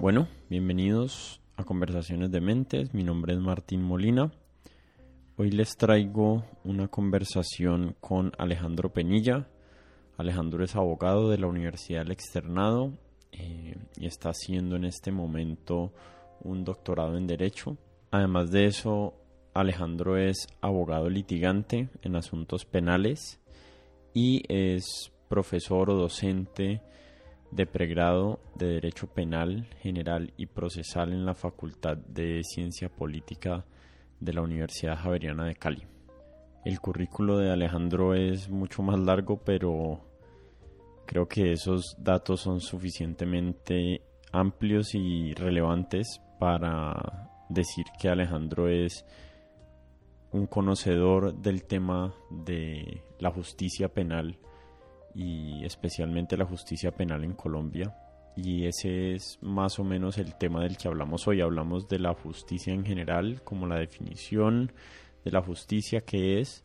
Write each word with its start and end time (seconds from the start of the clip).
Bueno, 0.00 0.28
bienvenidos 0.48 1.40
a 1.56 1.64
Conversaciones 1.64 2.30
de 2.30 2.40
Mentes. 2.40 2.94
Mi 2.94 3.02
nombre 3.02 3.34
es 3.34 3.40
Martín 3.40 3.82
Molina. 3.82 4.30
Hoy 5.36 5.50
les 5.50 5.76
traigo 5.76 6.44
una 6.62 6.86
conversación 6.86 7.96
con 7.98 8.30
Alejandro 8.38 8.92
Penilla. 8.92 9.48
Alejandro 10.16 10.62
es 10.62 10.76
abogado 10.76 11.28
de 11.30 11.38
la 11.38 11.48
Universidad 11.48 12.04
del 12.04 12.12
Externado 12.12 12.92
eh, 13.32 13.76
y 13.96 14.06
está 14.06 14.28
haciendo 14.28 14.76
en 14.76 14.84
este 14.84 15.10
momento 15.10 15.92
un 16.42 16.62
doctorado 16.62 17.18
en 17.18 17.26
Derecho. 17.26 17.76
Además 18.12 18.52
de 18.52 18.66
eso, 18.66 19.14
Alejandro 19.52 20.16
es 20.16 20.46
abogado 20.60 21.10
litigante 21.10 21.88
en 22.02 22.14
asuntos 22.14 22.64
penales 22.64 23.40
y 24.14 24.44
es 24.48 25.10
profesor 25.28 25.90
o 25.90 25.96
docente 25.96 26.82
de 27.50 27.66
pregrado 27.66 28.40
de 28.54 28.66
Derecho 28.66 29.06
Penal 29.06 29.66
General 29.80 30.32
y 30.36 30.46
Procesal 30.46 31.12
en 31.12 31.24
la 31.24 31.34
Facultad 31.34 31.96
de 31.96 32.42
Ciencia 32.44 32.88
Política 32.88 33.64
de 34.20 34.32
la 34.32 34.42
Universidad 34.42 34.98
Javeriana 34.98 35.46
de 35.46 35.54
Cali. 35.54 35.86
El 36.64 36.80
currículo 36.80 37.38
de 37.38 37.50
Alejandro 37.50 38.14
es 38.14 38.50
mucho 38.50 38.82
más 38.82 38.98
largo, 38.98 39.38
pero 39.38 40.00
creo 41.06 41.26
que 41.26 41.52
esos 41.52 41.96
datos 41.98 42.40
son 42.40 42.60
suficientemente 42.60 44.02
amplios 44.32 44.94
y 44.94 45.32
relevantes 45.34 46.20
para 46.38 47.30
decir 47.48 47.86
que 47.98 48.08
Alejandro 48.08 48.68
es 48.68 49.04
un 50.32 50.46
conocedor 50.46 51.34
del 51.34 51.64
tema 51.64 52.14
de 52.30 53.02
la 53.18 53.30
justicia 53.30 53.88
penal 53.88 54.38
y 55.14 55.64
especialmente 55.64 56.36
la 56.36 56.44
justicia 56.44 56.92
penal 56.92 57.24
en 57.24 57.34
Colombia. 57.34 57.94
Y 58.36 58.66
ese 58.66 59.14
es 59.14 59.38
más 59.42 59.78
o 59.78 59.84
menos 59.84 60.16
el 60.18 60.36
tema 60.36 60.62
del 60.62 60.76
que 60.76 60.86
hablamos 60.86 61.26
hoy. 61.26 61.40
Hablamos 61.40 61.88
de 61.88 61.98
la 61.98 62.14
justicia 62.14 62.72
en 62.72 62.84
general, 62.84 63.42
como 63.42 63.66
la 63.66 63.78
definición 63.78 64.72
de 65.24 65.32
la 65.32 65.42
justicia, 65.42 66.02
que 66.02 66.38
es, 66.40 66.62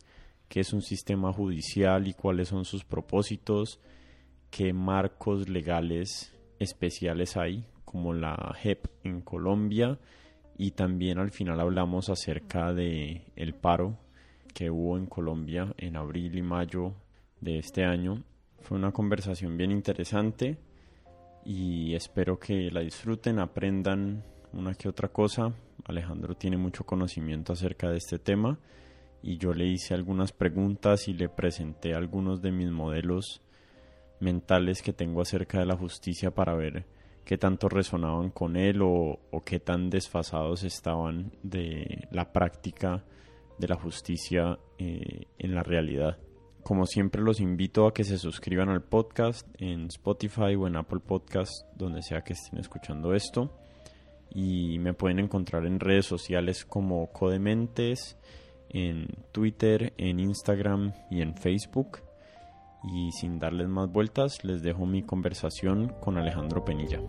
qué 0.48 0.60
es 0.60 0.72
un 0.72 0.82
sistema 0.82 1.32
judicial 1.32 2.06
y 2.06 2.14
cuáles 2.14 2.48
son 2.48 2.64
sus 2.64 2.84
propósitos, 2.84 3.80
qué 4.50 4.72
marcos 4.72 5.48
legales 5.48 6.32
especiales 6.60 7.36
hay, 7.36 7.64
como 7.84 8.14
la 8.14 8.54
JEP 8.62 8.86
en 9.02 9.20
Colombia. 9.20 9.98
Y 10.56 10.70
también 10.72 11.18
al 11.18 11.32
final 11.32 11.60
hablamos 11.60 12.08
acerca 12.08 12.72
de 12.72 13.24
el 13.34 13.54
paro 13.54 13.98
que 14.54 14.70
hubo 14.70 14.96
en 14.96 15.06
Colombia 15.06 15.74
en 15.76 15.96
abril 15.96 16.38
y 16.38 16.42
mayo 16.42 16.94
de 17.40 17.58
este 17.58 17.84
año 17.84 18.22
fue 18.64 18.78
una 18.78 18.92
conversación 18.92 19.58
bien 19.58 19.70
interesante 19.70 20.56
y 21.44 21.94
espero 21.94 22.38
que 22.38 22.70
la 22.70 22.80
disfruten, 22.80 23.38
aprendan 23.38 24.24
una 24.54 24.74
que 24.74 24.88
otra 24.88 25.08
cosa. 25.08 25.52
Alejandro 25.84 26.34
tiene 26.34 26.56
mucho 26.56 26.84
conocimiento 26.84 27.52
acerca 27.52 27.90
de 27.90 27.98
este 27.98 28.18
tema 28.18 28.58
y 29.22 29.36
yo 29.36 29.52
le 29.52 29.66
hice 29.66 29.92
algunas 29.92 30.32
preguntas 30.32 31.08
y 31.08 31.12
le 31.12 31.28
presenté 31.28 31.94
algunos 31.94 32.40
de 32.40 32.52
mis 32.52 32.70
modelos 32.70 33.42
mentales 34.20 34.80
que 34.80 34.94
tengo 34.94 35.20
acerca 35.20 35.58
de 35.58 35.66
la 35.66 35.76
justicia 35.76 36.30
para 36.30 36.54
ver 36.54 36.86
qué 37.26 37.36
tanto 37.36 37.68
resonaban 37.68 38.30
con 38.30 38.56
él 38.56 38.80
o, 38.82 39.18
qué 39.44 39.60
tan 39.60 39.90
desfasados 39.90 40.64
estaban 40.64 41.32
de 41.42 42.08
la 42.10 42.32
práctica 42.32 43.04
de 43.58 43.68
la 43.68 43.76
justicia 43.76 44.58
eh, 44.78 45.26
en 45.38 45.54
la 45.54 45.62
realidad. 45.62 46.16
Como 46.64 46.86
siempre 46.86 47.20
los 47.20 47.40
invito 47.40 47.86
a 47.86 47.92
que 47.92 48.04
se 48.04 48.16
suscriban 48.16 48.70
al 48.70 48.82
podcast 48.82 49.46
en 49.58 49.88
Spotify 49.88 50.54
o 50.58 50.66
en 50.66 50.76
Apple 50.76 51.00
Podcast, 51.00 51.52
donde 51.76 52.00
sea 52.00 52.22
que 52.22 52.32
estén 52.32 52.58
escuchando 52.58 53.14
esto. 53.14 53.52
Y 54.30 54.78
me 54.78 54.94
pueden 54.94 55.18
encontrar 55.18 55.66
en 55.66 55.78
redes 55.78 56.06
sociales 56.06 56.64
como 56.64 57.12
Codementes, 57.12 58.16
en 58.70 59.08
Twitter, 59.30 59.92
en 59.98 60.20
Instagram 60.20 60.94
y 61.10 61.20
en 61.20 61.36
Facebook. 61.36 61.98
Y 62.82 63.12
sin 63.12 63.38
darles 63.38 63.68
más 63.68 63.92
vueltas, 63.92 64.42
les 64.42 64.62
dejo 64.62 64.86
mi 64.86 65.02
conversación 65.02 65.92
con 66.00 66.16
Alejandro 66.16 66.64
Penilla. 66.64 67.00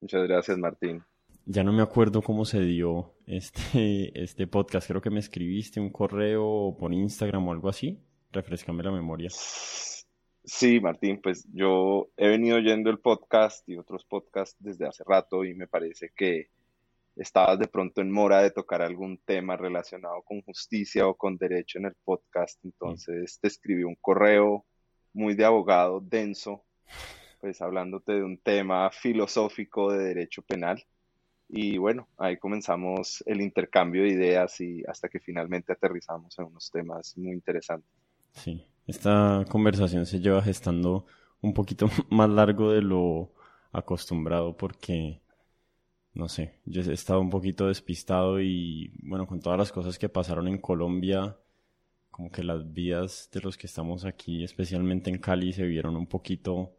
Muchas 0.00 0.26
gracias, 0.26 0.58
Martín. 0.58 1.02
Ya 1.46 1.64
no 1.64 1.72
me 1.72 1.82
acuerdo 1.82 2.22
cómo 2.22 2.44
se 2.44 2.60
dio 2.60 3.14
este, 3.26 4.12
este 4.22 4.46
podcast. 4.46 4.88
Creo 4.88 5.00
que 5.00 5.10
me 5.10 5.20
escribiste 5.20 5.80
un 5.80 5.90
correo 5.90 6.76
por 6.78 6.92
Instagram 6.92 7.48
o 7.48 7.52
algo 7.52 7.68
así. 7.68 7.98
Refrescame 8.32 8.82
la 8.82 8.92
memoria. 8.92 9.30
Sí, 10.44 10.80
Martín, 10.80 11.20
pues 11.22 11.46
yo 11.52 12.10
he 12.16 12.28
venido 12.28 12.56
oyendo 12.56 12.90
el 12.90 12.98
podcast 12.98 13.68
y 13.68 13.76
otros 13.76 14.04
podcasts 14.04 14.56
desde 14.58 14.86
hace 14.86 15.04
rato 15.04 15.44
y 15.44 15.54
me 15.54 15.66
parece 15.66 16.12
que 16.16 16.48
estabas 17.16 17.58
de 17.58 17.68
pronto 17.68 18.00
en 18.00 18.10
mora 18.10 18.42
de 18.42 18.50
tocar 18.50 18.80
algún 18.80 19.18
tema 19.18 19.56
relacionado 19.56 20.22
con 20.22 20.40
justicia 20.42 21.06
o 21.06 21.14
con 21.14 21.36
derecho 21.36 21.78
en 21.78 21.86
el 21.86 21.94
podcast. 22.04 22.64
Entonces 22.64 23.38
te 23.40 23.48
escribí 23.48 23.84
un 23.84 23.96
correo 23.96 24.64
muy 25.12 25.34
de 25.34 25.44
abogado, 25.44 26.00
denso, 26.00 26.64
pues 27.40 27.60
hablándote 27.62 28.12
de 28.12 28.22
un 28.22 28.38
tema 28.38 28.90
filosófico 28.90 29.92
de 29.92 30.04
derecho 30.04 30.42
penal. 30.42 30.84
Y 31.48 31.78
bueno, 31.78 32.08
ahí 32.16 32.36
comenzamos 32.36 33.24
el 33.26 33.40
intercambio 33.40 34.02
de 34.02 34.10
ideas 34.10 34.60
y 34.60 34.84
hasta 34.86 35.08
que 35.08 35.18
finalmente 35.18 35.72
aterrizamos 35.72 36.38
en 36.38 36.44
unos 36.44 36.70
temas 36.70 37.16
muy 37.18 37.32
interesantes. 37.32 37.90
Sí, 38.32 38.64
esta 38.86 39.44
conversación 39.48 40.06
se 40.06 40.20
lleva 40.20 40.42
gestando 40.42 41.06
un 41.40 41.54
poquito 41.54 41.88
más 42.10 42.30
largo 42.30 42.70
de 42.70 42.82
lo 42.82 43.32
acostumbrado 43.72 44.56
porque, 44.56 45.20
no 46.14 46.28
sé, 46.28 46.60
yo 46.66 46.82
he 46.82 46.92
estado 46.92 47.20
un 47.20 47.30
poquito 47.30 47.66
despistado 47.66 48.40
y 48.40 48.92
bueno, 49.02 49.26
con 49.26 49.40
todas 49.40 49.58
las 49.58 49.72
cosas 49.72 49.98
que 49.98 50.08
pasaron 50.08 50.46
en 50.46 50.58
Colombia, 50.58 51.36
como 52.10 52.30
que 52.30 52.44
las 52.44 52.72
vidas 52.72 53.28
de 53.32 53.40
los 53.40 53.56
que 53.56 53.66
estamos 53.66 54.04
aquí, 54.04 54.44
especialmente 54.44 55.10
en 55.10 55.18
Cali, 55.18 55.52
se 55.52 55.64
vieron 55.64 55.96
un 55.96 56.06
poquito 56.06 56.76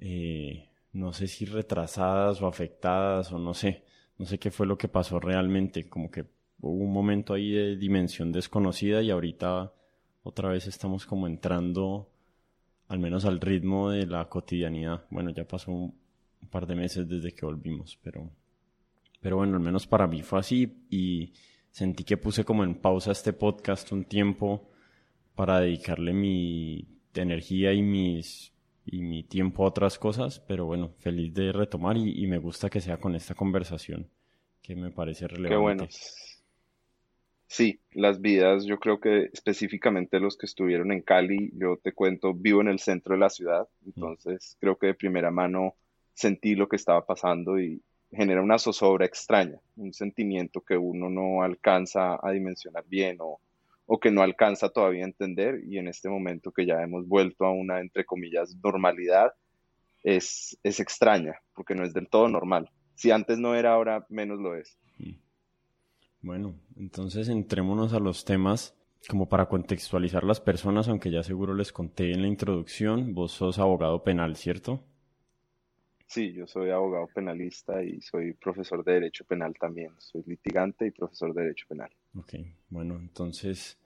eh, 0.00 0.68
no 0.92 1.12
sé 1.12 1.28
si 1.28 1.44
retrasadas 1.44 2.40
o 2.42 2.46
afectadas 2.46 3.32
o 3.32 3.38
no 3.38 3.54
sé, 3.54 3.84
no 4.18 4.26
sé 4.26 4.38
qué 4.38 4.50
fue 4.50 4.66
lo 4.66 4.78
que 4.78 4.88
pasó 4.88 5.20
realmente, 5.20 5.88
como 5.88 6.10
que 6.10 6.26
hubo 6.60 6.84
un 6.84 6.92
momento 6.92 7.34
ahí 7.34 7.50
de 7.50 7.76
dimensión 7.76 8.32
desconocida 8.32 9.02
y 9.02 9.10
ahorita 9.10 9.72
otra 10.22 10.50
vez 10.50 10.66
estamos 10.66 11.06
como 11.06 11.26
entrando 11.26 12.10
al 12.88 12.98
menos 12.98 13.24
al 13.24 13.40
ritmo 13.40 13.90
de 13.90 14.06
la 14.06 14.28
cotidianidad. 14.28 15.04
Bueno, 15.10 15.30
ya 15.30 15.46
pasó 15.46 15.70
un, 15.72 15.94
par 16.50 16.66
de 16.66 16.76
meses 16.76 17.06
desde 17.08 17.34
que 17.34 17.44
volvimos, 17.44 17.98
pero, 18.02 18.30
pero 19.20 19.36
bueno, 19.36 19.56
al 19.56 19.62
menos 19.62 19.86
para 19.86 20.06
mí 20.06 20.22
fue 20.22 20.38
así 20.38 20.86
y 20.88 21.32
sentí 21.70 22.04
que 22.04 22.16
puse 22.16 22.44
como 22.44 22.64
en 22.64 22.76
pausa 22.76 23.12
este 23.12 23.32
podcast 23.32 23.92
un 23.92 24.04
tiempo 24.04 24.70
para 25.34 25.60
dedicarle 25.60 26.12
mi 26.12 26.88
energía 27.14 27.72
y 27.72 27.82
mis 27.82 28.52
y 28.90 29.02
mi 29.02 29.22
tiempo 29.22 29.64
a 29.64 29.68
otras 29.68 29.98
cosas, 29.98 30.40
pero 30.40 30.64
bueno, 30.64 30.92
feliz 30.98 31.34
de 31.34 31.52
retomar 31.52 31.96
y, 31.96 32.26
me 32.26 32.38
gusta 32.38 32.70
que 32.70 32.80
sea 32.80 32.98
con 32.98 33.14
esta 33.14 33.34
conversación, 33.34 34.08
que 34.62 34.74
me 34.74 34.90
parece 34.90 35.28
relevante. 35.28 35.54
Qué 35.54 35.60
bueno. 35.60 35.88
Sí, 37.46 37.80
las 37.92 38.20
vidas, 38.20 38.64
yo 38.66 38.78
creo 38.78 39.00
que 39.00 39.30
específicamente 39.32 40.20
los 40.20 40.36
que 40.36 40.46
estuvieron 40.46 40.92
en 40.92 41.00
Cali, 41.00 41.50
yo 41.54 41.78
te 41.78 41.92
cuento, 41.92 42.34
vivo 42.34 42.60
en 42.60 42.68
el 42.68 42.78
centro 42.78 43.14
de 43.14 43.20
la 43.20 43.30
ciudad, 43.30 43.66
entonces 43.86 44.56
creo 44.60 44.76
que 44.76 44.88
de 44.88 44.94
primera 44.94 45.30
mano 45.30 45.74
sentí 46.12 46.54
lo 46.54 46.68
que 46.68 46.76
estaba 46.76 47.06
pasando 47.06 47.58
y 47.58 47.82
genera 48.10 48.42
una 48.42 48.58
zozobra 48.58 49.06
extraña, 49.06 49.58
un 49.76 49.94
sentimiento 49.94 50.60
que 50.60 50.76
uno 50.76 51.08
no 51.08 51.42
alcanza 51.42 52.18
a 52.22 52.32
dimensionar 52.32 52.84
bien 52.86 53.16
o, 53.20 53.40
o 53.90 53.98
que 53.98 54.10
no 54.10 54.20
alcanza 54.20 54.68
todavía 54.68 55.02
a 55.04 55.08
entender 55.08 55.62
y 55.66 55.78
en 55.78 55.88
este 55.88 56.10
momento 56.10 56.52
que 56.52 56.66
ya 56.66 56.82
hemos 56.82 57.08
vuelto 57.08 57.46
a 57.46 57.50
una, 57.50 57.80
entre 57.80 58.04
comillas, 58.04 58.54
normalidad, 58.62 59.32
es, 60.04 60.58
es 60.62 60.78
extraña, 60.78 61.40
porque 61.54 61.74
no 61.74 61.84
es 61.84 61.94
del 61.94 62.06
todo 62.06 62.28
normal. 62.28 62.70
Si 62.94 63.10
antes 63.10 63.38
no 63.38 63.54
era, 63.54 63.72
ahora 63.72 64.06
menos 64.10 64.40
lo 64.40 64.54
es. 64.54 64.78
Mm. 64.98 65.14
Bueno, 66.20 66.54
entonces 66.76 67.30
entrémonos 67.30 67.94
a 67.94 67.98
los 67.98 68.26
temas 68.26 68.76
como 69.08 69.26
para 69.26 69.48
contextualizar 69.48 70.22
las 70.22 70.40
personas, 70.40 70.88
aunque 70.88 71.10
ya 71.10 71.22
seguro 71.22 71.54
les 71.54 71.72
conté 71.72 72.12
en 72.12 72.20
la 72.20 72.28
introducción, 72.28 73.14
vos 73.14 73.32
sos 73.32 73.58
abogado 73.58 74.02
penal, 74.02 74.36
¿cierto? 74.36 74.84
Sí, 76.06 76.34
yo 76.34 76.46
soy 76.46 76.70
abogado 76.70 77.06
penalista 77.06 77.82
y 77.82 78.02
soy 78.02 78.34
profesor 78.34 78.84
de 78.84 78.94
Derecho 78.94 79.24
Penal 79.24 79.54
también. 79.58 79.92
Soy 79.98 80.24
litigante 80.26 80.86
y 80.86 80.90
profesor 80.90 81.32
de 81.32 81.42
Derecho 81.42 81.66
Penal. 81.68 81.90
Ok, 82.14 82.34
bueno, 82.70 82.96
entonces 82.96 83.78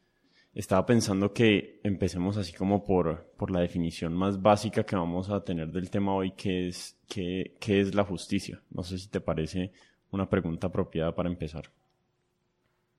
estaba 0.54 0.84
pensando 0.84 1.32
que 1.32 1.80
empecemos 1.82 2.36
así 2.36 2.52
como 2.52 2.84
por, 2.84 3.32
por 3.36 3.50
la 3.50 3.60
definición 3.60 4.14
más 4.14 4.40
básica 4.40 4.84
que 4.84 4.96
vamos 4.96 5.30
a 5.30 5.42
tener 5.42 5.68
del 5.68 5.90
tema 5.90 6.14
hoy, 6.14 6.32
que 6.32 6.68
es, 6.68 6.98
qué, 7.08 7.54
es 7.60 7.94
la 7.94 8.04
justicia. 8.04 8.62
No 8.70 8.82
sé 8.82 8.98
si 8.98 9.08
te 9.08 9.20
parece 9.20 9.72
una 10.10 10.28
pregunta 10.28 10.66
apropiada 10.66 11.14
para 11.14 11.30
empezar. 11.30 11.64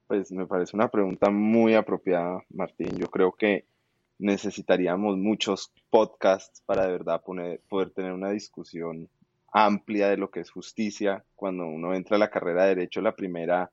Pues 0.07 0.31
me 0.31 0.47
parece 0.47 0.75
una 0.75 0.89
pregunta 0.89 1.29
muy 1.29 1.75
apropiada, 1.75 2.43
Martín. 2.49 2.97
Yo 2.97 3.07
creo 3.07 3.31
que 3.31 3.65
necesitaríamos 4.17 5.17
muchos 5.17 5.71
podcasts 5.89 6.61
para 6.65 6.85
de 6.85 6.91
verdad 6.91 7.21
poder 7.23 7.91
tener 7.91 8.13
una 8.13 8.31
discusión 8.31 9.09
amplia 9.51 10.09
de 10.09 10.17
lo 10.17 10.29
que 10.31 10.39
es 10.39 10.49
justicia. 10.49 11.23
Cuando 11.35 11.65
uno 11.65 11.93
entra 11.93 12.15
a 12.17 12.19
la 12.19 12.29
carrera 12.29 12.63
de 12.63 12.75
derecho, 12.75 13.01
la 13.01 13.15
primera 13.15 13.71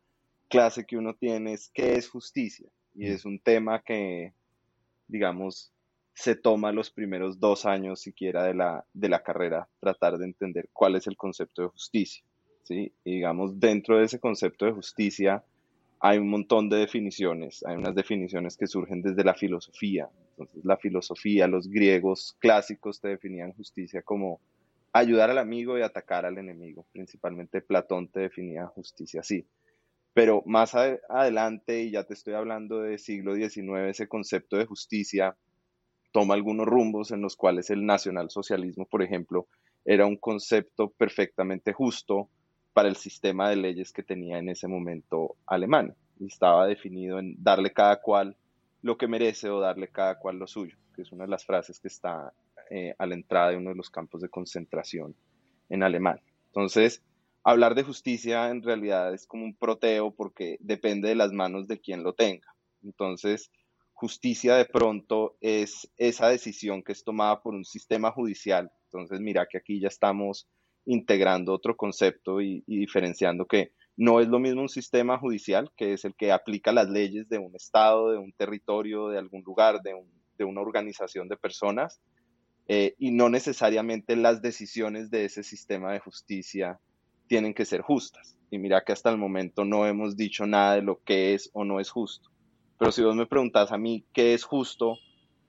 clase 0.50 0.85
que 0.85 0.99
uno 0.99 1.14
tiene 1.14 1.55
es 1.55 1.70
qué 1.73 1.94
es 1.94 2.11
justicia. 2.11 2.69
Y 2.94 3.06
es 3.06 3.25
un 3.25 3.38
tema 3.38 3.81
que, 3.82 4.35
digamos, 5.06 5.73
se 6.12 6.35
toma 6.35 6.73
los 6.73 6.91
primeros 6.91 7.38
dos 7.41 7.64
años 7.64 8.00
siquiera 8.00 8.44
de 8.44 8.52
la, 8.52 8.85
de 8.93 9.08
la 9.08 9.23
carrera, 9.23 9.69
tratar 9.79 10.19
de 10.19 10.26
entender 10.26 10.69
cuál 10.73 10.97
es 10.97 11.06
el 11.06 11.17
concepto 11.17 11.62
de 11.62 11.69
justicia. 11.69 12.23
¿sí? 12.64 12.93
Y 13.05 13.14
digamos, 13.14 13.58
dentro 13.58 13.97
de 13.97 14.05
ese 14.05 14.19
concepto 14.19 14.67
de 14.67 14.73
justicia 14.73 15.43
hay 16.00 16.19
un 16.19 16.29
montón 16.29 16.69
de 16.69 16.79
definiciones. 16.79 17.64
Hay 17.64 17.76
unas 17.76 17.94
definiciones 17.94 18.56
que 18.56 18.67
surgen 18.67 19.02
desde 19.02 19.23
la 19.23 19.35
filosofía. 19.35 20.11
Entonces, 20.32 20.64
la 20.64 20.76
filosofía, 20.76 21.47
los 21.47 21.69
griegos 21.69 22.37
clásicos 22.38 23.00
te 23.00 23.08
definían 23.08 23.52
justicia 23.52 24.02
como 24.02 24.41
ayudar 24.93 25.31
al 25.31 25.38
amigo 25.38 25.79
y 25.79 25.82
atacar 25.82 26.26
al 26.26 26.38
enemigo. 26.38 26.87
Principalmente 26.93 27.61
Platón 27.61 28.08
te 28.08 28.20
definía 28.20 28.67
justicia 28.67 29.20
así. 29.20 29.47
Pero 30.12 30.43
más 30.45 30.75
adelante, 30.75 31.83
y 31.83 31.93
ya 31.93 32.05
te 32.05 32.15
estoy 32.15 32.35
hablando 32.35 32.81
de 32.81 32.99
siglo 32.99 33.35
XIX, 33.35 33.89
ese 33.89 34.09
concepto 34.09 34.57
de 34.57 34.67
justicia 34.67 35.37
toma 36.12 36.35
algunos 36.35 36.67
rumbos 36.67 37.12
en 37.12 37.23
los 37.23 37.37
cuales 37.37 37.71
el 37.71 37.87
nacionalsocialismo, 37.87 38.87
por 38.87 39.03
ejemplo, 39.03 39.47
era 39.85 40.07
un 40.07 40.17
concepto 40.17 40.91
perfectamente 40.91 41.73
justo 41.73 42.29
para 42.73 42.89
el 42.89 42.97
sistema 42.97 43.49
de 43.49 43.57
leyes 43.57 43.93
que 43.93 44.03
tenía 44.03 44.39
en 44.39 44.49
ese 44.49 44.69
momento 44.69 45.37
Alemania. 45.47 45.95
Estaba 46.21 46.67
definido 46.67 47.19
en 47.19 47.35
darle 47.43 47.73
cada 47.73 48.01
cual 48.01 48.37
lo 48.83 48.97
que 48.97 49.09
merece 49.09 49.49
o 49.49 49.61
darle 49.61 49.89
cada 49.89 50.19
cual 50.19 50.39
lo 50.39 50.47
suyo, 50.47 50.77
que 50.95 51.03
es 51.03 51.12
una 51.12 51.25
de 51.25 51.31
las 51.31 51.45
frases 51.45 51.81
que 51.81 51.89
está 51.89 52.33
eh, 52.71 52.95
a 52.99 53.07
la 53.07 53.15
entrada 53.15 53.51
de 53.51 53.57
uno 53.57 53.71
de 53.71 53.77
los 53.77 53.91
campos 53.91 54.21
de 54.21 54.29
concentración 54.29 55.15
en 55.69 55.83
Alemania. 55.83 56.23
Entonces, 56.47 57.03
hablar 57.43 57.75
de 57.75 57.83
justicia 57.83 58.51
en 58.51 58.63
realidad 58.63 59.15
es 59.15 59.27
como 59.27 59.45
un 59.45 59.55
proteo 59.55 60.15
porque 60.15 60.57
depende 60.61 61.09
de 61.09 61.15
las 61.15 61.33
manos 61.33 61.67
de 61.67 61.81
quien 61.81 62.03
lo 62.03 62.13
tenga. 62.13 62.55
Entonces, 62.83 63.51
justicia 63.93 64.57
de 64.57 64.65
pronto 64.65 65.37
es 65.41 65.91
esa 65.97 66.29
decisión 66.29 66.83
que 66.83 66.93
es 66.93 67.05
tomada 67.05 67.43
por 67.43 67.55
un 67.55 67.65
sistema 67.65 68.11
judicial. 68.13 68.71
Entonces, 68.87 69.21
mira 69.21 69.47
que 69.47 69.59
aquí 69.59 69.81
ya 69.81 69.89
estamos 69.89 70.49
integrando 70.87 71.53
otro 71.53 71.77
concepto 71.77 72.41
y, 72.41 72.63
diferenciando 72.67 73.47
que 73.47 73.73
no 73.97 74.21
es 74.21 74.29
lo 74.29 74.39
mismo 74.39 74.63
un 74.63 74.69
sistema 74.69 75.19
judicial, 75.19 75.71
que 75.77 75.93
es 75.93 76.05
el 76.05 76.15
que 76.15 76.33
aplica 76.33 76.73
las 76.73 76.89
leyes 76.89 77.29
de 77.29 77.39
un 77.39 77.55
estado, 77.55 78.11
de 78.11 78.19
un 78.19 78.33
territorio, 78.33 79.09
de 79.09 79.19
algún 79.19 79.43
lugar, 79.43 79.83
de, 79.83 79.95
una 80.45 80.63
organización 80.63 81.29
de 81.29 81.37
personas, 81.37 82.01
eh, 82.67 82.95
y 82.99 83.11
no 83.11 83.29
necesariamente 83.29 84.17
las 84.17 84.41
decisiones 84.41 85.11
de 85.11 85.27
ese 85.27 85.43
sistema 85.43 85.93
de 85.93 85.99
justicia 85.99 86.81
tienen 87.31 87.55
que 87.55 87.65
ser 87.65 87.81
justas. 87.81 88.37
Y 88.50 88.59
mira 88.59 88.82
que 88.85 88.91
hasta 88.91 89.09
el 89.09 89.17
momento 89.17 89.65
no 89.65 89.87
hemos 89.87 90.17
dicho 90.17 90.49
nada 90.49 90.75
de 90.75 90.82
lo 90.82 91.00
que 91.05 91.32
es 91.32 91.49
o 91.53 91.65
no 91.65 91.79
es 91.79 91.88
justo. 91.88 92.29
Pero 92.77 92.91
si 92.91 93.05
vos 93.05 93.15
me 93.15 93.27
preguntas 93.27 93.71
a 93.71 93.79
mí 93.79 94.05
qué 94.12 94.35
es 94.35 94.43
justo, 94.43 94.99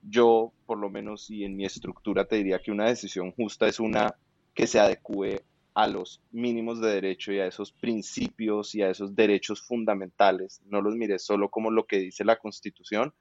yo 0.04 0.54
por 0.68 0.78
lo 0.78 0.92
menos 0.92 1.32
y 1.32 1.44
en 1.44 1.56
mi 1.56 1.66
estructura 1.66 2.26
te 2.26 2.36
diría 2.36 2.60
que 2.60 2.72
una 2.72 2.86
decisión 2.86 3.32
justa 3.32 3.68
es 3.68 3.80
una 3.80 4.14
que 4.54 4.68
se 4.68 4.80
adecue 4.80 5.42
a 5.74 5.88
los 5.88 6.22
mínimos 6.30 6.80
de 6.82 6.90
derecho 6.90 7.34
y 7.34 7.40
a 7.40 7.48
esos 7.48 7.72
principios 7.72 8.76
y 8.76 8.84
a 8.84 8.92
esos 8.92 9.16
derechos 9.16 9.64
fundamentales. 9.64 10.62
No 10.68 10.84
los 10.84 10.96
mires 10.96 11.26
solo 11.26 11.50
como 11.50 11.72
lo 11.72 11.88
que 11.88 11.98
dice 11.98 12.24
la 12.24 12.38
Constitución, 12.38 13.12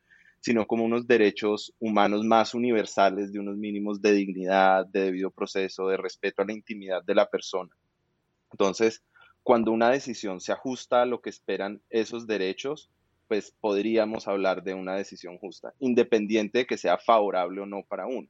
sino 0.40 0.66
como 0.66 0.84
unos 0.84 1.06
derechos 1.06 1.72
humanos 1.78 2.26
más 2.26 2.52
universales 2.52 3.32
de 3.32 3.38
unos 3.38 3.56
mínimos 3.56 4.02
de 4.02 4.12
dignidad, 4.12 4.84
de 4.84 5.04
debido 5.04 5.30
proceso, 5.30 5.88
de 5.88 5.96
respeto 5.96 6.42
a 6.42 6.44
la 6.44 6.52
intimidad 6.52 7.02
de 7.02 7.14
la 7.14 7.24
persona. 7.24 7.70
Entonces, 8.52 9.02
cuando 9.42 9.72
una 9.72 9.90
decisión 9.90 10.40
se 10.40 10.52
ajusta 10.52 11.02
a 11.02 11.06
lo 11.06 11.20
que 11.20 11.30
esperan 11.30 11.80
esos 11.90 12.26
derechos, 12.26 12.90
pues 13.28 13.54
podríamos 13.60 14.26
hablar 14.28 14.62
de 14.62 14.74
una 14.74 14.96
decisión 14.96 15.38
justa, 15.38 15.72
independiente 15.78 16.58
de 16.58 16.66
que 16.66 16.76
sea 16.76 16.98
favorable 16.98 17.60
o 17.60 17.66
no 17.66 17.84
para 17.88 18.06
uno. 18.06 18.28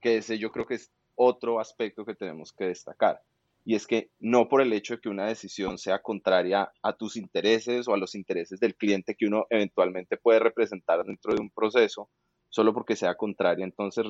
Que 0.00 0.16
ese 0.18 0.38
yo 0.38 0.50
creo 0.50 0.66
que 0.66 0.74
es 0.74 0.90
otro 1.14 1.60
aspecto 1.60 2.04
que 2.04 2.14
tenemos 2.14 2.52
que 2.52 2.64
destacar. 2.64 3.22
Y 3.64 3.74
es 3.74 3.86
que 3.86 4.10
no 4.18 4.48
por 4.48 4.62
el 4.62 4.72
hecho 4.72 4.94
de 4.94 5.00
que 5.00 5.08
una 5.08 5.26
decisión 5.26 5.78
sea 5.78 6.00
contraria 6.00 6.72
a 6.82 6.92
tus 6.94 7.16
intereses 7.16 7.86
o 7.86 7.94
a 7.94 7.98
los 7.98 8.14
intereses 8.14 8.58
del 8.58 8.74
cliente 8.74 9.14
que 9.14 9.26
uno 9.26 9.46
eventualmente 9.50 10.16
puede 10.16 10.40
representar 10.40 11.04
dentro 11.04 11.34
de 11.34 11.40
un 11.40 11.50
proceso, 11.50 12.08
solo 12.48 12.74
porque 12.74 12.96
sea 12.96 13.14
contraria, 13.14 13.64
entonces 13.64 14.04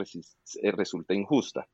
eh, 0.62 0.72
resulta 0.72 1.14
injusta 1.14 1.68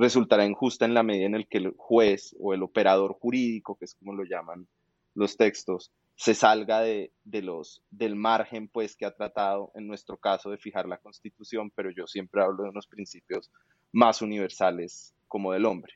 resultará 0.00 0.46
injusta 0.46 0.86
en 0.86 0.94
la 0.94 1.02
medida 1.02 1.26
en 1.26 1.34
el 1.34 1.46
que 1.46 1.58
el 1.58 1.74
juez 1.76 2.34
o 2.40 2.54
el 2.54 2.62
operador 2.62 3.18
jurídico, 3.20 3.76
que 3.76 3.84
es 3.84 3.94
como 3.94 4.14
lo 4.14 4.24
llaman 4.24 4.66
los 5.14 5.36
textos, 5.36 5.92
se 6.16 6.34
salga 6.34 6.80
de, 6.80 7.12
los, 7.24 7.82
del 7.90 8.16
margen 8.16 8.68
pues 8.68 8.96
que 8.96 9.04
ha 9.04 9.14
tratado 9.14 9.72
en 9.74 9.86
nuestro 9.86 10.16
caso 10.16 10.50
de 10.50 10.58
fijar 10.58 10.86
la 10.86 10.98
constitución, 10.98 11.70
pero 11.74 11.90
yo 11.90 12.06
siempre 12.06 12.42
hablo 12.42 12.64
de 12.64 12.70
unos 12.70 12.86
principios 12.86 13.50
más 13.92 14.22
universales 14.22 15.14
como 15.28 15.52
del 15.52 15.66
hombre. 15.66 15.92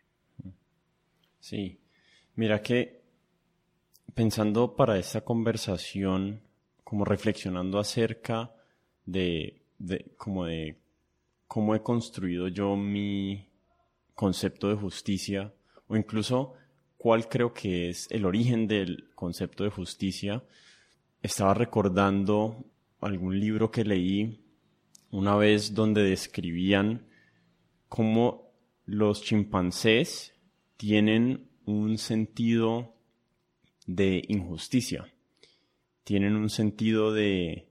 Sí, 1.41 1.81
mira 2.37 2.61
que 2.61 3.03
pensando 4.15 4.77
para 4.77 4.99
esta 4.99 5.23
conversación, 5.23 6.43
como 6.83 7.05
reflexionando 7.05 7.79
acerca 7.79 8.55
de, 9.07 9.63
de, 9.79 10.13
como 10.17 10.45
de 10.45 10.79
cómo 11.47 11.75
he 11.75 11.83
construido 11.83 12.49
yo 12.49 12.77
mi, 12.77 13.47
concepto 14.15 14.69
de 14.69 14.77
justicia 14.77 15.53
o 15.89 15.97
incluso 15.97 16.55
cuál 16.97 17.29
creo 17.29 17.53
que 17.53 17.91
es 17.91 18.07
el 18.11 18.25
origen 18.25 18.67
del 18.67 19.11
concepto 19.15 19.65
de 19.65 19.71
justicia. 19.71 20.43
Estaba 21.23 21.55
recordando 21.55 22.65
algún 23.01 23.39
libro 23.39 23.71
que 23.71 23.85
leí 23.85 24.41
una 25.11 25.37
vez 25.37 25.75
donde 25.75 26.03
describían 26.03 27.07
cómo 27.89 28.51
los 28.87 29.23
chimpancés 29.23 30.35
tienen 30.77 31.49
un 31.67 31.99
sentido 31.99 32.95
de 33.87 34.25
injusticia, 34.29 35.13
tienen 36.03 36.35
un 36.37 36.51
sentido 36.51 37.13
de, 37.13 37.69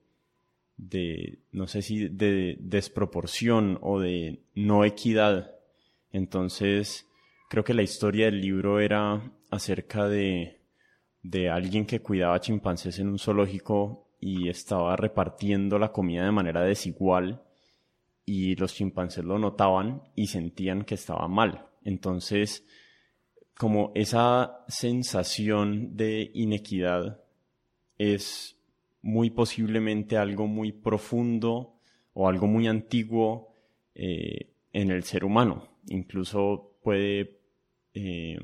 de 0.77 1.39
no 1.51 1.67
sé 1.67 1.81
si 1.81 2.07
de 2.07 2.57
desproporción 2.59 3.77
o 3.81 3.99
de 3.99 4.43
no 4.55 4.85
equidad 4.85 5.53
entonces, 6.13 7.09
creo 7.49 7.63
que 7.63 7.73
la 7.73 7.81
historia 7.81 8.27
del 8.27 8.39
libro 8.39 8.79
era 8.79 9.33
acerca 9.49 10.07
de, 10.07 10.59
alguien 11.51 11.85
que 11.87 12.01
cuidaba 12.01 12.39
chimpancés 12.39 12.99
en 12.99 13.09
un 13.09 13.17
zoológico 13.17 14.11
y 14.19 14.47
estaba 14.47 14.95
repartiendo 14.95 15.79
la 15.79 15.91
comida 15.91 16.23
de 16.23 16.31
manera 16.31 16.61
desigual 16.61 17.41
y 18.25 18.55
los 18.55 18.75
chimpancés 18.75 19.25
lo 19.25 19.39
notaban 19.39 20.03
y 20.15 20.27
sentían 20.27 20.83
que 20.85 20.95
estaba 20.95 21.27
mal. 21.27 21.67
Entonces, 21.83 22.63
como 23.57 23.91
esa 23.95 24.63
sensación 24.67 25.97
de 25.97 26.29
inequidad 26.35 27.21
es 27.97 28.55
muy 29.01 29.31
posiblemente 29.31 30.17
algo 30.17 30.45
muy 30.45 30.71
profundo 30.71 31.79
o 32.13 32.29
algo 32.29 32.45
muy 32.45 32.67
antiguo 32.67 33.55
eh, 33.95 34.53
en 34.71 34.91
el 34.91 35.03
ser 35.03 35.25
humano 35.25 35.72
incluso 35.87 36.77
puede, 36.83 37.39
eh, 37.93 38.39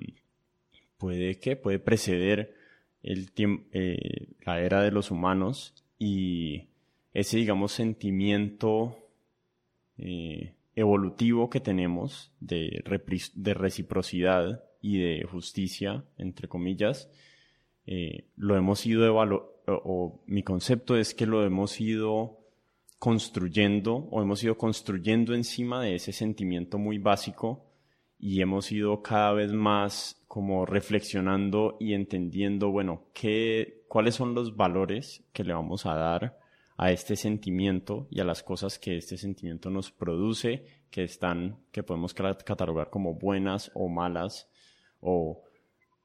puede, 0.98 1.36
puede 1.56 1.80
preceder 1.80 2.56
el 3.04 3.32
eh, 3.72 4.28
la 4.46 4.62
era 4.62 4.82
de 4.82 4.92
los 4.92 5.12
humanos 5.12 5.74
y 5.98 6.68
ese, 7.14 7.38
digamos, 7.38 7.72
sentimiento 7.72 8.98
eh, 9.98 10.54
evolutivo 10.76 11.50
que 11.50 11.60
tenemos 11.60 12.32
de, 12.40 12.84
de, 13.36 13.54
reciprocidad 13.54 14.64
y 14.82 15.00
de 15.00 15.24
justicia, 15.30 16.06
entre 16.18 16.48
comillas, 16.48 17.10
lo 18.38 18.56
hemos 18.56 18.86
ido 18.86 19.18
o 19.66 20.22
mi 20.28 20.44
concepto 20.44 20.96
es 20.96 21.16
que 21.16 21.26
lo 21.26 21.44
hemos 21.44 21.82
ido 21.82 22.39
construyendo 23.00 23.96
o 24.12 24.22
hemos 24.22 24.44
ido 24.44 24.58
construyendo 24.58 25.34
encima 25.34 25.82
de 25.82 25.96
ese 25.96 26.12
sentimiento 26.12 26.78
muy 26.78 26.98
básico 26.98 27.66
y 28.20 28.42
hemos 28.42 28.72
ido 28.72 29.02
cada 29.02 29.32
vez 29.32 29.54
más 29.54 30.22
como 30.28 30.66
reflexionando 30.66 31.78
y 31.80 31.94
entendiendo, 31.94 32.70
bueno, 32.70 33.06
qué, 33.14 33.86
cuáles 33.88 34.16
son 34.16 34.36
los 34.36 34.58
valores 34.58 35.24
que 35.32 35.46
le 35.46 35.54
vamos 35.54 35.86
a 35.86 35.96
dar 35.96 36.38
a 36.76 36.92
este 36.92 37.16
sentimiento 37.16 38.08
y 38.12 38.20
a 38.20 38.26
las 38.26 38.44
cosas 38.44 38.78
que 38.78 38.98
este 38.98 39.18
sentimiento 39.18 39.70
nos 39.70 39.92
produce, 39.92 40.66
que 40.92 41.04
están, 41.04 41.58
que 41.72 41.84
podemos 41.84 42.14
catalogar 42.14 42.90
como 42.90 43.16
buenas 43.16 43.72
o 43.74 43.88
malas, 43.88 44.50
o 45.00 45.44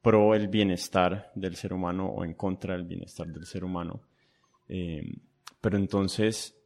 pro 0.00 0.34
el 0.34 0.48
bienestar 0.48 1.32
del 1.34 1.56
ser 1.56 1.72
humano 1.72 2.06
o 2.06 2.24
en 2.24 2.34
contra 2.34 2.74
del 2.74 2.84
bienestar 2.84 3.26
del 3.26 3.46
ser 3.46 3.64
humano. 3.64 4.02
Eh, 4.68 5.02
pero 5.60 5.76
entonces, 5.76 6.56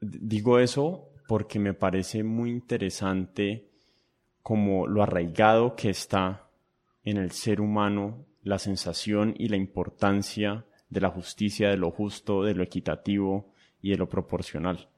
digo 0.00 0.58
eso 0.58 1.10
porque 1.28 1.58
me 1.58 1.74
parece 1.74 2.22
muy 2.22 2.50
interesante 2.50 3.68
como 4.42 4.86
lo 4.86 5.02
arraigado 5.02 5.74
que 5.74 5.90
está 5.90 6.48
en 7.02 7.16
el 7.16 7.32
ser 7.32 7.60
humano 7.60 8.26
la 8.46 8.60
sensación 8.60 9.34
y 9.36 9.48
la 9.48 9.56
importancia 9.56 10.64
de 10.88 11.00
la 11.00 11.10
justicia, 11.10 11.68
de 11.68 11.76
lo 11.76 11.90
justo, 11.90 12.44
de 12.44 12.54
lo 12.54 12.62
equitativo 12.62 13.52
y 13.82 13.90
de 13.90 13.96
lo 13.96 14.08
proporcional. 14.08 14.88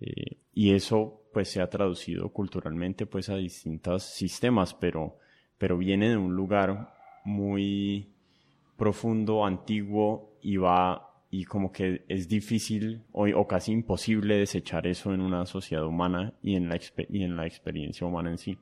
Eh, 0.00 0.38
y 0.52 0.72
eso 0.72 1.22
pues 1.32 1.48
se 1.48 1.62
ha 1.62 1.70
traducido 1.70 2.30
culturalmente 2.30 3.06
pues 3.06 3.28
a 3.28 3.36
distintos 3.36 4.02
sistemas, 4.02 4.74
pero, 4.74 5.18
pero 5.56 5.78
viene 5.78 6.08
de 6.08 6.16
un 6.16 6.34
lugar 6.34 6.92
muy 7.24 8.12
profundo, 8.76 9.46
antiguo 9.46 10.36
y 10.42 10.56
va 10.56 11.09
y 11.30 11.44
como 11.44 11.70
que 11.70 12.04
es 12.08 12.28
difícil 12.28 13.02
o, 13.12 13.28
o, 13.28 13.46
casi 13.46 13.72
imposible 13.72 14.36
desechar 14.36 14.86
eso 14.86 15.14
en 15.14 15.20
una 15.20 15.46
sociedad 15.46 15.86
humana 15.86 16.34
y 16.42 16.56
en 16.56 16.68
la, 16.68 16.78
y 17.08 17.22
en 17.22 17.36
la 17.36 17.46
experiencia 17.46 18.06
humana 18.06 18.30
en 18.30 18.38
sí. 18.38 18.58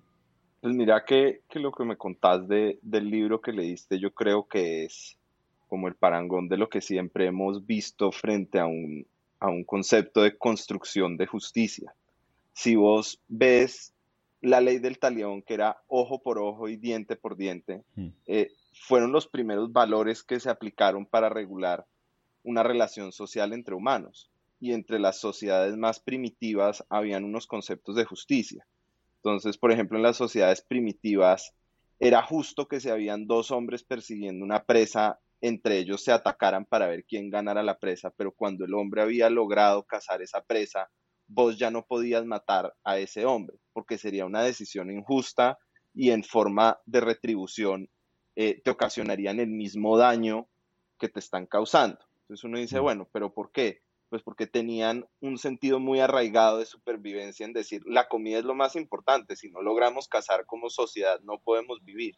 Pues 0.60 0.74
mira 0.74 1.04
que, 1.04 1.42
que 1.48 1.60
lo 1.60 1.72
que 1.72 1.84
me 1.84 1.96
contás 1.96 2.46
de, 2.46 2.78
del 2.82 3.10
libro 3.10 3.40
que 3.40 3.52
leíste 3.52 3.98
yo 3.98 4.12
creo 4.12 4.46
que 4.46 4.84
es 4.84 5.16
como 5.68 5.88
el 5.88 5.94
parangón 5.94 6.48
de 6.48 6.56
lo 6.56 6.68
que 6.68 6.80
siempre 6.80 7.26
hemos 7.26 7.64
visto 7.66 8.12
frente 8.12 8.58
a 8.58 8.66
un, 8.66 9.06
a 9.40 9.48
un 9.48 9.64
concepto 9.64 10.22
de 10.22 10.36
construcción 10.36 11.16
de 11.16 11.26
justicia. 11.26 11.94
Si 12.52 12.74
vos 12.74 13.20
ves 13.28 13.94
la 14.40 14.60
ley 14.60 14.78
del 14.78 14.98
talión, 14.98 15.42
que 15.42 15.54
era 15.54 15.78
ojo 15.88 16.22
por 16.22 16.38
ojo 16.38 16.68
y 16.68 16.76
diente 16.76 17.16
por 17.16 17.36
diente, 17.36 17.82
mm. 17.96 18.08
eh, 18.26 18.50
fueron 18.72 19.12
los 19.12 19.26
primeros 19.26 19.72
valores 19.72 20.22
que 20.22 20.40
se 20.40 20.50
aplicaron 20.50 21.06
para 21.06 21.28
regular 21.28 21.86
una 22.48 22.62
relación 22.62 23.12
social 23.12 23.52
entre 23.52 23.74
humanos. 23.74 24.30
Y 24.60 24.72
entre 24.72 24.98
las 24.98 25.20
sociedades 25.20 25.76
más 25.76 26.00
primitivas 26.00 26.84
habían 26.88 27.24
unos 27.24 27.46
conceptos 27.46 27.94
de 27.94 28.04
justicia. 28.04 28.66
Entonces, 29.16 29.58
por 29.58 29.70
ejemplo, 29.70 29.98
en 29.98 30.02
las 30.02 30.16
sociedades 30.16 30.62
primitivas 30.62 31.54
era 32.00 32.22
justo 32.22 32.66
que 32.66 32.80
si 32.80 32.88
habían 32.88 33.26
dos 33.26 33.50
hombres 33.50 33.84
persiguiendo 33.84 34.44
una 34.44 34.64
presa, 34.64 35.20
entre 35.40 35.78
ellos 35.78 36.02
se 36.02 36.12
atacaran 36.12 36.64
para 36.64 36.86
ver 36.86 37.04
quién 37.04 37.30
ganara 37.30 37.62
la 37.62 37.78
presa, 37.78 38.10
pero 38.16 38.32
cuando 38.32 38.64
el 38.64 38.74
hombre 38.74 39.02
había 39.02 39.30
logrado 39.30 39.84
cazar 39.84 40.22
esa 40.22 40.42
presa, 40.42 40.90
vos 41.26 41.58
ya 41.58 41.70
no 41.70 41.84
podías 41.84 42.24
matar 42.24 42.74
a 42.84 42.98
ese 42.98 43.26
hombre, 43.26 43.58
porque 43.72 43.98
sería 43.98 44.26
una 44.26 44.42
decisión 44.42 44.90
injusta 44.90 45.58
y 45.94 46.10
en 46.10 46.24
forma 46.24 46.78
de 46.86 47.00
retribución 47.00 47.88
eh, 48.34 48.60
te 48.62 48.70
ocasionarían 48.70 49.40
el 49.40 49.48
mismo 49.48 49.98
daño 49.98 50.48
que 50.98 51.08
te 51.08 51.20
están 51.20 51.46
causando. 51.46 51.98
Entonces 52.28 52.44
uno 52.44 52.58
dice, 52.58 52.78
bueno, 52.78 53.08
pero 53.10 53.32
¿por 53.32 53.50
qué? 53.52 53.80
Pues 54.10 54.22
porque 54.22 54.46
tenían 54.46 55.06
un 55.22 55.38
sentido 55.38 55.80
muy 55.80 56.00
arraigado 56.00 56.58
de 56.58 56.66
supervivencia 56.66 57.46
en 57.46 57.54
decir, 57.54 57.82
la 57.86 58.06
comida 58.06 58.38
es 58.38 58.44
lo 58.44 58.54
más 58.54 58.76
importante, 58.76 59.34
si 59.34 59.50
no 59.50 59.62
logramos 59.62 60.08
cazar 60.08 60.44
como 60.44 60.68
sociedad 60.68 61.20
no 61.22 61.38
podemos 61.38 61.82
vivir. 61.82 62.16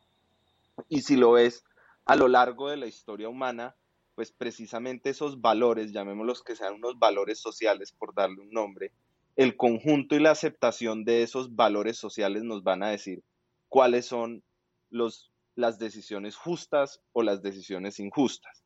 Y 0.89 1.03
si 1.03 1.15
lo 1.15 1.33
ves 1.33 1.63
a 2.07 2.17
lo 2.17 2.27
largo 2.27 2.71
de 2.71 2.77
la 2.77 2.89
historia 2.89 3.29
humana, 3.29 3.77
pues 4.17 4.33
precisamente 4.33 5.11
esos 5.11 5.41
valores, 5.41 5.93
llamémoslos 5.93 6.43
que 6.43 6.57
sean 6.57 6.75
unos 6.75 6.99
valores 6.99 7.39
sociales 7.39 7.93
por 7.93 8.13
darle 8.13 8.41
un 8.41 8.51
nombre, 8.51 8.91
el 9.37 9.57
conjunto 9.57 10.17
y 10.17 10.19
la 10.19 10.33
aceptación 10.33 11.05
de 11.05 11.23
esos 11.23 11.55
valores 11.55 11.99
sociales 11.99 12.43
nos 12.43 12.65
van 12.65 12.83
a 12.83 12.89
decir 12.89 13.23
cuáles 13.69 14.07
son 14.07 14.43
los, 14.91 15.31
las 15.55 15.79
decisiones 15.79 16.35
justas 16.35 17.01
o 17.13 17.23
las 17.23 17.43
decisiones 17.43 18.01
injustas. 18.01 18.65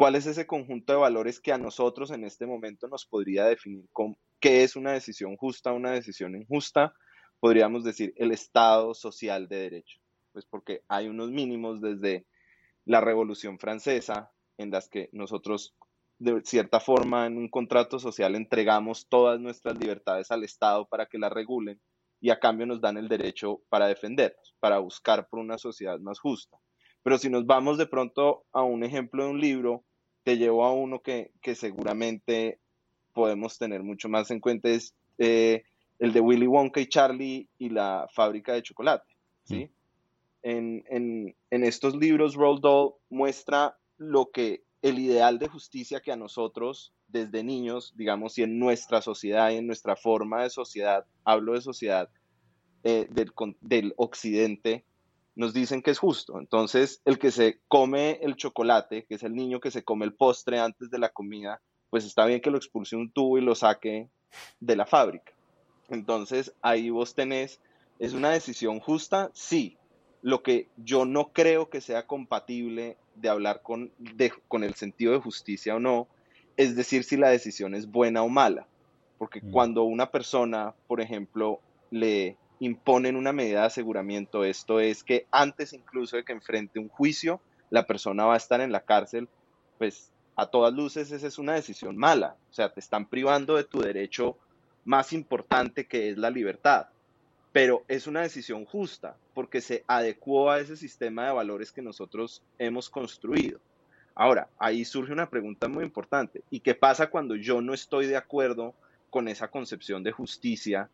¿Cuál 0.00 0.14
es 0.14 0.24
ese 0.24 0.46
conjunto 0.46 0.94
de 0.94 0.98
valores 0.98 1.40
que 1.40 1.52
a 1.52 1.58
nosotros 1.58 2.10
en 2.10 2.24
este 2.24 2.46
momento 2.46 2.88
nos 2.88 3.04
podría 3.04 3.44
definir 3.44 3.84
con 3.92 4.16
qué 4.40 4.62
es 4.62 4.74
una 4.74 4.92
decisión 4.92 5.36
justa, 5.36 5.74
una 5.74 5.90
decisión 5.90 6.34
injusta? 6.34 6.94
Podríamos 7.38 7.84
decir 7.84 8.14
el 8.16 8.32
Estado 8.32 8.94
social 8.94 9.46
de 9.46 9.56
derecho, 9.56 10.00
pues 10.32 10.46
porque 10.46 10.84
hay 10.88 11.08
unos 11.08 11.30
mínimos 11.30 11.82
desde 11.82 12.24
la 12.86 13.02
Revolución 13.02 13.58
Francesa 13.58 14.30
en 14.56 14.70
las 14.70 14.88
que 14.88 15.10
nosotros 15.12 15.74
de 16.18 16.40
cierta 16.46 16.80
forma 16.80 17.26
en 17.26 17.36
un 17.36 17.50
contrato 17.50 17.98
social 17.98 18.36
entregamos 18.36 19.06
todas 19.06 19.38
nuestras 19.38 19.76
libertades 19.78 20.30
al 20.30 20.44
Estado 20.44 20.88
para 20.88 21.04
que 21.04 21.18
las 21.18 21.30
regulen 21.30 21.78
y 22.22 22.30
a 22.30 22.40
cambio 22.40 22.64
nos 22.64 22.80
dan 22.80 22.96
el 22.96 23.08
derecho 23.08 23.60
para 23.68 23.86
defendernos, 23.86 24.54
para 24.60 24.78
buscar 24.78 25.28
por 25.28 25.40
una 25.40 25.58
sociedad 25.58 25.98
más 25.98 26.18
justa. 26.18 26.56
Pero 27.02 27.18
si 27.18 27.28
nos 27.28 27.44
vamos 27.44 27.76
de 27.76 27.86
pronto 27.86 28.46
a 28.52 28.62
un 28.62 28.82
ejemplo 28.82 29.24
de 29.24 29.30
un 29.30 29.40
libro, 29.40 29.84
te 30.22 30.36
llevo 30.36 30.64
a 30.64 30.72
uno 30.72 31.00
que, 31.02 31.32
seguramente 31.54 32.58
podemos 33.12 33.58
tener 33.58 33.82
mucho 33.82 34.08
más 34.08 34.30
en 34.30 34.40
cuenta, 34.40 34.68
es 34.68 34.94
eh, 35.18 35.64
el 35.98 36.12
de 36.12 36.20
Willy 36.20 36.46
Wonka 36.46 36.80
y 36.80 36.86
Charlie 36.86 37.48
y 37.58 37.68
la 37.70 38.08
fábrica 38.12 38.52
de 38.52 38.62
chocolate. 38.62 39.16
¿sí? 39.44 39.70
Mm. 40.44 40.80
En, 41.50 41.64
estos 41.64 41.94
libros, 41.96 42.34
Roald 42.34 42.62
Dahl 42.62 42.94
muestra 43.10 43.76
lo 43.98 44.30
que 44.30 44.62
el 44.82 44.98
ideal 44.98 45.38
de 45.38 45.48
justicia 45.48 46.00
que 46.00 46.12
a 46.12 46.16
nosotros 46.16 46.94
desde 47.08 47.44
niños, 47.44 47.92
digamos, 47.96 48.38
y 48.38 48.44
en 48.44 48.58
nuestra 48.58 49.02
sociedad 49.02 49.50
y 49.50 49.56
en 49.56 49.66
nuestra 49.66 49.96
forma 49.96 50.42
de 50.42 50.50
sociedad, 50.50 51.04
hablo 51.24 51.54
de 51.54 51.60
sociedad 51.60 52.08
eh, 52.84 53.06
del, 53.10 53.32
del 53.60 53.92
occidente, 53.96 54.84
nos 55.40 55.54
dicen 55.54 55.80
que 55.80 55.90
es 55.90 55.98
justo. 55.98 56.38
Entonces, 56.38 57.00
el 57.06 57.18
que 57.18 57.30
se 57.30 57.60
come 57.66 58.18
el 58.20 58.36
chocolate, 58.36 59.06
que 59.06 59.14
es 59.14 59.22
el 59.22 59.34
niño 59.34 59.58
que 59.58 59.70
se 59.70 59.82
come 59.82 60.04
el 60.04 60.12
postre 60.12 60.60
antes 60.60 60.90
de 60.90 60.98
la 60.98 61.08
comida, 61.08 61.62
pues 61.88 62.04
está 62.04 62.26
bien 62.26 62.42
que 62.42 62.50
lo 62.50 62.58
expulse 62.58 62.94
un 62.94 63.10
tubo 63.10 63.38
y 63.38 63.40
lo 63.40 63.54
saque 63.54 64.10
de 64.60 64.76
la 64.76 64.84
fábrica. 64.84 65.32
Entonces, 65.88 66.52
ahí 66.60 66.90
vos 66.90 67.14
tenés, 67.14 67.58
¿es 67.98 68.12
una 68.12 68.30
decisión 68.32 68.80
justa? 68.80 69.30
Sí. 69.32 69.78
Lo 70.20 70.42
que 70.42 70.68
yo 70.76 71.06
no 71.06 71.32
creo 71.32 71.70
que 71.70 71.80
sea 71.80 72.06
compatible 72.06 72.98
de 73.14 73.30
hablar 73.30 73.62
con, 73.62 73.90
con 74.46 74.62
el 74.62 74.74
sentido 74.74 75.14
de 75.14 75.20
justicia 75.20 75.74
o 75.74 75.80
no, 75.80 76.06
es 76.58 76.76
decir 76.76 77.02
si 77.02 77.16
la 77.16 77.30
decisión 77.30 77.74
es 77.74 77.90
buena 77.90 78.22
o 78.22 78.28
mala. 78.28 78.66
Porque 79.16 79.40
mm. 79.40 79.52
cuando 79.52 79.84
una 79.84 80.10
persona, 80.10 80.74
por 80.86 81.00
ejemplo, 81.00 81.60
le 81.90 82.36
imponen 82.60 83.16
una 83.16 83.32
medida 83.32 83.60
de 83.60 83.66
aseguramiento. 83.66 84.44
Esto 84.44 84.80
es 84.80 85.02
que 85.02 85.26
antes 85.32 85.72
incluso 85.72 86.16
de 86.16 86.24
que 86.24 86.32
enfrente 86.32 86.78
un 86.78 86.88
juicio, 86.88 87.40
la 87.70 87.86
persona 87.86 88.26
va 88.26 88.34
a 88.34 88.38
estar 88.38 88.60
en 88.60 88.70
la 88.70 88.84
cárcel, 88.84 89.28
pues 89.78 90.12
a 90.36 90.46
todas 90.46 90.72
luces 90.72 91.10
esa 91.10 91.26
es 91.26 91.38
una 91.38 91.54
decisión 91.54 91.96
mala. 91.96 92.36
O 92.50 92.54
sea, 92.54 92.72
te 92.72 92.80
están 92.80 93.06
privando 93.06 93.56
de 93.56 93.64
tu 93.64 93.80
derecho 93.80 94.36
más 94.84 95.12
importante 95.12 95.86
que 95.86 96.10
es 96.10 96.18
la 96.18 96.30
libertad. 96.30 96.88
Pero 97.52 97.82
es 97.88 98.06
una 98.06 98.22
decisión 98.22 98.64
justa 98.64 99.16
porque 99.34 99.60
se 99.60 99.82
adecuó 99.88 100.50
a 100.50 100.60
ese 100.60 100.76
sistema 100.76 101.26
de 101.26 101.32
valores 101.32 101.72
que 101.72 101.82
nosotros 101.82 102.42
hemos 102.58 102.88
construido. 102.88 103.58
Ahora, 104.14 104.48
ahí 104.58 104.84
surge 104.84 105.12
una 105.12 105.30
pregunta 105.30 105.66
muy 105.66 105.82
importante. 105.82 106.42
¿Y 106.50 106.60
qué 106.60 106.74
pasa 106.74 107.08
cuando 107.08 107.36
yo 107.36 107.60
no 107.60 107.72
estoy 107.72 108.06
de 108.06 108.16
acuerdo 108.16 108.74
con 109.08 109.28
esa 109.28 109.48
concepción 109.48 110.02
de 110.02 110.12
justicia 110.12 110.90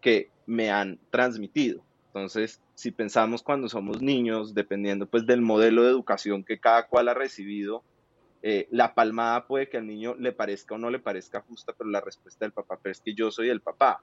que 0.00 0.30
me 0.46 0.70
han 0.70 0.98
transmitido. 1.10 1.82
Entonces, 2.06 2.60
si 2.74 2.90
pensamos 2.90 3.42
cuando 3.42 3.68
somos 3.68 4.02
niños, 4.02 4.54
dependiendo 4.54 5.06
pues 5.06 5.26
del 5.26 5.42
modelo 5.42 5.84
de 5.84 5.90
educación 5.90 6.42
que 6.42 6.58
cada 6.58 6.86
cual 6.86 7.08
ha 7.08 7.14
recibido, 7.14 7.84
eh, 8.42 8.66
la 8.70 8.94
palmada 8.94 9.46
puede 9.46 9.68
que 9.68 9.76
al 9.76 9.86
niño 9.86 10.16
le 10.18 10.32
parezca 10.32 10.74
o 10.74 10.78
no 10.78 10.90
le 10.90 10.98
parezca 10.98 11.42
justa, 11.42 11.74
pero 11.76 11.90
la 11.90 12.00
respuesta 12.00 12.44
del 12.44 12.52
papá 12.52 12.78
es 12.84 13.00
que 13.00 13.14
yo 13.14 13.30
soy 13.30 13.50
el 13.50 13.60
papá. 13.60 14.02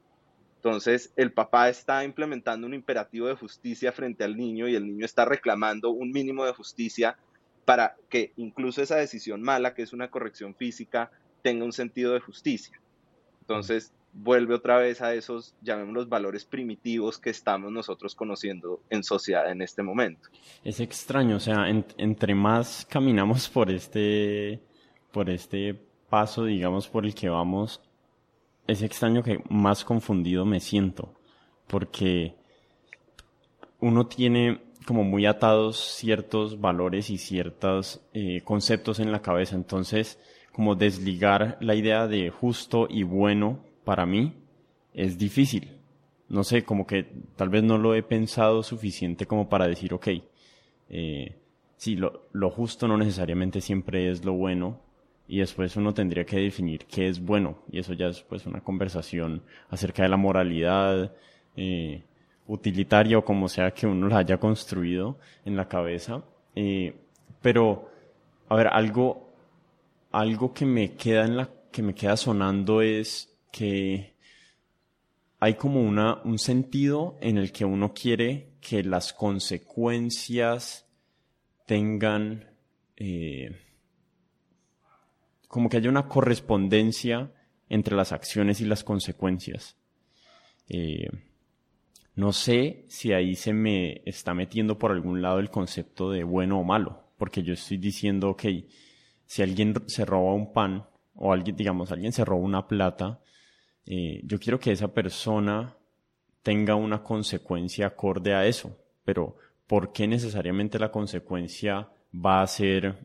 Entonces, 0.58 1.12
el 1.16 1.34
papá 1.34 1.70
está 1.70 2.04
implementando 2.04 2.66
un 2.68 2.74
imperativo 2.74 3.27
de 3.27 3.36
justicia 3.36 3.92
frente 3.92 4.24
al 4.24 4.38
niño 4.38 4.68
y 4.68 4.75
el 4.75 4.86
niño 4.86 5.06
está 5.06 5.25
reclamando 5.25 5.89
un 5.89 6.12
mínimo 6.12 6.46
de 6.46 6.54
justicia 6.54 7.18
para 7.66 7.96
que 8.10 8.32
incluso 8.38 8.82
esa 8.82 8.96
decisión 8.96 9.42
mala, 9.42 9.74
que 9.74 9.82
es 9.82 9.92
una 9.92 10.10
corrección 10.10 10.56
física, 10.56 11.12
tenga 11.42 11.66
un 11.66 11.74
sentido 11.74 12.13
de 12.13 12.22
justicia. 12.22 12.80
Entonces, 13.42 13.94
vuelve 14.14 14.56
otra 14.56 14.78
vez 14.78 15.02
a 15.02 15.14
esos, 15.14 15.56
llamémoslos 15.62 16.10
valores 16.10 16.46
primitivos 16.46 17.18
que 17.18 17.30
estamos 17.30 17.72
nosotros 17.72 18.16
conociendo 18.16 18.82
en 18.90 19.04
sociedad 19.04 19.52
en 19.52 19.62
este 19.62 19.84
momento. 19.84 20.30
Es 20.64 20.80
extraño, 20.80 21.38
o 21.38 21.40
sea, 21.40 21.68
entre 21.70 22.36
más 22.36 22.86
caminamos 22.90 23.50
por 23.54 23.70
este, 23.72 24.60
por 25.12 25.30
este 25.30 25.80
paso, 26.10 26.46
digamos, 26.46 26.88
por 26.88 27.06
el 27.06 27.14
que 27.14 27.30
vamos, 27.30 27.82
es 28.66 28.82
extraño 28.82 29.24
que 29.24 29.42
más 29.50 29.84
confundido 29.84 30.46
me 30.46 30.60
siento, 30.60 31.14
porque 31.68 32.36
uno 33.80 34.08
tiene 34.08 34.62
como 34.86 35.04
muy 35.04 35.26
atados 35.26 35.78
ciertos 35.78 36.62
valores 36.62 37.10
y 37.10 37.18
ciertos 37.18 38.02
eh, 38.14 38.42
conceptos 38.44 39.00
en 39.00 39.12
la 39.12 39.22
cabeza, 39.22 39.56
entonces 39.56 40.18
como 40.54 40.76
desligar 40.76 41.58
la 41.60 41.76
idea 41.76 42.08
de 42.08 42.30
justo 42.30 42.88
y 42.90 43.04
bueno 43.04 43.67
para 43.88 44.06
mí 44.06 44.34
es 44.94 45.17
difícil. 45.17 45.70
No 46.27 46.44
sé, 46.44 46.65
como 46.65 46.86
que 46.86 47.08
tal 47.38 47.48
vez 47.48 47.63
no 47.63 47.77
lo 47.77 47.96
he 47.96 48.03
pensado 48.03 48.62
suficiente 48.62 49.25
como 49.25 49.48
para 49.48 49.65
decir, 49.65 49.94
ok, 49.94 50.08
eh, 50.89 51.36
sí, 51.77 51.96
lo, 51.96 52.27
lo 52.34 52.50
justo 52.50 52.86
no 52.86 52.98
necesariamente 52.98 53.62
siempre 53.62 54.12
es 54.12 54.25
lo 54.25 54.34
bueno, 54.34 54.82
y 55.25 55.39
después 55.39 55.77
uno 55.77 55.94
tendría 55.94 56.25
que 56.25 56.38
definir 56.38 56.86
qué 56.86 57.08
es 57.08 57.24
bueno 57.24 57.60
y 57.72 57.79
eso 57.79 57.94
ya 57.94 58.08
es 58.08 58.22
pues 58.24 58.46
una 58.46 58.60
conversación 58.60 59.41
acerca 59.70 60.03
de 60.03 60.10
la 60.10 60.17
moralidad 60.17 61.13
eh, 61.56 62.03
utilitaria 62.48 63.17
o 63.17 63.25
como 63.25 63.48
sea 63.48 63.72
que 63.72 63.88
uno 63.88 64.10
la 64.10 64.20
haya 64.20 64.38
construido 64.38 65.17
en 65.46 65.56
la 65.56 65.67
cabeza 65.70 66.24
eh, 66.56 66.94
pero 67.41 67.89
a 68.50 68.56
ver 68.56 68.67
algo 68.67 69.29
algo 70.12 70.53
que 70.53 70.65
me 70.65 70.94
queda 70.94 71.25
en 71.25 71.38
la 71.38 71.50
que 71.72 71.82
me 71.82 71.94
queda 71.94 72.17
sonando 72.17 72.82
es 72.82 73.37
que 73.51 74.16
hay 75.39 75.56
como 75.56 75.82
una 75.82 76.22
un 76.24 76.39
sentido 76.39 77.18
en 77.22 77.38
el 77.38 77.51
que 77.51 77.66
uno 77.66 77.94
quiere 77.94 78.54
que 78.62 78.84
las 78.84 79.13
consecuencias 79.13 80.88
tengan 81.66 82.50
eh, 82.96 83.56
como 85.48 85.70
que 85.70 85.77
haya 85.77 85.89
una 85.89 86.08
correspondencia 86.08 87.32
entre 87.70 87.96
las 87.96 88.12
acciones 88.12 88.62
y 88.62 88.66
las 88.66 88.84
consecuencias. 88.84 89.77
Eh, 90.70 91.08
no 92.16 92.34
sé 92.34 92.86
si 92.88 93.13
ahí 93.13 93.36
se 93.36 93.54
me 93.54 94.01
está 94.06 94.34
metiendo 94.34 94.77
por 94.80 94.92
algún 94.92 95.22
lado 95.22 95.39
el 95.39 95.50
concepto 95.50 96.12
de 96.12 96.24
bueno 96.24 96.60
o 96.60 96.63
malo, 96.63 97.12
porque 97.18 97.44
yo 97.44 97.54
estoy 97.54 97.77
diciendo, 97.77 98.32
ok, 98.32 98.44
si 99.25 99.42
alguien 99.44 99.75
se 99.86 100.04
roba 100.04 100.34
un 100.34 100.51
pan 100.51 100.88
o 101.16 101.32
alguien, 101.32 101.56
digamos, 101.56 101.92
alguien 101.92 102.12
se 102.12 102.25
roba 102.25 102.42
una 102.42 102.68
plata, 102.68 103.22
eh, 103.88 104.22
yo 104.24 104.39
quiero 104.39 104.60
que 104.60 104.72
esa 104.72 104.94
persona 104.94 105.75
tenga 106.44 106.75
una 106.75 107.01
consecuencia 107.03 107.88
acorde 107.88 108.34
a 108.34 108.46
eso, 108.46 108.77
pero 109.03 109.38
¿por 109.65 109.91
qué 109.91 110.08
necesariamente 110.08 110.79
la 110.79 110.91
consecuencia 110.91 111.89
va 112.13 112.41
a 112.41 112.48
ser 112.48 112.96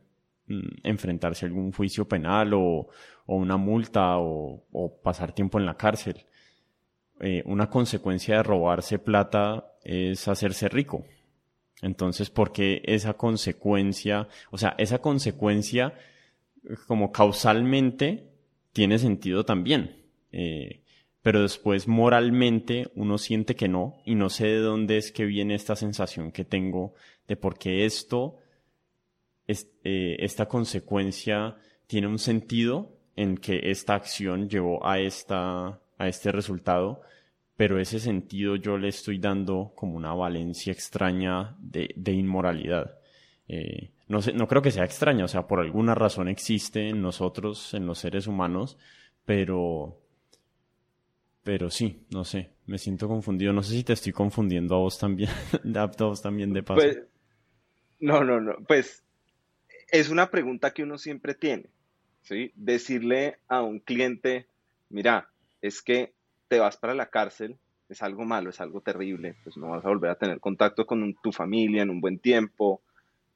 Mm, 0.47 0.61
enfrentarse 0.83 1.47
a 1.47 1.49
algún 1.49 1.73
juicio 1.73 2.07
penal 2.07 2.53
o, 2.55 2.89
una 3.27 3.57
multa 3.57 4.19
o, 4.19 5.01
pasar 5.03 5.33
tiempo 5.33 5.59
en 5.59 5.67
la 5.67 5.77
cárcel. 5.77 6.27
Eh, 7.21 7.43
una 7.47 7.71
consecuencia 7.71 8.37
de 8.37 8.43
robarse 8.43 8.99
plata 8.99 9.73
es 9.85 10.27
hacerse 10.29 10.69
rico. 10.69 11.05
Entonces, 11.81 12.31
¿por 12.31 12.53
qué 12.53 12.83
esa 12.85 13.15
consecuencia, 13.15 14.29
o 14.51 14.59
sea, 14.59 14.75
esa 14.79 14.99
consecuencia 15.01 15.95
como 16.87 17.13
causalmente 17.13 18.29
tiene 18.73 18.99
sentido 18.99 19.45
también? 19.45 20.02
Eh, 20.33 20.83
pero 21.23 21.43
después 21.43 21.87
moralmente 21.87 22.91
uno 22.97 23.17
siente 23.19 23.55
que 23.55 23.69
no 23.69 23.99
y 24.05 24.17
no 24.17 24.29
sé 24.29 24.47
de 24.47 24.59
dónde 24.59 24.97
es 24.97 25.13
que 25.13 25.25
viene 25.25 25.55
esta 25.55 25.77
sensación 25.77 26.33
que 26.33 26.45
tengo 26.45 26.95
de 27.29 27.37
por 27.37 27.59
qué 27.59 27.85
esto 27.85 28.39
eh, 29.85 30.17
esta 30.21 30.47
consecuencia 30.47 31.57
tiene 31.87 32.07
un 32.07 32.19
sentido 32.19 32.97
en 33.17 33.37
que 33.37 33.71
esta 33.71 33.95
acción 33.95 34.49
llevó 34.49 34.87
a, 34.87 35.01
esta, 35.01 35.81
a 35.99 36.09
este 36.09 36.33
resultado, 36.33 37.03
pero 37.57 37.79
ese 37.79 37.99
sentido 37.99 38.57
yo 38.57 38.79
le 38.79 38.89
estoy 38.89 39.19
dando 39.19 39.73
como 39.75 39.97
una 39.97 40.15
valencia 40.15 40.73
extraña 40.73 41.57
de, 41.59 42.13
inmoralidad. 42.13 42.99
Eh, 43.49 43.91
no, 44.09 44.23
sé, 44.23 44.33
no 44.33 44.47
creo 44.49 44.63
que 44.63 44.71
sea 44.71 44.85
extraña, 44.85 45.25
o 45.25 45.29
sea, 45.29 45.47
por 45.47 45.61
alguna 45.61 45.95
razón 45.95 46.29
existe 46.29 46.89
en 46.89 47.03
nosotros, 47.03 47.75
en 47.75 47.87
los 47.87 47.99
seres 47.99 48.27
humanos, 48.27 48.79
pero, 49.25 50.01
pero 51.43 51.71
sí, 51.71 52.07
no 52.11 52.25
sé, 52.25 52.51
me 52.67 52.79
siento 52.79 53.09
confundido. 53.09 53.53
No 53.53 53.63
sé 53.63 53.75
si 53.75 53.85
te 53.85 53.93
estoy 53.93 54.13
confundiendo 54.13 54.75
a 54.75 54.79
vos 54.79 54.99
también, 54.99 55.31
a 55.77 55.87
vos 55.87 56.23
también 56.23 56.53
de 56.53 56.63
paso. 56.63 56.81
Pues, 56.81 57.03
no, 58.01 58.25
no, 58.25 58.41
no, 58.41 58.57
pues 58.67 59.05
es 59.91 60.09
una 60.09 60.31
pregunta 60.31 60.73
que 60.73 60.83
uno 60.83 60.99
siempre 60.99 61.35
tiene, 61.35 61.67
¿sí? 62.23 62.51
Decirle 62.55 63.39
a 63.47 63.63
un 63.63 63.79
cliente, 63.79 64.47
mira, 64.89 65.29
es 65.61 65.83
que 65.83 66.13
te 66.49 66.59
vas 66.59 66.77
para 66.77 66.95
la 66.95 67.11
cárcel, 67.11 67.59
es 67.89 68.03
algo 68.03 68.25
malo, 68.25 68.51
es 68.51 68.61
algo 68.61 68.81
terrible, 68.81 69.37
pues 69.45 69.57
no 69.57 69.69
vas 69.69 69.85
a 69.85 69.89
volver 69.89 70.11
a 70.11 70.19
tener 70.19 70.41
contacto 70.41 70.87
con 70.87 71.15
tu 71.23 71.31
familia 71.31 71.83
en 71.83 71.91
un 71.91 72.01
buen 72.01 72.19
tiempo. 72.19 72.83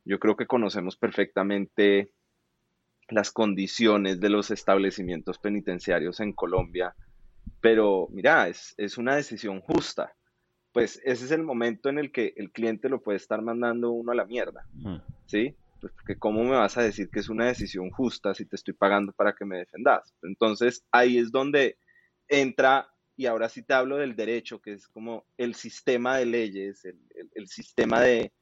Yo 0.05 0.19
creo 0.19 0.37
que 0.37 0.47
conocemos 0.47 0.97
perfectamente 0.97 2.11
las 3.09 3.31
condiciones 3.31 4.19
de 4.19 4.31
los 4.31 4.51
establecimientos 4.51 5.39
penitenciarios 5.39 6.21
en 6.21 6.33
Colombia, 6.33 6.95
pero 7.61 8.09
mira, 8.11 8.49
es, 8.49 8.75
es 8.77 8.99
una 8.99 9.17
decisión 9.17 9.61
justa. 9.61 10.15
Pues 10.73 11.01
ese 11.05 11.25
es 11.25 11.31
el 11.31 11.43
momento 11.43 11.89
en 11.89 11.99
el 11.99 12.13
que 12.13 12.35
el 12.37 12.53
cliente 12.53 12.89
lo 12.89 13.01
puede 13.01 13.17
estar 13.17 13.41
mandando 13.41 13.93
uno 13.93 14.13
a 14.13 14.15
la 14.15 14.27
mierda, 14.27 14.67
¿sí? 15.25 15.57
pues 15.81 15.93
porque 15.93 16.19
cómo 16.19 16.43
me 16.45 16.57
vas 16.57 16.77
a 16.77 16.83
decir 16.83 17.11
que 17.11 17.21
es 17.21 17.29
una 17.29 17.47
decisión 17.47 17.91
justa 17.91 18.35
si 18.35 18.45
te 18.47 18.57
estoy 18.57 18.75
pagando 18.75 19.13
para 19.13 19.35
que 19.35 19.45
me 19.45 19.59
defendas. 19.59 20.15
Entonces 20.23 20.85
ahí 20.91 21.19
es 21.19 21.31
donde 21.31 21.79
entra, 22.29 22.89
y 23.17 23.27
ahora 23.27 23.49
sí 23.49 23.63
te 23.63 23.75
hablo 23.75 23.97
del 23.97 24.17
derecho, 24.17 24.61
que 24.61 24.73
es 24.73 24.89
como 24.89 25.27
el 25.37 25.55
sistema 25.55 26.17
de 26.17 26.27
leyes, 26.27 26.85
el, 26.85 27.49
sistema 27.49 28.01
de, 28.01 28.33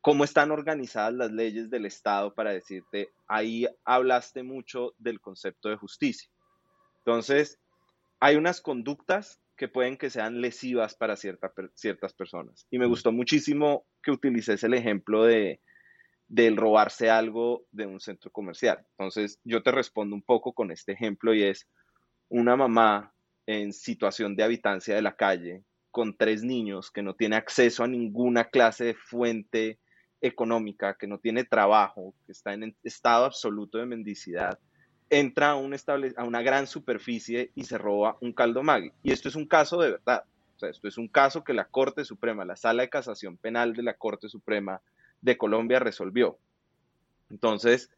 cómo 0.00 0.24
están 0.24 0.50
organizadas 0.50 1.14
las 1.14 1.32
leyes 1.32 1.70
del 1.70 1.86
Estado 1.86 2.34
para 2.34 2.52
decirte, 2.52 3.10
ahí 3.26 3.66
hablaste 3.84 4.42
mucho 4.42 4.94
del 4.98 5.20
concepto 5.20 5.68
de 5.68 5.76
justicia. 5.76 6.30
Entonces, 6.98 7.58
hay 8.20 8.36
unas 8.36 8.60
conductas 8.60 9.40
que 9.56 9.68
pueden 9.68 9.96
que 9.96 10.10
sean 10.10 10.40
lesivas 10.40 10.94
para 10.94 11.16
ciertas 11.16 12.12
personas. 12.14 12.66
Y 12.70 12.78
me 12.78 12.86
gustó 12.86 13.12
muchísimo 13.12 13.86
que 14.02 14.10
utilices 14.10 14.64
el 14.64 14.74
ejemplo 14.74 15.24
de, 15.24 15.60
del 16.26 16.56
robarse 16.56 17.10
algo 17.10 17.66
de 17.70 17.86
un 17.86 18.00
centro 18.00 18.30
comercial. 18.30 18.84
Entonces, 18.98 19.38
yo 19.44 19.62
te 19.62 19.70
respondo 19.70 20.16
un 20.16 20.22
poco 20.22 20.52
con 20.52 20.70
este 20.70 20.92
ejemplo 20.92 21.34
y 21.34 21.44
es 21.44 21.68
una 22.28 22.56
mamá 22.56 23.14
en 23.46 23.72
situación 23.72 24.34
de 24.34 24.42
habitancia 24.42 24.94
de 24.94 25.02
la 25.02 25.16
calle 25.16 25.62
con 25.90 26.16
tres 26.16 26.42
niños 26.42 26.90
que 26.90 27.02
no 27.02 27.14
tiene 27.14 27.36
acceso 27.36 27.84
a 27.84 27.88
ninguna 27.88 28.44
clase 28.44 28.84
de 28.84 28.94
fuente 28.94 29.78
económica, 30.20 30.96
que 30.98 31.06
no 31.06 31.18
tiene 31.18 31.44
trabajo, 31.44 32.14
que 32.26 32.32
está 32.32 32.54
en 32.54 32.76
estado 32.82 33.26
absoluto 33.26 33.78
de 33.78 33.86
mendicidad, 33.86 34.58
entra 35.18 35.50
a, 35.50 35.54
un 35.56 35.74
a 36.16 36.24
una 36.24 36.42
gran 36.42 36.66
superficie 36.66 37.50
y 37.54 37.64
se 37.64 37.78
roba 37.78 38.16
un 38.20 38.32
caldo 38.32 38.62
magui. 38.62 38.92
Y 39.02 39.12
esto 39.12 39.28
es 39.28 39.34
un 39.34 39.46
caso 39.46 39.80
de 39.80 39.92
verdad. 39.92 40.24
O 40.56 40.58
sea, 40.58 40.70
esto 40.70 40.88
es 40.88 40.98
un 40.98 41.08
caso 41.08 41.44
que 41.44 41.52
la 41.52 41.66
Corte 41.66 42.04
Suprema, 42.04 42.44
la 42.44 42.56
Sala 42.56 42.82
de 42.82 42.90
Casación 42.90 43.36
Penal 43.36 43.74
de 43.74 43.82
la 43.82 43.94
Corte 43.94 44.28
Suprema, 44.28 44.80
de 45.20 45.36
Colombia 45.36 45.78
resolvió. 45.78 46.38
Entonces, 47.30 47.90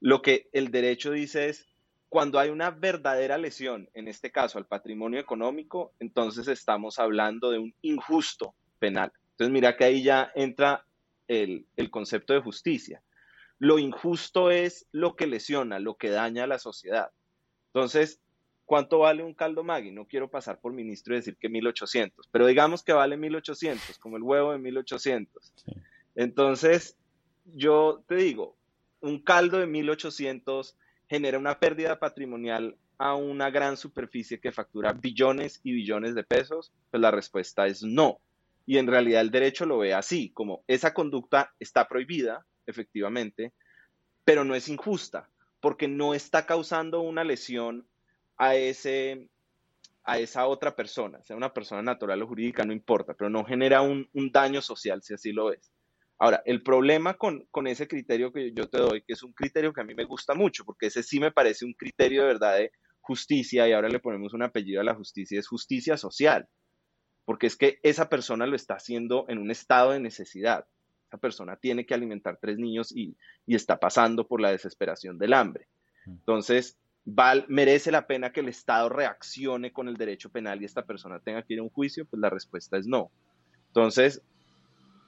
lo 0.00 0.22
que 0.22 0.48
el 0.52 0.70
derecho 0.70 1.10
dice 1.10 1.48
es, 1.48 1.66
cuando 2.08 2.38
hay 2.38 2.50
una 2.50 2.70
verdadera 2.70 3.38
lesión, 3.38 3.88
en 3.94 4.06
este 4.06 4.30
caso 4.30 4.58
al 4.58 4.66
patrimonio 4.66 5.18
económico, 5.18 5.92
entonces 5.98 6.46
estamos 6.46 6.98
hablando 6.98 7.50
de 7.50 7.58
un 7.58 7.74
injusto 7.82 8.54
penal. 8.78 9.12
Entonces, 9.32 9.52
mira 9.52 9.76
que 9.76 9.84
ahí 9.84 10.02
ya 10.02 10.30
entra 10.36 10.84
el, 11.26 11.66
concepto 11.90 12.32
de 12.32 12.40
justicia. 12.40 13.02
Lo 13.58 13.78
injusto 13.78 14.50
es 14.50 14.86
lo 14.92 15.16
que 15.16 15.26
lesiona, 15.26 15.78
lo 15.78 15.96
que 15.96 16.10
daña 16.10 16.44
a 16.44 16.48
la 16.48 16.58
sociedad. 16.58 17.10
Entonces, 17.68 18.20
¿cuánto 18.64 19.00
vale 19.00 19.22
un 19.22 19.34
caldo 19.34 19.64
Maggi? 19.64 19.90
No 19.90 20.06
quiero 20.06 20.30
pasar 20.30 20.60
por 20.60 20.72
ministro 20.72 21.14
y 21.14 21.18
decir 21.18 21.36
que 21.36 21.48
1800, 21.48 22.28
pero 22.30 22.46
digamos 22.46 22.82
que 22.82 22.92
vale 22.92 23.16
1800, 23.16 23.98
como 23.98 24.16
el 24.16 24.22
huevo 24.22 24.52
de 24.52 24.58
1800. 24.58 25.52
Sí. 25.54 25.72
Entonces, 26.14 26.96
yo 27.44 28.02
te 28.06 28.16
digo, 28.16 28.56
un 29.00 29.20
caldo 29.20 29.58
de 29.58 29.66
1800 29.66 30.76
genera 31.08 31.38
una 31.38 31.58
pérdida 31.58 31.98
patrimonial 31.98 32.76
a 32.98 33.14
una 33.14 33.50
gran 33.50 33.76
superficie 33.76 34.40
que 34.40 34.52
factura 34.52 34.92
billones 34.92 35.60
y 35.62 35.72
billones 35.72 36.14
de 36.14 36.24
pesos, 36.24 36.72
pues 36.90 37.00
la 37.00 37.10
respuesta 37.10 37.66
es 37.66 37.82
no. 37.82 38.18
Y 38.66 38.78
en 38.78 38.86
realidad 38.86 39.20
el 39.20 39.30
derecho 39.30 39.66
lo 39.66 39.78
ve 39.78 39.92
así, 39.92 40.30
como 40.30 40.62
esa 40.68 40.94
conducta 40.94 41.52
está 41.58 41.86
prohibida, 41.86 42.46
efectivamente, 42.66 43.52
pero 44.24 44.44
no 44.44 44.54
es 44.54 44.68
injusta, 44.68 45.30
porque 45.60 45.88
no 45.88 46.14
está 46.14 46.46
causando 46.46 47.00
una 47.00 47.24
lesión 47.24 47.86
a 48.36 48.54
ese 48.54 49.28
a 50.06 50.18
esa 50.18 50.46
otra 50.46 50.76
persona, 50.76 51.22
sea 51.22 51.34
una 51.34 51.54
persona 51.54 51.80
natural 51.80 52.20
o 52.20 52.26
jurídica, 52.26 52.62
no 52.64 52.74
importa, 52.74 53.14
pero 53.14 53.30
no 53.30 53.42
genera 53.42 53.80
un, 53.80 54.06
un 54.12 54.30
daño 54.30 54.60
social, 54.60 55.02
si 55.02 55.14
así 55.14 55.32
lo 55.32 55.50
es. 55.50 55.72
Ahora, 56.18 56.42
el 56.46 56.62
problema 56.62 57.14
con, 57.14 57.46
ese 57.66 57.88
criterio 57.88 58.32
que 58.32 58.52
yo 58.52 58.68
te 58.68 58.78
doy, 58.78 59.02
que 59.02 59.14
es 59.14 59.22
un 59.22 59.32
criterio 59.32 59.72
que 59.72 59.80
a 59.80 59.84
mí 59.84 59.94
me 59.94 60.04
gusta 60.04 60.34
mucho, 60.34 60.64
porque 60.64 60.86
ese 60.86 61.02
sí 61.02 61.18
me 61.18 61.32
parece 61.32 61.64
un 61.64 61.74
criterio 61.74 62.22
de 62.22 62.28
verdad 62.28 62.56
de 62.56 62.72
justicia, 63.00 63.68
y 63.68 63.72
ahora 63.72 63.88
le 63.88 63.98
ponemos 63.98 64.32
un 64.32 64.42
apellido 64.42 64.80
a 64.80 64.84
la 64.84 64.94
justicia, 64.94 65.38
es 65.38 65.48
justicia 65.48 65.96
social, 65.96 66.48
porque 67.24 67.46
es 67.46 67.56
que 67.56 67.78
esa 67.82 68.08
persona 68.08 68.46
lo 68.46 68.56
está 68.56 68.74
haciendo 68.74 69.26
en 69.28 69.38
un 69.38 69.50
estado 69.50 69.90
de 69.90 70.00
necesidad. 70.00 70.66
Persona 71.18 71.56
tiene 71.56 71.86
que 71.86 71.94
alimentar 71.94 72.38
tres 72.40 72.58
niños 72.58 72.92
y, 72.94 73.16
y 73.46 73.54
está 73.54 73.78
pasando 73.78 74.26
por 74.26 74.40
la 74.40 74.50
desesperación 74.50 75.18
del 75.18 75.32
hambre. 75.32 75.66
Entonces, 76.06 76.76
Val, 77.06 77.44
¿merece 77.48 77.90
la 77.90 78.06
pena 78.06 78.32
que 78.32 78.40
el 78.40 78.48
Estado 78.48 78.88
reaccione 78.88 79.72
con 79.72 79.88
el 79.88 79.96
derecho 79.96 80.30
penal 80.30 80.62
y 80.62 80.64
esta 80.64 80.84
persona 80.84 81.18
tenga 81.18 81.42
que 81.42 81.54
ir 81.54 81.60
a 81.60 81.62
un 81.62 81.70
juicio? 81.70 82.06
Pues 82.06 82.20
la 82.20 82.30
respuesta 82.30 82.78
es 82.78 82.86
no. 82.86 83.10
Entonces, 83.68 84.22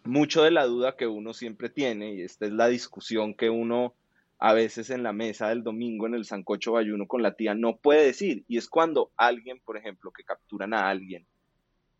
mucho 0.04 0.42
de 0.42 0.50
la 0.50 0.66
duda 0.66 0.96
que 0.96 1.06
uno 1.06 1.32
siempre 1.32 1.70
tiene, 1.70 2.14
y 2.14 2.22
esta 2.22 2.46
es 2.46 2.52
la 2.52 2.68
discusión 2.68 3.34
que 3.34 3.50
uno 3.50 3.94
a 4.38 4.52
veces 4.52 4.90
en 4.90 5.02
la 5.02 5.14
mesa 5.14 5.48
del 5.48 5.62
domingo 5.62 6.06
en 6.06 6.14
el 6.14 6.26
Sancocho 6.26 6.72
Bayuno 6.72 7.06
con 7.06 7.22
la 7.22 7.34
tía 7.34 7.54
no 7.54 7.76
puede 7.76 8.04
decir, 8.04 8.44
y 8.48 8.58
es 8.58 8.68
cuando 8.68 9.10
alguien, 9.16 9.60
por 9.64 9.78
ejemplo, 9.78 10.10
que 10.10 10.24
capturan 10.24 10.74
a 10.74 10.90
alguien 10.90 11.26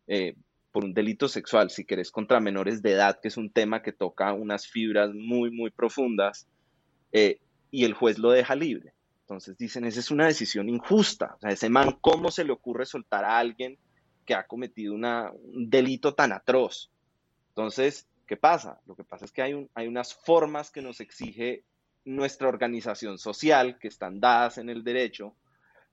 eh, 0.06 0.36
por 0.76 0.84
un 0.84 0.92
delito 0.92 1.26
sexual, 1.26 1.70
si 1.70 1.86
querés, 1.86 2.10
contra 2.10 2.38
menores 2.38 2.82
de 2.82 2.92
edad, 2.92 3.18
que 3.18 3.28
es 3.28 3.38
un 3.38 3.48
tema 3.48 3.80
que 3.80 3.94
toca 3.94 4.34
unas 4.34 4.68
fibras 4.68 5.08
muy, 5.14 5.50
muy 5.50 5.70
profundas, 5.70 6.46
eh, 7.12 7.40
y 7.70 7.86
el 7.86 7.94
juez 7.94 8.18
lo 8.18 8.30
deja 8.30 8.54
libre. 8.54 8.92
Entonces 9.22 9.56
dicen, 9.56 9.86
esa 9.86 10.00
es 10.00 10.10
una 10.10 10.26
decisión 10.26 10.68
injusta. 10.68 11.36
O 11.36 11.40
sea, 11.40 11.50
ese 11.50 11.70
man, 11.70 11.96
¿cómo 12.02 12.30
se 12.30 12.44
le 12.44 12.52
ocurre 12.52 12.84
soltar 12.84 13.24
a 13.24 13.38
alguien 13.38 13.78
que 14.26 14.34
ha 14.34 14.46
cometido 14.46 14.92
un 14.92 15.70
delito 15.70 16.12
tan 16.12 16.32
atroz? 16.32 16.90
Entonces, 17.48 18.06
¿qué 18.26 18.36
pasa? 18.36 18.78
Lo 18.84 18.94
que 18.96 19.04
pasa 19.04 19.24
es 19.24 19.32
que 19.32 19.40
hay, 19.40 19.70
hay 19.72 19.88
unas 19.88 20.12
formas 20.12 20.70
que 20.70 20.82
nos 20.82 21.00
exige 21.00 21.64
nuestra 22.04 22.48
organización 22.48 23.16
social, 23.16 23.78
que 23.78 23.88
están 23.88 24.20
dadas 24.20 24.58
en 24.58 24.68
el 24.68 24.84
derecho, 24.84 25.34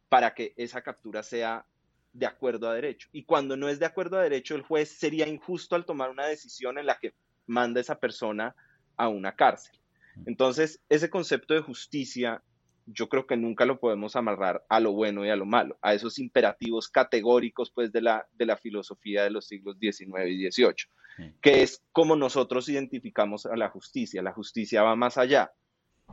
para 0.09 0.33
que 0.33 0.53
esa 0.57 0.81
captura 0.81 1.23
sea 1.23 1.65
de 2.13 2.25
acuerdo 2.25 2.69
a 2.69 2.75
derecho. 2.75 3.09
Y 3.11 3.23
cuando 3.23 3.57
no 3.57 3.67
es 3.67 3.79
de 3.79 3.85
acuerdo 3.85 4.17
a 4.17 4.23
derecho, 4.23 4.55
el 4.55 4.61
juez 4.61 4.89
sería 4.89 5.27
injusto 5.27 5.75
al 5.75 5.85
tomar 5.85 6.09
una 6.09 6.27
decisión 6.27 6.77
en 6.77 6.85
la 6.85 6.97
que 6.99 7.13
manda 7.47 7.79
a 7.79 7.81
esa 7.81 7.99
persona 7.99 8.55
a 8.95 9.09
una 9.09 9.35
cárcel. 9.35 9.77
Entonces, 10.25 10.79
ese 10.89 11.09
concepto 11.09 11.53
de 11.53 11.61
justicia 11.61 12.43
yo 12.85 13.07
creo 13.07 13.25
que 13.25 13.37
nunca 13.37 13.65
lo 13.65 13.79
podemos 13.79 14.15
amarrar 14.15 14.65
a 14.67 14.79
lo 14.79 14.91
bueno 14.91 15.25
y 15.25 15.29
a 15.29 15.35
lo 15.35 15.45
malo, 15.45 15.77
a 15.81 15.93
esos 15.93 16.19
imperativos 16.19 16.89
categóricos 16.89 17.71
pues 17.71 17.91
de 17.91 18.01
la, 18.01 18.27
de 18.33 18.45
la 18.45 18.57
filosofía 18.57 19.23
de 19.23 19.29
los 19.29 19.47
siglos 19.47 19.77
XIX 19.79 20.27
y 20.27 20.51
XVIII, 20.51 21.31
que 21.41 21.63
es 21.63 21.81
como 21.91 22.15
nosotros 22.15 22.67
identificamos 22.69 23.45
a 23.45 23.55
la 23.55 23.69
justicia. 23.69 24.21
La 24.21 24.33
justicia 24.33 24.83
va 24.83 24.95
más 24.95 25.17
allá, 25.17 25.53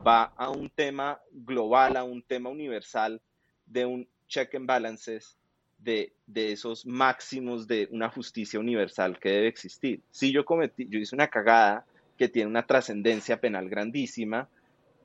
va 0.07 0.25
a 0.37 0.51
un 0.51 0.71
tema 0.71 1.21
global, 1.33 1.97
a 1.97 2.05
un 2.05 2.23
tema 2.23 2.51
universal 2.51 3.21
de 3.67 3.87
un 3.87 4.09
check 4.29 4.55
and 4.55 4.67
balances, 4.67 5.37
de, 5.83 6.13
de, 6.27 6.53
esos 6.53 6.87
máximos 6.87 7.67
de 7.67 7.89
una 7.91 8.09
justicia 8.09 8.61
universal 8.61 9.19
que 9.19 9.31
debe 9.31 9.49
existir. 9.49 10.01
Si 10.11 10.33
yo 10.33 10.45
cometí, 10.45 10.87
yo 10.89 10.99
hice 10.99 11.15
una 11.15 11.29
cagada 11.29 11.85
que 12.19 12.29
tiene 12.29 12.51
una 12.51 12.67
trascendencia 12.67 13.41
penal 13.41 13.69
grandísima, 13.69 14.49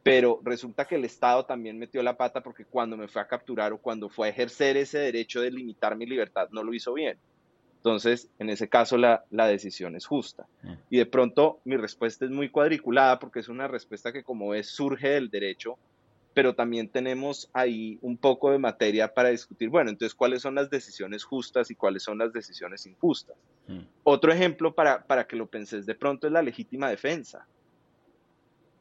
pero 0.03 0.39
resulta 0.43 0.85
que 0.85 0.95
el 0.95 1.05
Estado 1.05 1.45
también 1.45 1.79
metió 1.79 2.03
la 2.03 2.15
pata 2.15 2.43
porque 2.43 2.65
cuando 2.65 2.95
me 2.95 3.07
fue 3.07 3.21
a 3.21 3.27
capturar 3.27 3.73
o 3.73 3.79
cuando 3.79 4.07
fue 4.07 4.27
a 4.27 4.29
ejercer 4.29 4.77
ese 4.77 4.99
derecho 4.99 5.41
de 5.41 5.49
limitar 5.49 5.95
mi 5.95 6.05
libertad 6.05 6.47
no 6.51 6.61
lo 6.61 6.73
hizo 6.73 6.93
bien. 6.93 7.17
Entonces, 7.77 8.29
en 8.39 8.49
ese 8.49 8.67
caso, 8.67 8.97
la, 8.97 9.23
decisión 9.29 9.95
es 9.95 10.05
justa. 10.05 10.47
Mm. 10.63 10.73
Y 10.89 10.97
de 10.97 11.05
pronto 11.05 11.59
mi 11.65 11.77
respuesta 11.77 12.25
es 12.25 12.31
muy 12.31 12.49
cuadriculada 12.49 13.17
porque 13.17 13.39
es 13.39 13.47
una 13.47 13.67
respuesta 13.67 14.11
que 14.11 14.23
como 14.23 14.53
es 14.53 14.67
surge 14.67 15.09
del 15.09 15.29
derecho, 15.29 15.77
pero 16.35 16.53
también 16.53 16.89
tenemos 16.89 17.49
ahí 17.53 17.97
un 18.01 18.17
poco 18.17 18.51
de 18.51 18.59
materia 18.59 19.11
para 19.11 19.29
discutir, 19.29 19.69
bueno, 19.69 19.89
entonces, 19.89 20.13
¿cuáles 20.13 20.43
son 20.43 20.53
las 20.53 20.69
decisiones 20.69 21.23
justas 21.23 21.71
y 21.71 21.75
cuáles 21.75 22.03
son 22.03 22.19
las 22.19 22.31
decisiones 22.31 22.85
injustas? 22.85 23.35
Mm. 23.67 23.79
Otro 24.03 24.31
ejemplo 24.31 24.75
para, 24.75 25.03
para 25.03 25.25
que 25.25 25.35
lo 25.35 25.47
penses 25.47 25.87
de 25.87 25.95
pronto 25.95 26.27
es 26.27 26.33
la 26.33 26.43
legítima 26.43 26.89
defensa 26.89 27.47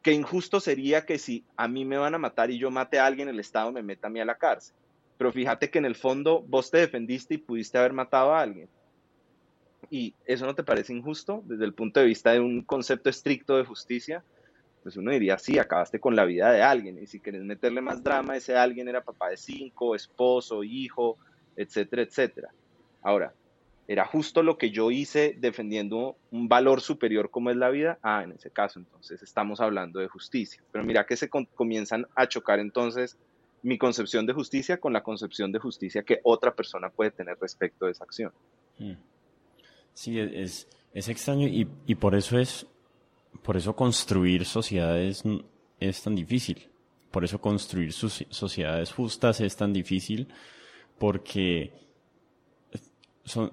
qué 0.05 0.13
injusto 0.13 0.61
sería 0.61 1.07
que 1.07 1.19
si 1.19 1.45
a 1.57 1.67
mí 1.67 1.87
me 1.87 1.97
van 1.97 2.15
a 2.15 2.19
matar 2.19 2.51
y 2.51 2.59
yo 2.59 2.71
mate 2.71 2.99
a 2.99 3.07
alguien, 3.07 3.27
el 3.27 3.41
Estado 3.41 3.73
me 3.73 3.83
meta 3.83 4.09
a 4.09 4.11
mí 4.11 4.21
a 4.21 4.27
la 4.27 4.37
cárcel. 4.37 4.77
Pero 5.17 5.33
fíjate 5.33 5.71
que 5.71 5.79
en 5.79 5.87
el 5.87 5.95
fondo 5.95 6.43
vos 6.43 6.71
te 6.71 6.77
defendiste 6.77 7.35
y 7.35 7.39
pudiste 7.39 7.79
haber 7.79 7.95
matado 7.95 8.35
a 8.35 8.43
alguien. 8.43 8.69
¿Y 9.91 10.15
eso 10.27 10.45
no 10.45 10.55
te 10.55 10.63
parece 10.63 10.93
injusto 10.93 11.43
desde 11.47 11.65
el 11.65 11.73
punto 11.73 12.01
de 12.01 12.07
vista 12.07 12.33
de 12.33 12.41
un 12.41 12.63
concepto 12.63 13.09
estricto 13.09 13.57
de 13.57 13.65
justicia? 13.65 14.23
Pues 14.85 14.97
uno 14.97 15.11
diría, 15.11 15.39
sí, 15.39 15.59
acabaste 15.59 15.99
con 15.99 16.15
la 16.15 16.25
vida 16.25 16.53
de 16.53 16.63
alguien. 16.63 17.03
Y 17.03 17.07
si 17.07 17.19
quieres 17.19 17.43
meterle 17.43 17.81
más 17.81 18.05
drama, 18.05 18.37
ese 18.37 18.57
alguien 18.57 18.87
era 18.87 19.03
papá 19.03 19.31
de 19.31 19.37
cinco, 19.37 19.97
esposo, 19.97 20.63
hijo, 20.63 21.19
etcétera, 21.57 22.03
etcétera. 22.03 22.51
Ahora, 23.03 23.33
era 23.89 24.07
justo 24.07 24.43
lo 24.43 24.57
que 24.57 24.71
yo 24.71 24.91
hice 24.91 25.37
defendiendo 25.39 26.17
un 26.31 26.49
valor 26.49 26.81
superior 26.81 27.31
como 27.31 27.51
es 27.51 27.57
la 27.57 27.71
vida, 27.71 27.99
ah, 28.03 28.23
en 28.23 28.33
ese 28.33 28.51
caso 28.51 28.79
entonces 28.79 29.23
estamos 29.23 29.61
hablando 29.61 30.01
de 30.01 30.09
justicia. 30.09 30.63
Pero 30.71 30.85
mira 30.85 31.07
que 31.07 31.17
se 31.17 31.29
comienzan 31.29 32.07
a 32.15 32.29
chocar 32.29 32.61
entonces 32.61 33.19
mi 33.63 33.79
concepción 33.79 34.27
de 34.27 34.35
justicia 34.35 34.79
con 34.79 34.93
la 34.93 35.03
concepción 35.03 35.51
de 35.51 35.59
justicia 35.59 36.03
que 36.03 36.21
otra 36.23 36.55
persona 36.55 36.91
puede 36.91 37.11
tener 37.11 37.39
respecto 37.41 37.87
de 37.87 37.93
esa 37.93 38.05
acción. 38.05 38.33
Hmm. 38.79 38.95
Sí, 39.95 40.19
es, 40.19 40.69
es 40.93 41.09
extraño 41.09 41.47
y, 41.47 41.69
y, 41.87 41.95
por 41.95 42.15
eso 42.15 42.39
es, 42.39 42.67
por 43.43 43.57
eso 43.57 43.75
construir 43.75 44.45
sociedades 44.45 45.23
es 45.81 46.03
tan 46.03 46.15
difícil. 46.15 46.69
Por 47.11 47.25
eso 47.25 47.41
construir 47.41 47.93
sociedades 47.93 48.93
justas 48.93 49.41
es 49.41 49.57
tan 49.57 49.73
difícil 49.73 50.29
porque 50.99 51.73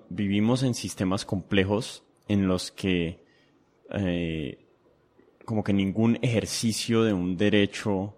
vivimos 0.10 0.64
en 0.64 0.74
sistemas 0.74 1.26
complejos 1.26 2.04
en 2.28 2.48
los 2.48 2.72
que 2.72 3.24
eh, 3.94 4.66
como 5.46 5.64
que 5.64 5.74
ningún 5.74 6.18
ejercicio 6.22 7.04
de 7.04 7.14
un 7.14 7.38
derecho 7.38 8.16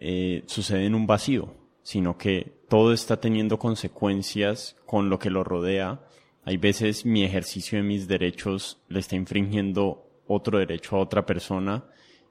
eh, 0.00 0.42
sucede 0.46 0.86
en 0.86 0.94
un 0.94 1.06
vacío, 1.06 1.54
sino 1.82 2.18
que 2.18 2.60
todo 2.68 2.92
está 2.92 3.20
teniendo 3.20 3.58
consecuencias 3.58 4.76
con 4.84 5.08
lo 5.08 5.18
que 5.18 5.30
lo 5.30 5.44
rodea. 5.44 6.06
Hay 6.44 6.56
veces 6.56 7.06
mi 7.06 7.24
ejercicio 7.24 7.78
de 7.78 7.84
mis 7.84 8.08
derechos 8.08 8.82
le 8.88 9.00
está 9.00 9.16
infringiendo 9.16 10.05
otro 10.26 10.58
derecho 10.58 10.96
a 10.96 11.00
otra 11.00 11.24
persona 11.24 11.84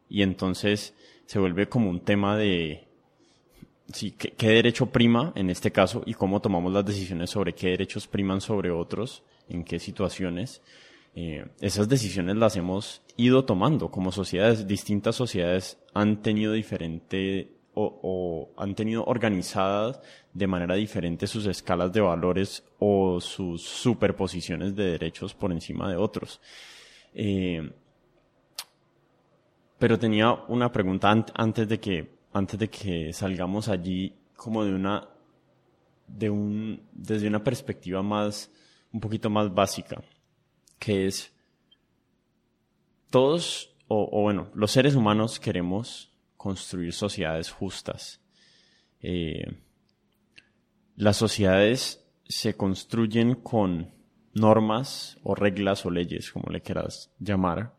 y 0.09 0.21
entonces 0.21 0.93
se 1.25 1.39
vuelve 1.39 1.67
como 1.67 1.89
un 1.89 2.01
tema 2.01 2.37
de 2.37 2.87
sí, 3.91 4.11
qué, 4.11 4.47
derecho 4.47 4.87
prima 4.87 5.33
en 5.35 5.49
este 5.49 5.71
caso 5.71 6.03
y 6.05 6.13
cómo 6.13 6.41
tomamos 6.41 6.71
las 6.73 6.85
decisiones 6.85 7.29
sobre 7.29 7.53
qué 7.53 7.69
derechos 7.69 8.07
priman 8.07 8.41
sobre 8.41 8.71
otros, 8.71 9.23
en 9.49 9.63
qué 9.63 9.79
situaciones. 9.79 10.61
Eh, 11.15 11.45
esas 11.61 11.87
decisiones 11.87 12.35
las 12.35 12.57
hemos 12.57 13.01
ido 13.15 13.45
tomando 13.45 13.89
como 13.89 14.11
sociedades. 14.11 14.67
Distintas 14.67 15.15
sociedades 15.15 15.77
han 15.93 16.21
tenido 16.21 16.53
diferente 16.53 17.51
o, 17.77 18.51
han 18.57 18.73
tenido 18.73 19.03
organizadas 19.03 19.99
de 20.33 20.47
manera 20.47 20.75
diferente 20.75 21.27
sus 21.27 21.45
escalas 21.45 21.91
de 21.91 21.99
valores 21.99 22.63
o 22.79 23.19
sus 23.19 23.63
superposiciones 23.63 24.75
de 24.75 24.91
derechos 24.91 25.33
por 25.33 25.51
encima 25.51 25.89
de 25.89 25.97
otros. 25.97 26.39
Eh, 27.13 27.69
pero 29.77 29.99
tenía 29.99 30.33
una 30.47 30.71
pregunta 30.71 31.11
antes 31.33 31.67
de 31.67 31.79
que 31.79 32.15
antes 32.33 32.59
de 32.59 32.69
que 32.69 33.13
salgamos 33.13 33.69
allí 33.69 34.13
como 34.35 34.63
de 34.63 34.73
una 34.73 35.07
de 36.07 36.29
un 36.29 36.81
desde 36.91 37.27
una 37.27 37.43
perspectiva 37.43 38.01
más 38.03 38.51
un 38.91 38.99
poquito 38.99 39.29
más 39.29 39.53
básica 39.53 40.01
que 40.79 41.07
es 41.07 41.33
todos 43.09 43.75
o, 43.87 44.21
bueno 44.21 44.49
los 44.53 44.71
seres 44.71 44.95
humanos 44.95 45.39
queremos 45.39 46.11
construir 46.45 46.93
sociedades 46.93 47.49
justas. 47.49 48.21
Eh, 49.01 49.45
las 50.95 51.17
sociedades 51.17 52.05
se 52.27 52.55
construyen 52.55 53.33
con 53.33 53.91
normas 54.33 55.17
o 55.23 55.33
reglas 55.33 55.87
o 55.87 55.89
leyes 55.89 56.31
como 56.31 56.51
le 56.51 56.61
quieras 56.61 57.11
llamar 57.19 57.73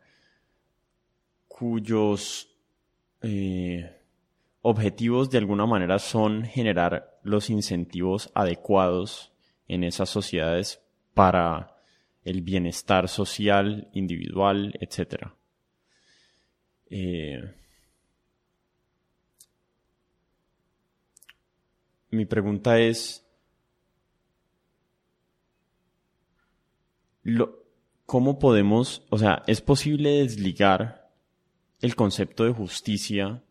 cuyos 1.58 2.54
eh, 3.22 3.98
objetivos 4.60 5.30
de 5.30 5.38
alguna 5.38 5.64
manera 5.64 5.98
son 5.98 6.44
generar 6.44 7.18
los 7.22 7.48
incentivos 7.48 8.30
adecuados 8.34 9.32
en 9.66 9.82
esas 9.82 10.10
sociedades 10.10 10.82
para 11.14 11.78
el 12.24 12.42
bienestar 12.42 13.08
social, 13.08 13.88
individual, 13.94 14.74
etc. 14.80 15.28
Eh, 16.90 17.54
mi 22.10 22.26
pregunta 22.26 22.78
es, 22.78 23.26
¿cómo 28.04 28.38
podemos, 28.38 29.06
o 29.10 29.16
sea, 29.16 29.42
es 29.46 29.60
posible 29.62 30.22
desligar 30.22 31.05
el 31.80 31.94
concepto 31.94 32.44
de 32.44 32.52
justicia 32.52 33.42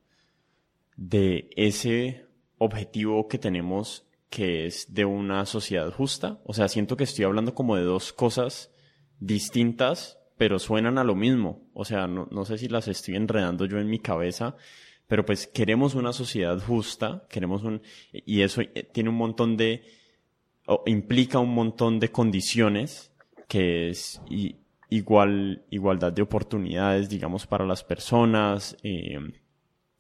de 0.96 1.50
ese 1.56 2.26
objetivo 2.58 3.28
que 3.28 3.38
tenemos 3.38 4.06
que 4.30 4.66
es 4.66 4.94
de 4.94 5.06
una 5.06 5.46
sociedad 5.46 5.92
justa. 5.92 6.40
O 6.44 6.54
sea, 6.54 6.68
siento 6.68 6.98
que 6.98 7.06
estoy 7.06 7.26
hablando 7.26 7.54
como 7.54 7.76
de 7.76 7.84
dos 7.84 8.12
cosas 8.12 8.72
distintas, 9.20 10.20
pero 10.38 10.60
suenan 10.60 10.98
a 10.98 11.04
lo 11.04 11.16
mismo. 11.16 11.62
O 11.74 11.86
sea, 11.86 12.08
no, 12.08 12.46
sé 12.46 12.58
si 12.58 12.68
las 12.68 12.88
estoy 12.88 13.16
enredando 13.16 13.66
yo 13.66 13.80
en 13.80 13.90
mi 13.90 14.00
cabeza, 14.00 14.58
pero 15.08 15.26
pues 15.26 15.48
queremos 15.48 15.96
una 15.96 16.12
sociedad 16.12 16.60
justa, 16.60 17.26
queremos 17.30 17.64
un, 17.64 17.82
y 18.12 18.42
eso 18.42 18.62
tiene 18.92 19.10
un 19.10 19.16
montón 19.16 19.56
de, 19.56 19.84
implica 20.86 21.40
un 21.40 21.54
montón 21.54 22.00
de 22.00 22.12
condiciones 22.12 23.14
que 23.48 23.90
es 23.90 24.22
igual, 24.90 25.64
igualdad 25.70 26.14
de 26.14 26.22
oportunidades, 26.22 27.10
digamos, 27.10 27.48
para 27.48 27.66
las 27.66 27.84
personas, 27.84 28.78
eh, 28.84 29.20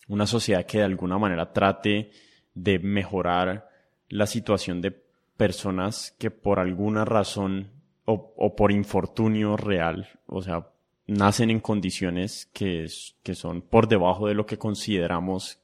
una 0.07 0.27
sociedad 0.27 0.65
que 0.65 0.79
de 0.79 0.85
alguna 0.85 1.17
manera 1.17 1.51
trate 1.51 2.11
de 2.53 2.79
mejorar 2.79 3.69
la 4.09 4.27
situación 4.27 4.81
de 4.81 4.91
personas 5.37 6.15
que 6.17 6.31
por 6.31 6.59
alguna 6.59 7.05
razón 7.05 7.71
o, 8.05 8.33
o 8.37 8.55
por 8.55 8.71
infortunio 8.71 9.57
real, 9.57 10.07
o 10.27 10.41
sea, 10.41 10.69
nacen 11.07 11.49
en 11.49 11.59
condiciones 11.59 12.49
que, 12.53 12.87
que 13.23 13.35
son 13.35 13.61
por 13.61 13.87
debajo 13.87 14.27
de 14.27 14.33
lo 14.33 14.45
que 14.45 14.57
consideramos 14.57 15.59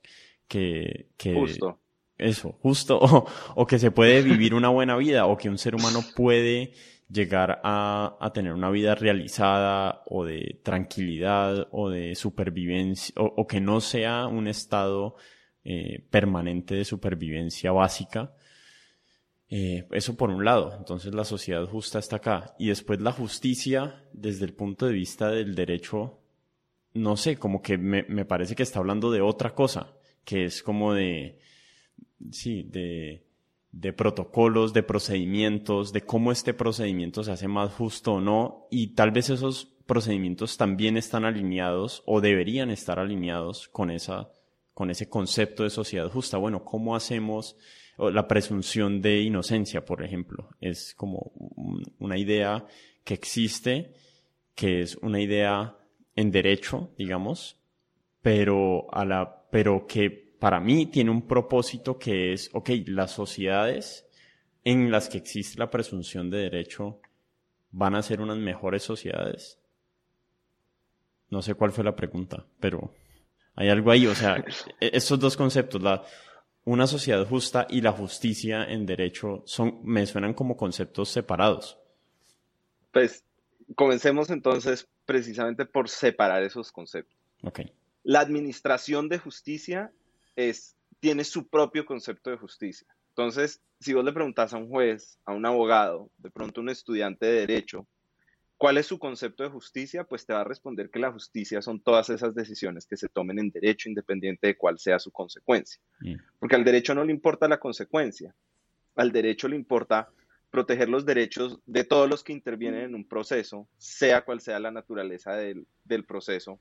que, 0.48 1.08
que 1.18 1.34
justo. 1.34 1.80
eso, 2.18 2.58
justo, 2.62 3.00
o, 3.02 3.26
o, 3.56 3.68
que 3.68 3.80
se 3.80 3.92
puede 3.92 4.22
vivir 4.22 4.54
una 4.54 4.70
buena 4.70 4.98
vida, 4.98 5.26
o 5.26 5.38
que 5.38 5.50
un 5.50 5.58
ser 5.58 5.76
humano 5.76 6.02
puede 6.16 6.74
llegar 7.12 7.62
a, 7.64 8.18
a 8.20 8.34
tener 8.34 8.54
una 8.54 8.70
vida 8.70 8.96
realizada, 8.96 10.04
o 10.06 10.26
de 10.26 10.60
tranquilidad, 10.64 11.68
o 11.72 11.90
de 11.90 12.16
supervivencia, 12.16 13.14
o, 13.18 13.48
que 13.48 13.60
no 13.60 13.82
sea 13.82 14.28
un 14.28 14.48
estado 14.48 15.16
eh, 15.64 16.06
permanente 16.10 16.76
de 16.76 16.86
supervivencia 16.86 17.72
básica, 17.72 18.34
eh, 19.50 19.86
eso 19.92 20.16
por 20.16 20.30
un 20.30 20.46
lado, 20.46 20.74
entonces 20.78 21.14
la 21.14 21.26
sociedad 21.26 21.66
justa 21.66 22.00
está 22.00 22.18
acá. 22.18 22.56
Y 22.58 22.70
después 22.70 23.02
la 23.02 23.12
justicia, 23.12 24.06
desde 24.14 24.46
el 24.46 24.54
punto 24.54 24.86
de 24.88 24.94
vista 24.94 25.30
del 25.30 25.56
derecho, 25.56 26.20
no 26.94 27.18
sé, 27.18 27.38
como 27.38 27.62
que 27.62 27.78
me, 27.78 28.04
me 28.04 28.26
parece 28.26 28.56
que 28.56 28.64
está 28.64 28.80
hablando 28.80 29.12
de 29.12 29.22
otra 29.22 29.54
cosa, 29.54 29.94
que 30.24 30.46
es 30.46 30.64
como 30.64 30.94
de, 30.94 31.40
sí, 32.32 32.64
de, 32.64 33.26
de 33.72 33.94
protocolos, 33.94 34.74
de 34.74 34.84
procedimientos, 34.84 35.94
de 35.94 36.02
cómo 36.02 36.32
este 36.32 36.54
procedimiento 36.54 37.24
se 37.24 37.32
hace 37.32 37.48
más 37.48 37.72
justo 37.74 38.14
o 38.14 38.22
no, 38.22 38.68
y 38.70 38.96
tal 38.96 39.12
vez 39.12 39.30
esos 39.30 39.74
procedimientos 39.86 40.58
también 40.58 40.98
están 40.98 41.26
alineados 41.26 42.04
o 42.06 42.22
deberían 42.22 42.70
estar 42.70 43.00
alineados 43.00 43.68
con 43.70 43.92
esa, 43.92 44.32
con 44.74 44.90
ese 44.90 45.10
concepto 45.10 45.64
de 45.64 45.70
sociedad 45.70 46.10
justa. 46.10 46.38
Bueno, 46.38 46.64
¿cómo 46.64 46.96
hacemos 46.96 47.58
la 48.10 48.28
presunción 48.28 49.02
de 49.02 49.22
inocencia, 49.22 49.86
por 49.86 50.04
ejemplo. 50.04 50.50
Es 50.60 50.96
como 50.96 51.32
una 52.00 52.18
idea 52.18 52.66
que 53.04 53.14
existe, 53.14 53.94
que 54.56 54.82
es 54.82 54.96
una 54.98 55.22
idea 55.22 55.78
en 56.16 56.32
derecho, 56.32 56.92
digamos, 56.98 57.58
pero, 58.22 58.94
a 58.94 59.06
la, 59.06 59.48
pero 59.52 59.86
que 59.88 60.31
para 60.42 60.60
mí 60.60 60.88
tiene 60.88 61.12
un 61.12 61.28
propósito 61.28 62.00
que 62.00 62.34
es, 62.34 62.50
ok, 62.54 62.72
las 62.88 63.12
sociedades 63.12 64.08
en 64.64 64.90
las 64.90 65.08
que 65.08 65.20
existe 65.20 65.60
la 65.60 65.70
presunción 65.70 66.32
de 66.32 66.40
derecho 66.40 67.00
van 67.70 67.94
a 67.94 68.02
ser 68.02 68.22
unas 68.22 68.38
mejores 68.38 68.82
sociedades. 68.82 69.60
No 71.30 71.44
sé 71.44 71.54
cuál 71.54 71.72
fue 71.72 71.84
la 71.84 71.96
pregunta, 71.96 72.44
pero 72.60 72.92
hay 73.54 73.70
algo 73.70 73.92
ahí, 73.92 74.08
o 74.08 74.16
sea, 74.16 74.44
e-, 74.80 74.90
estos 74.94 75.20
dos 75.20 75.38
conceptos, 75.38 75.80
la, 75.80 76.04
una 76.66 76.88
sociedad 76.88 77.24
justa 77.28 77.68
y 77.70 77.82
la 77.82 77.92
justicia 77.92 78.64
en 78.64 78.88
derecho 78.88 79.44
son, 79.46 79.82
me 79.84 80.08
suenan 80.08 80.34
como 80.34 80.58
conceptos 80.58 81.10
separados. 81.10 81.78
Pues 82.92 83.24
comencemos 83.76 84.32
entonces 84.32 84.90
precisamente 85.06 85.68
por 85.68 85.88
separar 85.88 86.42
esos 86.42 86.72
conceptos. 86.72 87.16
Okay. 87.44 87.72
La 88.02 88.22
administración 88.22 89.08
de 89.08 89.20
justicia 89.20 89.92
es, 90.36 90.76
tiene 91.00 91.24
su 91.24 91.48
propio 91.48 91.86
concepto 91.86 92.30
de 92.30 92.38
justicia. 92.38 92.88
Entonces, 93.10 93.62
si 93.80 93.94
vos 93.94 94.06
le 94.06 94.14
preguntas 94.14 94.54
a 94.54 94.58
un 94.58 94.70
juez, 94.70 95.20
a 95.26 95.34
un 95.34 95.46
abogado, 95.46 96.10
de 96.18 96.32
pronto 96.32 96.62
un 96.62 96.70
estudiante 96.70 97.26
de 97.26 97.40
derecho, 97.42 97.88
¿Cuál 98.62 98.78
es 98.78 98.86
su 98.86 99.00
concepto 99.00 99.42
de 99.42 99.50
justicia? 99.50 100.04
Pues 100.04 100.24
te 100.24 100.34
va 100.34 100.42
a 100.42 100.44
responder 100.44 100.92
que 100.92 101.00
la 101.00 101.12
justicia 101.12 101.64
son 101.64 101.82
todas 101.82 102.12
esas 102.12 102.36
decisiones 102.36 102.86
que 102.86 102.96
se 102.96 103.10
tomen 103.10 103.40
en 103.40 103.50
derecho 103.50 103.90
independiente 103.90 104.46
de 104.46 104.56
cuál 104.56 104.78
sea 104.78 105.00
su 105.00 105.10
consecuencia. 105.10 105.82
Porque 106.38 106.58
al 106.58 106.64
derecho 106.64 106.94
no 106.94 107.04
le 107.04 107.12
importa 107.12 107.48
la 107.48 107.60
consecuencia, 107.60 108.36
al 108.96 109.12
derecho 109.12 109.48
le 109.48 109.56
importa 109.56 110.12
proteger 110.52 110.90
los 110.90 111.08
derechos 111.08 111.60
de 111.66 111.86
todos 111.86 112.08
los 112.08 112.24
que 112.24 112.34
intervienen 112.34 112.82
en 112.82 112.94
un 112.94 113.08
proceso, 113.08 113.68
sea 113.80 114.24
cual 114.24 114.42
sea 114.42 114.60
la 114.60 114.70
naturaleza 114.70 115.34
del, 115.36 115.66
del 115.84 116.06
proceso, 116.06 116.60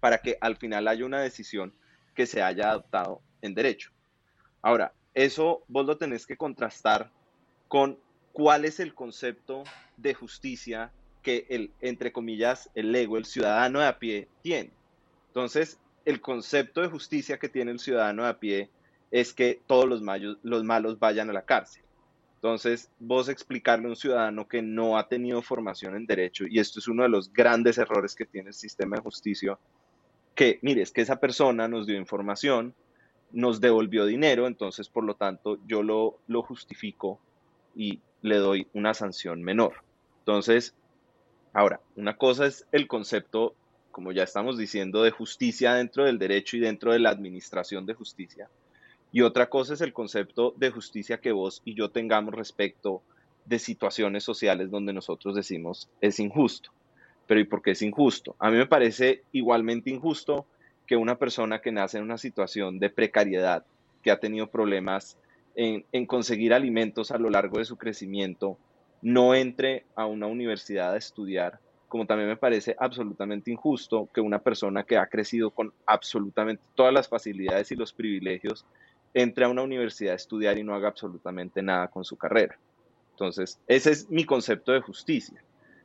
para 0.00 0.18
que 0.18 0.36
al 0.40 0.56
final 0.56 0.88
haya 0.88 1.06
una 1.06 1.20
decisión 1.20 1.76
que 2.14 2.26
se 2.26 2.42
haya 2.42 2.70
adoptado 2.70 3.20
en 3.42 3.54
derecho. 3.54 3.90
Ahora, 4.62 4.92
eso 5.12 5.64
vos 5.68 5.86
lo 5.86 5.96
tenés 5.96 6.26
que 6.26 6.36
contrastar 6.36 7.10
con 7.68 7.98
cuál 8.32 8.64
es 8.64 8.80
el 8.80 8.94
concepto 8.94 9.64
de 9.96 10.14
justicia 10.14 10.92
que 11.22 11.46
el, 11.48 11.72
entre 11.80 12.12
comillas, 12.12 12.70
el 12.74 12.94
ego, 12.94 13.16
el 13.16 13.24
ciudadano 13.24 13.80
de 13.80 13.86
a 13.86 13.98
pie, 13.98 14.28
tiene. 14.42 14.70
Entonces, 15.28 15.78
el 16.04 16.20
concepto 16.20 16.82
de 16.82 16.88
justicia 16.88 17.38
que 17.38 17.48
tiene 17.48 17.70
el 17.70 17.78
ciudadano 17.78 18.24
de 18.24 18.28
a 18.28 18.38
pie 18.38 18.70
es 19.10 19.32
que 19.32 19.60
todos 19.66 19.88
los, 19.88 20.02
los 20.42 20.64
malos 20.64 20.98
vayan 20.98 21.30
a 21.30 21.32
la 21.32 21.44
cárcel. 21.44 21.82
Entonces, 22.36 22.90
vos 22.98 23.30
explicarle 23.30 23.86
a 23.86 23.90
un 23.90 23.96
ciudadano 23.96 24.46
que 24.46 24.60
no 24.60 24.98
ha 24.98 25.08
tenido 25.08 25.40
formación 25.40 25.96
en 25.96 26.04
derecho, 26.04 26.44
y 26.46 26.58
esto 26.58 26.78
es 26.78 26.88
uno 26.88 27.04
de 27.04 27.08
los 27.08 27.32
grandes 27.32 27.78
errores 27.78 28.14
que 28.14 28.26
tiene 28.26 28.48
el 28.48 28.54
sistema 28.54 28.96
de 28.96 29.02
justicia, 29.02 29.58
que, 30.34 30.58
mire, 30.62 30.82
es 30.82 30.92
que 30.92 31.00
esa 31.00 31.20
persona 31.20 31.68
nos 31.68 31.86
dio 31.86 31.96
información, 31.96 32.74
nos 33.32 33.60
devolvió 33.60 34.06
dinero, 34.06 34.46
entonces, 34.46 34.88
por 34.88 35.04
lo 35.04 35.14
tanto, 35.14 35.58
yo 35.66 35.82
lo, 35.82 36.18
lo 36.26 36.42
justifico 36.42 37.20
y 37.74 38.00
le 38.22 38.36
doy 38.36 38.68
una 38.72 38.94
sanción 38.94 39.42
menor. 39.42 39.74
Entonces, 40.20 40.74
Ahora, 41.54 41.80
una 41.94 42.16
cosa 42.16 42.46
es 42.46 42.66
el 42.72 42.88
concepto, 42.88 43.54
como 43.92 44.10
ya 44.10 44.24
estamos 44.24 44.58
diciendo, 44.58 45.04
de 45.04 45.12
justicia 45.12 45.74
dentro 45.74 46.04
del 46.04 46.18
derecho 46.18 46.56
y 46.56 46.60
dentro 46.60 46.92
de 46.92 46.98
la 46.98 47.10
administración 47.10 47.86
de 47.86 47.94
justicia. 47.94 48.50
Y 49.12 49.20
otra 49.20 49.48
cosa 49.48 49.74
es 49.74 49.80
el 49.80 49.92
concepto 49.92 50.52
de 50.56 50.72
justicia 50.72 51.20
que 51.20 51.30
vos 51.30 51.62
y 51.64 51.74
yo 51.74 51.92
tengamos 51.92 52.34
respecto 52.34 53.02
de 53.44 53.60
situaciones 53.60 54.24
sociales 54.24 54.72
donde 54.72 54.92
nosotros 54.92 55.36
decimos 55.36 55.88
es 56.00 56.18
injusto. 56.18 56.72
Pero 57.26 57.40
¿y 57.40 57.44
por 57.44 57.62
qué 57.62 57.72
es 57.72 57.82
injusto? 57.82 58.36
A 58.38 58.50
mí 58.50 58.56
me 58.56 58.66
parece 58.66 59.22
igualmente 59.32 59.90
injusto 59.90 60.46
que 60.86 60.96
una 60.96 61.16
persona 61.18 61.60
que 61.60 61.72
nace 61.72 61.98
en 61.98 62.04
una 62.04 62.18
situación 62.18 62.78
de 62.78 62.90
precariedad, 62.90 63.64
que 64.02 64.10
ha 64.10 64.20
tenido 64.20 64.48
problemas 64.48 65.16
en, 65.54 65.84
en 65.92 66.06
conseguir 66.06 66.52
alimentos 66.52 67.10
a 67.10 67.18
lo 67.18 67.30
largo 67.30 67.58
de 67.58 67.64
su 67.64 67.76
crecimiento, 67.76 68.58
no 69.00 69.34
entre 69.34 69.84
a 69.94 70.06
una 70.06 70.26
universidad 70.26 70.92
a 70.92 70.98
estudiar, 70.98 71.58
como 71.88 72.06
también 72.06 72.28
me 72.28 72.36
parece 72.36 72.74
absolutamente 72.78 73.50
injusto 73.50 74.08
que 74.12 74.20
una 74.20 74.40
persona 74.40 74.82
que 74.82 74.96
ha 74.96 75.06
crecido 75.06 75.50
con 75.50 75.72
absolutamente 75.86 76.62
todas 76.74 76.92
las 76.92 77.08
facilidades 77.08 77.70
y 77.70 77.76
los 77.76 77.92
privilegios 77.92 78.66
entre 79.14 79.44
a 79.44 79.48
una 79.48 79.62
universidad 79.62 80.14
a 80.14 80.16
estudiar 80.16 80.58
y 80.58 80.64
no 80.64 80.74
haga 80.74 80.88
absolutamente 80.88 81.62
nada 81.62 81.88
con 81.88 82.04
su 82.04 82.16
carrera. 82.16 82.58
Entonces, 83.12 83.60
ese 83.68 83.92
es 83.92 84.10
mi 84.10 84.24
concepto 84.24 84.72
de 84.72 84.80
justicia. 84.80 85.40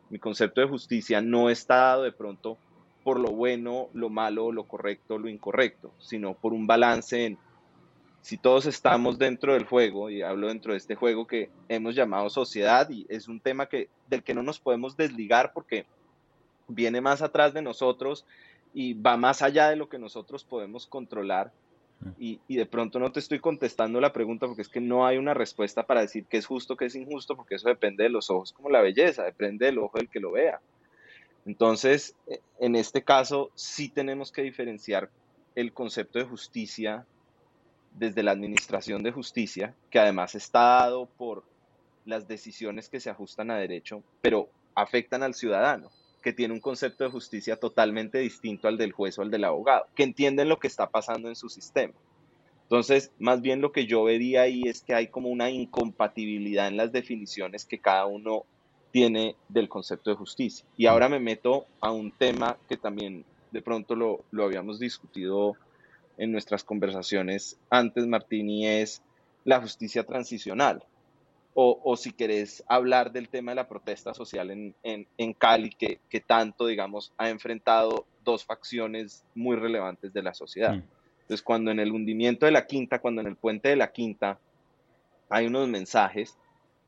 Mi 0.10 0.20
concepto 0.20 0.62
de 0.62 0.68
justicia 0.68 1.22
no 1.22 1.50
está 1.50 1.76
dado 1.76 2.04
de 2.04 2.12
pronto 2.12 2.58
por 3.04 3.20
lo 3.20 3.30
bueno, 3.30 3.90
lo 3.94 4.10
malo, 4.10 4.52
lo 4.52 4.66
correcto, 4.66 5.18
lo 5.18 5.30
incorrecto, 5.30 5.92
sino 6.00 6.34
por 6.34 6.54
un 6.54 6.68
balance 6.68 7.26
en 7.26 7.38
si 8.22 8.38
todos 8.38 8.66
estamos 8.66 9.18
dentro 9.18 9.54
del 9.54 9.66
juego, 9.66 10.10
y 10.10 10.22
hablo 10.22 10.50
dentro 10.50 10.74
de 10.74 10.78
este 10.78 10.96
juego 10.96 11.26
que 11.26 11.50
hemos 11.70 11.96
llamado 11.96 12.30
sociedad, 12.30 12.90
y 12.90 13.06
es 13.10 13.28
un 13.28 13.40
tema 13.40 13.68
que, 13.68 13.90
del 14.08 14.24
que 14.24 14.34
no 14.34 14.44
nos 14.44 14.60
podemos 14.60 14.98
desligar 14.98 15.54
porque 15.54 15.86
viene 16.68 17.02
más 17.02 17.22
atrás 17.22 17.54
de 17.54 17.62
nosotros 17.62 18.26
y 18.74 18.94
va 18.94 19.18
más 19.18 19.42
allá 19.42 19.70
de 19.70 19.76
lo 19.76 19.90
que 19.90 19.98
nosotros 19.98 20.44
podemos 20.44 20.86
controlar. 20.86 21.52
Y, 22.18 22.40
de 22.48 22.66
pronto 22.66 22.98
no 23.00 23.12
te 23.12 23.20
estoy 23.20 23.40
contestando 23.40 24.00
la 24.00 24.14
pregunta 24.14 24.48
porque 24.48 24.62
es 24.62 24.70
que 24.70 24.80
no 24.80 25.06
hay 25.06 25.18
una 25.18 25.34
respuesta 25.34 25.86
para 25.86 26.02
decir 26.02 26.26
qué 26.26 26.38
es 26.38 26.46
justo, 26.46 26.78
qué 26.78 26.86
es 26.86 26.96
injusto, 26.96 27.36
porque 27.36 27.56
eso 27.56 27.68
depende 27.68 28.04
de 28.04 28.10
los 28.10 28.30
ojos, 28.30 28.54
como 28.54 28.70
la 28.70 28.82
belleza, 28.82 29.24
depende 29.24 29.66
del 29.66 29.80
ojo 29.80 29.98
del 29.98 30.10
que 30.10 30.22
lo 30.22 30.32
vea. 30.32 30.62
Entonces, 31.46 32.16
e, 32.28 32.40
en 32.60 32.76
este 32.76 33.04
caso, 33.04 33.52
sí 33.56 33.90
tenemos 33.90 34.32
que 34.32 34.44
diferenciar 34.44 35.10
el 35.56 35.74
concepto 35.74 36.20
de 36.20 36.26
justicia 36.26 37.06
desde 37.98 38.24
la 38.24 38.32
Administración 38.32 39.04
de 39.04 39.12
Justicia, 39.12 39.74
que 39.90 40.00
además 40.00 40.36
está 40.36 40.60
dado 40.60 41.06
por 41.06 41.44
las 42.06 42.28
decisiones 42.28 42.88
que 42.88 43.00
se 43.00 43.10
ajustan 43.10 43.52
a 43.52 43.58
derecho, 43.58 44.04
pero 44.22 44.50
afectan 44.74 45.24
al 45.24 45.34
ciudadano, 45.34 45.92
que 46.22 46.34
tiene 46.34 46.54
un 46.54 46.60
concepto 46.60 47.04
de 47.04 47.10
justicia 47.10 47.56
totalmente 47.56 48.20
distinto 48.20 48.68
al 48.68 48.78
del 48.78 48.92
juez 48.92 49.18
o 49.18 49.22
al 49.22 49.32
del 49.32 49.46
abogado, 49.46 49.88
que 49.96 50.04
entienden 50.04 50.50
lo 50.50 50.60
que 50.60 50.68
está 50.68 50.90
pasando 50.90 51.30
en 51.30 51.36
su 51.36 51.50
sistema. 51.50 51.94
Entonces, 52.64 53.12
más 53.18 53.42
bien 53.42 53.62
lo 53.62 53.72
que 53.72 53.88
yo 53.88 54.04
vería 54.04 54.44
ahí 54.44 54.64
es 54.66 54.82
que 54.82 54.94
hay 54.94 55.08
como 55.08 55.30
una 55.30 55.50
incompatibilidad 55.50 56.68
en 56.68 56.78
las 56.78 56.92
definiciones 56.92 57.66
que 57.66 57.80
cada 57.80 58.06
uno 58.06 58.46
tiene 58.92 59.36
del 59.48 59.70
concepto 59.70 60.12
de 60.12 60.16
justicia. 60.16 60.66
Y 60.78 60.86
ahora 60.86 61.10
me 61.10 61.20
meto 61.20 61.66
a 61.82 61.92
un 61.92 62.12
tema 62.12 62.58
que 62.68 62.78
también 62.78 63.26
de 63.52 63.62
pronto 63.62 63.96
lo, 63.96 64.24
lo 64.32 64.44
habíamos 64.44 64.80
discutido 64.80 65.56
en 66.18 66.32
nuestras 66.32 66.64
conversaciones 66.64 67.58
antes, 67.70 68.06
Martín, 68.06 68.50
es 68.64 69.02
la 69.46 69.62
justicia 69.62 70.04
transicional. 70.04 70.84
O, 71.62 71.98
si 71.98 72.14
querés 72.14 72.64
hablar 72.70 73.12
del 73.12 73.28
tema 73.28 73.52
de 73.52 73.56
la 73.56 73.68
protesta 73.68 74.14
social 74.14 74.50
en, 74.50 74.74
en, 74.82 75.34
Cali, 75.34 75.72
que, 75.72 76.00
que, 76.10 76.22
tanto, 76.22 76.68
digamos, 76.68 77.12
ha 77.18 77.30
enfrentado 77.30 78.06
dos 78.24 78.46
facciones 78.46 79.26
muy 79.36 79.58
relevantes 79.58 80.14
de 80.14 80.24
la 80.24 80.34
sociedad. 80.34 80.76
Mm. 80.76 80.84
Entonces, 81.24 81.42
cuando 81.44 81.72
en 81.72 81.82
el 81.82 81.92
hundimiento 81.92 82.46
de 82.46 82.54
la 82.54 82.66
quinta, 82.66 83.00
cuando 83.00 83.20
en 83.20 83.28
el 83.28 83.36
puente 83.36 83.68
de 83.68 83.76
la 83.76 83.92
quinta 83.92 84.40
hay 85.30 85.48
unos 85.48 85.68
mensajes 85.68 86.38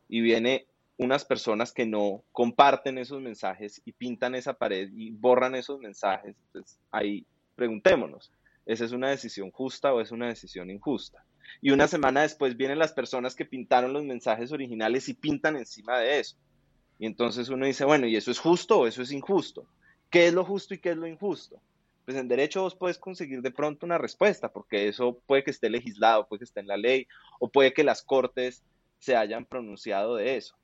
y 0.08 0.22
viene 0.22 0.66
unas 0.98 1.26
personas 1.26 1.74
que 1.74 1.86
no 1.86 2.24
comparten 2.32 2.98
esos 2.98 3.22
mensajes 3.22 3.82
y 3.84 3.92
pintan 3.92 4.36
esa 4.36 4.54
pared 4.54 4.90
y 4.94 5.12
borran 5.12 5.54
esos 5.56 5.80
mensajes, 5.80 6.38
pues 6.54 6.80
ahí 6.92 7.26
preguntémonos, 7.56 8.32
¿esa 8.66 8.86
es 8.86 8.94
una 8.94 9.10
decisión 9.10 9.52
justa 9.52 9.94
o 9.94 10.00
es 10.00 10.12
una 10.12 10.28
decisión 10.28 10.70
injusta? 10.70 11.26
Y 11.62 11.72
una 11.72 11.88
semana 11.88 12.22
después 12.22 12.58
vienen 12.58 12.80
las 12.80 12.94
personas 12.94 13.36
que 13.36 13.46
pintaron 13.46 13.94
los 13.94 14.04
mensajes 14.04 14.52
originales 14.52 15.10
y 15.10 15.14
pintan 15.14 15.56
encima 15.56 16.00
de 16.00 16.20
eso. 16.20 16.38
Y 17.00 17.06
entonces 17.06 17.50
uno 17.50 17.66
dice, 17.66 17.86
bueno, 17.86 18.08
¿y 18.08 18.16
eso 18.16 18.32
es 18.32 18.40
justo 18.40 18.80
o 18.80 18.88
eso 18.88 19.02
es 19.02 19.12
injusto? 19.12 19.66
¿Qué 20.10 20.28
es 20.28 20.34
lo 20.34 20.44
justo 20.44 20.74
y 20.74 20.78
qué 20.78 20.92
es 20.92 20.98
lo 20.98 21.08
injusto? 21.08 21.60
Pues 22.06 22.18
en 22.18 22.28
derecho 22.28 22.62
vos 22.62 22.76
puedes 22.76 22.98
conseguir 22.98 23.42
de 23.42 23.52
pronto 23.52 23.86
una 23.86 23.98
respuesta, 23.98 24.52
porque 24.52 24.88
eso 24.88 25.20
puede 25.26 25.44
que 25.44 25.52
esté 25.52 25.70
legislado, 25.70 26.28
puede 26.28 26.40
que 26.40 26.46
esté 26.46 26.60
en 26.60 26.68
la 26.68 26.78
ley, 26.78 27.08
o 27.40 27.50
puede 27.50 27.74
que 27.74 27.84
las 27.84 28.04
cortes 28.04 28.64
se 29.00 29.16
hayan 29.16 29.46
pronunciado 29.46 30.16
de 30.16 30.38
eso. 30.38 30.56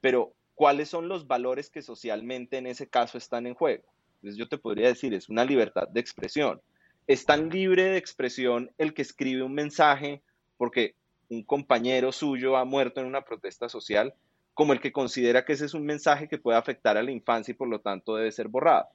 Pero, 0.00 0.32
¿cuáles 0.54 0.88
son 0.88 1.08
los 1.08 1.26
valores 1.26 1.70
que 1.70 1.82
socialmente 1.82 2.58
en 2.58 2.66
ese 2.66 2.88
caso 2.88 3.18
están 3.18 3.46
en 3.46 3.54
juego? 3.54 3.84
Entonces 4.16 4.36
yo 4.38 4.48
te 4.48 4.58
podría 4.58 4.88
decir, 4.88 5.14
es 5.14 5.28
una 5.28 5.44
libertad 5.44 5.88
de 5.88 6.00
expresión 6.00 6.60
es 7.08 7.24
tan 7.24 7.48
libre 7.48 7.84
de 7.84 7.96
expresión 7.96 8.70
el 8.76 8.94
que 8.94 9.02
escribe 9.02 9.42
un 9.42 9.54
mensaje 9.54 10.22
porque 10.58 10.94
un 11.30 11.42
compañero 11.42 12.12
suyo 12.12 12.56
ha 12.56 12.64
muerto 12.64 13.00
en 13.00 13.06
una 13.06 13.22
protesta 13.22 13.68
social, 13.68 14.14
como 14.52 14.74
el 14.74 14.80
que 14.80 14.92
considera 14.92 15.44
que 15.44 15.54
ese 15.54 15.64
es 15.64 15.74
un 15.74 15.86
mensaje 15.86 16.28
que 16.28 16.38
puede 16.38 16.58
afectar 16.58 16.96
a 16.96 17.02
la 17.02 17.10
infancia 17.10 17.52
y 17.52 17.54
por 17.54 17.68
lo 17.68 17.80
tanto 17.80 18.16
debe 18.16 18.30
ser 18.30 18.48
borrado. 18.48 18.88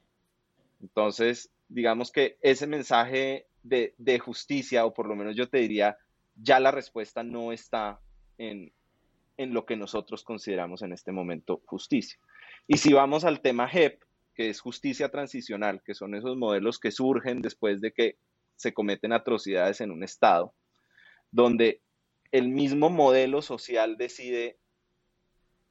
Entonces, 0.82 1.50
digamos 1.70 2.12
que 2.12 2.38
ese 2.42 2.68
mensaje 2.68 3.48
de, 3.64 4.20
justicia, 4.20 4.86
o 4.86 4.94
por 4.94 5.08
lo 5.08 5.16
menos 5.16 5.36
yo 5.36 5.50
te 5.50 5.58
diría, 5.58 5.98
ya 6.36 6.60
la 6.60 6.72
respuesta 6.72 7.24
no 7.24 7.52
está 7.52 8.00
en, 8.38 8.72
en 9.38 9.54
lo 9.54 9.66
que 9.66 9.76
nosotros 9.76 10.24
consideramos 10.24 10.84
en 10.84 10.94
este 10.94 11.12
momento 11.12 11.62
justicia. 11.66 12.20
Y 12.68 12.78
si 12.78 12.94
vamos 12.94 13.26
al 13.26 13.42
tema 13.42 13.70
HEP, 13.72 14.04
que 14.34 14.50
es 14.50 14.60
justicia 14.60 15.10
transicional, 15.10 15.82
que 15.84 15.94
son 15.94 16.16
esos 16.16 16.38
modelos 16.38 16.80
que 16.80 16.92
surgen 16.92 17.42
después 17.42 17.82
de 17.82 17.92
que 17.92 18.18
se 18.56 18.74
cometen 18.74 19.14
atrocidades 19.14 19.82
en 19.82 19.92
un 19.92 20.04
Estado, 20.04 20.54
donde 21.32 21.82
el 22.32 22.50
mismo 22.50 22.90
modelo 22.90 23.42
social 23.42 23.98
decide 23.98 24.58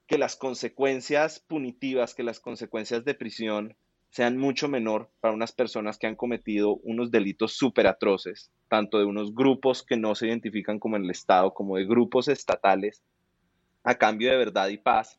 que 0.06 0.18
las 0.18 0.36
consecuencias 0.36 1.40
punitivas, 1.40 2.14
que 2.14 2.22
las 2.22 2.40
consecuencias 2.40 3.04
de 3.04 3.14
prisión 3.14 3.76
sean 4.10 4.36
mucho 4.36 4.68
menor 4.68 5.10
para 5.20 5.32
unas 5.32 5.52
personas 5.52 5.96
que 5.96 6.06
han 6.06 6.16
cometido 6.16 6.76
unos 6.82 7.10
delitos 7.10 7.56
súper 7.56 7.86
atroces, 7.86 8.52
tanto 8.68 8.98
de 8.98 9.06
unos 9.06 9.34
grupos 9.34 9.82
que 9.82 9.96
no 9.96 10.14
se 10.14 10.26
identifican 10.26 10.78
como 10.78 10.96
el 10.96 11.10
Estado, 11.10 11.54
como 11.54 11.78
de 11.78 11.86
grupos 11.86 12.28
estatales, 12.28 13.02
a 13.84 13.94
cambio 13.94 14.30
de 14.30 14.36
verdad 14.36 14.68
y 14.68 14.76
paz, 14.76 15.18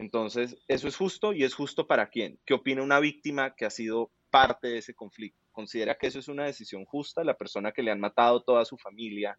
entonces, 0.00 0.56
¿eso 0.66 0.88
es 0.88 0.96
justo 0.96 1.34
y 1.34 1.44
es 1.44 1.54
justo 1.54 1.86
para 1.86 2.08
quién? 2.08 2.38
¿Qué 2.46 2.54
opina 2.54 2.82
una 2.82 3.00
víctima 3.00 3.54
que 3.54 3.66
ha 3.66 3.70
sido 3.70 4.10
parte 4.30 4.68
de 4.68 4.78
ese 4.78 4.94
conflicto? 4.94 5.38
¿Considera 5.52 5.98
que 5.98 6.06
eso 6.06 6.18
es 6.18 6.28
una 6.28 6.46
decisión 6.46 6.86
justa? 6.86 7.22
La 7.22 7.36
persona 7.36 7.72
que 7.72 7.82
le 7.82 7.90
han 7.90 8.00
matado 8.00 8.42
toda 8.42 8.64
su 8.64 8.78
familia, 8.78 9.38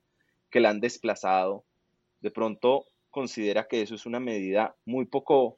que 0.52 0.60
la 0.60 0.70
han 0.70 0.80
desplazado, 0.80 1.66
de 2.20 2.30
pronto 2.30 2.86
considera 3.10 3.68
que 3.68 3.82
eso 3.82 3.96
es 3.96 4.06
una 4.06 4.20
medida 4.20 4.76
muy 4.86 5.06
poco 5.06 5.58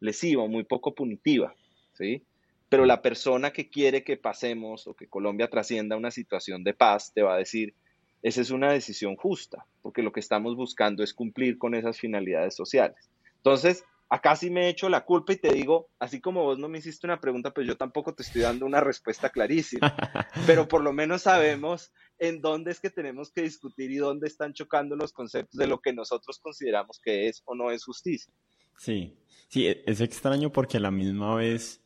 lesiva, 0.00 0.48
muy 0.48 0.64
poco 0.64 0.92
punitiva, 0.92 1.54
¿sí? 1.92 2.24
Pero 2.68 2.84
la 2.84 3.00
persona 3.00 3.52
que 3.52 3.70
quiere 3.70 4.02
que 4.02 4.16
pasemos 4.16 4.88
o 4.88 4.94
que 4.94 5.06
Colombia 5.06 5.50
trascienda 5.50 5.96
una 5.96 6.10
situación 6.10 6.64
de 6.64 6.74
paz 6.74 7.12
te 7.14 7.22
va 7.22 7.34
a 7.34 7.38
decir, 7.38 7.76
esa 8.22 8.40
es 8.40 8.50
una 8.50 8.72
decisión 8.72 9.14
justa, 9.14 9.66
porque 9.82 10.02
lo 10.02 10.10
que 10.10 10.18
estamos 10.18 10.56
buscando 10.56 11.04
es 11.04 11.14
cumplir 11.14 11.58
con 11.58 11.76
esas 11.76 12.00
finalidades 12.00 12.56
sociales. 12.56 13.08
Entonces, 13.36 13.84
Acá 14.12 14.36
sí 14.36 14.50
me 14.50 14.66
he 14.66 14.68
hecho 14.68 14.90
la 14.90 15.06
culpa 15.06 15.32
y 15.32 15.36
te 15.36 15.50
digo, 15.54 15.88
así 15.98 16.20
como 16.20 16.42
vos 16.42 16.58
no 16.58 16.68
me 16.68 16.76
hiciste 16.76 17.06
una 17.06 17.18
pregunta, 17.18 17.54
pues 17.54 17.66
yo 17.66 17.78
tampoco 17.78 18.14
te 18.14 18.22
estoy 18.22 18.42
dando 18.42 18.66
una 18.66 18.78
respuesta 18.78 19.30
clarísima. 19.30 19.96
Pero 20.46 20.68
por 20.68 20.82
lo 20.82 20.92
menos 20.92 21.22
sabemos 21.22 21.94
en 22.18 22.42
dónde 22.42 22.72
es 22.72 22.78
que 22.78 22.90
tenemos 22.90 23.32
que 23.32 23.40
discutir 23.40 23.90
y 23.90 23.96
dónde 23.96 24.26
están 24.26 24.52
chocando 24.52 24.96
los 24.96 25.14
conceptos 25.14 25.56
de 25.58 25.66
lo 25.66 25.80
que 25.80 25.94
nosotros 25.94 26.38
consideramos 26.40 27.00
que 27.02 27.26
es 27.26 27.40
o 27.46 27.54
no 27.54 27.70
es 27.70 27.86
justicia. 27.86 28.30
Sí, 28.76 29.16
sí, 29.48 29.66
e-, 29.66 29.82
es 29.86 30.02
extraño 30.02 30.52
porque 30.52 30.76
a 30.76 30.80
la 30.80 30.90
misma 30.90 31.34
vez 31.36 31.82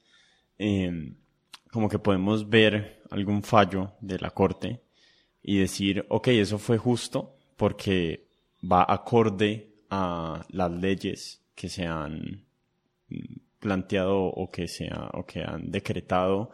em, 0.58 1.14
como 1.70 1.88
que 1.88 2.00
podemos 2.00 2.50
ver 2.50 3.04
algún 3.08 3.44
fallo 3.44 3.92
de 4.00 4.18
la 4.18 4.30
corte 4.30 4.82
y 5.44 5.58
decir, 5.58 6.04
ok, 6.08 6.26
eso 6.26 6.58
fue 6.58 6.76
justo 6.76 7.36
porque 7.56 8.26
va 8.60 8.84
acorde 8.88 9.76
a 9.90 10.44
las 10.48 10.72
leyes 10.72 11.45
que 11.56 11.68
se 11.68 11.86
han 11.86 12.44
planteado 13.58 14.22
o 14.22 14.48
que, 14.48 14.68
sea, 14.68 15.10
o 15.14 15.26
que 15.26 15.42
han 15.42 15.72
decretado 15.72 16.50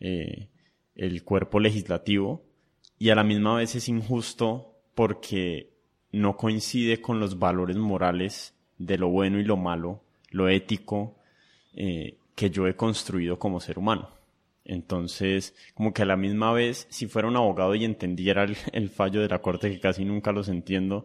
eh, 0.00 0.48
el 0.94 1.22
cuerpo 1.24 1.60
legislativo 1.60 2.46
y 2.98 3.10
a 3.10 3.14
la 3.14 3.24
misma 3.24 3.56
vez 3.56 3.74
es 3.74 3.88
injusto 3.88 4.80
porque 4.94 5.74
no 6.12 6.36
coincide 6.36 7.00
con 7.00 7.20
los 7.20 7.38
valores 7.38 7.76
morales 7.76 8.54
de 8.78 8.96
lo 8.96 9.08
bueno 9.08 9.38
y 9.38 9.44
lo 9.44 9.56
malo, 9.56 10.02
lo 10.30 10.48
ético 10.48 11.18
eh, 11.74 12.16
que 12.34 12.50
yo 12.50 12.66
he 12.66 12.76
construido 12.76 13.38
como 13.38 13.60
ser 13.60 13.78
humano. 13.78 14.10
Entonces, 14.64 15.54
como 15.74 15.92
que 15.92 16.02
a 16.02 16.06
la 16.06 16.16
misma 16.16 16.52
vez, 16.52 16.86
si 16.90 17.06
fuera 17.06 17.28
un 17.28 17.36
abogado 17.36 17.74
y 17.74 17.84
entendiera 17.84 18.46
el 18.72 18.88
fallo 18.88 19.20
de 19.20 19.28
la 19.28 19.40
corte, 19.40 19.70
que 19.70 19.80
casi 19.80 20.04
nunca 20.04 20.30
los 20.32 20.48
entiendo, 20.48 21.04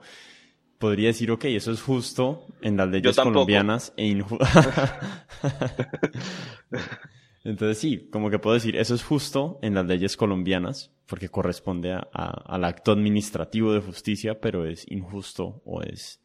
podría 0.83 1.07
decir, 1.07 1.31
ok, 1.31 1.45
eso 1.45 1.71
es 1.71 1.81
justo 1.81 2.45
en 2.59 2.75
las 2.75 2.89
leyes 2.89 3.15
colombianas 3.15 3.93
e 3.95 4.05
injusto. 4.05 4.43
Entonces 7.45 7.77
sí, 7.77 8.09
como 8.11 8.29
que 8.29 8.37
puedo 8.37 8.55
decir, 8.55 8.75
eso 8.75 8.93
es 8.93 9.01
justo 9.01 9.59
en 9.61 9.75
las 9.75 9.85
leyes 9.85 10.17
colombianas, 10.17 10.91
porque 11.05 11.29
corresponde 11.29 11.93
al 11.93 12.65
acto 12.65 12.91
administrativo 12.91 13.71
de 13.71 13.79
justicia, 13.79 14.41
pero 14.41 14.65
es 14.65 14.85
injusto 14.91 15.61
o 15.63 15.81
es, 15.81 16.19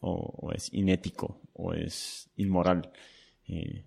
o, 0.00 0.50
es 0.52 0.74
inético 0.74 1.40
o 1.52 1.72
es 1.72 2.28
inmoral. 2.34 2.90
Eh, 3.46 3.84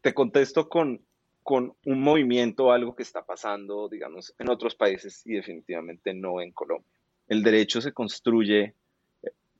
Te 0.00 0.12
contesto 0.12 0.68
con, 0.68 1.00
con 1.44 1.76
un 1.84 2.00
movimiento, 2.00 2.72
algo 2.72 2.96
que 2.96 3.04
está 3.04 3.24
pasando, 3.24 3.88
digamos, 3.88 4.34
en 4.36 4.50
otros 4.50 4.74
países 4.74 5.24
y 5.24 5.34
definitivamente 5.34 6.12
no 6.12 6.40
en 6.40 6.50
Colombia 6.50 6.95
el 7.28 7.42
derecho 7.42 7.80
se 7.80 7.92
construye, 7.92 8.74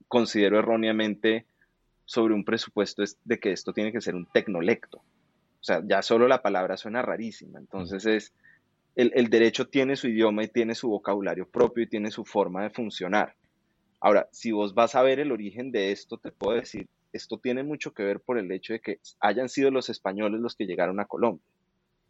considero 0.09 0.59
erróneamente, 0.59 1.47
sobre 2.05 2.35
un 2.35 2.45
presupuesto 2.45 3.03
de 3.25 3.41
que 3.41 3.53
esto 3.53 3.73
tiene 3.73 3.93
que 3.93 4.01
ser 4.01 4.15
un 4.15 4.27
tecnolecto. 4.27 4.99
O 4.99 5.65
sea, 5.67 5.83
ya 5.85 6.03
solo 6.03 6.29
la 6.29 6.43
palabra 6.43 6.77
suena 6.77 7.03
rarísima. 7.03 7.59
Entonces 7.59 8.07
es, 8.07 8.33
el, 8.95 9.11
el, 9.15 9.29
derecho 9.29 9.67
tiene 9.67 9.97
su 9.97 10.07
idioma 10.07 10.45
y 10.45 10.49
tiene 10.49 10.77
su 10.77 10.89
vocabulario 10.89 11.49
propio 11.49 11.83
y 11.83 11.89
tiene 11.89 12.13
su 12.13 12.25
forma 12.25 12.63
de 12.63 12.71
funcionar. 12.71 13.35
Ahora, 13.99 14.29
si 14.31 14.53
vos 14.53 14.75
vas 14.75 14.95
a 14.95 15.03
ver 15.03 15.19
el 15.19 15.33
origen 15.33 15.73
de 15.73 15.91
esto, 15.91 16.19
te 16.19 16.31
puedo 16.31 16.57
decir, 16.57 16.87
esto 17.13 17.39
tiene 17.39 17.65
mucho 17.65 17.93
que 17.93 18.05
ver 18.05 18.21
por 18.21 18.39
el 18.39 18.53
hecho 18.53 18.75
de 18.75 18.81
que 18.81 19.01
hayan 19.19 19.49
sido 19.49 19.71
los 19.73 19.89
españoles 19.89 20.41
los 20.41 20.55
que 20.55 20.67
llegaron 20.67 21.01
a 21.01 21.07
Colombia. 21.07 21.45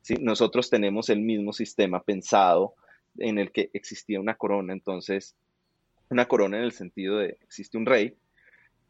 ¿sí? 0.03 0.17
Nosotros 0.21 0.69
tenemos 0.69 1.09
el 1.09 1.21
mismo 1.21 1.55
sistema 1.55 2.03
pensado 2.03 2.75
en 3.19 3.39
el 3.39 3.51
que 3.53 3.71
existía 3.73 4.21
una 4.21 4.35
corona, 4.35 4.75
entonces 4.75 5.35
una 6.11 6.27
corona 6.27 6.59
en 6.59 6.65
el 6.65 6.73
sentido 6.73 7.19
de 7.19 7.39
existe 7.43 7.77
un 7.79 7.87
rey, 7.87 8.17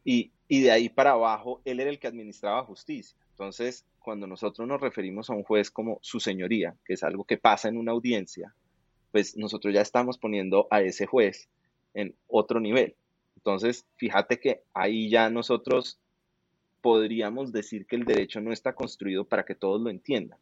y, 0.05 0.31
de 0.49 0.71
ahí 0.71 0.89
para 0.89 1.13
abajo 1.13 1.61
él 1.65 1.81
era 1.81 1.91
el 1.91 1.99
que 1.99 2.07
administraba 2.07 2.65
justicia. 2.65 3.19
Entonces, 3.31 3.85
cuando 3.99 4.29
nosotros 4.29 4.67
nos 4.69 4.81
referimos 4.81 5.29
a 5.29 5.35
un 5.35 5.43
juez 5.43 5.71
como 5.71 5.99
su 6.01 6.21
señoría, 6.21 6.77
que 6.85 6.95
es 6.95 7.03
algo 7.03 7.25
que 7.25 7.37
pasa 7.37 7.69
en 7.69 7.77
una 7.77 7.91
audiencia, 7.93 8.55
pues 9.11 9.37
nosotros 9.37 9.75
ya 9.75 9.81
estamos 9.81 10.17
poniendo 10.17 10.69
a 10.71 10.81
ese 10.81 11.07
juez 11.07 11.49
en 11.93 12.15
otro 12.29 12.61
nivel. 12.61 12.95
Entonces, 13.35 13.87
fíjate 13.97 14.39
que 14.39 14.63
ahí 14.75 15.11
ya 15.11 15.29
nosotros 15.29 15.99
podríamos 16.81 17.53
decir 17.53 17.87
que 17.87 17.97
el 17.97 18.05
derecho 18.05 18.41
no 18.41 18.53
está 18.53 18.75
construido 18.75 19.25
para 19.25 19.45
que 19.45 19.57
todos 19.57 19.81
lo 19.81 19.91
entiendan. 19.91 20.39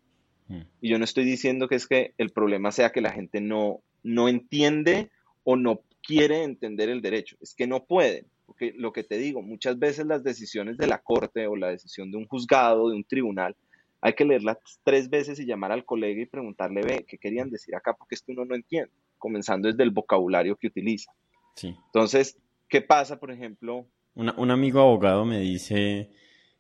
Mm. 0.49 0.61
Y 0.83 0.91
yo 0.91 0.99
no 0.99 1.05
estoy 1.05 1.25
diciendo 1.25 1.69
que 1.69 1.77
es 1.77 1.87
que 1.87 2.13
el 2.19 2.31
problema 2.31 2.71
sea 2.71 2.91
que 2.91 3.01
la 3.01 3.13
gente 3.13 3.41
no, 3.41 3.81
no 4.03 4.29
entiende 4.29 5.11
o 5.43 5.57
no 5.57 5.81
quiere 6.07 6.43
entender 6.43 6.89
el 6.89 7.01
derecho, 7.01 7.37
es 7.41 7.55
que 7.55 7.67
no 7.67 7.85
pueden, 7.85 8.27
porque 8.47 8.75
lo 8.77 8.93
que 8.93 9.05
te 9.05 9.17
digo, 9.17 9.43
muchas 9.43 9.79
veces 9.79 10.07
las 10.07 10.23
decisiones 10.23 10.77
de 10.77 10.87
la 10.87 10.99
corte 10.99 11.47
o 11.47 11.57
la 11.57 11.69
decisión 11.69 12.11
de 12.11 12.19
un 12.19 12.27
juzgado, 12.27 12.91
de 12.91 12.97
un 12.97 13.05
tribunal, 13.05 13.57
hay 14.01 14.13
que 14.13 14.25
leerla 14.25 14.59
tres 14.83 15.09
veces 15.09 15.41
y 15.41 15.47
llamar 15.47 15.73
al 15.73 15.85
colega 15.85 16.21
y 16.21 16.27
preguntarle, 16.27 16.83
ve, 16.83 17.07
¿qué 17.09 17.17
querían 17.17 17.51
decir 17.51 17.75
acá? 17.75 17.95
Porque 17.95 18.15
esto 18.15 18.33
uno 18.33 18.45
no 18.45 18.55
entiende, 18.55 18.93
comenzando 19.17 19.69
desde 19.69 19.83
el 19.83 19.91
vocabulario 19.91 20.57
que 20.57 20.67
utiliza. 20.67 21.11
Sí. 21.57 21.75
Entonces, 21.87 22.37
¿qué 22.69 22.83
pasa, 22.83 23.19
por 23.19 23.31
ejemplo? 23.31 23.87
un 24.17 24.51
amigo 24.53 24.81
abogado 24.81 25.25
me 25.25 25.41
dice, 25.41 26.11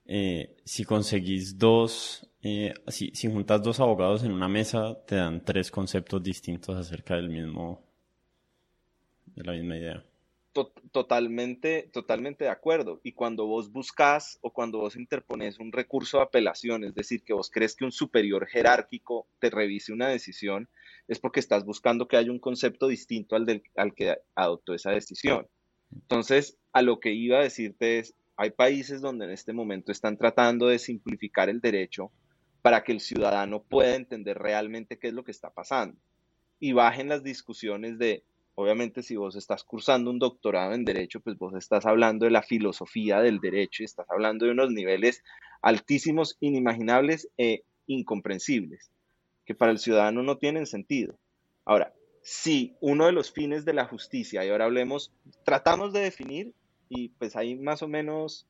eh, 0.06 0.56
si 0.64 0.84
conseguís 0.84 1.56
dos, 1.58 2.30
eh, 2.42 2.74
si, 2.88 3.10
si 3.14 3.30
juntas 3.30 3.62
dos 3.62 3.80
abogados 3.80 4.24
en 4.24 4.32
una 4.32 4.48
mesa, 4.48 4.98
te 5.06 5.16
dan 5.16 5.44
tres 5.44 5.70
conceptos 5.70 6.22
distintos 6.22 6.76
acerca 6.76 7.16
del 7.16 7.30
mismo, 7.30 7.82
de 9.34 9.44
la 9.44 9.52
misma 9.52 9.76
idea 9.76 10.04
totalmente, 10.92 11.90
totalmente 11.92 12.44
de 12.44 12.50
acuerdo. 12.50 13.00
Y 13.02 13.12
cuando 13.12 13.46
vos 13.46 13.72
buscas 13.72 14.38
o 14.40 14.52
cuando 14.52 14.78
vos 14.78 14.96
interpones 14.96 15.58
un 15.58 15.72
recurso 15.72 16.18
de 16.18 16.24
apelación, 16.24 16.84
es 16.84 16.94
decir, 16.94 17.24
que 17.24 17.32
vos 17.32 17.50
crees 17.50 17.74
que 17.74 17.84
un 17.84 17.92
superior 17.92 18.46
jerárquico 18.46 19.26
te 19.40 19.50
revise 19.50 19.92
una 19.92 20.08
decisión, 20.08 20.68
es 21.08 21.18
porque 21.18 21.40
estás 21.40 21.64
buscando 21.64 22.06
que 22.06 22.16
haya 22.16 22.30
un 22.30 22.38
concepto 22.38 22.86
distinto 22.86 23.34
al, 23.34 23.46
del, 23.46 23.62
al 23.74 23.94
que 23.94 24.16
adoptó 24.36 24.74
esa 24.74 24.92
decisión. 24.92 25.48
Entonces, 25.92 26.56
a 26.72 26.82
lo 26.82 27.00
que 27.00 27.12
iba 27.12 27.38
a 27.38 27.42
decirte 27.42 27.98
es, 27.98 28.14
hay 28.36 28.50
países 28.50 29.00
donde 29.00 29.26
en 29.26 29.32
este 29.32 29.52
momento 29.52 29.92
están 29.92 30.16
tratando 30.16 30.68
de 30.68 30.78
simplificar 30.78 31.48
el 31.48 31.60
derecho 31.60 32.10
para 32.62 32.82
que 32.82 32.92
el 32.92 33.00
ciudadano 33.00 33.62
pueda 33.62 33.96
entender 33.96 34.38
realmente 34.38 34.98
qué 34.98 35.08
es 35.08 35.14
lo 35.14 35.24
que 35.24 35.30
está 35.32 35.50
pasando 35.50 35.98
y 36.58 36.72
bajen 36.72 37.08
las 37.08 37.22
discusiones 37.22 37.98
de 37.98 38.24
Obviamente, 38.56 39.02
si 39.02 39.16
vos 39.16 39.34
estás 39.34 39.64
cursando 39.64 40.10
un 40.10 40.18
doctorado 40.18 40.74
en 40.74 40.84
Derecho, 40.84 41.20
pues 41.20 41.36
vos 41.36 41.54
estás 41.54 41.86
hablando 41.86 42.24
de 42.24 42.30
la 42.30 42.42
filosofía 42.42 43.20
del 43.20 43.40
derecho 43.40 43.82
y 43.82 43.86
estás 43.86 44.08
hablando 44.08 44.46
de 44.46 44.52
unos 44.52 44.70
niveles 44.70 45.24
altísimos, 45.60 46.36
inimaginables 46.40 47.28
e 47.36 47.64
incomprensibles, 47.86 48.90
que 49.44 49.54
para 49.54 49.72
el 49.72 49.78
ciudadano 49.78 50.22
no 50.22 50.38
tienen 50.38 50.66
sentido. 50.66 51.18
Ahora, 51.64 51.94
si 52.22 52.76
uno 52.80 53.06
de 53.06 53.12
los 53.12 53.32
fines 53.32 53.64
de 53.64 53.74
la 53.74 53.86
justicia, 53.86 54.44
y 54.44 54.50
ahora 54.50 54.66
hablemos, 54.66 55.12
tratamos 55.44 55.92
de 55.92 56.00
definir, 56.00 56.54
y 56.88 57.08
pues 57.08 57.34
ahí 57.34 57.56
más 57.56 57.82
o 57.82 57.88
menos 57.88 58.46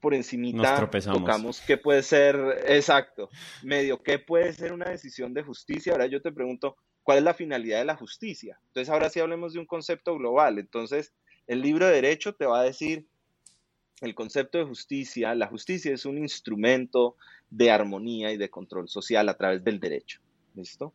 por 0.00 0.14
encimita 0.14 0.88
tocamos 0.90 1.60
qué 1.60 1.76
puede 1.76 2.02
ser, 2.02 2.36
exacto, 2.66 3.30
medio 3.62 4.02
qué 4.02 4.18
puede 4.18 4.52
ser 4.52 4.72
una 4.72 4.90
decisión 4.90 5.34
de 5.34 5.42
justicia. 5.42 5.92
Ahora 5.92 6.06
yo 6.06 6.22
te 6.22 6.32
pregunto, 6.32 6.76
¿Cuál 7.08 7.16
es 7.20 7.24
la 7.24 7.32
finalidad 7.32 7.78
de 7.78 7.86
la 7.86 7.96
justicia? 7.96 8.60
Entonces, 8.66 8.90
ahora 8.92 9.08
sí 9.08 9.18
hablemos 9.18 9.54
de 9.54 9.58
un 9.58 9.64
concepto 9.64 10.14
global. 10.18 10.58
Entonces, 10.58 11.14
el 11.46 11.62
libro 11.62 11.86
de 11.86 11.94
derecho 11.94 12.34
te 12.34 12.44
va 12.44 12.60
a 12.60 12.64
decir 12.64 13.06
el 14.02 14.14
concepto 14.14 14.58
de 14.58 14.64
justicia. 14.64 15.34
La 15.34 15.46
justicia 15.46 15.90
es 15.90 16.04
un 16.04 16.18
instrumento 16.18 17.16
de 17.48 17.70
armonía 17.70 18.30
y 18.30 18.36
de 18.36 18.50
control 18.50 18.90
social 18.90 19.26
a 19.30 19.38
través 19.38 19.64
del 19.64 19.80
derecho. 19.80 20.20
¿Listo? 20.54 20.92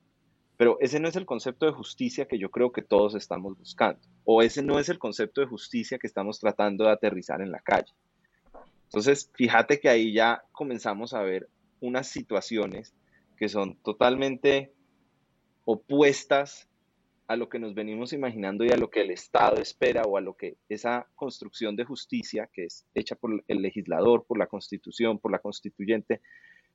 Pero 0.56 0.78
ese 0.82 1.00
no 1.00 1.08
es 1.08 1.16
el 1.16 1.26
concepto 1.26 1.66
de 1.66 1.72
justicia 1.72 2.28
que 2.28 2.38
yo 2.38 2.52
creo 2.52 2.72
que 2.72 2.84
todos 2.84 3.16
estamos 3.16 3.58
buscando. 3.58 4.00
O 4.24 4.44
ese 4.44 4.62
no 4.62 4.78
es 4.78 4.90
el 4.90 5.00
concepto 5.00 5.42
de 5.42 5.48
justicia 5.48 5.98
que 5.98 6.06
estamos 6.06 6.40
tratando 6.40 6.84
de 6.84 6.92
aterrizar 6.92 7.42
en 7.42 7.50
la 7.50 7.60
calle. 7.60 7.92
Entonces, 8.84 9.32
fíjate 9.34 9.80
que 9.80 9.90
ahí 9.90 10.14
ya 10.14 10.44
comenzamos 10.52 11.16
a 11.16 11.24
ver 11.24 11.50
unas 11.80 12.08
situaciones 12.08 12.94
que 13.36 13.50
son 13.50 13.78
totalmente 13.78 14.74
opuestas 15.66 16.68
a 17.28 17.36
lo 17.36 17.50
que 17.50 17.60
nos 17.60 17.74
venimos 17.74 18.14
imaginando 18.14 18.66
y 18.66 18.72
a 18.72 18.78
lo 18.78 18.90
que 18.90 19.02
el 19.02 19.12
Estado 19.12 19.62
espera 19.62 20.04
o 20.04 20.18
a 20.18 20.22
lo 20.22 20.36
que 20.36 20.58
esa 20.70 21.08
construcción 21.16 21.76
de 21.76 21.86
justicia 21.86 22.50
que 22.52 22.66
es 22.66 22.86
hecha 22.94 23.16
por 23.16 23.44
el 23.48 23.62
legislador, 23.62 24.26
por 24.26 24.38
la 24.38 24.48
constitución, 24.48 25.20
por 25.20 25.32
la 25.32 25.40
constituyente, 25.40 26.22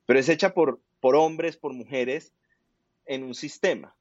pero 0.06 0.18
es 0.18 0.28
hecha 0.28 0.54
por, 0.54 0.80
por 1.00 1.16
hombres, 1.16 1.56
por 1.56 1.74
mujeres 1.74 2.32
en 3.04 3.24
un 3.24 3.34
sistema. 3.34 3.94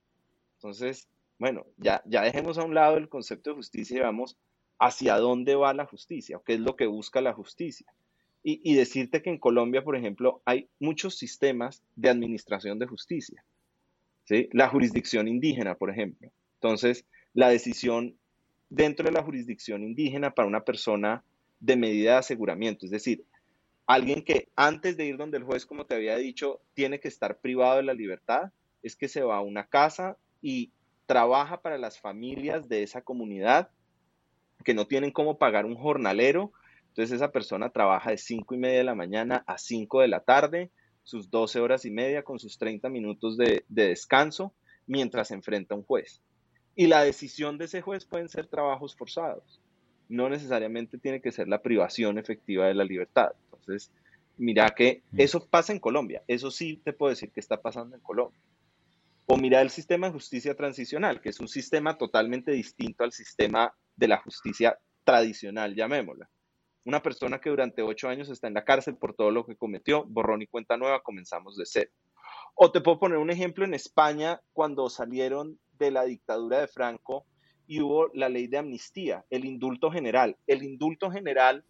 Entonces, 0.55 1.07
bueno, 1.37 1.65
ya, 1.77 2.01
ya 2.05 2.21
dejemos 2.21 2.57
a 2.57 2.63
un 2.63 2.73
lado 2.73 2.97
el 2.97 3.09
concepto 3.09 3.49
de 3.49 3.57
justicia 3.57 3.97
y 3.97 4.01
vamos 4.01 4.37
hacia 4.79 5.17
dónde 5.17 5.55
va 5.55 5.73
la 5.73 5.85
justicia 5.85 6.37
o 6.37 6.43
qué 6.43 6.53
es 6.53 6.59
lo 6.59 6.75
que 6.75 6.87
busca 6.87 7.21
la 7.21 7.33
justicia. 7.33 7.93
Y, 8.41 8.61
y 8.63 8.75
decirte 8.75 9.21
que 9.21 9.29
en 9.29 9.39
Colombia, 9.39 9.83
por 9.83 9.97
ejemplo, 9.97 10.41
hay 10.45 10.69
muchos 10.79 11.17
sistemas 11.17 11.83
de 11.95 12.09
administración 12.09 12.79
de 12.79 12.87
justicia. 12.87 13.43
La 14.51 14.69
jurisdicción 14.69 15.27
indígena, 15.27 15.75
por 15.75 15.89
ejemplo. 15.89 16.29
Entonces, 16.55 17.05
la 17.33 17.49
decisión 17.49 18.17
dentro 18.69 19.05
de 19.05 19.11
la 19.11 19.23
jurisdicción 19.23 19.83
indígena 19.83 20.31
para 20.31 20.47
una 20.47 20.63
persona 20.63 21.23
de 21.59 21.77
medida 21.77 22.11
de 22.11 22.17
aseguramiento, 22.17 22.85
es 22.85 22.91
decir, 22.91 23.23
alguien 23.85 24.23
que 24.23 24.49
antes 24.55 24.97
de 24.97 25.05
ir 25.05 25.17
donde 25.17 25.37
el 25.37 25.43
juez, 25.43 25.65
como 25.65 25.85
te 25.85 25.95
había 25.95 26.17
dicho, 26.17 26.59
tiene 26.73 26.99
que 26.99 27.07
estar 27.07 27.39
privado 27.39 27.77
de 27.77 27.83
la 27.83 27.93
libertad, 27.93 28.51
es 28.83 28.95
que 28.95 29.07
se 29.07 29.23
va 29.23 29.37
a 29.37 29.41
una 29.41 29.65
casa 29.65 30.17
y 30.41 30.71
trabaja 31.05 31.61
para 31.61 31.77
las 31.77 31.99
familias 31.99 32.67
de 32.67 32.83
esa 32.83 33.01
comunidad 33.01 33.69
que 34.63 34.73
no 34.73 34.87
tienen 34.87 35.11
cómo 35.11 35.37
pagar 35.37 35.65
un 35.65 35.75
jornalero. 35.75 36.51
Entonces 36.89 37.15
esa 37.15 37.31
persona 37.31 37.69
trabaja 37.69 38.11
de 38.11 38.17
5 38.17 38.55
y 38.55 38.57
media 38.57 38.79
de 38.79 38.83
la 38.83 38.95
mañana 38.95 39.43
a 39.47 39.57
5 39.57 40.01
de 40.01 40.07
la 40.09 40.19
tarde, 40.19 40.69
sus 41.07 41.31
12 41.31 41.61
horas 41.61 41.85
y 41.85 41.89
media 41.89 42.21
con 42.21 42.37
sus 42.37 42.57
30 42.57 42.89
minutos 42.89 43.37
de, 43.37 43.63
descanso 43.69 44.53
mientras 44.87 45.31
enfrenta 45.31 45.73
a 45.73 45.77
un 45.77 45.85
juez. 45.85 46.21
Y 46.75 46.87
la 46.87 47.01
decisión 47.01 47.57
de 47.57 47.63
ese 47.63 47.79
juez 47.79 48.03
pueden 48.03 48.27
ser 48.27 48.47
trabajos 48.47 48.93
forzados. 48.93 49.61
No 50.09 50.27
necesariamente 50.27 50.97
tiene 50.97 51.21
que 51.21 51.31
ser 51.31 51.47
la 51.47 51.61
privación 51.61 52.17
efectiva 52.17 52.67
de 52.67 52.73
la 52.73 52.83
libertad. 52.83 53.31
Entonces, 53.45 53.89
mira 54.35 54.69
que 54.71 55.01
mm. 55.11 55.21
eso 55.21 55.47
pasa 55.47 55.71
en 55.71 55.79
Colombia. 55.79 56.23
Eso 56.27 56.51
sí 56.51 56.81
te 56.83 56.91
puedo 56.91 57.11
decir 57.11 57.31
que 57.31 57.39
está 57.39 57.61
pasando 57.61 57.95
en 57.95 58.01
Colombia. 58.01 58.41
O 59.27 59.37
mira 59.37 59.61
el 59.61 59.69
sistema 59.69 60.07
de 60.07 60.13
justicia 60.13 60.55
transicional, 60.55 61.21
que 61.21 61.29
es 61.29 61.39
un 61.39 61.47
sistema 61.47 61.97
totalmente 61.97 62.51
distinto 62.51 63.05
al 63.05 63.13
sistema 63.13 63.73
de 63.95 64.09
la 64.09 64.17
justicia 64.17 64.77
tradicional, 65.05 65.73
llamémosla. 65.73 66.29
Una 66.87 67.01
persona 67.01 67.41
que 67.41 67.49
durante 67.49 67.81
ocho 67.81 68.07
años 68.07 68.29
está 68.29 68.47
en 68.47 68.53
la 68.53 68.63
cárcel 68.63 68.95
por 68.95 69.13
todo 69.13 69.29
lo 69.29 69.45
que 69.45 69.57
cometió, 69.57 70.05
borrón 70.05 70.41
y 70.41 70.47
cuenta 70.47 70.77
nueva, 70.77 71.03
comenzamos 71.03 71.57
de 71.57 71.65
cero. 71.65 71.91
O 72.55 72.71
te 72.71 72.79
puedo 72.79 72.97
poner 72.97 73.17
un 73.17 73.29
ejemplo 73.29 73.65
en 73.65 73.73
España, 73.73 74.39
cuando 74.53 74.89
salieron 74.89 75.59
de 75.77 75.91
la 75.91 76.05
dictadura 76.05 76.61
de 76.61 76.69
Franco 76.69 77.25
y 77.67 77.81
hubo 77.81 78.07
la 78.13 78.29
ley 78.29 78.47
de 78.47 78.59
amnistía, 78.59 79.25
el 79.29 79.43
indulto 79.43 79.91
general. 79.91 80.37
El 80.47 80.63
indulto 80.63 81.11
general, 81.11 81.65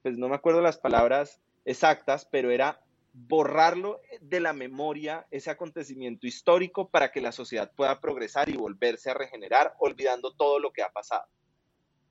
pues 0.00 0.16
no 0.16 0.30
me 0.30 0.36
acuerdo 0.36 0.62
las 0.62 0.78
palabras 0.78 1.42
exactas, 1.66 2.24
pero 2.24 2.50
era 2.50 2.80
borrarlo 3.12 4.00
de 4.22 4.40
la 4.40 4.54
memoria 4.54 5.26
ese 5.30 5.50
acontecimiento 5.50 6.26
histórico 6.26 6.88
para 6.88 7.12
que 7.12 7.20
la 7.20 7.32
sociedad 7.32 7.70
pueda 7.76 8.00
progresar 8.00 8.48
y 8.48 8.56
volverse 8.56 9.10
a 9.10 9.14
regenerar, 9.14 9.74
olvidando 9.78 10.32
todo 10.32 10.58
lo 10.58 10.72
que 10.72 10.80
ha 10.80 10.88
pasado. 10.88 11.26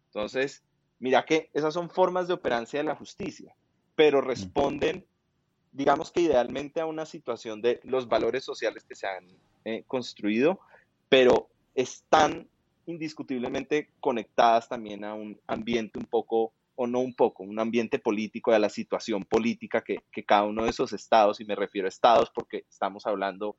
Entonces, 0.05 0.63
Mira 0.99 1.25
que 1.25 1.49
esas 1.53 1.73
son 1.73 1.89
formas 1.89 2.27
de 2.27 2.33
operancia 2.33 2.79
de 2.79 2.85
la 2.85 2.95
justicia, 2.95 3.55
pero 3.95 4.21
responden, 4.21 5.05
digamos 5.71 6.11
que 6.11 6.21
idealmente 6.21 6.81
a 6.81 6.85
una 6.85 7.05
situación 7.05 7.61
de 7.61 7.79
los 7.83 8.07
valores 8.07 8.43
sociales 8.43 8.83
que 8.83 8.95
se 8.95 9.07
han 9.07 9.27
eh, 9.65 9.83
construido, 9.87 10.59
pero 11.09 11.49
están 11.75 12.47
indiscutiblemente 12.87 13.89
conectadas 13.99 14.67
también 14.69 15.03
a 15.03 15.13
un 15.13 15.39
ambiente 15.45 15.99
un 15.99 16.05
poco, 16.05 16.53
o 16.75 16.87
no 16.87 16.99
un 16.99 17.13
poco, 17.13 17.43
un 17.43 17.59
ambiente 17.59 17.99
político, 17.99 18.51
a 18.51 18.59
la 18.59 18.69
situación 18.69 19.23
política 19.25 19.83
que, 19.83 20.03
que 20.11 20.23
cada 20.23 20.45
uno 20.45 20.63
de 20.63 20.69
esos 20.69 20.93
estados, 20.93 21.39
y 21.39 21.45
me 21.45 21.55
refiero 21.55 21.87
a 21.87 21.89
estados 21.89 22.31
porque 22.33 22.65
estamos 22.69 23.05
hablando 23.05 23.55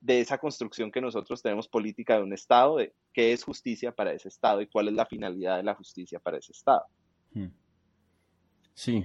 de 0.00 0.20
esa 0.20 0.38
construcción 0.38 0.90
que 0.90 1.00
nosotros 1.00 1.42
tenemos 1.42 1.68
política 1.68 2.16
de 2.16 2.22
un 2.22 2.32
Estado, 2.32 2.76
de 2.76 2.94
qué 3.12 3.32
es 3.32 3.42
justicia 3.44 3.92
para 3.92 4.12
ese 4.12 4.28
Estado 4.28 4.60
y 4.60 4.66
cuál 4.66 4.88
es 4.88 4.94
la 4.94 5.06
finalidad 5.06 5.56
de 5.56 5.62
la 5.62 5.74
justicia 5.74 6.18
para 6.18 6.38
ese 6.38 6.52
Estado. 6.52 6.84
Hmm. 7.32 7.48
Sí, 8.74 9.04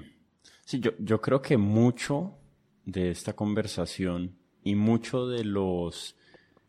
sí, 0.66 0.80
yo, 0.80 0.92
yo 1.00 1.22
creo 1.22 1.42
que 1.42 1.58
mucho 1.58 2.38
de 2.86 3.12
esta 3.12 3.34
conversación 3.34 4.38
y 4.64 4.76
mucho 4.76 5.28
de 5.28 5.44
los 5.44 6.16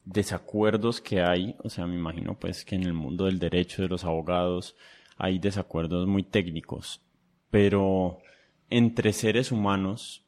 desacuerdos 0.05 1.01
que 1.01 1.21
hay, 1.21 1.57
o 1.63 1.69
sea, 1.69 1.87
me 1.87 1.95
imagino 1.95 2.39
pues 2.39 2.65
que 2.65 2.75
en 2.75 2.83
el 2.83 2.93
mundo 2.93 3.27
del 3.27 3.39
derecho 3.39 3.83
de 3.83 3.89
los 3.89 4.05
abogados 4.05 4.77
hay 5.17 5.39
desacuerdos 5.39 6.07
muy 6.07 6.23
técnicos, 6.23 7.03
pero 7.51 8.19
entre 8.71 9.13
seres 9.13 9.53
humanos 9.53 10.25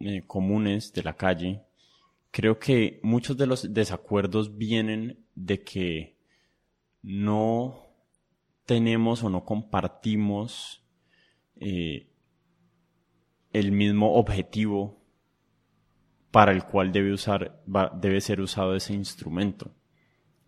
eh, 0.00 0.22
comunes 0.26 0.92
de 0.92 1.02
la 1.02 1.14
calle, 1.14 1.62
creo 2.32 2.58
que 2.58 2.98
muchos 3.02 3.36
de 3.36 3.46
los 3.46 3.72
desacuerdos 3.72 4.56
vienen 4.56 5.24
de 5.34 5.62
que 5.62 6.16
no 7.02 7.86
tenemos 8.64 9.22
o 9.22 9.28
no 9.28 9.44
compartimos 9.44 10.82
eh, 11.60 12.08
el 13.52 13.70
mismo 13.70 14.14
objetivo 14.14 14.98
para 16.30 16.52
el 16.52 16.64
cual 16.64 16.90
debe, 16.90 17.12
usar, 17.12 17.62
debe 18.00 18.20
ser 18.22 18.40
usado 18.40 18.74
ese 18.74 18.94
instrumento. 18.94 19.74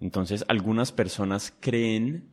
Entonces, 0.01 0.43
algunas 0.49 0.91
personas 0.91 1.55
creen 1.61 2.33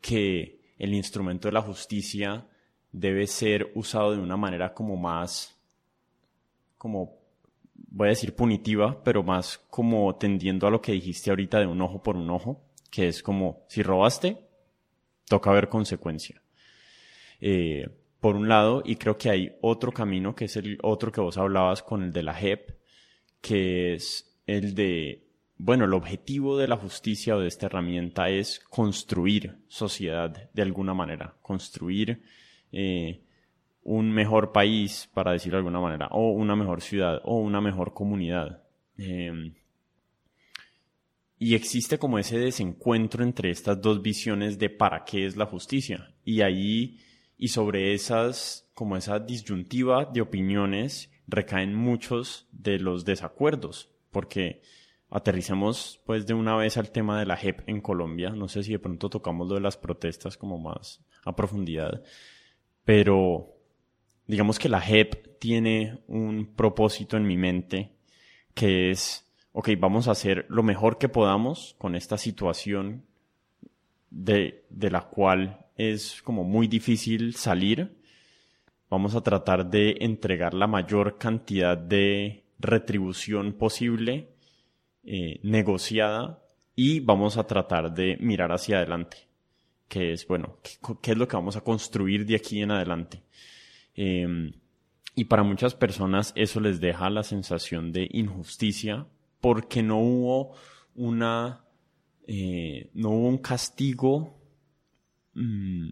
que 0.00 0.60
el 0.78 0.92
instrumento 0.92 1.46
de 1.46 1.52
la 1.52 1.62
justicia 1.62 2.48
debe 2.90 3.28
ser 3.28 3.70
usado 3.76 4.10
de 4.10 4.18
una 4.18 4.36
manera 4.36 4.74
como 4.74 4.96
más, 4.96 5.56
como 6.76 7.21
voy 7.92 8.08
a 8.08 8.10
decir 8.10 8.34
punitiva, 8.34 9.02
pero 9.04 9.22
más 9.22 9.58
como 9.68 10.16
tendiendo 10.16 10.66
a 10.66 10.70
lo 10.70 10.80
que 10.80 10.92
dijiste 10.92 11.30
ahorita 11.30 11.60
de 11.60 11.66
un 11.66 11.80
ojo 11.82 12.02
por 12.02 12.16
un 12.16 12.30
ojo, 12.30 12.64
que 12.90 13.08
es 13.08 13.22
como, 13.22 13.64
si 13.68 13.82
robaste, 13.82 14.38
toca 15.28 15.52
ver 15.52 15.68
consecuencia. 15.68 16.42
Eh, 17.40 17.88
por 18.20 18.36
un 18.36 18.48
lado, 18.48 18.82
y 18.84 18.96
creo 18.96 19.18
que 19.18 19.30
hay 19.30 19.56
otro 19.60 19.92
camino, 19.92 20.34
que 20.34 20.46
es 20.46 20.56
el 20.56 20.78
otro 20.82 21.12
que 21.12 21.20
vos 21.20 21.36
hablabas 21.36 21.82
con 21.82 22.02
el 22.02 22.12
de 22.12 22.22
la 22.22 22.34
JEP, 22.34 22.70
que 23.40 23.94
es 23.94 24.38
el 24.46 24.74
de, 24.74 25.26
bueno, 25.58 25.84
el 25.84 25.92
objetivo 25.92 26.56
de 26.56 26.68
la 26.68 26.76
justicia 26.76 27.36
o 27.36 27.40
de 27.40 27.48
esta 27.48 27.66
herramienta 27.66 28.30
es 28.30 28.60
construir 28.60 29.58
sociedad 29.68 30.50
de 30.52 30.62
alguna 30.62 30.94
manera, 30.94 31.34
construir 31.42 32.22
eh, 32.70 33.20
un 33.82 34.10
mejor 34.12 34.52
país, 34.52 35.10
para 35.12 35.32
decirlo 35.32 35.56
de 35.56 35.60
alguna 35.60 35.80
manera, 35.80 36.08
o 36.12 36.30
una 36.30 36.56
mejor 36.56 36.82
ciudad, 36.82 37.20
o 37.24 37.38
una 37.38 37.60
mejor 37.60 37.94
comunidad. 37.94 38.62
Em, 38.96 39.54
y 41.38 41.54
existe 41.54 41.98
como 41.98 42.18
ese 42.18 42.38
desencuentro 42.38 43.24
entre 43.24 43.50
estas 43.50 43.80
dos 43.80 44.00
visiones 44.00 44.58
de 44.58 44.70
para 44.70 45.04
qué 45.04 45.26
es 45.26 45.36
la 45.36 45.46
justicia. 45.46 46.14
Y 46.24 46.42
ahí, 46.42 47.00
y 47.36 47.48
sobre 47.48 47.94
esas, 47.94 48.70
como 48.74 48.96
esa 48.96 49.18
disyuntiva 49.18 50.04
de 50.04 50.20
opiniones, 50.20 51.10
recaen 51.26 51.74
muchos 51.74 52.46
de 52.52 52.78
los 52.78 53.04
desacuerdos, 53.04 53.90
porque 54.12 54.62
aterricemos 55.10 56.00
pues 56.06 56.26
de 56.26 56.34
una 56.34 56.56
vez 56.56 56.76
al 56.76 56.90
tema 56.90 57.18
de 57.18 57.26
la 57.26 57.36
JEP 57.36 57.68
en 57.68 57.80
Colombia. 57.80 58.30
No 58.30 58.48
sé 58.48 58.62
si 58.62 58.72
de 58.72 58.78
pronto 58.78 59.10
tocamos 59.10 59.48
lo 59.48 59.56
de 59.56 59.60
las 59.60 59.76
protestas 59.76 60.36
como 60.36 60.58
más 60.58 61.04
a 61.24 61.34
profundidad, 61.34 62.02
pero 62.84 63.61
digamos 64.26 64.58
que 64.58 64.68
la 64.68 64.80
JEP 64.80 65.38
tiene 65.38 65.98
un 66.06 66.54
propósito 66.54 67.16
en 67.16 67.26
mi 67.26 67.36
mente 67.36 67.92
que 68.54 68.90
es, 68.90 69.26
ok, 69.52 69.70
vamos 69.78 70.08
a 70.08 70.12
hacer 70.12 70.46
lo 70.48 70.62
mejor 70.62 70.98
que 70.98 71.08
podamos 71.08 71.74
con 71.78 71.94
esta 71.94 72.18
situación 72.18 73.04
de, 74.10 74.64
de 74.68 74.90
la 74.90 75.02
cual 75.08 75.66
es 75.76 76.20
como 76.22 76.44
muy 76.44 76.68
difícil 76.68 77.34
salir. 77.34 77.96
Vamos 78.90 79.14
a 79.14 79.22
tratar 79.22 79.70
de 79.70 79.96
entregar 80.00 80.54
la 80.54 80.66
mayor 80.66 81.16
cantidad 81.18 81.78
de 81.78 82.44
retribución 82.58 83.54
posible, 83.54 84.28
eh, 85.04 85.40
negociada, 85.42 86.42
y 86.74 87.00
vamos 87.00 87.36
a 87.36 87.46
tratar 87.46 87.92
de 87.92 88.16
mirar 88.18 88.52
hacia 88.52 88.78
adelante, 88.78 89.16
que 89.88 90.12
es, 90.12 90.26
bueno, 90.26 90.58
qué 91.02 91.12
es 91.12 91.18
lo 91.18 91.28
que 91.28 91.36
vamos 91.36 91.56
a 91.56 91.62
construir 91.62 92.24
de 92.24 92.36
aquí 92.36 92.62
en 92.62 92.70
adelante? 92.70 93.22
Em, 93.94 94.52
y 95.14 95.24
para 95.24 95.42
muchas 95.42 95.74
personas 95.74 96.32
eso 96.36 96.60
les 96.60 96.80
deja 96.80 97.10
la 97.10 97.22
sensación 97.22 97.92
de 97.92 98.08
injusticia 98.12 99.06
porque 99.40 99.82
no 99.82 99.98
hubo 99.98 100.54
una, 100.94 101.64
eh, 102.26 102.90
no 102.94 103.10
hubo 103.10 103.28
un 103.28 103.38
castigo 103.38 104.40
mm, 105.34 105.88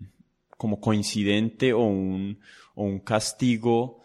como 0.57 0.80
coincidente 0.80 1.72
o 1.72 1.80
un, 1.80 2.38
o 2.74 2.84
un 2.84 3.01
castigo 3.01 4.03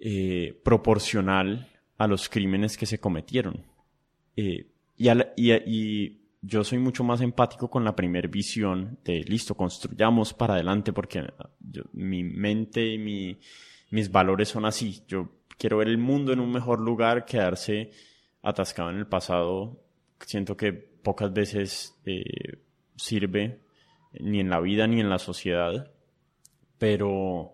eh, 0.00 0.60
proporcional 0.64 1.68
a 1.96 2.06
los 2.06 2.28
crímenes 2.28 2.76
que 2.76 2.86
se 2.86 2.98
cometieron. 2.98 3.64
Eh, 4.36 4.66
y, 4.96 6.21
yo 6.42 6.64
soy 6.64 6.78
mucho 6.78 7.04
más 7.04 7.20
empático 7.20 7.70
con 7.70 7.84
la 7.84 7.94
primera 7.94 8.28
visión 8.28 8.98
de, 9.04 9.20
listo, 9.20 9.54
construyamos 9.54 10.34
para 10.34 10.54
adelante 10.54 10.92
porque 10.92 11.24
mi 11.92 12.24
mente 12.24 12.84
y 12.84 12.98
mi, 12.98 13.38
mis 13.90 14.10
valores 14.10 14.48
son 14.48 14.64
así. 14.64 15.04
Yo 15.06 15.28
quiero 15.56 15.78
ver 15.78 15.86
el 15.86 15.98
mundo 15.98 16.32
en 16.32 16.40
un 16.40 16.50
mejor 16.50 16.80
lugar, 16.80 17.24
quedarse 17.24 17.92
atascado 18.42 18.90
en 18.90 18.96
el 18.96 19.06
pasado. 19.06 19.80
Siento 20.20 20.56
que 20.56 20.72
pocas 20.72 21.32
veces 21.32 21.96
eh, 22.04 22.58
sirve 22.96 23.60
ni 24.18 24.40
en 24.40 24.50
la 24.50 24.60
vida 24.60 24.88
ni 24.88 25.00
en 25.00 25.08
la 25.08 25.20
sociedad. 25.20 25.92
Pero, 26.76 27.52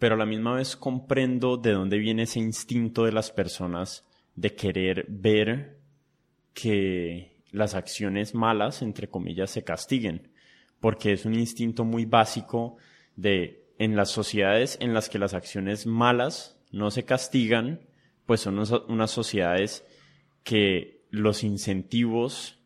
pero 0.00 0.16
a 0.16 0.18
la 0.18 0.26
misma 0.26 0.56
vez 0.56 0.74
comprendo 0.74 1.56
de 1.56 1.72
dónde 1.72 1.98
viene 1.98 2.24
ese 2.24 2.40
instinto 2.40 3.04
de 3.04 3.12
las 3.12 3.30
personas 3.30 4.04
de 4.34 4.56
querer 4.56 5.06
ver 5.08 5.78
que 6.52 7.29
las 7.52 7.74
acciones 7.74 8.34
malas, 8.34 8.82
entre 8.82 9.08
comillas, 9.08 9.50
se 9.50 9.64
castiguen, 9.64 10.28
porque 10.80 11.12
es 11.12 11.24
un 11.24 11.34
instinto 11.34 11.84
muy 11.84 12.04
básico 12.04 12.76
de 13.16 13.60
en 13.78 13.96
las 13.96 14.10
sociedades 14.10 14.76
en 14.80 14.92
las 14.92 15.08
que 15.08 15.18
las 15.18 15.34
acciones 15.34 15.86
malas 15.86 16.58
no 16.70 16.90
se 16.90 17.04
castigan, 17.04 17.80
pues 18.26 18.40
son 18.40 18.58
unas 18.88 19.10
sociedades 19.10 19.84
que 20.44 21.00
los 21.10 21.42
incentivos 21.42 22.58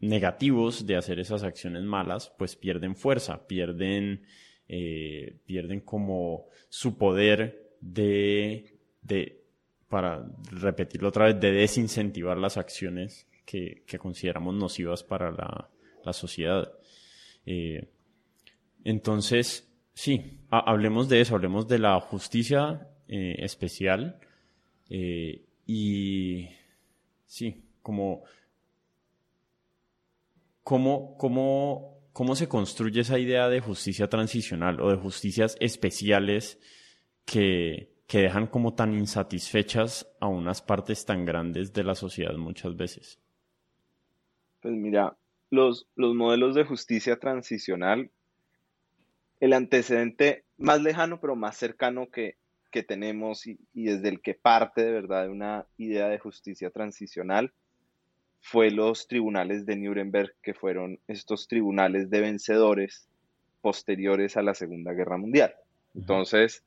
negativos 0.00 0.86
de 0.86 0.96
hacer 0.96 1.18
esas 1.18 1.42
acciones 1.42 1.82
malas, 1.82 2.32
pues 2.38 2.56
pierden 2.56 2.94
fuerza, 2.94 3.46
pierden, 3.48 4.22
eh, 4.68 5.38
pierden 5.46 5.80
como 5.80 6.46
su 6.68 6.96
poder 6.96 7.72
de, 7.80 8.78
de, 9.02 9.42
para 9.88 10.24
repetirlo 10.52 11.08
otra 11.08 11.26
vez, 11.26 11.40
de 11.40 11.52
desincentivar 11.52 12.36
las 12.36 12.56
acciones 12.56 13.27
que, 13.48 13.98
consideramos 13.98 14.54
nocivas 14.54 15.02
para 15.02 15.30
la, 15.32 16.12
sociedad. 16.12 16.72
Eh, 17.44 17.86
entonces, 18.84 19.70
sí, 19.92 20.40
hablemos 20.48 21.08
de 21.10 21.20
eso, 21.20 21.34
hablemos 21.34 21.68
de 21.68 21.78
la 21.78 22.00
justicia 22.00 22.88
eh, 23.08 23.36
especial 23.40 24.18
eh, 24.88 25.44
y 25.66 26.48
sí, 27.26 27.62
como 27.82 28.22
cómo, 30.62 31.18
cómo, 31.18 32.34
se 32.34 32.48
construye 32.48 33.02
esa 33.02 33.18
idea 33.18 33.50
de 33.50 33.60
justicia 33.60 34.08
transicional 34.08 34.80
o 34.80 34.90
de 34.90 34.96
justicias 34.96 35.56
especiales 35.60 36.58
que, 37.26 37.98
que 38.06 38.22
dejan 38.22 38.46
como 38.46 38.72
tan 38.72 38.94
insatisfechas 38.94 40.10
a 40.20 40.26
unas 40.26 40.62
partes 40.62 41.04
tan 41.04 41.26
grandes 41.26 41.74
de 41.74 41.84
la 41.84 41.94
sociedad 41.94 42.34
muchas 42.38 42.74
veces. 42.76 43.18
Pues 44.68 44.76
mira, 44.76 45.16
los, 45.48 45.88
los 45.96 46.14
modelos 46.14 46.54
de 46.54 46.62
justicia 46.62 47.18
transicional, 47.18 48.10
el 49.40 49.54
antecedente 49.54 50.44
más 50.58 50.82
lejano 50.82 51.20
pero 51.22 51.36
más 51.36 51.56
cercano 51.56 52.10
que, 52.10 52.36
tenemos 52.86 53.46
y, 53.46 53.58
desde 53.72 54.10
el 54.10 54.20
que 54.20 54.34
parte 54.34 54.84
de 54.84 54.92
verdad 54.92 55.22
de 55.22 55.30
una 55.30 55.64
idea 55.78 56.08
de 56.08 56.18
justicia 56.18 56.68
transicional 56.68 57.54
fue 58.42 58.70
los 58.70 59.08
tribunales 59.08 59.64
de 59.64 59.76
Nuremberg, 59.76 60.34
que 60.42 60.52
fueron 60.52 61.00
estos 61.08 61.48
tribunales 61.48 62.10
de 62.10 62.20
vencedores 62.20 63.08
posteriores 63.62 64.36
a 64.36 64.42
la 64.42 64.52
Segunda 64.52 64.92
Guerra 64.92 65.16
Mundial. 65.16 65.54
Entonces, 65.94 66.62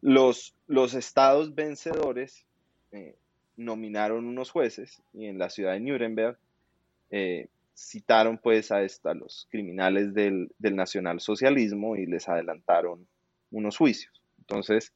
los, 0.00 0.54
los 0.68 0.94
estados 0.94 1.56
vencedores 1.56 2.46
eh, 2.92 3.16
nominaron 3.56 4.26
unos 4.26 4.52
jueces 4.52 5.02
y 5.12 5.26
en 5.26 5.38
la 5.38 5.50
ciudad 5.50 5.72
de 5.72 5.80
Nuremberg 5.80 6.38
eh, 7.10 7.48
citaron 7.76 8.38
pues 8.38 8.72
a, 8.72 8.82
esta, 8.82 9.14
los 9.14 9.46
criminales 9.50 10.14
del, 10.14 10.50
nacionalsocialismo 10.58 11.96
y 11.96 12.06
les 12.06 12.28
adelantaron 12.28 13.06
unos 13.50 13.76
juicios. 13.76 14.22
Entonces, 14.38 14.94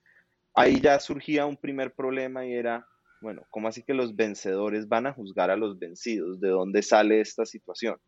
ahí 0.55 0.81
ya 0.81 0.99
surgía 0.99 1.47
un 1.47 1.57
primer 1.57 1.93
problema 1.93 2.47
y 2.47 2.55
era, 2.55 2.87
bueno, 3.21 3.43
¿cómo 3.51 3.69
así 3.69 3.83
que 3.83 3.95
los 3.95 4.17
vencedores 4.17 4.89
van 4.89 5.07
a 5.07 5.13
juzgar 5.13 5.51
a 5.51 5.57
los 5.57 5.79
vencidos? 5.79 6.41
¿De 6.41 6.49
dónde 6.49 6.83
sale 6.83 7.21
esta 7.21 7.45
situación? 7.45 7.99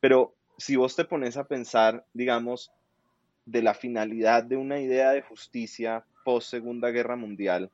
Pero 0.00 0.34
si 0.58 0.76
vos 0.76 0.96
te 0.96 1.04
pones 1.04 1.36
a 1.36 1.46
pensar, 1.46 2.04
digamos, 2.12 2.72
de 3.44 3.62
la 3.62 3.74
finalidad 3.74 4.42
de 4.42 4.56
una 4.56 4.80
idea 4.80 5.12
de 5.12 5.22
justicia 5.22 6.04
post 6.24 6.50
Segunda 6.50 6.90
Guerra 6.90 7.14
Mundial, 7.14 7.70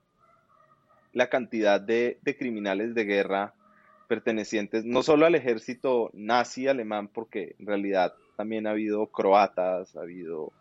la 1.14 1.30
cantidad 1.30 1.80
de 1.80 2.18
criminales 2.38 2.94
de 2.94 3.04
guerra 3.04 3.54
pertenecientes 4.12 4.84
no 4.84 5.02
solo 5.02 5.24
al 5.24 5.34
ejército 5.34 6.10
nazi 6.12 6.68
alemán, 6.68 7.08
porque 7.08 7.56
en 7.58 7.66
realidad 7.66 8.12
también 8.36 8.66
ha 8.66 8.72
habido 8.72 9.06
croatas, 9.06 9.96
ha 9.96 10.02
habido 10.02 10.52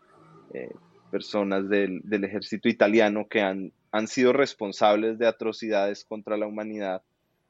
eh, 0.54 0.70
personas 1.10 1.68
del, 1.68 2.00
ejército 2.24 2.70
italiano 2.70 3.28
que 3.28 3.42
han, 3.42 3.70
han 3.90 4.08
sido 4.08 4.32
responsables 4.32 5.18
de 5.18 5.26
atrocidades 5.26 6.06
contra 6.06 6.38
la 6.38 6.46
humanidad, 6.46 7.02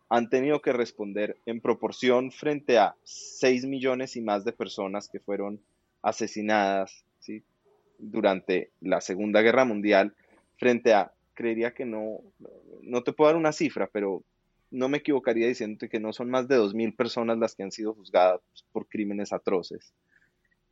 han 0.09 0.29
tenido 0.29 0.61
que 0.61 0.73
responder 0.73 1.37
en 1.47 1.61
proporción 1.61 2.33
frente 2.33 2.79
a 2.79 2.97
6 3.05 3.67
millones 3.67 4.17
y 4.17 4.23
más 4.23 4.45
de 4.45 4.53
personas 4.53 5.09
que 5.09 5.21
fueron 5.21 5.61
asesinadas 6.03 7.05
¿sí? 7.21 7.45
durante 8.01 8.73
la 8.81 9.01
Segunda 9.01 9.41
Guerra 9.41 9.65
Mundial, 9.65 10.17
frente 10.59 10.95
a, 10.95 11.13
creería 11.35 11.75
que 11.75 11.85
no, 11.85 12.19
no 12.83 13.05
te 13.05 13.13
puedo 13.13 13.31
dar 13.31 13.37
una 13.39 13.53
cifra, 13.53 13.89
pero 13.93 14.25
no 14.73 14.89
me 14.89 14.99
equivocaría 14.99 15.47
diciendo 15.47 15.87
que 15.89 16.01
no 16.01 16.13
son 16.13 16.31
más 16.31 16.49
de 16.49 16.59
2.000 16.59 16.97
personas 16.97 17.39
las 17.39 17.55
que 17.55 17.63
han 17.63 17.71
sido 17.71 17.95
juzgadas 17.95 18.41
por 18.73 18.89
crímenes 18.89 19.33
atroces. 19.33 19.93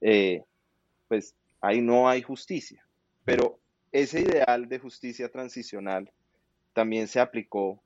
Eh, 0.01 0.43
pues 1.07 1.35
ahí 1.61 1.83
no 1.83 2.09
hay 2.09 2.23
justicia. 2.23 2.85
Pero 3.25 3.61
ese 3.93 4.23
ideal 4.23 4.69
de 4.69 4.79
justicia 4.79 5.29
transicional 5.29 6.11
también 6.73 7.09
se 7.09 7.21
aplicó 7.21 7.83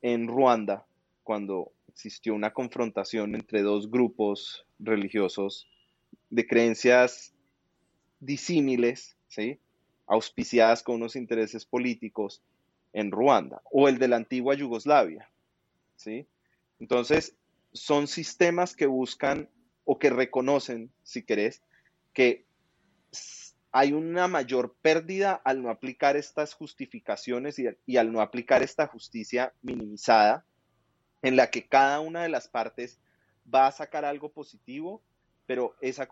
en 0.00 0.28
Ruanda 0.28 0.86
cuando 1.24 1.72
existió 1.88 2.34
una 2.34 2.52
confrontación 2.52 3.34
entre 3.34 3.62
dos 3.62 3.90
grupos 3.90 4.64
religiosos 4.78 5.68
de 6.30 6.46
creencias 6.46 7.34
disímiles, 8.20 9.16
¿sí? 9.26 9.58
auspiciadas 10.06 10.82
con 10.82 10.96
unos 10.96 11.16
intereses 11.16 11.66
políticos 11.66 12.42
en 12.92 13.10
Ruanda, 13.10 13.60
o 13.70 13.88
el 13.88 13.98
de 13.98 14.08
la 14.08 14.16
antigua 14.16 14.54
Yugoslavia. 14.54 15.28
¿Sí? 15.98 16.26
Entonces, 16.80 17.36
son 17.72 18.06
sistemas 18.06 18.74
que 18.74 18.86
buscan 18.86 19.50
o 19.84 19.98
que 19.98 20.10
reconocen, 20.10 20.92
si 21.02 21.22
querés, 21.22 21.62
que 22.12 22.46
hay 23.70 23.92
una 23.92 24.28
mayor 24.28 24.74
pérdida 24.80 25.34
al 25.44 25.62
no 25.62 25.70
aplicar 25.70 26.16
estas 26.16 26.54
justificaciones 26.54 27.58
y, 27.58 27.96
al 27.96 28.12
no 28.12 28.20
aplicar 28.20 28.62
esta 28.62 28.86
justicia 28.86 29.52
minimizada, 29.62 30.44
en 31.22 31.36
la 31.36 31.50
que 31.50 31.66
cada 31.66 32.00
una 32.00 32.22
de 32.22 32.28
las 32.28 32.48
partes 32.48 33.00
va 33.52 33.66
a 33.66 33.72
sacar 33.72 34.04
algo 34.04 34.30
positivo, 34.30 35.02
pero 35.46 35.74
esa, 35.80 36.08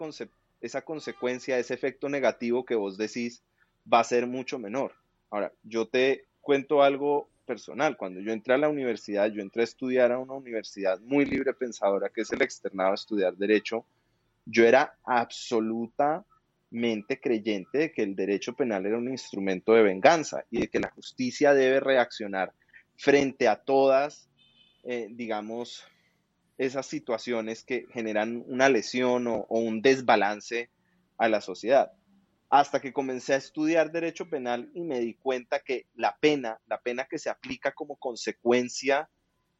esa 0.60 0.82
consecuencia, 0.82 1.58
ese 1.58 1.74
efecto 1.74 2.08
negativo 2.08 2.64
que 2.64 2.74
vos 2.74 2.98
decís, 2.98 3.42
va 3.90 4.00
a 4.00 4.04
ser 4.04 4.26
mucho 4.26 4.58
menor. 4.58 4.94
Ahora, 5.30 5.52
yo 5.62 5.88
te 5.88 6.26
cuento 6.40 6.82
algo 6.82 7.28
personal. 7.46 7.96
Cuando 7.96 8.20
yo 8.20 8.32
entré 8.32 8.54
a 8.54 8.58
la 8.58 8.68
universidad, 8.68 9.30
yo 9.30 9.40
entré 9.40 9.62
a 9.62 9.64
estudiar 9.64 10.12
a 10.12 10.18
una 10.18 10.34
universidad 10.34 11.00
muy 11.00 11.24
libre 11.24 11.54
pensadora, 11.54 12.10
que 12.10 12.20
es 12.22 12.32
el 12.32 12.42
externado 12.42 12.90
a 12.90 12.96
estudiar 12.96 13.36
derecho. 13.36 13.86
Yo 14.44 14.66
era 14.66 14.98
absolutamente 15.04 16.24
creyente 17.20 17.78
de 17.78 17.92
que 17.92 18.02
el 18.02 18.14
derecho 18.14 18.54
penal 18.54 18.84
era 18.84 18.98
un 18.98 19.08
instrumento 19.08 19.72
de 19.72 19.82
venganza 19.82 20.44
y 20.50 20.60
de 20.60 20.68
que 20.68 20.80
la 20.80 20.90
justicia 20.90 21.54
debe 21.54 21.80
reaccionar 21.80 22.52
frente 22.96 23.48
a 23.48 23.56
todas, 23.56 24.28
eh, 24.84 25.08
digamos, 25.10 25.84
esas 26.58 26.86
situaciones 26.86 27.64
que 27.64 27.86
generan 27.92 28.44
una 28.46 28.68
lesión 28.68 29.26
o 29.26 29.46
un 29.48 29.80
desbalance 29.82 30.68
a 31.18 31.28
la 31.28 31.40
sociedad 31.40 31.92
hasta 32.48 32.80
que 32.80 32.92
comencé 32.92 33.34
a 33.34 33.38
estudiar 33.38 33.90
derecho 33.90 34.28
penal 34.28 34.70
y 34.74 34.82
me 34.82 35.00
di 35.00 35.14
cuenta 35.14 35.60
que 35.60 35.86
la 35.94 36.16
pena, 36.20 36.60
la 36.66 36.80
pena 36.80 37.06
que 37.06 37.18
se 37.18 37.30
aplica 37.30 37.72
como 37.72 37.96
consecuencia 37.96 39.08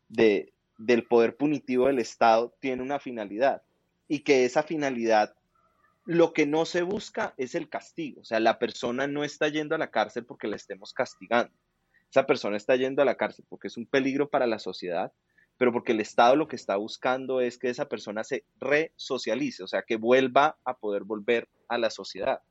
de, 0.09 0.53
del 0.79 1.05
poder 1.05 1.37
punitivo 1.37 1.87
del 1.87 1.99
Estado, 1.99 2.55
tiene 2.61 2.83
una 2.83 3.01
finalidad 3.01 3.63
y 4.09 4.21
que 4.21 4.45
esa 4.45 4.63
finalidad, 4.63 5.35
lo 6.05 6.33
que 6.33 6.47
no 6.47 6.65
se 6.65 6.83
busca 6.83 7.35
es 7.37 7.57
el 7.57 7.69
castigo, 7.69 8.21
o 8.21 8.25
sea, 8.25 8.39
la 8.39 8.59
persona 8.59 9.09
no 9.09 9.25
está 9.25 9.49
yendo 9.49 9.75
a 9.75 9.79
la 9.79 9.91
cárcel 9.91 10.25
porque 10.25 10.47
la 10.47 10.57
estemos 10.57 10.93
castigando, 10.93 11.53
esa 12.09 12.25
persona 12.27 12.57
está 12.57 12.77
yendo 12.77 13.03
a 13.03 13.05
la 13.05 13.17
cárcel 13.17 13.45
porque 13.49 13.67
es 13.67 13.77
un 13.77 13.87
peligro 13.87 14.29
para 14.29 14.47
la 14.47 14.61
sociedad, 14.61 15.13
pero 15.59 15.73
porque 15.73 15.93
el 15.93 16.01
Estado 16.01 16.37
lo 16.37 16.47
que 16.47 16.57
está 16.57 16.77
buscando 16.77 17.41
es 17.41 17.59
que 17.59 17.69
esa 17.69 17.89
persona 17.89 18.23
se 18.23 18.45
resocialice, 18.61 19.65
o 19.65 19.67
sea, 19.67 19.83
que 19.83 19.97
vuelva 19.97 20.57
a 20.65 20.77
poder 20.77 21.05
volver 21.05 21.49
a 21.69 21.79
la 21.79 21.91
sociedad. 21.91 22.43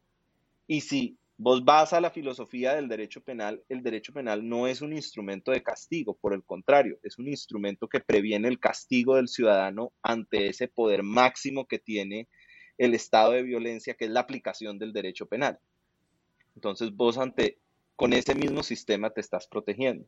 Y 0.67 0.81
si 0.81 1.17
vos 1.37 1.63
vas 1.65 1.93
a 1.93 2.01
la 2.01 2.11
filosofía 2.11 2.75
del 2.75 2.87
derecho 2.87 3.21
penal, 3.21 3.61
el 3.69 3.83
derecho 3.83 4.13
penal 4.13 4.47
no 4.47 4.67
es 4.67 4.81
un 4.81 4.93
instrumento 4.93 5.51
de 5.51 5.63
castigo, 5.63 6.15
por 6.15 6.33
el 6.33 6.43
contrario, 6.43 6.97
es 7.03 7.17
un 7.17 7.27
instrumento 7.27 7.87
que 7.87 7.99
previene 7.99 8.47
el 8.47 8.59
castigo 8.59 9.15
del 9.15 9.27
ciudadano 9.27 9.91
ante 10.01 10.47
ese 10.47 10.67
poder 10.67 11.03
máximo 11.03 11.65
que 11.65 11.79
tiene 11.79 12.27
el 12.77 12.93
estado 12.93 13.31
de 13.31 13.43
violencia, 13.43 13.95
que 13.95 14.05
es 14.05 14.11
la 14.11 14.21
aplicación 14.21 14.79
del 14.79 14.93
derecho 14.93 15.27
penal. 15.27 15.59
Entonces 16.55 16.91
vos 16.93 17.17
ante, 17.17 17.59
con 17.95 18.13
ese 18.13 18.35
mismo 18.35 18.63
sistema 18.63 19.09
te 19.09 19.21
estás 19.21 19.47
protegiendo. 19.47 20.05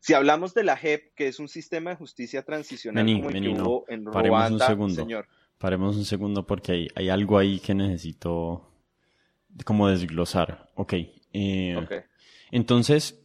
Si 0.00 0.14
hablamos 0.14 0.54
de 0.54 0.64
la 0.64 0.76
JEP, 0.76 1.14
que 1.14 1.28
es 1.28 1.38
un 1.38 1.48
sistema 1.48 1.90
de 1.90 1.96
justicia 1.96 2.42
transicional 2.42 3.04
como 3.04 3.30
el 3.30 3.42
que 3.42 3.48
hubo 3.50 3.84
en 3.88 4.06
Ruanda, 4.06 4.48
un 4.50 4.58
segundo. 4.58 4.94
señor. 4.94 5.28
Paremos 5.58 5.96
un 5.96 6.06
segundo 6.06 6.46
porque 6.46 6.72
hay, 6.72 6.88
hay 6.94 7.10
algo 7.10 7.36
ahí 7.36 7.60
que 7.60 7.74
necesito 7.74 8.69
como 9.64 9.88
desglosar. 9.88 10.70
Eh, 11.32 11.76
ok. 11.76 11.92
Entonces, 12.50 13.20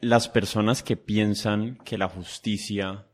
las 0.00 0.28
personas 0.28 0.82
que 0.82 0.96
piensan 0.96 1.76
que 1.78 1.98
la 1.98 2.08
justicia 2.08 3.06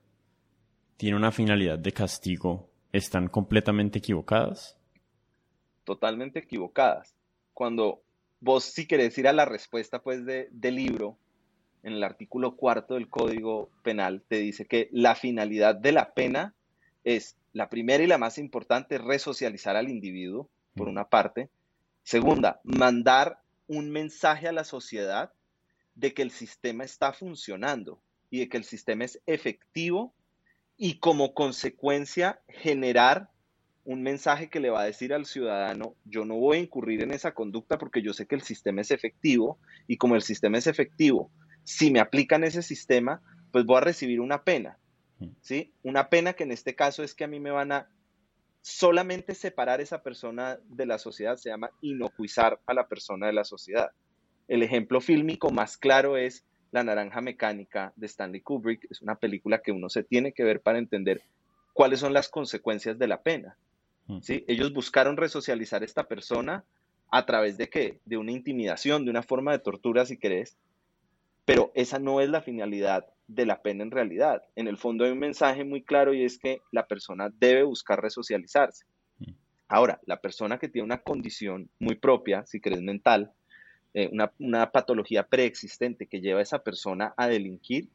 tiene 0.96 1.16
una 1.16 1.32
finalidad 1.32 1.78
de 1.78 1.92
castigo 1.92 2.70
están 2.92 3.28
completamente 3.28 3.98
equivocadas. 3.98 4.76
Totalmente 5.84 6.40
equivocadas. 6.40 7.14
Cuando 7.54 8.02
vos 8.40 8.64
si 8.64 8.86
querés 8.86 9.16
ir 9.18 9.28
a 9.28 9.32
la 9.32 9.44
respuesta 9.44 10.02
pues 10.02 10.24
de, 10.24 10.48
del 10.50 10.76
libro, 10.76 11.16
en 11.82 11.94
el 11.94 12.04
artículo 12.04 12.56
cuarto 12.56 12.94
del 12.94 13.08
Código 13.08 13.70
Penal 13.82 14.22
te 14.28 14.36
dice 14.36 14.66
que 14.66 14.88
la 14.92 15.14
finalidad 15.14 15.74
de 15.74 15.92
la 15.92 16.14
pena 16.14 16.54
es 17.04 17.36
la 17.52 17.68
primera 17.68 18.02
y 18.02 18.06
la 18.06 18.18
más 18.18 18.38
importante, 18.38 18.98
resocializar 18.98 19.76
al 19.76 19.88
individuo 19.88 20.48
por 20.74 20.88
una 20.88 21.08
parte. 21.08 21.48
Segunda, 22.02 22.60
mandar 22.64 23.40
un 23.66 23.90
mensaje 23.90 24.48
a 24.48 24.52
la 24.52 24.64
sociedad 24.64 25.32
de 25.94 26.14
que 26.14 26.22
el 26.22 26.30
sistema 26.30 26.84
está 26.84 27.12
funcionando 27.12 28.02
y 28.30 28.40
de 28.40 28.48
que 28.48 28.56
el 28.56 28.64
sistema 28.64 29.04
es 29.04 29.20
efectivo 29.26 30.14
y 30.76 30.98
como 30.98 31.34
consecuencia 31.34 32.40
generar 32.48 33.28
un 33.84 34.02
mensaje 34.02 34.48
que 34.48 34.60
le 34.60 34.70
va 34.70 34.82
a 34.82 34.86
decir 34.86 35.12
al 35.12 35.26
ciudadano, 35.26 35.96
yo 36.04 36.24
no 36.24 36.36
voy 36.36 36.58
a 36.58 36.60
incurrir 36.60 37.02
en 37.02 37.12
esa 37.12 37.34
conducta 37.34 37.78
porque 37.78 38.02
yo 38.02 38.12
sé 38.12 38.26
que 38.26 38.34
el 38.34 38.42
sistema 38.42 38.80
es 38.80 38.90
efectivo 38.90 39.58
y 39.86 39.96
como 39.96 40.14
el 40.14 40.22
sistema 40.22 40.58
es 40.58 40.66
efectivo, 40.66 41.30
si 41.64 41.90
me 41.90 42.00
aplican 42.00 42.44
ese 42.44 42.62
sistema, 42.62 43.22
pues 43.50 43.64
voy 43.64 43.78
a 43.78 43.82
recibir 43.82 44.20
una 44.20 44.44
pena, 44.44 44.78
¿sí? 45.40 45.72
Una 45.82 46.08
pena 46.08 46.32
que 46.32 46.44
en 46.44 46.52
este 46.52 46.74
caso 46.74 47.02
es 47.02 47.14
que 47.14 47.24
a 47.24 47.28
mí 47.28 47.40
me 47.40 47.50
van 47.50 47.72
a 47.72 47.88
solamente 48.62 49.34
separar 49.34 49.80
esa 49.80 50.02
persona 50.02 50.58
de 50.68 50.86
la 50.86 50.98
sociedad 50.98 51.36
se 51.36 51.50
llama 51.50 51.70
inocuizar 51.82 52.60
a 52.66 52.72
la 52.72 52.86
persona 52.86 53.26
de 53.26 53.32
la 53.32 53.44
sociedad. 53.44 53.90
El 54.48 54.62
ejemplo 54.62 55.00
fílmico 55.00 55.50
más 55.50 55.76
claro 55.76 56.16
es 56.16 56.44
La 56.70 56.84
Naranja 56.84 57.20
Mecánica 57.20 57.92
de 57.96 58.06
Stanley 58.06 58.40
Kubrick. 58.40 58.86
Es 58.90 59.02
una 59.02 59.16
película 59.16 59.60
que 59.60 59.72
uno 59.72 59.88
se 59.88 60.04
tiene 60.04 60.32
que 60.32 60.44
ver 60.44 60.60
para 60.60 60.78
entender 60.78 61.22
cuáles 61.72 62.00
son 62.00 62.12
las 62.12 62.28
consecuencias 62.28 62.98
de 62.98 63.08
la 63.08 63.22
pena. 63.22 63.56
Mm. 64.06 64.20
¿sí? 64.20 64.44
Ellos 64.46 64.72
buscaron 64.72 65.16
resocializar 65.16 65.82
a 65.82 65.86
esta 65.86 66.04
persona 66.04 66.64
a 67.10 67.26
través 67.26 67.58
de 67.58 67.68
qué? 67.68 68.00
De 68.04 68.16
una 68.16 68.30
intimidación, 68.30 69.04
de 69.04 69.10
una 69.10 69.22
forma 69.22 69.52
de 69.52 69.58
tortura, 69.58 70.06
si 70.06 70.18
querés. 70.18 70.56
Pero 71.44 71.72
esa 71.74 71.98
no 71.98 72.20
es 72.20 72.30
la 72.30 72.42
finalidad 72.42 73.06
de 73.34 73.46
la 73.46 73.62
pena 73.62 73.82
en 73.82 73.90
realidad. 73.90 74.42
En 74.56 74.68
el 74.68 74.76
fondo 74.76 75.04
hay 75.04 75.12
un 75.12 75.18
mensaje 75.18 75.64
muy 75.64 75.82
claro 75.82 76.14
y 76.14 76.24
es 76.24 76.38
que 76.38 76.60
la 76.70 76.86
persona 76.86 77.30
debe 77.38 77.62
buscar 77.62 78.00
resocializarse. 78.00 78.84
Mm. 79.18 79.32
Ahora, 79.68 80.00
la 80.06 80.20
persona 80.20 80.58
que 80.58 80.68
tiene 80.68 80.86
una 80.86 81.02
condición 81.02 81.70
muy 81.78 81.94
propia, 81.94 82.44
si 82.46 82.60
querés 82.60 82.82
mental, 82.82 83.32
eh, 83.94 84.10
una, 84.38 84.70
patología 84.70 85.26
preexistente 85.26 86.06
que 86.06 86.20
lleva 86.20 86.40
a 86.40 86.42
esa 86.42 86.62
persona 86.62 87.14
a 87.16 87.28
delinquir, 87.28 87.88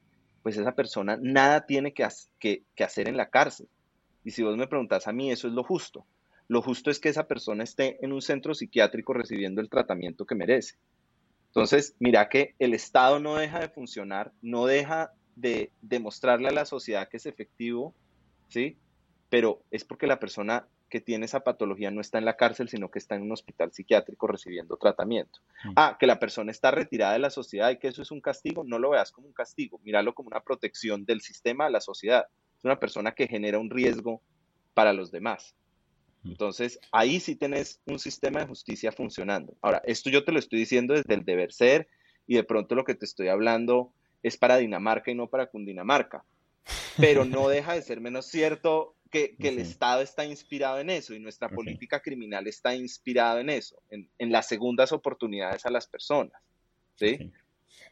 pues 0.44 0.58
esa 0.58 0.74
persona 0.74 1.18
nada 1.20 1.66
tiene 1.66 1.94
que, 1.94 2.08
que 2.40 2.84
hacer 2.84 3.10
en 3.10 3.18
la 3.18 3.30
cárcel. 3.30 3.68
Y 4.24 4.32
si 4.32 4.44
vos 4.44 4.58
me 4.58 4.68
preguntas 4.68 5.08
a 5.08 5.14
mí, 5.14 5.32
eso 5.32 5.48
es 5.48 5.54
lo 5.54 5.64
justo. 5.64 6.06
Lo 6.48 6.62
justo 6.62 6.92
es 6.92 7.00
que 7.00 7.10
esa 7.10 7.28
persona 7.28 7.64
esté 7.64 8.04
en 8.04 8.14
un 8.14 8.22
centro 8.22 8.54
psiquiátrico 8.54 9.14
recibiendo 9.14 9.60
el 9.60 9.70
tratamiento 9.70 10.26
que 10.26 10.36
merece. 10.36 10.76
Entonces, 11.48 11.96
mira 12.00 12.30
que 12.30 12.54
el 12.60 12.74
Estado 12.74 13.20
no 13.20 13.36
deja 13.36 13.60
de 13.60 13.70
funcionar, 13.70 14.32
no 14.42 14.66
deja 14.66 15.12
de 15.38 15.72
demostrarle 15.82 16.50
a 16.50 16.52
la 16.52 16.66
sociedad 16.66 17.08
que 17.08 17.18
es 17.18 17.26
efectivo, 17.28 17.94
¿sí? 18.50 18.76
Pero 19.30 19.62
es 19.72 19.86
porque 19.86 20.08
la 20.08 20.20
persona 20.20 20.68
que 20.90 21.00
tiene 21.00 21.26
esa 21.26 21.42
patología 21.42 21.92
no 21.92 22.02
está 22.02 22.18
en 22.18 22.26
la 22.26 22.38
cárcel, 22.38 22.70
sino 22.70 22.90
que 22.90 22.98
está 22.98 23.16
en 23.16 23.22
un 23.22 23.32
hospital 23.32 23.72
psiquiátrico 23.72 24.26
recibiendo 24.26 24.78
tratamiento. 24.78 25.40
Mm. 25.64 25.74
Ah, 25.76 25.98
que 26.00 26.08
la 26.08 26.20
persona 26.20 26.50
está 26.50 26.72
retirada 26.72 27.14
de 27.14 27.20
la 27.20 27.30
sociedad 27.30 27.70
y 27.70 27.78
que 27.78 27.90
eso 27.90 28.02
es 28.02 28.10
un 28.10 28.22
castigo, 28.22 28.64
no 28.64 28.80
lo 28.80 28.92
veas 28.92 29.12
como 29.12 29.28
un 29.28 29.34
castigo, 29.34 29.80
míralo 29.84 30.16
como 30.16 30.30
una 30.30 30.40
protección 30.40 31.06
del 31.06 31.22
sistema 31.22 31.66
a 31.66 31.70
la 31.70 31.82
sociedad. 31.82 32.26
Es 32.58 32.64
una 32.64 32.80
persona 32.80 33.12
que 33.12 33.28
genera 33.28 33.60
un 33.60 33.70
riesgo 33.70 34.22
para 34.74 34.94
los 34.94 35.12
demás. 35.12 35.56
Mm. 36.24 36.30
Entonces, 36.32 36.80
ahí 36.92 37.20
sí 37.20 37.36
tenés 37.36 37.80
un 37.86 38.00
sistema 38.00 38.40
de 38.40 38.48
justicia 38.48 38.92
funcionando. 38.92 39.56
Ahora, 39.62 39.82
esto 39.86 40.10
yo 40.10 40.24
te 40.24 40.32
lo 40.32 40.40
estoy 40.40 40.60
diciendo 40.60 40.96
desde 40.96 41.14
el 41.14 41.26
deber 41.26 41.52
ser 41.52 41.88
y 42.26 42.36
de 42.36 42.44
pronto 42.44 42.74
lo 42.74 42.86
que 42.86 42.96
te 42.96 43.06
estoy 43.06 43.28
hablando 43.28 43.94
es 44.24 44.38
para 44.38 44.58
Dinamarca 44.58 45.12
y 45.12 45.16
no 45.16 45.28
para 45.28 45.48
Cundinamarca. 45.48 46.24
Pero 46.98 47.26
no 47.26 47.48
deja 47.50 47.74
de 47.74 47.82
ser 47.82 48.02
menos 48.02 48.26
cierto 48.28 48.96
que, 49.10 49.36
el 49.40 49.60
Estado 49.60 50.02
está 50.02 50.26
inspirado 50.26 50.80
en 50.80 50.90
eso 50.90 51.14
y 51.14 51.20
nuestra 51.20 51.50
política 51.50 52.02
criminal 52.02 52.48
está 52.48 52.76
inspirada 52.76 53.42
en 53.42 53.50
eso, 53.50 53.82
en, 53.90 54.32
las 54.32 54.48
segundas 54.48 54.92
oportunidades 54.92 55.66
a 55.66 55.72
las 55.72 55.88
personas. 55.88 56.42
¿sí? 56.96 57.32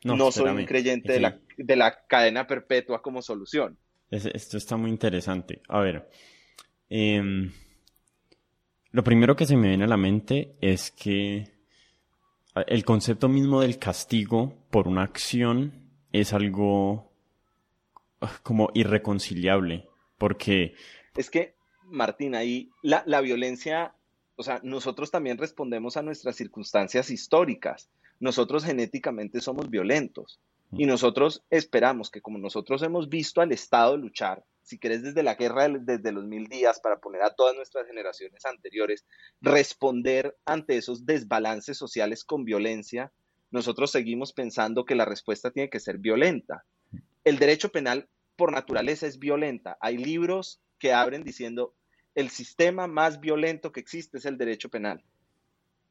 No, 0.03 0.31
soy 0.31 0.49
un 0.49 0.65
creyente 0.65 1.13
de, 1.13 1.19
la, 1.19 1.39
de 1.57 1.75
la 1.75 2.05
cadena 2.05 2.45
perpetua 2.47 3.01
como 3.01 3.21
solución. 3.21 3.77
esto 4.11 4.57
está 4.57 4.77
muy 4.77 4.89
interesante. 4.89 5.61
A 5.67 5.79
ver, 5.79 6.09
em, 6.89 7.51
lo 8.91 9.03
primero 9.03 9.35
que 9.35 9.45
se 9.45 9.55
me 9.55 9.69
viene 9.69 9.85
a 9.85 9.87
la 9.87 9.97
mente 9.97 10.55
es 10.61 10.91
que 10.91 11.55
el 12.67 12.85
concepto 12.85 13.27
mismo 13.27 13.61
del 13.61 13.79
castigo 13.79 14.67
por 14.69 14.87
una 14.87 15.03
acción 15.03 15.84
es 16.21 16.33
algo 16.33 17.11
ah, 18.21 18.39
como 18.43 18.69
irreconciliable, 18.73 19.87
porque... 20.17 20.73
Es 21.15 21.29
que, 21.29 21.55
Martín, 21.83 22.35
ahí 22.35 22.69
la, 22.81 23.03
la 23.05 23.21
violencia, 23.21 23.95
o 24.35 24.43
sea, 24.43 24.59
nosotros 24.63 25.11
también 25.11 25.37
respondemos 25.37 25.97
a 25.97 26.01
nuestras 26.01 26.35
circunstancias 26.35 27.09
históricas. 27.09 27.89
Nosotros 28.19 28.63
genéticamente 28.63 29.41
somos 29.41 29.69
violentos 29.69 30.39
y 30.71 30.85
nosotros 30.85 31.43
esperamos 31.49 32.09
que 32.09 32.21
como 32.21 32.37
nosotros 32.37 32.81
hemos 32.81 33.07
visto 33.09 33.41
al 33.41 33.51
Estado 33.51 33.97
luchar, 33.97 34.43
si 34.61 34.79
querés 34.79 35.03
desde 35.03 35.23
la 35.23 35.35
guerra 35.35 35.69
desde 35.69 36.11
los 36.11 36.25
mil 36.25 36.47
días 36.47 36.79
para 36.79 36.99
poner 36.99 37.21
a 37.21 37.33
todas 37.33 37.55
nuestras 37.55 37.87
generaciones 37.87 38.45
anteriores, 38.45 39.05
responder 39.41 40.35
ante 40.43 40.77
esos 40.77 41.05
desbalances 41.05 41.77
sociales 41.77 42.23
con 42.23 42.45
violencia, 42.45 43.13
nosotros 43.55 43.89
seguimos 43.89 44.33
pensando 44.33 44.85
que 44.85 44.95
la 44.95 45.05
respuesta 45.05 45.49
tiene 45.49 45.69
que 45.69 45.79
ser 45.79 45.97
violenta. 45.97 46.65
El 47.23 47.39
derecho 47.39 47.69
penal 47.69 48.07
por 48.35 48.51
naturaleza 48.51 49.07
es 49.07 49.17
violenta. 49.17 49.77
Hay 49.79 49.97
libros 49.97 50.59
que 50.77 50.93
abren 50.93 51.23
diciendo 51.23 51.73
el 52.15 52.29
sistema 52.29 52.85
más 52.87 53.21
violento 53.21 53.71
que 53.71 53.79
existe 53.79 54.17
es 54.17 54.25
el 54.25 54.37
derecho 54.37 54.69
penal. 54.69 55.01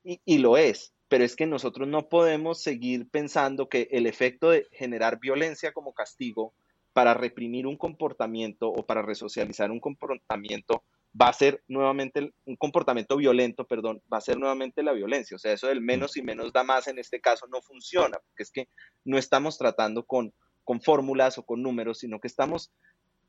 Y, 0.05 0.21
y 0.27 0.39
lo 0.39 0.59
es, 0.59 0.93
pero 1.09 1.25
es 1.25 1.35
que 1.35 1.47
nosotros 1.47 1.89
no 1.89 2.09
podemos 2.09 2.62
seguir 2.62 3.09
pensando 3.09 3.71
que 3.71 3.89
el 3.91 4.07
efecto 4.07 4.51
de 4.51 4.69
generar 4.71 5.19
violencia 5.19 5.73
como 5.73 5.95
castigo 5.95 6.53
para 6.93 7.15
reprimir 7.15 7.67
un 7.67 7.79
comportamiento 7.79 8.69
o 8.69 8.85
para 8.85 9.01
resocializar 9.01 9.71
un 9.71 9.81
comportamiento 9.81 10.85
va 11.21 11.29
a 11.29 11.33
ser 11.33 11.62
nuevamente 11.69 12.33
un 12.45 12.57
comportamiento 12.57 13.17
violento, 13.17 13.67
perdón, 13.67 14.03
va 14.12 14.19
a 14.19 14.23
ser 14.23 14.39
nuevamente 14.39 14.83
la 14.83 14.93
violencia. 14.93 15.37
O 15.37 15.39
sea, 15.39 15.53
eso 15.53 15.69
del 15.69 15.81
menos 15.81 16.17
y 16.17 16.23
menos 16.23 16.53
da 16.53 16.65
más 16.65 16.89
en 16.89 16.99
este 16.99 17.21
caso 17.21 17.47
no 17.47 17.62
funciona, 17.62 18.19
porque 18.27 18.43
es 18.43 18.51
que 18.51 18.69
no 19.05 19.19
estamos 19.19 19.59
tratando 19.59 20.05
con, 20.05 20.33
con 20.65 20.81
fórmulas 20.81 21.39
o 21.39 21.45
con 21.45 21.62
números, 21.62 21.99
sino 21.99 22.21
que 22.21 22.29
estamos 22.29 22.73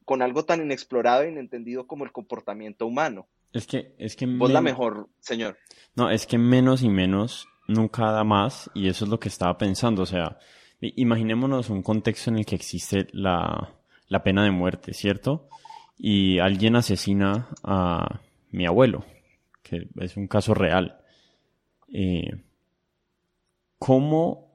con 0.03 0.21
algo 0.21 0.45
tan 0.45 0.61
inexplorado 0.61 1.23
e 1.23 1.29
inentendido 1.29 1.87
como 1.87 2.05
el 2.05 2.11
comportamiento 2.11 2.85
humano. 2.85 3.27
Es 3.53 3.67
que, 3.67 3.95
es 3.97 4.15
que... 4.15 4.25
Vos 4.25 4.51
la 4.51 4.61
mejor, 4.61 5.09
señor. 5.19 5.57
No, 5.95 6.09
es 6.09 6.27
que 6.27 6.37
menos 6.37 6.83
y 6.83 6.89
menos 6.89 7.47
nunca 7.67 8.11
da 8.11 8.23
más, 8.23 8.69
y 8.73 8.89
eso 8.89 9.05
es 9.05 9.11
lo 9.11 9.19
que 9.19 9.29
estaba 9.29 9.57
pensando, 9.57 10.03
o 10.03 10.05
sea, 10.05 10.37
Imaginémonos 10.81 11.69
un 11.69 11.81
contexto 11.81 12.29
en 12.29 12.37
el 12.37 12.45
que 12.45 12.55
existe 12.55 13.07
la, 13.11 13.73
pena 14.23 14.43
de 14.43 14.51
muerte, 14.51 14.93
¿cierto? 14.93 15.49
Y 15.97 16.39
alguien 16.39 16.75
asesina 16.75 17.47
a 17.63 18.21
mi 18.51 18.65
abuelo, 18.65 19.05
que 19.63 19.87
es 19.99 20.17
un 20.17 20.27
caso 20.27 20.53
real. 20.53 20.99
Eh, 21.93 22.43
¿Cómo, 23.79 24.51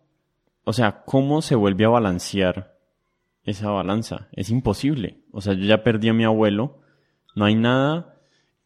o 0.64 0.72
sea, 0.72 1.02
cómo 1.04 1.42
se 1.42 1.54
vuelve 1.54 1.84
a 1.84 1.90
balancear 1.90 2.76
esa 3.44 3.70
balanza? 3.70 4.28
Es 4.32 4.50
imposible. 4.50 5.20
O 5.32 5.40
sea, 5.40 5.54
yo 5.54 5.64
ya 5.64 5.82
perdí 5.82 6.08
a 6.08 6.14
mi 6.14 6.24
abuelo, 6.24 6.80
no 7.34 7.44
hay 7.44 7.54
nada 7.54 8.16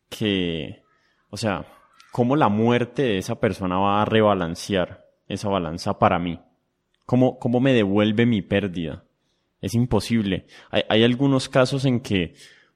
que, 0.08 0.82
o 1.30 1.36
sea, 1.36 1.66
¿cómo 2.12 2.36
la 2.36 2.48
muerte 2.48 3.02
de 3.02 3.18
esa 3.18 3.40
persona 3.40 3.78
va 3.78 4.02
a 4.02 4.04
rebalancear 4.04 5.04
esa 5.28 5.48
balanza 5.48 5.98
para 5.98 6.18
mí? 6.18 6.40
¿Cómo, 7.06 7.38
cómo 7.38 7.60
me 7.60 7.72
devuelve 7.72 8.26
mi 8.26 8.42
pérdida? 8.42 9.04
Es 9.60 9.74
imposible. 9.74 10.46
Hay, 10.70 10.82
hay, 10.88 11.04
algunos 11.04 11.48
casos 11.48 11.84
en 11.84 12.00
que 12.00 12.34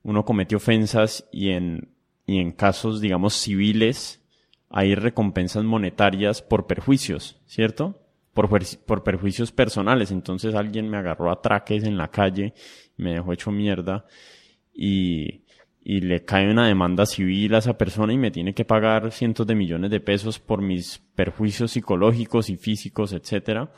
uno 0.08 0.24
comete 0.24 0.56
ofensas 0.56 1.28
y 1.30 1.50
en, 1.50 1.90
y 2.24 2.38
en 2.38 2.52
casos, 2.52 3.02
digamos, 3.02 3.34
civiles 3.34 4.24
hay 4.70 4.94
recompensas 4.94 5.64
monetarias 5.64 6.40
por 6.40 6.66
perjuicios, 6.66 7.38
¿cierto? 7.44 8.00
Por, 8.32 8.48
por 8.86 9.04
perjuicios 9.04 9.52
personales. 9.52 10.10
Entonces 10.10 10.54
alguien 10.54 10.88
me 10.88 10.96
agarró 10.96 11.30
a 11.30 11.42
traques 11.42 11.84
en 11.84 11.98
la 11.98 12.08
calle, 12.08 12.54
me 12.96 13.12
dejó 13.12 13.34
hecho 13.34 13.50
mierda 13.50 14.06
y, 14.72 15.42
y 15.82 16.00
le 16.00 16.24
cae 16.24 16.50
una 16.50 16.66
demanda 16.66 17.04
civil 17.04 17.54
a 17.54 17.58
esa 17.58 17.76
persona 17.76 18.10
y 18.10 18.16
me 18.16 18.30
tiene 18.30 18.54
que 18.54 18.64
pagar 18.64 19.12
cientos 19.12 19.46
de 19.46 19.56
millones 19.56 19.90
de 19.90 20.00
pesos 20.00 20.38
por 20.38 20.62
mis 20.62 21.02
perjuicios 21.16 21.72
psicológicos 21.72 22.48
y 22.48 22.56
físicos, 22.56 23.12
etcétera 23.12 23.70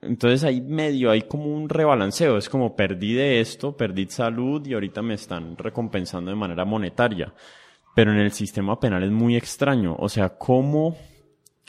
entonces 0.00 0.44
ahí 0.44 0.60
medio 0.60 1.10
hay 1.10 1.22
como 1.22 1.46
un 1.46 1.68
rebalanceo, 1.68 2.36
es 2.36 2.48
como 2.48 2.76
perdí 2.76 3.14
de 3.14 3.40
esto, 3.40 3.76
perdí 3.76 4.06
salud 4.06 4.64
y 4.66 4.74
ahorita 4.74 5.02
me 5.02 5.14
están 5.14 5.56
recompensando 5.56 6.30
de 6.30 6.36
manera 6.36 6.64
monetaria. 6.64 7.34
Pero 7.94 8.12
en 8.12 8.18
el 8.18 8.32
sistema 8.32 8.78
penal 8.78 9.02
es 9.02 9.10
muy 9.10 9.36
extraño, 9.36 9.96
o 9.98 10.08
sea, 10.08 10.36
cómo, 10.36 10.96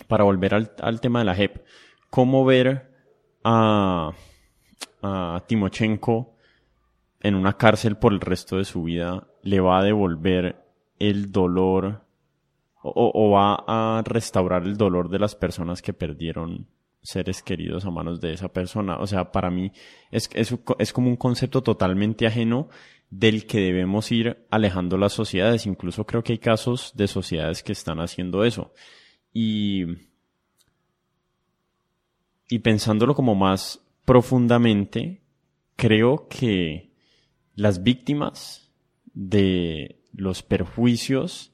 para 0.08 0.26
volver 0.26 0.54
al, 0.54 1.02
tema 1.02 1.20
de 1.20 1.26
la 1.26 1.36
JEP, 1.36 1.66
cómo 2.10 2.44
ver 2.44 2.92
a, 3.44 4.12
a 5.02 5.44
Timochenko 5.48 6.36
en 7.22 7.36
una 7.36 7.54
cárcel 7.54 7.98
por 7.98 8.14
el 8.14 8.20
resto 8.20 8.58
de 8.58 8.66
su 8.66 8.84
vida 8.84 9.28
le 9.42 9.60
va 9.60 9.80
a 9.80 9.84
devolver 9.84 10.66
el 11.00 11.32
dolor 11.32 12.04
o, 12.84 13.12
o 13.14 13.32
va 13.32 13.64
a 13.68 14.02
restaurar 14.04 14.64
el 14.64 14.78
dolor 14.78 15.10
de 15.10 15.20
las 15.20 15.36
personas 15.36 15.82
que 15.82 15.94
perdieron 15.94 16.68
seres 17.08 17.42
queridos 17.42 17.86
a 17.86 17.90
manos 17.90 18.20
de 18.20 18.34
esa 18.34 18.50
persona. 18.50 18.98
O 18.98 19.08
sea, 19.08 19.32
para 19.32 19.50
mí 19.50 19.72
es, 20.12 20.30
es, 20.34 20.94
como 20.94 21.08
un 21.08 21.16
concepto 21.16 21.64
totalmente 21.64 22.28
ajeno 22.28 22.68
del 23.10 23.46
que 23.48 23.62
debemos 23.62 24.12
ir 24.12 24.46
alejando 24.50 24.98
las 24.98 25.14
sociedades. 25.14 25.66
Incluso 25.66 26.06
creo 26.06 26.22
que 26.22 26.34
hay 26.34 26.40
casos 26.40 26.92
de 26.96 27.08
sociedades 27.08 27.64
que 27.64 27.72
están 27.72 28.02
haciendo 28.02 28.44
eso. 28.44 28.74
Y, 29.34 29.86
y 32.50 32.60
pensándolo 32.60 33.16
como 33.16 33.36
más 33.36 33.82
profundamente, 34.04 35.22
creo 35.78 36.28
que 36.28 36.92
las 37.56 37.84
víctimas 37.84 38.74
de 39.14 40.02
los 40.12 40.44
perjuicios 40.44 41.54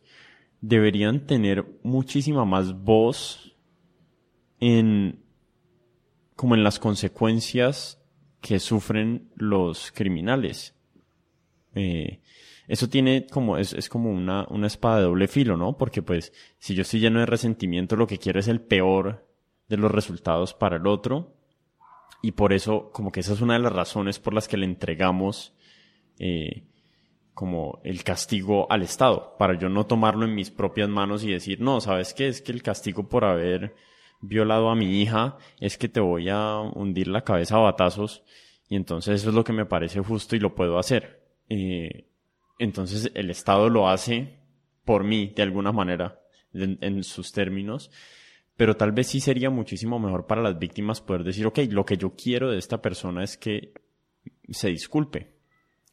deberían 0.62 1.28
tener 1.28 1.80
muchísima 1.84 2.44
más 2.44 2.74
voz 2.74 3.56
en 4.60 5.23
como 6.36 6.56
en 6.56 6.64
las 6.64 6.80
consecuencias 6.80 8.02
que 8.42 8.60
sufren 8.60 9.30
los 9.36 9.92
criminales. 9.92 10.76
Eh, 11.76 12.20
eso 12.68 12.90
tiene 12.90 13.28
como, 13.28 13.58
es, 13.58 13.74
es 13.74 13.90
como 13.90 14.12
una, 14.12 14.46
una 14.50 14.68
espada 14.68 14.98
de 14.98 15.04
doble 15.04 15.28
filo, 15.28 15.58
¿no? 15.58 15.78
Porque 15.78 16.02
pues, 16.02 16.34
si 16.60 16.76
yo 16.76 16.84
estoy 16.84 17.00
lleno 17.00 17.20
de 17.20 17.26
resentimiento, 17.26 17.96
lo 17.96 18.08
que 18.08 18.18
quiero 18.18 18.40
es 18.40 18.48
el 18.48 18.62
peor 18.62 19.28
de 19.68 19.78
los 19.78 19.92
resultados 19.92 20.54
para 20.54 20.78
el 20.78 20.88
otro. 20.88 21.36
Y 22.22 22.32
por 22.32 22.54
eso, 22.54 22.90
como 22.92 23.12
que 23.12 23.20
esa 23.20 23.34
es 23.34 23.42
una 23.42 23.54
de 23.54 23.60
las 23.60 23.74
razones 23.74 24.20
por 24.20 24.34
las 24.34 24.48
que 24.48 24.58
le 24.58 24.66
entregamos 24.66 25.54
eh, 26.20 26.64
como 27.34 27.82
el 27.84 28.04
castigo 28.04 28.72
al 28.72 28.84
Estado, 28.84 29.36
para 29.38 29.58
yo 29.58 29.68
no 29.68 29.86
tomarlo 29.86 30.26
en 30.26 30.36
mis 30.36 30.52
propias 30.52 30.88
manos 30.88 31.24
y 31.24 31.32
decir, 31.32 31.60
no, 31.60 31.82
¿sabes 31.82 32.14
qué? 32.14 32.28
Es 32.28 32.42
que 32.42 32.52
el 32.52 32.62
castigo 32.62 33.10
por 33.10 33.26
haber 33.26 33.76
violado 34.24 34.70
a 34.70 34.76
mi 34.76 35.02
hija, 35.02 35.38
es 35.60 35.78
que 35.78 35.90
te 35.90 36.00
voy 36.00 36.30
a 36.30 36.60
hundir 36.60 37.08
la 37.08 37.24
cabeza 37.24 37.58
a 37.58 37.60
batazos 37.60 38.24
y 38.70 38.76
entonces 38.76 39.22
eso 39.22 39.30
es 39.30 39.36
lo 39.36 39.44
que 39.44 39.54
me 39.54 39.66
parece 39.66 40.00
justo 40.00 40.36
y 40.36 40.40
lo 40.40 40.56
puedo 40.56 40.80
hacer. 40.80 41.22
Eh, 41.50 42.08
entonces 42.58 43.12
el 43.14 43.30
Estado 43.30 43.70
lo 43.70 43.90
hace 43.90 44.40
por 44.86 45.04
mí, 45.04 45.34
de 45.36 45.44
alguna 45.44 45.72
manera, 45.72 46.20
en, 46.54 47.04
sus 47.04 47.32
términos, 47.32 47.92
pero 48.56 48.76
tal 48.78 48.92
vez 48.92 49.08
sí 49.08 49.20
sería 49.20 49.50
muchísimo 49.50 50.00
mejor 50.00 50.26
para 50.26 50.42
las 50.42 50.58
víctimas 50.58 51.02
poder 51.02 51.24
decir, 51.24 51.46
ok, 51.46 51.60
lo 51.70 51.86
que 51.86 51.98
yo 51.98 52.16
quiero 52.16 52.52
de 52.52 52.60
esta 52.60 52.82
persona 52.82 53.24
es 53.24 53.38
que 53.38 53.74
se 54.50 54.70
disculpe. 54.70 55.34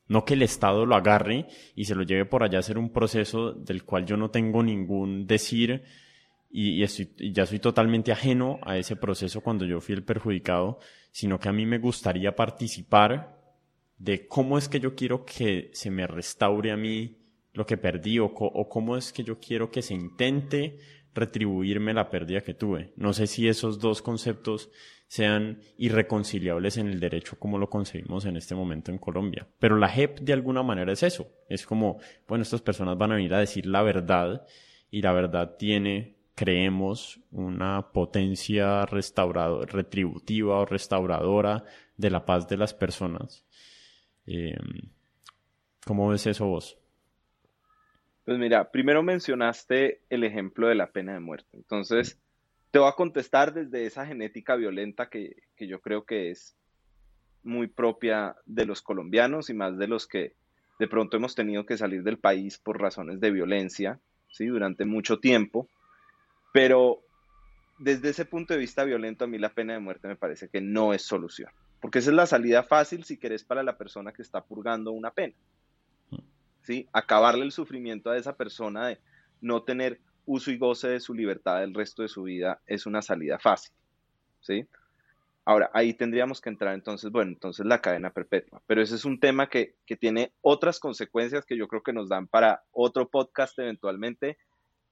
No 0.06 0.24
que 0.24 0.34
el 0.34 0.42
Estado 0.42 0.86
lo 0.86 0.96
agarre 0.96 1.46
y 1.74 1.84
se 1.84 1.94
lo 1.94 2.02
lleve 2.02 2.24
por 2.24 2.42
allá 2.42 2.58
a 2.58 2.60
hacer 2.60 2.78
un 2.78 2.92
proceso 2.92 3.52
del 3.52 3.84
cual 3.84 4.06
yo 4.06 4.16
no 4.16 4.30
tengo 4.30 4.62
ningún 4.62 5.26
decir, 5.26 5.84
y, 6.50 6.84
ya 7.32 7.46
soy 7.46 7.60
totalmente 7.60 8.10
ajeno 8.10 8.58
a 8.62 8.76
ese 8.76 8.96
proceso 8.96 9.40
cuando 9.40 9.64
yo 9.64 9.80
fui 9.80 9.94
el 9.94 10.02
perjudicado, 10.02 10.80
sino 11.12 11.38
que 11.38 11.48
a 11.48 11.52
mí 11.52 11.64
me 11.64 11.78
gustaría 11.78 12.34
participar 12.34 13.38
de 13.98 14.26
cómo 14.26 14.58
es 14.58 14.68
que 14.68 14.80
yo 14.80 14.94
quiero 14.94 15.24
que 15.24 15.70
se 15.72 15.90
me 15.90 16.06
restaure 16.06 16.72
a 16.72 16.76
mí 16.76 17.18
lo 17.52 17.66
que 17.66 17.76
perdí 17.76 18.18
o, 18.18 18.32
cómo 18.32 18.96
es 18.96 19.12
que 19.12 19.22
yo 19.22 19.38
quiero 19.38 19.70
que 19.70 19.82
se 19.82 19.94
intente 19.94 20.78
retribuirme 21.14 21.92
la 21.92 22.08
pérdida 22.08 22.40
que 22.40 22.54
tuve. 22.54 22.92
No 22.96 23.12
sé 23.12 23.26
si 23.26 23.48
esos 23.48 23.78
dos 23.78 24.02
conceptos 24.02 24.70
sean 25.08 25.60
irreconciliables 25.76 26.76
en 26.76 26.86
el 26.86 27.00
derecho 27.00 27.36
como 27.36 27.58
lo 27.58 27.68
concebimos 27.68 28.24
en 28.26 28.36
este 28.36 28.54
momento 28.54 28.92
en 28.92 28.98
Colombia. 28.98 29.48
Pero 29.58 29.76
la 29.76 29.88
JEP 29.88 30.20
de 30.20 30.32
alguna 30.32 30.62
manera 30.62 30.92
es 30.92 31.02
eso. 31.02 31.26
Es 31.48 31.66
como, 31.66 31.98
bueno, 32.28 32.42
estas 32.42 32.62
personas 32.62 32.96
van 32.96 33.12
a 33.12 33.16
venir 33.16 33.34
a 33.34 33.40
decir 33.40 33.66
la 33.66 33.82
verdad 33.82 34.46
y 34.88 35.02
la 35.02 35.12
verdad 35.12 35.56
tiene 35.58 36.19
creemos 36.40 37.20
una 37.32 37.92
potencia 37.92 38.86
restauradora, 38.86 39.70
retributiva 39.70 40.60
o 40.60 40.64
restauradora 40.64 41.64
de 41.98 42.08
la 42.08 42.24
paz 42.24 42.48
de 42.48 42.56
las 42.56 42.72
personas. 42.72 43.44
Eh, 44.26 44.56
¿Cómo 45.84 46.08
ves 46.08 46.26
eso 46.26 46.46
vos? 46.46 46.78
Pues 48.24 48.38
mira, 48.38 48.70
primero 48.70 49.02
mencionaste 49.02 50.00
el 50.08 50.24
ejemplo 50.24 50.68
de 50.68 50.76
la 50.76 50.92
pena 50.92 51.12
de 51.12 51.20
muerte. 51.20 51.58
Entonces, 51.58 52.18
Te 52.70 52.78
voy 52.78 52.88
a 52.88 52.92
contestar 52.92 53.52
desde 53.52 53.84
esa 53.84 54.06
genética 54.06 54.56
violenta 54.56 55.10
que, 55.10 55.42
que 55.56 55.66
yo 55.66 55.82
creo 55.82 56.06
que 56.06 56.30
es 56.30 56.56
muy 57.42 57.66
propia 57.66 58.36
de 58.46 58.64
los 58.64 58.80
colombianos 58.80 59.50
y 59.50 59.54
más 59.54 59.76
de 59.76 59.88
los 59.88 60.06
que 60.06 60.36
de 60.78 60.88
pronto 60.88 61.18
hemos 61.18 61.34
tenido 61.34 61.66
que 61.66 61.76
salir 61.76 62.02
del 62.02 62.16
país 62.16 62.56
por 62.56 62.80
razones 62.80 63.20
de 63.20 63.30
violencia, 63.30 64.00
¿sí? 64.30 64.46
Durante 64.46 64.86
mucho 64.86 65.18
tiempo. 65.18 65.68
Pero 66.52 67.02
desde 67.78 68.10
ese 68.10 68.24
punto 68.24 68.54
de 68.54 68.60
vista 68.60 68.84
violento, 68.84 69.24
a 69.24 69.28
mí 69.28 69.38
la 69.38 69.54
pena 69.54 69.72
de 69.72 69.78
muerte 69.78 70.08
me 70.08 70.16
parece 70.16 70.48
que 70.48 70.60
no 70.60 70.92
es 70.92 71.02
solución. 71.02 71.50
Porque 71.80 72.00
esa 72.00 72.10
es 72.10 72.16
la 72.16 72.26
salida 72.26 72.62
fácil 72.62 73.04
si 73.04 73.16
querés 73.16 73.42
para 73.42 73.62
la 73.62 73.78
persona 73.78 74.12
que 74.12 74.22
está 74.22 74.44
purgando 74.44 74.92
una 74.92 75.10
pena. 75.10 75.34
¿Sí? 76.62 76.88
Acabarle 76.92 77.44
el 77.44 77.52
sufrimiento 77.52 78.10
a 78.10 78.18
esa 78.18 78.36
persona 78.36 78.88
de 78.88 79.00
no 79.40 79.62
tener 79.62 80.00
uso 80.26 80.50
y 80.50 80.58
goce 80.58 80.88
de 80.88 81.00
su 81.00 81.14
libertad 81.14 81.64
el 81.64 81.74
resto 81.74 82.02
de 82.02 82.08
su 82.08 82.24
vida 82.24 82.60
es 82.66 82.84
una 82.84 83.00
salida 83.00 83.38
fácil. 83.38 83.72
¿Sí? 84.40 84.66
Ahora, 85.46 85.70
ahí 85.72 85.94
tendríamos 85.94 86.40
que 86.40 86.50
entrar 86.50 86.74
entonces, 86.74 87.10
bueno, 87.10 87.32
entonces 87.32 87.64
la 87.64 87.80
cadena 87.80 88.10
perpetua, 88.10 88.62
pero 88.66 88.82
ese 88.82 88.94
es 88.94 89.06
un 89.06 89.18
tema 89.18 89.48
que, 89.48 89.74
que, 89.86 89.96
tiene 89.96 90.32
otras 90.42 90.78
consecuencias 90.78 91.46
que 91.46 91.56
yo 91.56 91.66
creo 91.66 91.82
que 91.82 91.94
nos 91.94 92.10
dan 92.10 92.26
para 92.26 92.62
otro 92.72 93.08
podcast 93.08 93.58
eventualmente. 93.58 94.36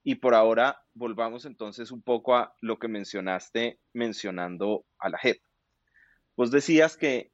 Y 0.09 0.15
por 0.15 0.35
ahora 0.35 0.81
volvamos 0.95 1.45
entonces 1.45 1.91
un 1.91 2.01
poco 2.01 2.35
a 2.35 2.55
lo 2.63 2.79
que 2.79 2.89
mencionaste 2.89 3.79
mencionando 3.93 4.87
a 4.99 5.11
la 5.11 5.19
JEP. 5.19 5.43
Vos 6.35 6.51
decías 6.51 6.97
que 6.97 7.31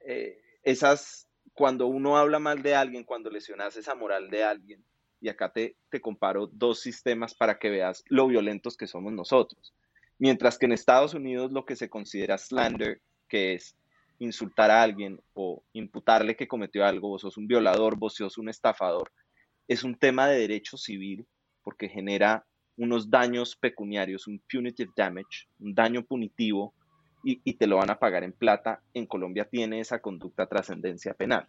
eh, 0.00 0.38
esas, 0.64 1.30
cuando 1.54 1.86
uno 1.86 2.18
habla 2.18 2.38
mal 2.38 2.62
de 2.62 2.74
alguien, 2.74 3.04
cuando 3.04 3.30
lesionas 3.30 3.78
esa 3.78 3.94
moral 3.94 4.28
de 4.28 4.44
alguien, 4.44 4.84
y 5.18 5.30
acá 5.30 5.50
te, 5.50 5.78
te 5.88 6.02
comparo 6.02 6.46
dos 6.46 6.80
sistemas 6.80 7.34
para 7.34 7.58
que 7.58 7.70
veas 7.70 8.04
lo 8.08 8.26
violentos 8.26 8.76
que 8.76 8.86
somos 8.86 9.14
nosotros. 9.14 9.72
Mientras 10.18 10.58
que 10.58 10.66
en 10.66 10.72
Estados 10.72 11.14
Unidos 11.14 11.52
lo 11.52 11.64
que 11.64 11.74
se 11.74 11.88
considera 11.88 12.36
slander, 12.36 13.00
que 13.28 13.54
es 13.54 13.78
insultar 14.18 14.70
a 14.70 14.82
alguien 14.82 15.22
o 15.32 15.64
imputarle 15.72 16.36
que 16.36 16.48
cometió 16.48 16.84
algo, 16.84 17.08
vos 17.08 17.22
sos 17.22 17.38
un 17.38 17.46
violador, 17.46 17.96
vos 17.96 18.14
sos 18.16 18.36
un 18.36 18.50
estafador, 18.50 19.10
es 19.68 19.84
un 19.84 19.94
tema 19.94 20.28
de 20.28 20.40
derecho 20.40 20.76
civil 20.76 21.26
porque 21.64 21.88
genera 21.88 22.46
unos 22.76 23.10
daños 23.10 23.56
pecuniarios, 23.56 24.26
un 24.26 24.40
punitive 24.50 24.92
damage, 24.96 25.48
un 25.58 25.74
daño 25.74 26.04
punitivo, 26.04 26.74
y, 27.24 27.40
y 27.42 27.54
te 27.54 27.66
lo 27.66 27.76
van 27.76 27.90
a 27.90 27.98
pagar 27.98 28.22
en 28.22 28.32
plata. 28.32 28.82
En 28.92 29.06
Colombia 29.06 29.46
tiene 29.46 29.80
esa 29.80 30.00
conducta 30.00 30.46
trascendencia 30.46 31.14
penal. 31.14 31.46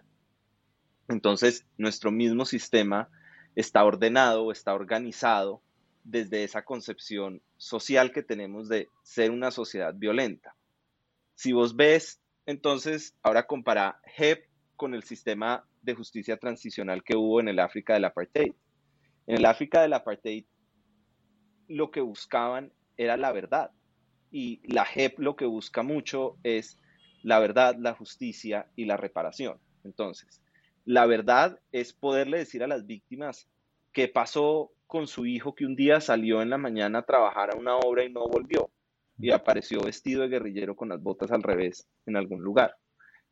Entonces, 1.07 1.65
nuestro 1.77 2.11
mismo 2.11 2.45
sistema 2.45 3.09
está 3.55 3.83
ordenado, 3.83 4.51
está 4.51 4.73
organizado 4.73 5.61
desde 6.03 6.43
esa 6.43 6.63
concepción 6.63 7.41
social 7.57 8.11
que 8.11 8.23
tenemos 8.23 8.69
de 8.69 8.89
ser 9.03 9.31
una 9.31 9.51
sociedad 9.51 9.93
violenta. 9.93 10.55
Si 11.33 11.51
vos 11.51 11.75
ves, 11.75 12.21
entonces, 12.45 13.15
ahora 13.23 13.47
compara 13.47 13.99
HEP 14.17 14.45
con 14.75 14.93
el 14.93 15.03
sistema 15.03 15.65
de 15.81 15.95
justicia 15.95 16.37
transicional 16.37 17.03
que 17.03 17.15
hubo 17.15 17.39
en 17.39 17.47
el 17.47 17.59
África 17.59 17.93
del 17.93 18.05
apartheid. 18.05 18.53
En 19.27 19.37
el 19.37 19.45
África 19.45 19.81
del 19.81 19.93
apartheid, 19.93 20.45
lo 21.67 21.91
que 21.91 22.01
buscaban 22.01 22.71
era 22.97 23.17
la 23.17 23.31
verdad. 23.31 23.71
Y 24.31 24.61
la 24.71 24.85
JEP 24.85 25.19
lo 25.19 25.35
que 25.35 25.45
busca 25.45 25.81
mucho 25.81 26.37
es 26.43 26.77
la 27.23 27.39
verdad, 27.39 27.75
la 27.79 27.93
justicia 27.93 28.69
y 28.75 28.85
la 28.85 28.97
reparación. 28.97 29.59
Entonces, 29.83 30.41
la 30.83 31.05
verdad 31.05 31.59
es 31.71 31.93
poderle 31.93 32.37
decir 32.37 32.63
a 32.63 32.67
las 32.67 32.85
víctimas 32.85 33.49
qué 33.93 34.07
pasó 34.07 34.71
con 34.87 35.07
su 35.07 35.25
hijo 35.25 35.55
que 35.55 35.65
un 35.65 35.75
día 35.75 35.99
salió 36.01 36.41
en 36.41 36.49
la 36.49 36.57
mañana 36.57 36.99
a 36.99 37.05
trabajar 37.05 37.51
a 37.51 37.57
una 37.57 37.75
obra 37.77 38.03
y 38.03 38.11
no 38.11 38.27
volvió 38.27 38.69
y 39.17 39.31
apareció 39.31 39.81
vestido 39.81 40.21
de 40.21 40.29
guerrillero 40.29 40.75
con 40.75 40.89
las 40.89 41.01
botas 41.01 41.31
al 41.31 41.41
revés 41.41 41.87
en 42.05 42.17
algún 42.17 42.41
lugar. 42.41 42.75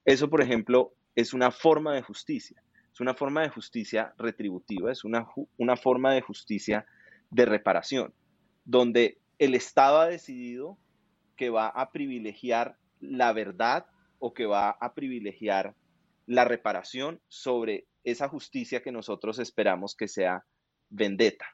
Eso, 0.06 0.30
por 0.30 0.42
ejemplo, 0.42 0.94
es 1.16 1.34
una 1.34 1.52
forma 1.52 1.94
de 1.94 2.02
justicia, 2.02 2.64
es 2.94 3.00
una 3.00 3.16
forma 3.16 3.42
de 3.42 3.50
justicia 3.50 4.14
retributiva, 4.18 4.92
es 4.92 5.04
una, 5.04 5.28
una 5.58 5.76
forma 5.76 6.14
de 6.14 6.22
justicia 6.22 6.86
de 7.32 7.46
reparación, 7.46 8.14
donde 8.66 9.20
el 9.40 9.56
Estado 9.56 10.00
ha 10.00 10.08
decidido 10.08 10.78
que 11.36 11.50
va 11.50 11.68
a 11.68 11.92
privilegiar 11.92 12.78
la 13.00 13.34
verdad 13.34 13.88
o 14.20 14.34
que 14.34 14.46
va 14.46 14.70
a 14.70 14.94
privilegiar 14.94 15.76
la 16.28 16.46
reparación 16.46 17.20
sobre 17.28 17.88
esa 18.04 18.30
justicia 18.30 18.82
que 18.82 18.92
nosotros 18.92 19.40
esperamos 19.40 19.96
que 19.96 20.08
sea 20.08 20.46
vendetta. 20.90 21.48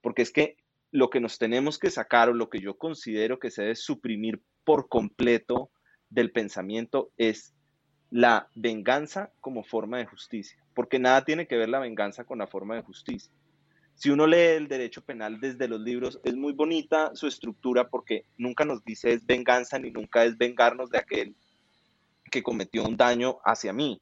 Porque 0.00 0.22
es 0.22 0.32
que 0.32 0.56
lo 0.90 1.10
que 1.10 1.20
nos 1.20 1.38
tenemos 1.38 1.78
que 1.78 1.90
sacar 1.90 2.30
o 2.30 2.34
lo 2.34 2.48
que 2.48 2.60
yo 2.60 2.78
considero 2.78 3.38
que 3.38 3.50
se 3.50 3.62
debe 3.62 3.74
suprimir 3.74 4.42
por 4.64 4.88
completo 4.88 5.70
del 6.08 6.32
pensamiento 6.32 7.12
es 7.16 7.55
la 8.10 8.48
venganza 8.54 9.32
como 9.40 9.64
forma 9.64 9.98
de 9.98 10.06
justicia, 10.06 10.58
porque 10.74 10.98
nada 10.98 11.24
tiene 11.24 11.46
que 11.46 11.56
ver 11.56 11.68
la 11.68 11.80
venganza 11.80 12.24
con 12.24 12.38
la 12.38 12.46
forma 12.46 12.76
de 12.76 12.82
justicia. 12.82 13.32
Si 13.94 14.10
uno 14.10 14.26
lee 14.26 14.56
el 14.56 14.68
derecho 14.68 15.02
penal 15.02 15.40
desde 15.40 15.68
los 15.68 15.80
libros, 15.80 16.20
es 16.22 16.36
muy 16.36 16.52
bonita 16.52 17.10
su 17.14 17.26
estructura 17.26 17.88
porque 17.88 18.26
nunca 18.36 18.64
nos 18.64 18.84
dice 18.84 19.12
es 19.12 19.24
venganza 19.24 19.78
ni 19.78 19.90
nunca 19.90 20.24
es 20.24 20.36
vengarnos 20.36 20.90
de 20.90 20.98
aquel 20.98 21.36
que 22.30 22.42
cometió 22.42 22.84
un 22.84 22.96
daño 22.96 23.38
hacia 23.44 23.72
mí 23.72 24.00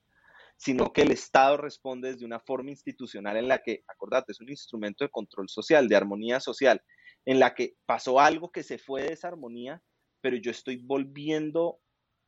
sino 0.56 0.92
que 0.92 1.02
el 1.02 1.10
Estado 1.10 1.56
responde 1.56 2.12
desde 2.12 2.24
una 2.24 2.40
forma 2.40 2.70
institucional 2.70 3.36
en 3.36 3.48
la 3.48 3.62
que, 3.62 3.84
acordate, 3.88 4.32
es 4.32 4.40
un 4.40 4.48
instrumento 4.48 5.04
de 5.04 5.10
control 5.10 5.48
social, 5.48 5.88
de 5.88 5.96
armonía 5.96 6.40
social, 6.40 6.82
en 7.24 7.38
la 7.38 7.54
que 7.54 7.74
pasó 7.86 8.20
algo 8.20 8.50
que 8.50 8.62
se 8.62 8.78
fue 8.78 9.02
de 9.02 9.12
esa 9.12 9.28
armonía, 9.28 9.82
pero 10.20 10.36
yo 10.36 10.50
estoy 10.50 10.76
volviendo 10.76 11.80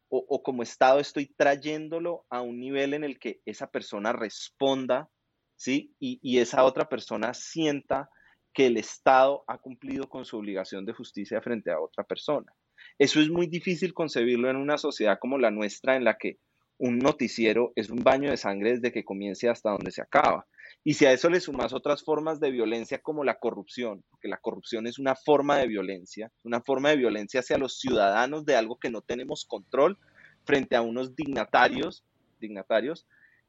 o, 0.08 0.42
como 0.42 0.62
Estado 0.62 1.00
estoy 1.00 1.26
trayéndolo 1.36 2.26
a 2.30 2.40
un 2.40 2.60
nivel 2.60 2.94
en 2.94 3.04
el 3.04 3.18
que 3.18 3.40
esa 3.44 3.70
persona 3.70 4.12
responda, 4.12 5.10
¿sí? 5.56 5.94
Y, 5.98 6.20
y 6.22 6.38
esa 6.38 6.64
otra 6.64 6.88
persona 6.88 7.34
sienta 7.34 8.08
que 8.52 8.66
el 8.66 8.76
Estado 8.76 9.44
ha 9.48 9.58
cumplido 9.58 10.08
con 10.08 10.24
su 10.24 10.38
obligación 10.38 10.86
de 10.86 10.92
justicia 10.92 11.40
frente 11.42 11.70
a 11.70 11.80
otra 11.80 12.04
persona. 12.04 12.52
Eso 12.98 13.20
es 13.20 13.28
muy 13.28 13.46
difícil 13.46 13.92
concebirlo 13.92 14.48
en 14.48 14.56
una 14.56 14.78
sociedad 14.78 15.18
como 15.20 15.38
la 15.38 15.50
nuestra, 15.50 15.96
en 15.96 16.04
la 16.04 16.16
que 16.16 16.38
un 16.78 16.98
noticiero 16.98 17.72
es 17.74 17.90
un 17.90 18.02
baño 18.02 18.30
de 18.30 18.36
sangre 18.36 18.72
desde 18.72 18.92
que 18.92 19.04
comience 19.04 19.48
hasta 19.48 19.70
donde 19.70 19.90
se 19.90 20.02
acaba. 20.02 20.46
Y 20.86 20.94
si 20.94 21.04
a 21.04 21.10
eso 21.10 21.28
le 21.28 21.40
sumas 21.40 21.72
otras 21.72 22.04
formas 22.04 22.38
de 22.38 22.52
violencia 22.52 23.00
como 23.02 23.24
la 23.24 23.40
corrupción, 23.40 24.04
porque 24.08 24.28
la 24.28 24.36
corrupción 24.36 24.86
es 24.86 25.00
una 25.00 25.16
forma 25.16 25.58
de 25.58 25.66
violencia, 25.66 26.30
una 26.44 26.60
forma 26.60 26.90
de 26.90 26.96
violencia 26.96 27.40
hacia 27.40 27.58
los 27.58 27.80
ciudadanos 27.80 28.44
de 28.44 28.54
algo 28.54 28.78
que 28.78 28.88
no 28.88 29.00
tenemos 29.00 29.44
control 29.46 29.98
frente 30.44 30.76
a 30.76 30.82
unos 30.82 31.16
dignatarios, 31.16 32.04
dignatarios 32.38 33.04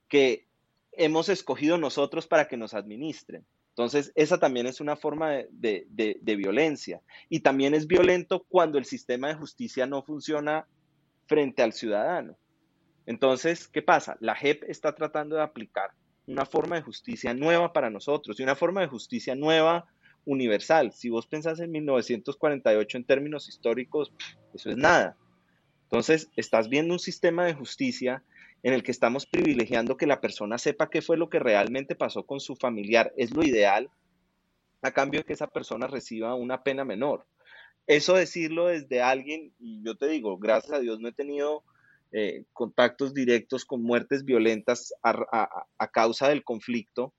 que 0.08 0.48
hemos 0.94 1.30
escogido 1.30 1.78
nosotros 1.78 2.26
para 2.26 2.48
que 2.48 2.58
nos 2.58 2.74
administren. 2.74 3.46
Entonces, 3.70 4.12
esa 4.16 4.40
también 4.40 4.66
es 4.66 4.82
una 4.82 4.96
forma 4.96 5.34
de, 5.52 5.86
de 5.92 6.36
violencia. 6.36 7.04
Y 7.30 7.42
también 7.42 7.76
es 7.76 7.86
violento 7.86 8.48
cuando 8.50 8.80
el 8.80 8.86
sistema 8.86 9.28
de 9.28 9.36
justicia 9.36 9.86
no 9.86 10.02
funciona 10.02 10.66
frente 11.28 11.62
al 11.62 11.74
ciudadano. 11.74 12.36
Entonces, 13.06 13.68
¿qué 13.68 13.84
pasa? 13.84 14.18
La 14.22 14.34
JEP 14.34 14.64
está 14.64 14.96
tratando 14.96 15.36
de 15.36 15.44
aplicar 15.44 15.92
una 16.28 16.46
forma 16.46 16.76
de 16.76 16.82
justicia 16.82 17.34
nueva 17.34 17.74
para 17.74 17.90
nosotros 17.90 18.40
y 18.40 18.44
una 18.44 18.56
forma 18.56 18.82
de 18.82 18.88
justicia 18.88 19.34
nueva 19.34 19.88
universal. 20.26 20.92
Si 20.92 21.10
vos 21.10 21.26
pensás 21.26 21.60
en 21.62 21.72
1948 21.72 22.98
en 22.98 23.06
términos 23.06 23.48
históricos, 23.48 24.14
eso 24.54 24.70
es 24.70 24.78
nada. 24.78 25.18
Entonces, 25.84 26.30
estás 26.36 26.68
viendo 26.68 26.94
un 26.94 27.00
sistema 27.00 27.46
de 27.46 27.54
justicia 27.54 28.24
en 28.62 28.74
el 28.74 28.84
que 28.84 28.92
estamos 28.92 29.26
privilegiando 29.26 29.96
que 29.96 30.06
la 30.06 30.20
persona 30.20 30.58
sepa 30.58 30.90
qué 30.90 31.02
fue 31.02 31.16
lo 31.18 31.30
que 31.30 31.40
realmente 31.40 31.96
pasó 31.96 32.26
con 32.26 32.42
su 32.42 32.58
familiar. 32.58 33.14
Es 33.16 33.32
lo 33.32 33.44
ideal 33.44 33.90
a 34.82 34.92
cambio 34.92 35.22
de 35.22 35.26
que 35.26 35.34
esa 35.34 35.48
persona 35.48 35.88
reciba 35.88 36.36
una 36.36 36.62
pena 36.64 36.84
menor. 36.84 37.26
Eso 37.88 38.16
decirlo 38.16 38.68
desde 38.68 39.02
alguien, 39.02 39.54
y 39.60 39.82
yo 39.82 39.96
te 39.96 40.08
digo, 40.08 40.38
gracias 40.38 40.74
a 40.74 40.80
Dios 40.80 41.00
no 41.00 41.08
he 41.08 41.14
tenido 41.14 41.64
eh, 42.12 42.46
contactos 42.54 43.14
directos 43.14 43.66
con 43.66 43.84
muertes 43.84 44.24
violentas 44.24 44.94
a, 45.04 45.88
causa 45.92 46.30
del 46.30 46.44
conflicto, 46.44 47.14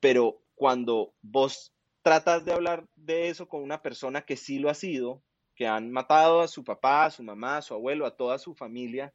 pero 0.00 0.42
cuando 0.54 1.14
vos 1.22 1.72
tratas 2.02 2.44
de 2.44 2.52
hablar 2.52 2.86
de 2.96 3.28
eso 3.28 3.48
con 3.48 3.62
una 3.62 3.80
persona 3.80 4.22
que 4.22 4.36
sí 4.36 4.58
lo 4.58 4.70
ha 4.70 4.74
sido, 4.74 5.22
que 5.54 5.66
han 5.66 5.90
matado 5.90 6.40
a 6.40 6.48
su 6.48 6.64
papá, 6.64 7.04
a 7.04 7.10
su 7.10 7.22
mamá, 7.22 7.58
a 7.58 7.62
su 7.62 7.74
abuelo, 7.74 8.06
a 8.06 8.16
toda 8.16 8.38
su 8.38 8.54
familia, 8.54 9.12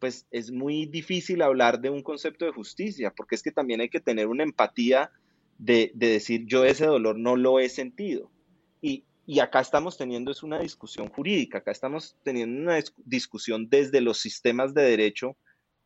pues 0.00 0.26
es 0.30 0.50
muy 0.50 0.86
difícil 0.86 1.42
hablar 1.42 1.80
de 1.80 1.90
un 1.90 2.02
concepto 2.02 2.44
de 2.44 2.52
justicia, 2.52 3.12
porque 3.16 3.36
es 3.36 3.42
que 3.42 3.52
también 3.52 3.80
hay 3.80 3.88
que 3.88 4.00
tener 4.00 4.26
una 4.26 4.42
empatía 4.42 5.10
de, 5.58 5.92
de 5.94 6.08
decir 6.08 6.46
yo 6.46 6.64
ese 6.64 6.86
dolor 6.86 7.18
no 7.18 7.36
lo 7.36 7.60
he 7.60 7.68
sentido. 7.68 8.30
Y, 8.82 9.04
y 9.26 9.40
acá 9.40 9.60
estamos 9.60 9.98
teniendo 9.98 10.30
es 10.30 10.44
una 10.44 10.60
discusión 10.60 11.08
jurídica, 11.08 11.58
acá 11.58 11.72
estamos 11.72 12.16
teniendo 12.22 12.62
una 12.62 12.80
discusión 13.04 13.68
desde 13.68 14.00
los 14.00 14.18
sistemas 14.18 14.72
de 14.72 14.82
derecho 14.82 15.36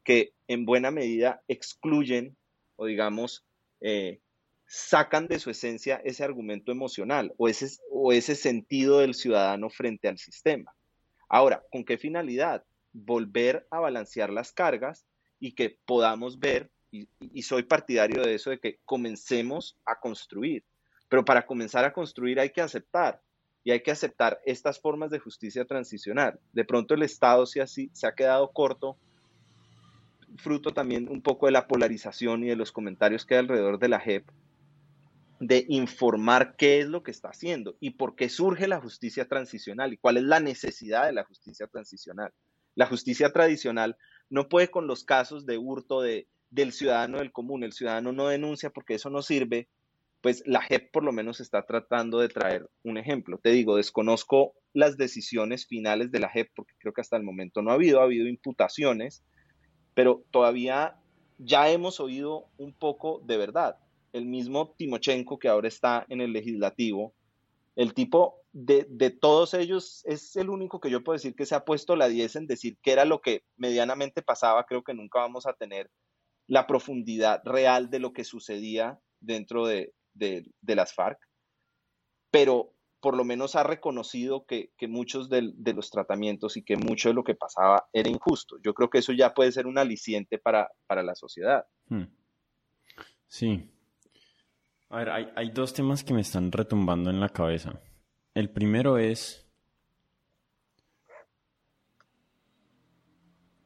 que 0.05 0.35
en 0.47 0.67
buena 0.67 0.91
medida 0.91 1.43
excluyen 1.49 2.37
o 2.77 2.85
digamos 2.85 3.45
eh, 3.81 4.21
sacan 4.67 5.27
de 5.27 5.39
su 5.39 5.49
esencia 5.49 6.03
ese 6.05 6.23
argumento 6.23 6.71
emocional 6.71 7.33
o 7.39 7.49
ese, 7.49 7.81
o 7.91 8.13
ese 8.13 8.35
sentido 8.35 8.99
del 8.99 9.15
ciudadano 9.15 9.71
frente 9.71 10.09
al 10.09 10.19
sistema. 10.19 10.75
Ahora, 11.27 11.65
¿con 11.73 11.85
qué 11.85 11.97
finalidad? 11.97 12.65
Volver 12.93 13.67
a 13.71 13.81
balancear 13.81 14.31
las 14.31 14.53
cargas 14.53 15.07
y 15.39 15.53
que 15.53 15.79
podamos 15.87 16.39
ver, 16.39 16.71
y, 16.91 17.09
y 17.21 17.43
soy 17.43 17.63
partidario 17.63 18.23
de 18.23 18.35
eso, 18.35 18.51
de 18.51 18.59
que 18.59 18.81
comencemos 18.85 19.79
a 19.87 19.99
construir. 19.99 20.63
Pero 21.09 21.25
para 21.25 21.47
comenzar 21.47 21.85
a 21.85 21.93
construir 21.93 22.39
hay 22.39 22.51
que 22.51 22.61
aceptar 22.61 23.23
y 23.65 23.73
hay 23.73 23.83
que 23.83 23.91
aceptar 23.91 24.41
estas 24.45 24.81
formas 24.81 25.11
de 25.11 25.19
justicia 25.19 25.65
transicional. 25.65 26.39
De 26.53 26.65
pronto 26.65 26.95
el 26.95 27.03
Estado 27.03 27.47
se, 27.47 27.61
así, 27.61 27.91
se 27.93 28.07
ha 28.07 28.15
quedado 28.15 28.51
corto, 28.53 28.97
fruto 30.37 30.73
también 30.73 31.09
un 31.09 31.23
poco 31.23 31.47
de 31.47 31.53
la 31.53 31.67
polarización 31.67 32.45
y 32.45 32.49
de 32.49 32.57
los 32.57 32.73
comentarios 32.73 33.27
que 33.27 33.35
hay 33.35 33.41
alrededor 33.41 33.79
de 33.79 33.89
la 33.89 34.01
JEP, 34.01 34.25
de 35.41 35.65
informar 35.69 36.55
qué 36.57 36.81
es 36.81 36.87
lo 36.87 37.03
que 37.03 37.11
está 37.11 37.31
haciendo 37.31 37.77
y 37.81 37.91
por 37.91 38.15
qué 38.15 38.29
surge 38.29 38.69
la 38.69 38.81
justicia 38.81 39.27
transicional 39.27 39.93
y 39.93 39.97
cuál 39.97 40.19
es 40.19 40.25
la 40.25 40.41
necesidad 40.41 41.07
de 41.07 41.13
la 41.13 41.25
justicia 41.25 41.67
transicional. 41.67 42.33
La 42.75 42.87
justicia 42.87 43.33
tradicional 43.33 43.97
no 44.29 44.49
puede 44.49 44.71
con 44.71 44.87
los 44.87 45.05
casos 45.05 45.45
de 45.45 45.59
hurto 45.59 46.03
de, 46.03 46.29
del 46.51 46.73
ciudadano 46.73 47.19
del 47.19 47.33
común. 47.33 47.65
El 47.65 47.73
ciudadano 47.73 48.13
no 48.13 48.29
denuncia 48.29 48.71
porque 48.71 48.95
eso 48.95 49.11
no 49.11 49.23
sirve. 49.23 49.69
Pues 50.21 50.43
la 50.47 50.61
JEP 50.61 50.93
por 50.93 51.03
lo 51.03 51.13
menos 51.13 51.41
está 51.41 51.65
tratando 51.65 52.19
de 52.19 52.29
traer 52.29 52.69
un 52.83 52.99
ejemplo. 52.99 53.39
Te 53.39 53.51
digo, 53.51 53.77
desconozco 53.77 54.55
las 54.73 54.97
decisiones 54.97 55.67
finales 55.67 56.11
de 56.11 56.21
la 56.21 56.29
JEP 56.29 56.51
porque 56.55 56.75
creo 56.79 56.93
que 56.93 57.01
hasta 57.01 57.17
el 57.17 57.23
momento 57.23 57.63
no 57.63 57.71
ha 57.71 57.75
habido, 57.75 58.01
ha 58.01 58.05
habido 58.05 58.29
imputaciones, 58.29 59.25
pero 59.95 60.23
todavía 60.31 60.97
ya 61.39 61.71
hemos 61.71 62.01
oído 62.01 62.47
un 62.59 62.75
poco 62.75 63.23
de 63.25 63.39
verdad 63.39 63.77
el 64.13 64.27
mismo 64.27 64.75
Timochenko 64.77 65.39
que 65.39 65.49
ahora 65.49 65.69
está 65.69 66.05
en 66.09 66.21
el 66.21 66.33
legislativo, 66.33 67.15
el 67.77 67.95
tipo 67.95 68.43
de, 68.53 68.85
todos 69.11 69.55
ellos 69.55 70.03
es 70.05 70.35
el 70.37 70.51
único 70.51 70.81
que 70.81 70.91
yo 70.91 71.05
puedo 71.05 71.17
decir 71.17 71.35
que 71.35 71.47
se 71.47 71.55
ha 71.55 71.65
puesto 71.65 71.95
la 71.97 72.09
10 72.09 72.37
en 72.37 72.47
decir 72.47 72.77
que 72.83 72.93
era 72.93 73.05
lo 73.05 73.21
que 73.21 73.45
medianamente 73.57 74.23
pasaba. 74.23 74.67
Creo 74.67 74.83
que 74.83 74.95
nunca 74.95 75.21
vamos 75.21 75.47
a 75.47 75.53
tener 75.53 75.91
la 76.47 76.67
profundidad 76.67 77.43
real 77.45 77.91
de 77.91 78.01
lo 78.01 78.13
que 78.13 78.25
sucedía 78.25 78.99
dentro 79.21 79.67
de, 79.67 79.93
las 80.15 80.95
FARC, 80.95 81.19
pero 82.31 82.75
por 83.01 83.17
lo 83.17 83.25
menos 83.25 83.57
ha 83.57 83.63
reconocido 83.63 84.45
que, 84.45 84.71
muchos 84.89 85.31
de, 85.31 85.53
los 85.75 85.91
tratamientos 85.91 86.57
y 86.57 86.63
que 86.63 86.77
mucho 86.77 87.09
de 87.09 87.15
lo 87.15 87.25
que 87.25 87.35
pasaba 87.35 87.89
era 87.93 88.11
injusto. 88.11 88.57
Yo 88.63 88.75
creo 88.75 88.91
que 88.91 88.99
eso 88.99 89.13
ya 89.13 89.33
puede 89.33 89.53
ser 89.53 89.67
un 89.67 89.79
aliciente 89.79 90.39
para, 90.39 90.71
para 90.87 91.03
la 91.03 91.15
sociedad. 91.15 91.65
Hmm. 91.89 92.05
Sí, 93.27 93.71
a 94.91 94.97
ver, 94.99 95.11
hay, 95.37 95.51
dos 95.51 95.73
temas 95.73 96.03
que 96.03 96.13
me 96.13 96.21
están 96.21 96.51
retumbando 96.51 97.11
en 97.11 97.21
la 97.21 97.29
cabeza. 97.29 97.81
El 98.35 98.51
primero 98.51 98.99
es 98.99 99.47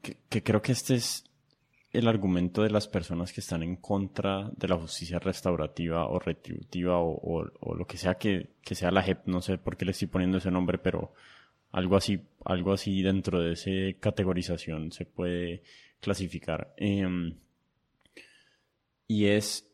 que, 0.02 0.42
creo 0.42 0.60
que 0.60 0.72
este 0.72 0.96
es 0.96 1.24
el 1.94 2.08
argumento 2.08 2.62
de 2.62 2.70
las 2.70 2.88
personas 2.88 3.32
que 3.32 3.40
están 3.40 3.62
en 3.62 3.76
contra 3.76 4.50
de 4.56 4.68
la 4.68 4.76
justicia 4.76 5.20
restaurativa 5.20 6.08
o 6.08 6.18
retributiva 6.18 6.98
o, 6.98 7.44
lo 7.44 7.86
que 7.86 7.96
sea 7.96 8.16
que, 8.16 8.50
sea 8.62 8.90
la 8.90 9.02
JEP, 9.02 9.26
no 9.26 9.40
sé 9.40 9.58
por 9.58 9.76
qué 9.76 9.84
le 9.84 9.92
estoy 9.92 10.08
poniendo 10.08 10.38
ese 10.38 10.50
nombre, 10.50 10.78
pero 10.78 11.14
algo 11.70 11.96
así, 11.96 12.20
algo 12.44 12.72
así 12.72 13.00
dentro 13.02 13.40
de 13.40 13.52
esa 13.52 13.98
categorización 14.00 14.90
se 14.90 15.06
puede 15.06 15.62
clasificar. 16.00 16.74
Em, 16.76 17.36
y 19.06 19.26
es 19.26 19.70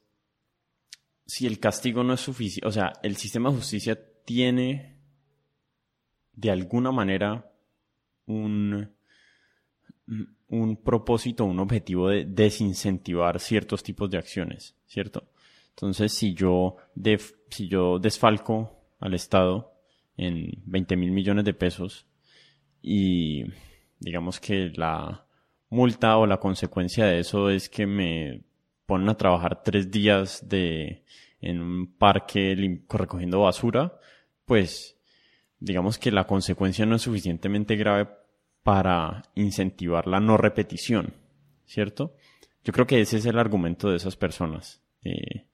si 1.27 1.47
el 1.47 1.59
castigo 1.59 2.05
no 2.05 2.13
es 2.15 2.21
suficiente, 2.21 2.69
o 2.69 2.73
sea, 2.73 2.93
el 3.03 3.17
sistema 3.17 3.51
de 3.51 3.57
justicia 3.57 3.99
tiene 4.25 4.99
de 6.35 6.51
alguna 6.51 6.93
manera 6.93 7.51
un, 8.27 8.91
un 10.51 10.77
propósito, 10.77 11.45
un 11.45 11.61
objetivo 11.61 12.09
de 12.09 12.25
desincentivar 12.25 13.41
ciertos 13.41 13.83
tipos 13.83 14.11
de 14.11 14.19
acciones, 14.19 14.77
¿cierto? 14.87 15.29
Entonces, 15.71 16.13
si 16.13 16.35
yo, 16.35 16.77
si 17.49 17.69
yo 17.69 17.99
desfalco 17.99 18.77
al 18.99 19.15
Estado 19.15 19.73
en 20.17 20.51
20 20.67 20.97
mil 20.97 21.13
millones 21.13 21.45
de 21.45 21.55
pesos 21.55 22.07
y 22.83 23.45
digamos 23.99 24.41
que 24.41 24.73
la 24.75 25.25
multa 25.71 26.19
o 26.19 26.27
la 26.27 26.39
consecuencia 26.39 27.07
de 27.07 27.21
eso 27.21 27.49
es 27.49 27.69
que 27.69 27.87
me 27.87 28.43
ponen 28.87 29.09
a 29.09 29.17
trabajar 29.17 29.63
tres 29.63 29.91
días 29.91 30.49
de, 30.49 31.05
en 31.41 31.61
un 31.61 31.87
parque 31.95 32.83
recogiendo 32.89 33.41
basura, 33.41 33.99
pues 34.45 34.99
digamos 35.61 35.97
que 35.97 36.11
la 36.11 36.27
consecuencia 36.27 36.85
no 36.87 36.97
es 36.97 37.03
suficientemente 37.03 37.77
grave 37.77 38.09
para 38.63 39.23
incentivar 39.35 40.07
la 40.07 40.21
no 40.21 40.37
repetición, 40.37 41.15
¿cierto? 41.67 42.15
Yo 42.65 42.73
creo 42.73 42.87
que 42.87 43.01
ese 43.01 43.19
es 43.19 43.27
el 43.27 43.39
argumento 43.39 43.91
de 43.91 43.97
esas 43.97 44.17
personas. 44.17 44.83
Eh, 45.03 45.47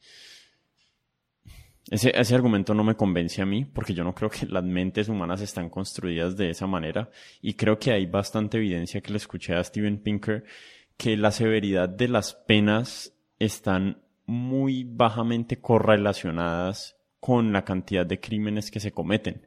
ese, 1.89 2.13
ese, 2.19 2.35
argumento 2.35 2.75
no 2.75 2.83
me 2.83 2.97
convence 2.97 3.41
a 3.41 3.47
mí 3.47 3.65
porque 3.65 3.95
yo 3.95 4.03
no 4.03 4.13
creo 4.13 4.29
que 4.29 4.47
las 4.47 4.65
mentes 4.65 5.09
humanas 5.09 5.41
están 5.41 5.71
construidas 5.71 6.37
de 6.37 6.51
esa 6.51 6.67
manera 6.67 7.11
y 7.41 7.55
creo 7.55 7.79
que 7.79 7.93
hay 7.93 8.07
bastante 8.07 8.57
evidencia 8.57 9.01
que 9.01 9.13
le 9.13 9.19
escuché 9.19 9.55
a 9.55 9.63
Steven 9.63 9.99
Pinker 9.99 10.45
que 10.97 11.17
la 11.17 11.31
severidad 11.31 11.89
de 11.89 12.09
las 12.09 12.35
penas 12.35 13.13
están 13.39 14.03
muy 14.25 14.85
bajamente 14.85 15.61
correlacionadas 15.61 16.97
con 17.21 17.53
la 17.53 17.65
cantidad 17.65 18.05
de 18.05 18.21
crímenes 18.21 18.71
que 18.71 18.81
se 18.81 18.93
cometen. 18.93 19.47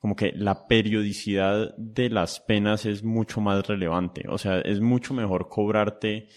Como 0.00 0.16
que 0.16 0.32
la 0.34 0.66
periodicidad 0.66 1.76
de 1.76 2.10
las 2.10 2.40
penas 2.40 2.86
es 2.86 3.04
mucho 3.04 3.40
más 3.40 3.66
relevante. 3.66 4.24
O 4.28 4.38
sea, 4.38 4.60
es 4.60 4.80
mucho 4.80 5.14
mejor 5.14 5.48
cobrarte 5.48 6.28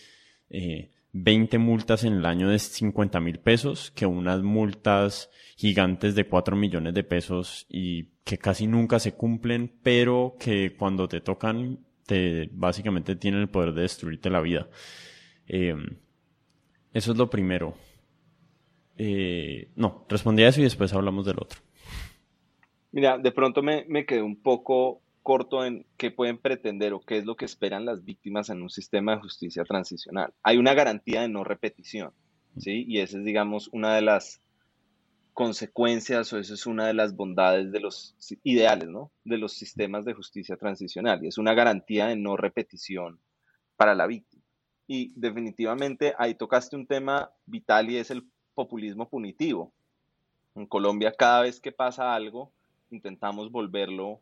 eh, 0.50 0.92
20 1.14 1.58
multas 1.60 2.04
en 2.04 2.14
el 2.14 2.26
año 2.26 2.50
de 2.50 2.60
50 2.60 3.20
mil 3.20 3.40
pesos 3.40 3.92
que 3.92 4.06
unas 4.06 4.42
multas 4.42 5.30
gigantes 5.56 6.16
de 6.16 6.28
4 6.28 6.56
millones 6.56 6.94
de 6.94 7.04
pesos 7.04 7.66
y 7.70 8.10
que 8.24 8.38
casi 8.38 8.68
nunca 8.68 9.00
se 9.00 9.14
cumplen, 9.14 9.80
pero 9.84 10.36
que 10.40 10.76
cuando 10.76 11.08
te 11.08 11.22
tocan, 11.22 11.80
te 12.06 12.50
básicamente 12.52 13.16
tienen 13.16 13.42
el 13.42 13.50
poder 13.50 13.74
de 13.74 13.84
destruirte 13.84 14.30
la 14.30 14.42
vida. 14.42 14.68
Eh, 15.48 15.76
eso 16.94 17.12
es 17.12 17.18
lo 17.18 17.30
primero. 17.30 17.76
Eh, 18.98 19.70
no, 19.76 20.06
respondí 20.10 20.44
a 20.44 20.50
eso 20.50 20.62
y 20.62 20.66
después 20.66 20.94
hablamos 20.94 21.26
del 21.26 21.38
otro. 21.40 21.60
Mira, 22.94 23.18
de 23.18 23.32
pronto 23.32 23.64
me, 23.64 23.86
me 23.90 24.06
quedé 24.06 24.22
un 24.22 24.40
poco 24.40 25.02
corto 25.24 25.66
en 25.66 25.84
qué 25.98 26.12
pueden 26.12 26.38
pretender 26.38 26.94
o 26.94 27.02
qué 27.02 27.18
es 27.18 27.26
lo 27.26 27.36
que 27.36 27.46
esperan 27.46 27.86
las 27.86 28.06
víctimas 28.06 28.50
en 28.50 28.62
un 28.62 28.70
sistema 28.70 29.16
de 29.16 29.22
justicia 29.22 29.64
transicional. 29.64 30.32
Hay 30.44 30.58
una 30.58 30.76
garantía 30.76 31.22
de 31.22 31.28
no 31.28 31.44
repetición, 31.44 32.14
¿sí? 32.60 32.86
Y 32.88 33.00
esa 33.00 33.18
es, 33.18 33.26
digamos, 33.26 33.68
una 33.72 33.96
de 33.96 34.04
las 34.04 34.42
consecuencias 35.34 36.32
o 36.34 36.38
esa 36.38 36.54
es 36.54 36.68
una 36.68 36.86
de 36.86 36.94
las 36.94 37.16
bondades 37.16 37.72
de 37.72 37.80
los 37.80 38.16
ideales, 38.44 38.88
¿no? 38.88 39.12
De 39.24 39.40
los 39.40 39.54
sistemas 39.54 40.06
de 40.06 40.14
justicia 40.14 40.56
transicional 40.56 41.24
y 41.24 41.30
es 41.30 41.40
una 41.40 41.56
garantía 41.56 42.06
de 42.08 42.16
no 42.16 42.38
repetición 42.38 43.20
para 43.76 43.96
la 43.96 44.06
víctima. 44.06 44.44
Y 44.86 45.20
definitivamente 45.20 46.14
ahí 46.20 46.36
tocaste 46.36 46.76
un 46.76 46.86
tema 46.86 47.32
vital 47.48 47.90
y 47.90 47.98
es 47.98 48.12
el 48.12 48.30
populismo 48.54 49.10
punitivo. 49.10 49.74
En 50.54 50.68
Colombia 50.68 51.12
cada 51.18 51.42
vez 51.42 51.60
que 51.60 51.72
pasa 51.72 52.14
algo 52.14 52.54
intentamos 52.94 53.52
volverlo 53.52 54.20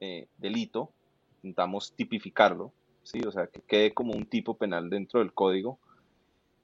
eh, 0.00 0.28
delito, 0.36 0.92
intentamos 1.36 1.92
tipificarlo, 1.94 2.72
¿sí? 3.02 3.20
o 3.26 3.32
sea, 3.32 3.46
que 3.46 3.60
quede 3.62 3.94
como 3.94 4.12
un 4.12 4.26
tipo 4.26 4.56
penal 4.56 4.90
dentro 4.90 5.20
del 5.20 5.32
código. 5.32 5.78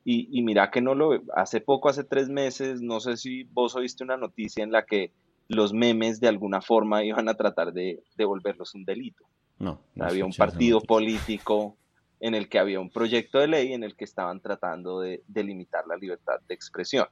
Y, 0.07 0.43
mira 0.43 0.71
que 0.71 0.83
no 0.83 0.95
lo... 0.95 1.23
Hace 1.35 1.63
poco, 1.63 1.89
hace 1.89 2.05
tres 2.05 2.29
meses, 2.29 2.83
no 2.83 3.01
sé 3.01 3.17
si 3.17 3.45
vos 3.45 3.75
oíste 3.75 4.05
una 4.05 4.19
noticia 4.19 4.63
en 4.63 4.71
la 4.71 4.85
que 4.85 5.13
los 5.49 5.73
memes 5.73 6.21
de 6.21 6.29
alguna 6.29 6.61
forma 6.61 7.03
iban 7.03 7.31
a 7.31 7.35
tratar 7.35 7.73
de, 7.73 8.03
de 8.15 8.25
volverlos 8.27 8.75
un 8.75 8.85
delito. 8.85 9.25
No. 9.59 9.81
Había 9.99 10.27
un 10.27 10.33
partido 10.35 10.83
político 10.83 11.79
en 12.21 12.35
el 12.35 12.49
que 12.49 12.59
había 12.59 12.81
un 12.81 12.91
proyecto 12.91 13.39
de 13.39 13.49
ley 13.49 13.73
en 13.73 13.83
el 13.83 13.97
que 13.97 14.05
estaban 14.05 14.41
tratando 14.41 15.01
de 15.01 15.23
delimitar 15.27 15.87
la 15.87 15.97
libertad 15.97 16.41
de 16.47 16.55
expresión. 16.55 17.07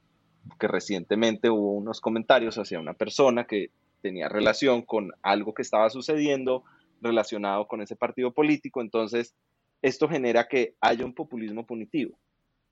Que 0.59 0.69
recientemente 0.69 1.49
hubo 1.49 1.73
unos 1.73 2.01
comentarios 2.01 2.57
hacia 2.59 2.81
una 2.81 2.95
persona 2.95 3.45
que 3.45 3.71
tenía 4.03 4.29
relación 4.29 4.83
con 4.83 5.13
algo 5.23 5.55
que 5.55 5.63
estaba 5.63 5.89
sucediendo 5.89 6.65
relacionado 7.01 7.67
con 7.67 7.81
ese 7.81 7.97
partido 7.97 8.33
político, 8.33 8.81
entonces 8.81 9.35
esto 9.81 10.09
genera 10.09 10.47
que 10.49 10.75
haya 10.81 11.05
un 11.05 11.15
populismo 11.15 11.67
punitivo. 11.67 12.19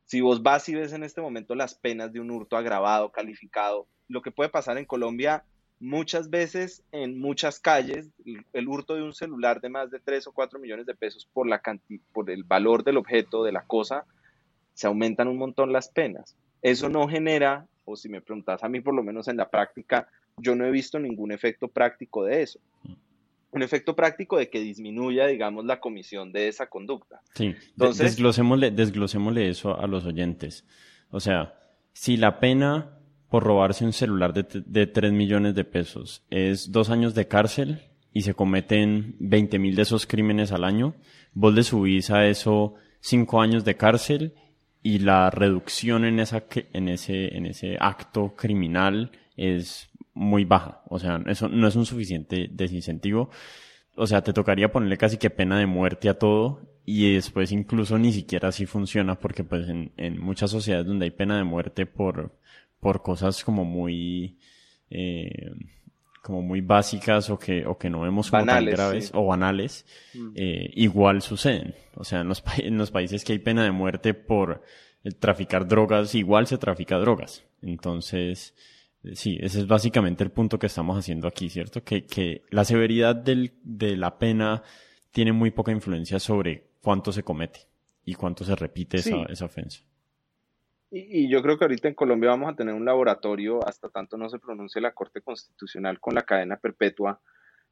Si 0.05 0.21
vos 0.21 0.43
vas 0.43 0.69
y 0.69 0.75
ves 0.75 0.93
en 0.93 1.05
este 1.05 1.21
momento 1.21 1.55
las 1.55 1.75
penas 1.75 2.13
de 2.13 2.21
un 2.21 2.31
hurto 2.31 2.57
agravado, 2.57 3.11
calificado, 3.11 3.87
lo 4.09 4.23
que 4.23 4.33
puede 4.33 4.51
pasar 4.51 4.77
en 4.77 4.85
Colombia 4.85 5.45
muchas 5.81 6.29
veces 6.29 6.85
en 6.93 7.19
muchas 7.19 7.59
calles 7.59 8.11
el 8.53 8.69
hurto 8.69 8.95
de 8.95 9.03
un 9.03 9.15
celular 9.15 9.61
de 9.61 9.71
más 9.71 9.91
de 9.91 9.99
3 9.99 10.27
o 10.27 10.33
4 10.33 10.59
millones 10.59 10.85
de 10.85 10.95
pesos 10.95 11.27
por, 11.33 11.47
la 11.47 11.63
por 12.13 12.31
el 12.31 12.45
valor 12.45 12.85
del 12.85 12.99
objeto, 12.99 13.43
de 13.43 13.53
la 13.53 13.63
cosa, 13.63 14.05
se 14.75 14.87
aumentan 14.87 15.29
un 15.29 15.39
montón 15.39 15.73
las 15.73 15.89
penas. 15.89 16.37
Eso 16.61 16.91
no 16.91 17.09
genera 17.09 17.67
o 17.85 17.97
si 17.97 18.09
me 18.09 18.21
preguntas 18.21 18.63
a 18.63 18.69
mí 18.69 18.81
por 18.81 18.95
lo 18.95 19.03
menos 19.03 19.27
en 19.29 19.37
la 19.37 19.49
práctica, 19.49 20.09
yo 20.41 20.55
no 20.55 20.65
he 20.65 20.71
visto 20.71 20.99
ningún 20.99 21.33
efecto 21.33 21.69
práctico 21.69 22.25
de 22.25 22.43
eso. 22.43 22.61
Mm. 22.85 22.93
Un 23.53 23.63
efecto 23.63 23.97
práctico 23.97 24.37
de 24.37 24.49
que 24.49 24.61
disminuya, 24.61 25.27
digamos, 25.27 25.65
la 25.65 25.81
comisión 25.81 26.33
de 26.33 26.49
esa 26.49 26.69
conducta. 26.69 27.21
Sí, 27.35 27.55
entonces 27.73 28.13
desglosémosle, 28.13 28.71
desglosémosle 28.71 29.49
eso 29.49 29.77
a 29.77 29.89
los 29.89 30.07
oyentes. 30.07 30.65
O 31.11 31.19
sea, 31.19 31.55
si 31.93 32.17
la 32.17 32.39
pena 32.39 32.99
por 33.29 33.43
robarse 33.43 33.85
un 33.85 33.93
celular 33.93 34.33
de, 34.33 34.47
de 34.67 34.87
3 34.87 35.13
millones 35.13 35.55
de 35.55 35.65
pesos 35.65 36.25
es 36.31 36.71
dos 36.71 36.91
años 36.91 37.15
de 37.15 37.27
cárcel 37.27 37.81
y 38.13 38.23
se 38.23 38.35
cometen 38.35 39.17
20 39.19 39.59
mil 39.59 39.77
de 39.77 39.83
esos 39.83 40.07
crímenes 40.07 40.53
al 40.53 40.65
año, 40.65 40.95
vos 41.33 41.55
le 41.55 41.63
subís 41.63 42.11
a 42.11 42.27
eso 42.27 42.75
cinco 43.01 43.41
años 43.41 43.65
de 43.65 43.77
cárcel 43.77 44.35
y 44.83 44.99
la 44.99 45.31
reducción 45.31 46.05
en, 46.05 46.21
esa, 46.21 46.45
en, 46.73 46.89
ese, 46.89 47.37
en 47.37 47.47
ese 47.47 47.77
acto 47.79 48.35
criminal 48.37 49.13
es 49.37 49.90
muy 50.15 50.45
baja. 50.45 50.83
O 50.89 50.99
sea, 50.99 51.23
eso 51.27 51.49
no 51.49 51.67
es 51.69 51.77
un 51.77 51.87
suficiente 51.87 52.49
desincentivo. 52.51 53.31
O 53.97 54.07
sea, 54.07 54.23
te 54.23 54.33
tocaría 54.33 54.73
ponerle 54.73 54.97
casi 54.97 55.17
que 55.17 55.31
pena 55.31 55.59
de 55.59 55.67
muerte 55.67 56.09
a 56.09 56.19
todo 56.19 56.61
y 56.85 57.15
después 57.15 57.53
incluso 57.53 57.99
ni 57.99 58.13
siquiera 58.13 58.49
así 58.49 58.67
funciona 58.67 59.19
porque 59.19 59.45
pues 59.45 59.69
en, 59.69 59.93
en 59.97 60.21
muchas 60.21 60.51
sociedades 60.51 60.87
donde 60.87 61.05
hay 61.05 61.11
pena 61.11 61.37
de 61.37 61.45
muerte 61.45 61.87
por, 61.87 62.39
por 62.81 63.03
cosas 63.03 63.45
como 63.45 63.65
muy... 63.65 64.39
Eh, 64.91 65.53
como 66.23 66.43
muy 66.43 66.61
básicas 66.61 67.31
o 67.31 67.39
que, 67.39 67.67
o 67.67 67.79
que 67.79 67.89
no 67.89 68.03
vemos 68.03 68.31
como 68.31 68.45
tan 68.45 68.67
graves 68.67 69.11
o 69.15 69.25
banales, 69.25 69.87
mm. 70.13 70.33
eh, 70.35 70.71
igual 70.75 71.23
suceden. 71.23 71.75
O 71.95 72.05
sea, 72.05 72.21
en 72.21 72.29
los, 72.29 72.43
en 72.59 72.77
los 72.77 72.91
países 72.91 73.25
que 73.25 73.33
hay 73.33 73.39
pena 73.39 73.65
de 73.65 73.71
muerte 73.71 74.15
por 74.15 74.63
traficar 75.19 75.67
drogas, 75.67 76.15
igual 76.15 76.47
se 76.47 76.59
trafica 76.59 76.99
drogas. 76.99 77.45
Entonces, 77.63 78.55
sí, 79.15 79.39
ese 79.41 79.61
es 79.61 79.67
básicamente 79.67 80.25
el 80.25 80.31
punto 80.31 80.59
que 80.59 80.67
estamos 80.67 80.99
haciendo 80.99 81.29
aquí, 81.29 81.49
¿cierto? 81.49 81.83
Que, 81.83 82.05
que 82.07 82.43
la 82.51 82.65
severidad 82.65 83.15
del, 83.17 83.53
de 83.63 83.97
la 83.97 84.19
pena 84.19 84.63
tiene 85.11 85.33
muy 85.33 85.51
poca 85.51 85.73
influencia 85.73 86.19
sobre 86.19 86.71
cuánto 86.83 87.13
se 87.13 87.23
comete 87.23 87.61
y 88.05 88.15
cuánto 88.15 88.45
se 88.45 88.57
repite 88.57 88.99
esa, 88.99 89.25
esa 89.25 89.45
ofensa. 89.45 89.81
Y, 90.91 91.31
yo 91.31 91.41
creo 91.43 91.57
que 91.57 91.65
ahorita 91.65 91.89
en 91.89 91.95
Colombia 91.95 92.31
vamos 92.31 92.53
a 92.53 92.57
tener 92.57 92.75
un 92.75 92.85
laboratorio, 92.85 93.67
hasta 93.67 93.89
tanto 93.89 94.17
no 94.17 94.29
se 94.29 94.41
pronuncie 94.41 94.81
la 94.81 94.93
Corte 94.93 95.21
Constitucional 95.21 96.01
con 96.01 96.15
la 96.15 96.23
cadena 96.23 96.57
perpetua 96.57 97.21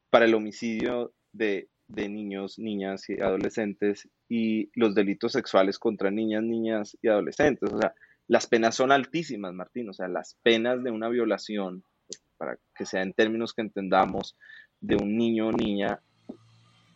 para 0.09 0.25
el 0.25 0.33
homicidio 0.33 1.13
de, 1.33 1.67
niños, 1.89 2.57
niñas 2.59 3.09
y 3.09 3.19
adolescentes 3.19 4.07
y 4.29 4.69
los 4.73 4.95
delitos 4.95 5.33
sexuales 5.33 5.79
contra 5.79 6.11
niñas, 6.11 6.43
niñas 6.43 6.97
y 7.01 7.09
adolescentes. 7.09 7.73
O 7.73 7.77
sea, 7.77 7.93
las 8.29 8.47
penas 8.47 8.75
son 8.75 8.93
altísimas, 8.93 9.53
Martín. 9.53 9.89
O 9.89 9.93
sea, 9.93 10.07
las 10.07 10.37
penas 10.41 10.81
de 10.81 10.91
una 10.91 11.09
violación, 11.09 11.83
para 12.37 12.57
que 12.73 12.85
sea 12.85 13.01
en 13.01 13.11
términos 13.11 13.53
que 13.53 13.63
entendamos, 13.63 14.37
de 14.79 14.95
un 14.95 15.17
niño 15.17 15.49
o 15.49 15.51
niña 15.51 15.99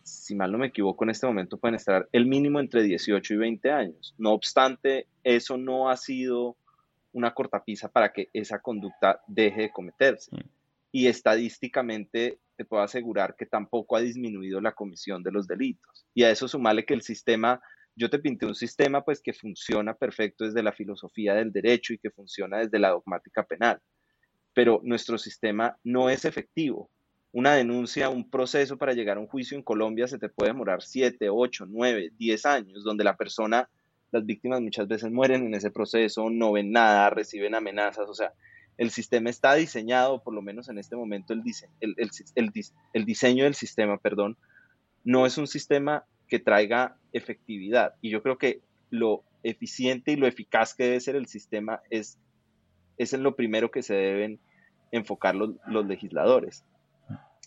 si 0.03 0.35
mal 0.35 0.51
no 0.51 0.57
me 0.57 0.67
equivoco, 0.67 1.03
en 1.03 1.11
este 1.11 1.27
momento 1.27 1.57
pueden 1.57 1.75
estar 1.75 2.07
el 2.11 2.25
mínimo 2.25 2.59
entre 2.59 2.83
18 2.83 3.33
y 3.33 3.37
20 3.37 3.71
años. 3.71 4.13
No 4.17 4.31
obstante, 4.31 5.07
eso 5.23 5.57
no 5.57 5.89
ha 5.89 5.97
sido 5.97 6.57
una 7.13 7.33
cortapisa 7.33 7.89
para 7.89 8.11
que 8.11 8.29
esa 8.33 8.59
conducta 8.59 9.21
deje 9.27 9.61
de 9.61 9.71
cometerse. 9.71 10.31
Y 10.91 11.07
estadísticamente 11.07 12.39
te 12.55 12.65
puedo 12.65 12.83
asegurar 12.83 13.35
que 13.35 13.45
tampoco 13.45 13.95
ha 13.95 14.01
disminuido 14.01 14.61
la 14.61 14.73
comisión 14.73 15.23
de 15.23 15.31
los 15.31 15.47
delitos. 15.47 16.05
Y 16.13 16.23
a 16.23 16.31
eso 16.31 16.47
sumarle 16.47 16.85
que 16.85 16.93
el 16.93 17.01
sistema, 17.01 17.61
yo 17.95 18.09
te 18.09 18.19
pinté 18.19 18.45
un 18.45 18.55
sistema 18.55 19.03
pues 19.03 19.21
que 19.21 19.33
funciona 19.33 19.93
perfecto 19.93 20.45
desde 20.45 20.63
la 20.63 20.71
filosofía 20.71 21.35
del 21.35 21.51
derecho 21.51 21.93
y 21.93 21.99
que 21.99 22.11
funciona 22.11 22.59
desde 22.59 22.79
la 22.79 22.89
dogmática 22.89 23.43
penal. 23.43 23.79
Pero 24.53 24.81
nuestro 24.83 25.17
sistema 25.17 25.77
no 25.83 26.09
es 26.09 26.25
efectivo 26.25 26.89
una 27.33 27.55
denuncia, 27.55 28.09
un 28.09 28.29
proceso 28.29 28.77
para 28.77 28.93
llegar 28.93 29.17
a 29.17 29.19
un 29.19 29.27
juicio 29.27 29.57
en 29.57 29.63
Colombia 29.63 30.07
se 30.07 30.19
te 30.19 30.29
puede 30.29 30.51
demorar 30.51 30.83
7, 30.83 31.29
8, 31.29 31.65
9, 31.67 32.11
10 32.15 32.45
años, 32.45 32.83
donde 32.83 33.03
la 33.03 33.17
persona, 33.17 33.69
las 34.11 34.23
víctimas 34.23 34.61
muchas 34.61 34.87
veces 34.87 35.11
mueren 35.11 35.47
en 35.47 35.55
ese 35.55 35.71
proceso, 35.71 36.29
no 36.29 36.51
ven 36.51 36.71
nada, 36.71 37.09
reciben 37.09 37.55
amenazas, 37.55 38.07
o 38.07 38.13
sea, 38.13 38.33
el 38.77 38.91
sistema 38.91 39.31
está 39.31 39.55
diseñado, 39.55 40.23
por 40.23 40.35
lo 40.35 40.43
menos 40.43 40.69
en 40.69 40.77
este 40.77 40.95
momento, 40.95 41.33
el, 41.33 41.41
el 42.93 43.05
diseño 43.05 43.43
del 43.45 43.55
sistema, 43.55 43.97
perdón, 43.97 44.37
no 45.03 45.25
es 45.25 45.39
un 45.39 45.47
sistema 45.47 46.05
que 46.27 46.39
traiga 46.39 46.97
efectividad. 47.11 47.95
Y 48.01 48.09
yo 48.09 48.21
creo 48.21 48.37
que 48.37 48.61
lo 48.89 49.23
eficiente 49.43 50.11
y 50.11 50.15
lo 50.15 50.27
eficaz 50.27 50.73
que 50.73 50.85
debe 50.85 50.99
ser 50.99 51.15
el 51.15 51.27
sistema 51.27 51.81
es, 51.89 52.19
es 52.97 53.13
en 53.13 53.23
lo 53.23 53.35
primero 53.35 53.71
que 53.71 53.83
se 53.83 53.95
deben 53.95 54.39
enfocar 54.91 55.35
los, 55.35 55.51
los 55.67 55.85
legisladores. 55.85 56.63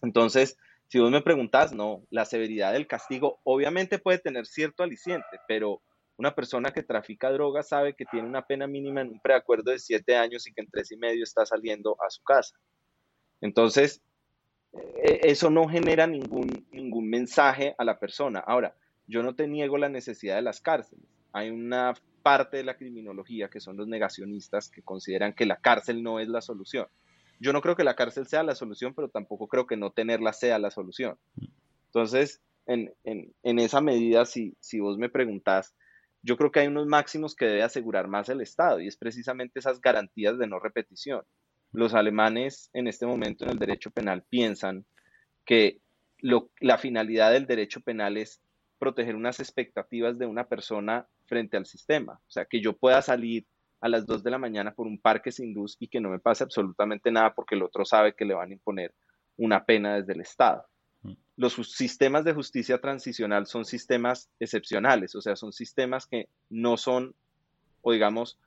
Entonces, 0.03 0.59
si 0.89 0.99
vos 0.99 1.11
me 1.11 1.23
preguntás, 1.23 1.73
no, 1.73 2.03
la 2.11 2.25
severidad 2.25 2.73
del 2.73 2.87
castigo 2.87 3.41
obviamente 3.45 3.99
puede 3.99 4.19
tener 4.19 4.47
cierto 4.47 4.83
aliciente, 4.83 5.41
pero 5.49 5.83
una 6.17 6.35
persona 6.35 6.71
que 6.71 6.83
trafica 6.83 7.31
drogas 7.31 7.69
sabe 7.69 7.95
que 7.95 8.07
tiene 8.07 8.29
una 8.29 8.47
pena 8.47 8.67
mínima 8.67 9.01
en 9.01 9.09
un 9.09 9.21
preacuerdo 9.21 9.71
de 9.71 9.79
siete 9.79 10.17
años 10.17 10.47
y 10.47 10.53
que 10.53 10.63
en 10.63 10.71
tres 10.71 10.91
y 10.93 10.97
medio 10.97 11.25
está 11.25 11.45
saliendo 11.45 11.97
a 12.01 12.11
su 12.11 12.23
casa. 12.23 12.57
Entonces, 13.41 14.03
eso 15.03 15.51
no 15.51 15.69
genera 15.69 16.07
ningún, 16.07 16.67
ningún 16.73 17.09
mensaje 17.09 17.75
a 17.79 17.85
la 17.85 17.99
persona. 17.99 18.41
Ahora, 18.41 18.75
yo 19.07 19.23
no 19.23 19.35
te 19.35 19.47
niego 19.47 19.79
la 19.79 19.89
necesidad 19.89 20.37
de 20.37 20.43
las 20.43 20.61
cárceles. 20.61 21.05
Hay 21.33 21.51
una 21.51 21.95
parte 22.23 22.57
de 22.57 22.65
la 22.65 22.77
criminología 22.77 23.49
que 23.49 23.61
son 23.61 23.77
los 23.77 23.87
negacionistas 23.87 24.69
que 24.69 24.83
consideran 24.83 25.33
que 25.33 25.47
la 25.47 25.57
cárcel 25.57 26.03
no 26.03 26.19
es 26.19 26.29
la 26.29 26.41
solución. 26.41 26.87
Yo 27.39 27.53
no 27.53 27.61
creo 27.61 27.77
que 27.77 27.85
la 27.85 27.95
cárcel 27.95 28.27
sea 28.27 28.43
la 28.43 28.55
solución, 28.55 28.95
pero 28.95 29.09
tampoco 29.09 29.47
creo 29.47 29.67
que 29.67 29.77
no 29.77 29.91
tenerla 29.91 30.33
sea 30.33 30.59
la 30.59 30.71
solución. 30.71 31.17
Entonces, 31.87 32.41
en, 32.67 32.93
esa 33.43 33.81
medida, 33.81 34.25
si, 34.25 34.57
si 34.61 34.81
vos 34.81 34.99
me 34.99 35.09
preguntás, 35.09 35.75
yo 36.23 36.37
creo 36.37 36.51
que 36.51 36.61
hay 36.61 36.67
unos 36.67 36.87
máximos 36.87 37.37
que 37.37 37.45
debe 37.45 37.63
asegurar 37.63 38.09
más 38.09 38.29
el 38.29 38.41
Estado 38.41 38.81
y 38.81 38.89
es 38.89 38.97
precisamente 38.97 39.61
esas 39.61 39.81
garantías 39.81 40.39
de 40.39 40.47
no 40.49 40.59
repetición. 40.59 41.23
Los 41.73 41.95
alemanes 41.95 42.71
en 42.73 42.89
este 42.89 43.07
momento 43.07 43.45
en 43.45 43.51
el 43.51 43.59
derecho 43.59 43.91
penal 43.91 44.25
piensan 44.29 44.87
que 45.45 45.81
la 46.61 46.79
finalidad 46.79 47.33
del 47.33 47.47
derecho 47.47 47.81
penal 47.81 48.17
es 48.17 48.41
proteger 48.79 49.15
unas 49.17 49.41
expectativas 49.41 50.19
de 50.19 50.27
una 50.27 50.49
persona 50.49 51.07
frente 51.27 51.57
al 51.57 51.67
sistema. 51.67 52.15
O 52.15 52.31
sea, 52.31 52.45
que 52.45 52.61
yo 52.61 52.77
pueda 52.77 53.03
salir 53.03 53.47
a 53.81 53.89
las 53.89 54.07
2 54.07 54.23
de 54.23 54.31
la 54.31 54.39
mañana 54.39 54.75
por 54.75 54.87
un 54.87 54.99
parque 54.99 55.31
sin 55.33 55.55
luz 55.55 55.77
y 55.79 55.89
que 55.89 56.01
no 56.01 56.11
me 56.11 56.19
pase 56.19 56.45
absolutamente 56.45 57.11
nada 57.11 57.35
porque 57.35 57.55
el 57.55 57.63
otro 57.63 57.85
sabe 57.85 58.15
que 58.15 58.25
le 58.25 58.35
van 58.35 58.51
a 58.51 58.55
imponer 58.55 58.95
una 59.37 59.65
pena 59.65 59.97
desde 59.97 60.15
el 60.15 60.21
Estado. 60.21 60.65
Mm. 61.03 61.13
Los 61.37 61.55
sistemas 61.55 62.25
de 62.25 62.33
justicia 62.33 62.81
transicional 62.81 63.47
son 63.47 63.65
sistemas 63.65 64.31
excepcionales, 64.41 65.15
o 65.15 65.21
sea, 65.21 65.37
son 65.37 65.53
sistemas 65.53 66.07
que 66.07 66.29
no 66.49 66.77
son, 66.77 67.15
o 67.83 67.93
digamos, 67.93 68.39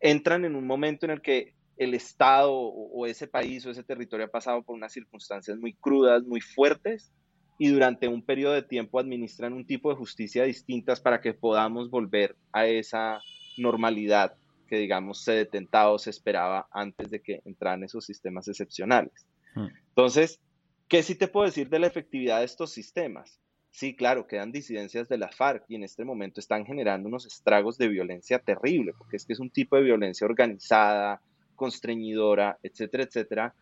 entran 0.00 0.44
en 0.44 0.56
un 0.56 0.66
momento 0.66 1.06
en 1.06 1.12
el 1.12 1.22
que 1.22 1.54
el 1.76 1.94
Estado 1.94 2.52
o 2.52 3.06
ese 3.06 3.26
país 3.26 3.64
o 3.66 3.70
ese 3.70 3.82
territorio 3.82 4.26
ha 4.26 4.30
pasado 4.30 4.62
por 4.62 4.76
unas 4.76 4.92
circunstancias 4.92 5.58
muy 5.58 5.72
crudas, 5.74 6.24
muy 6.24 6.40
fuertes, 6.40 7.12
y 7.58 7.68
durante 7.68 8.08
un 8.08 8.22
periodo 8.22 8.54
de 8.54 8.62
tiempo 8.62 8.98
administran 8.98 9.52
un 9.52 9.66
tipo 9.66 9.90
de 9.90 9.96
justicia 9.96 10.44
distintas 10.44 11.00
para 11.00 11.20
que 11.20 11.34
podamos 11.34 11.90
volver 11.90 12.36
a 12.52 12.66
esa 12.66 13.20
normalidad 13.56 14.34
que, 14.66 14.78
digamos, 14.78 15.22
se 15.22 15.32
detentaba 15.32 15.90
o 15.90 15.98
se 15.98 16.10
esperaba 16.10 16.66
antes 16.72 17.10
de 17.10 17.20
que 17.20 17.40
entraran 17.44 17.84
esos 17.84 18.04
sistemas 18.04 18.48
excepcionales. 18.48 19.26
Hmm. 19.54 19.68
Entonces, 19.88 20.40
¿qué 20.88 21.02
sí 21.02 21.14
te 21.14 21.28
puedo 21.28 21.46
decir 21.46 21.68
de 21.68 21.78
la 21.78 21.86
efectividad 21.86 22.40
de 22.40 22.46
estos 22.46 22.72
sistemas? 22.72 23.38
Sí, 23.70 23.94
claro, 23.94 24.26
quedan 24.26 24.52
disidencias 24.52 25.08
de 25.08 25.18
la 25.18 25.28
FARC 25.28 25.64
y 25.68 25.76
en 25.76 25.84
este 25.84 26.04
momento 26.04 26.40
están 26.40 26.66
generando 26.66 27.08
unos 27.08 27.26
estragos 27.26 27.78
de 27.78 27.88
violencia 27.88 28.38
terrible, 28.38 28.92
porque 28.96 29.16
es 29.16 29.24
que 29.24 29.32
es 29.32 29.40
un 29.40 29.50
tipo 29.50 29.76
de 29.76 29.82
violencia 29.82 30.26
organizada, 30.26 31.22
constreñidora, 31.62 32.58
etcétera, 32.64 33.04
etcétera. 33.04 33.54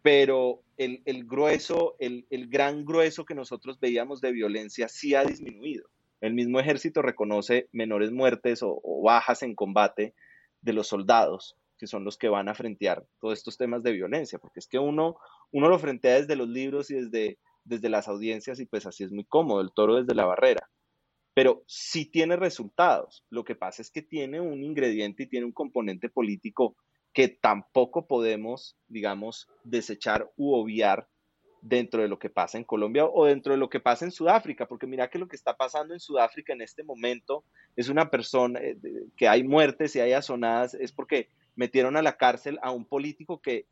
Pero 0.00 0.62
el, 0.76 1.24
grueso, 1.24 1.96
el, 1.98 2.24
el 2.30 2.46
gran 2.46 2.84
grueso 2.84 3.24
que 3.24 3.34
nosotros 3.34 3.80
veíamos 3.80 4.20
de 4.20 4.30
violencia 4.30 4.86
sí 4.86 5.16
ha 5.16 5.24
disminuido. 5.24 5.88
El 6.20 6.34
mismo 6.34 6.60
ejército 6.60 7.02
reconoce 7.02 7.68
menores 7.72 8.12
muertes 8.12 8.60
o, 8.62 8.80
bajas 9.02 9.42
en 9.42 9.56
combate 9.56 10.14
de 10.62 10.72
los 10.72 10.86
soldados, 10.86 11.56
que 11.78 11.88
son 11.88 12.04
los 12.04 12.16
que 12.16 12.28
van 12.28 12.48
a 12.48 12.54
frentear 12.54 13.04
todos 13.20 13.38
estos 13.38 13.58
temas 13.58 13.82
de 13.82 13.92
violencia, 13.92 14.38
porque 14.38 14.60
es 14.60 14.68
que 14.68 14.78
uno, 14.78 15.16
uno 15.50 15.68
lo 15.68 15.78
frentea 15.80 16.20
desde 16.20 16.36
los 16.36 16.48
libros 16.48 16.90
y 16.90 16.94
desde, 16.94 17.38
desde 17.64 17.88
las 17.88 18.06
audiencias 18.06 18.60
y 18.60 18.66
pues 18.66 18.86
así 18.86 19.02
es 19.02 19.10
muy 19.10 19.24
cómodo, 19.24 19.60
el 19.60 19.72
toro 19.72 19.96
desde 19.96 20.14
la 20.14 20.24
barrera. 20.24 20.68
Pero 21.34 21.64
sí 21.66 22.06
tiene 22.06 22.36
resultados. 22.36 23.26
Lo 23.28 23.44
que 23.44 23.56
pasa 23.56 23.82
es 23.82 23.90
que 23.90 24.00
tiene 24.00 24.40
un 24.40 24.62
ingrediente 24.62 25.24
y 25.24 25.28
tiene 25.28 25.44
un 25.44 25.52
componente 25.52 26.08
político 26.08 26.76
que 27.16 27.28
tampoco 27.28 28.06
podemos, 28.06 28.76
digamos, 28.88 29.48
desechar 29.64 30.30
u 30.36 30.52
obviar 30.52 31.08
dentro 31.62 32.02
de 32.02 32.08
lo 32.08 32.18
que 32.18 32.28
pasa 32.28 32.58
en 32.58 32.64
Colombia 32.64 33.06
o 33.06 33.24
dentro 33.24 33.54
de 33.54 33.58
lo 33.58 33.70
que 33.70 33.80
pasa 33.80 34.04
en 34.04 34.10
Sudáfrica, 34.10 34.68
porque 34.68 34.86
mira 34.86 35.08
que 35.08 35.18
lo 35.18 35.26
que 35.26 35.34
está 35.34 35.56
pasando 35.56 35.94
en 35.94 36.00
Sudáfrica 36.00 36.52
en 36.52 36.60
este 36.60 36.84
momento 36.84 37.42
es 37.74 37.88
una 37.88 38.10
persona 38.10 38.60
eh, 38.60 38.76
que 39.16 39.28
hay 39.28 39.44
muertes 39.44 39.96
y 39.96 40.00
hay 40.00 40.12
asonadas, 40.12 40.74
es 40.74 40.92
porque 40.92 41.30
metieron 41.54 41.96
a 41.96 42.02
la 42.02 42.18
cárcel 42.18 42.58
a 42.60 42.70
un 42.70 42.84
político 42.84 43.40
que, 43.40 43.64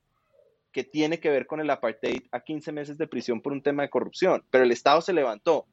que 0.72 0.82
tiene 0.82 1.20
que 1.20 1.28
ver 1.28 1.46
con 1.46 1.60
el 1.60 1.68
apartheid 1.68 2.22
a 2.32 2.40
15 2.40 2.72
meses 2.72 2.96
de 2.96 3.06
prisión 3.06 3.42
por 3.42 3.52
un 3.52 3.60
tema 3.60 3.82
de 3.82 3.90
corrupción, 3.90 4.42
pero 4.48 4.64
el 4.64 4.72
Estado 4.72 5.02
se 5.02 5.12
levantó. 5.12 5.66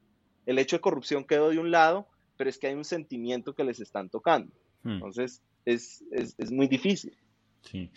El 0.44 0.58
hecho 0.58 0.76
de 0.76 0.82
corrupción 0.82 1.24
quedó 1.24 1.48
de 1.48 1.58
un 1.58 1.70
lado, 1.70 2.06
pero 2.36 2.50
es 2.50 2.58
que 2.58 2.66
hay 2.66 2.74
un 2.74 2.84
sentimiento 2.84 3.54
que 3.54 3.64
les 3.64 3.80
están 3.80 4.10
tocando. 4.10 4.52
Hmm. 4.82 4.90
Entonces, 4.90 5.40
es, 5.64 6.04
es, 6.10 6.34
es, 6.36 6.52
muy 6.52 6.66
difícil. 6.66 7.16
Sí. 7.62 7.90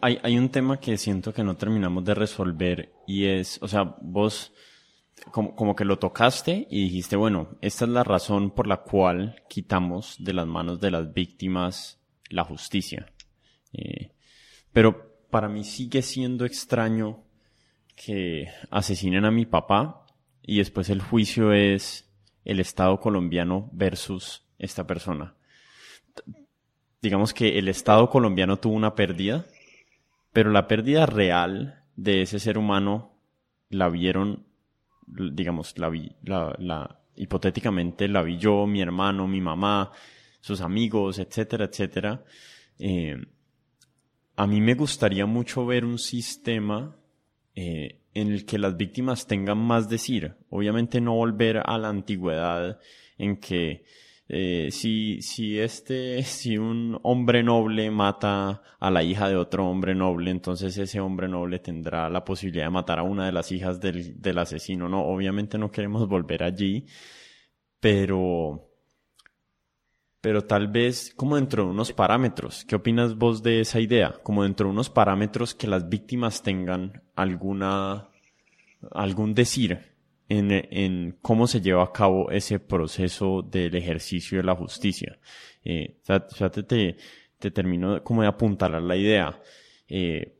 Hay, 0.00 0.18
hay 0.22 0.38
un 0.38 0.48
tema 0.48 0.80
que 0.80 0.96
siento 0.96 1.32
que 1.32 1.44
no 1.44 1.56
terminamos 1.56 2.04
de 2.04 2.14
resolver 2.14 2.92
y 3.06 3.26
es, 3.26 3.58
o 3.62 3.68
sea, 3.68 3.96
vos 4.00 4.52
como, 5.30 5.54
como, 5.54 5.76
que 5.76 5.84
lo 5.84 5.98
tocaste 5.98 6.66
y 6.70 6.84
dijiste, 6.84 7.16
bueno, 7.16 7.58
esta 7.60 7.84
es 7.84 7.90
la 7.90 8.02
razón 8.02 8.50
por 8.50 8.66
la 8.66 8.78
cual 8.78 9.42
quitamos 9.48 10.16
de 10.18 10.32
las 10.32 10.46
manos 10.46 10.80
de 10.80 10.90
las 10.90 11.12
víctimas 11.12 12.00
la 12.30 12.44
justicia. 12.44 13.12
Eh, 13.72 14.12
pero 14.72 15.26
para 15.30 15.48
mí 15.48 15.64
sigue 15.64 16.02
siendo 16.02 16.44
extraño 16.44 17.24
que 17.94 18.48
asesinen 18.70 19.24
a 19.24 19.30
mi 19.30 19.44
papá 19.44 20.06
y 20.42 20.58
después 20.58 20.88
el 20.88 21.02
juicio 21.02 21.52
es 21.52 22.08
el 22.44 22.60
Estado 22.60 22.98
colombiano 22.98 23.68
versus 23.72 24.44
esta 24.58 24.86
persona. 24.86 25.34
Digamos 27.02 27.32
que 27.32 27.58
el 27.58 27.68
Estado 27.68 28.10
colombiano 28.10 28.58
tuvo 28.58 28.74
una 28.74 28.94
pérdida, 28.94 29.46
pero 30.32 30.50
la 30.50 30.66
pérdida 30.66 31.06
real 31.06 31.82
de 31.96 32.22
ese 32.22 32.38
ser 32.38 32.58
humano 32.58 33.12
la 33.68 33.88
vieron, 33.88 34.46
digamos, 35.06 35.78
la 35.78 35.88
vi, 35.88 36.12
hipotéticamente 37.16 38.08
la 38.08 38.22
vi 38.22 38.36
yo, 38.36 38.66
mi 38.66 38.82
hermano, 38.82 39.26
mi 39.26 39.40
mamá, 39.40 39.92
sus 40.40 40.60
amigos, 40.60 41.18
etcétera, 41.18 41.66
etcétera. 41.66 42.24
Eh, 42.78 43.16
a 44.36 44.46
mí 44.46 44.60
me 44.60 44.74
gustaría 44.74 45.26
mucho 45.26 45.66
ver 45.66 45.84
un 45.84 45.98
sistema 45.98 46.96
eh, 47.54 48.00
en 48.14 48.28
el 48.32 48.44
que 48.44 48.58
las 48.58 48.76
víctimas 48.76 49.26
tengan 49.26 49.58
más 49.58 49.88
decir. 49.88 50.34
Obviamente 50.48 51.00
no 51.00 51.14
volver 51.14 51.62
a 51.64 51.78
la 51.78 51.88
antigüedad 51.88 52.78
en 53.18 53.36
que 53.36 53.84
eh, 54.32 54.68
si, 54.70 55.20
si 55.22 55.58
este, 55.58 56.22
si 56.22 56.56
un 56.56 57.00
hombre 57.02 57.42
noble 57.42 57.90
mata 57.90 58.62
a 58.78 58.90
la 58.90 59.02
hija 59.02 59.28
de 59.28 59.34
otro 59.34 59.68
hombre 59.68 59.92
noble, 59.92 60.30
entonces 60.30 60.78
ese 60.78 61.00
hombre 61.00 61.26
noble 61.26 61.58
tendrá 61.58 62.08
la 62.08 62.24
posibilidad 62.24 62.66
de 62.66 62.70
matar 62.70 63.00
a 63.00 63.02
una 63.02 63.26
de 63.26 63.32
las 63.32 63.50
hijas 63.50 63.80
del, 63.80 64.20
del 64.22 64.38
asesino. 64.38 64.88
No, 64.88 65.02
obviamente 65.02 65.58
no 65.58 65.72
queremos 65.72 66.06
volver 66.08 66.44
allí, 66.44 66.86
pero 67.80 68.68
pero 70.20 70.44
tal 70.44 70.68
vez 70.68 71.12
como 71.16 71.36
dentro 71.36 71.64
de 71.64 71.70
unos 71.70 71.92
parámetros. 71.92 72.64
¿Qué 72.66 72.76
opinas 72.76 73.16
vos 73.16 73.42
de 73.42 73.60
esa 73.60 73.80
idea? 73.80 74.12
Como 74.22 74.44
dentro 74.44 74.66
de 74.66 74.72
unos 74.72 74.90
parámetros 74.90 75.54
que 75.56 75.66
las 75.66 75.88
víctimas 75.88 76.42
tengan 76.42 77.02
alguna, 77.16 78.10
algún 78.92 79.34
decir 79.34 79.89
en, 80.30 80.50
en 80.52 81.18
cómo 81.20 81.46
se 81.48 81.60
lleva 81.60 81.82
a 81.82 81.92
cabo 81.92 82.30
ese 82.30 82.60
proceso 82.60 83.42
del 83.42 83.74
ejercicio 83.74 84.38
de 84.38 84.44
la 84.44 84.54
justicia. 84.54 85.18
Eh, 85.64 85.98
fíjate, 86.04 86.62
te, 86.62 86.96
te 87.38 87.50
termino 87.50 88.02
como 88.04 88.22
de 88.22 88.28
apuntalar 88.28 88.80
la 88.80 88.96
idea. 88.96 89.42
Eh, 89.88 90.38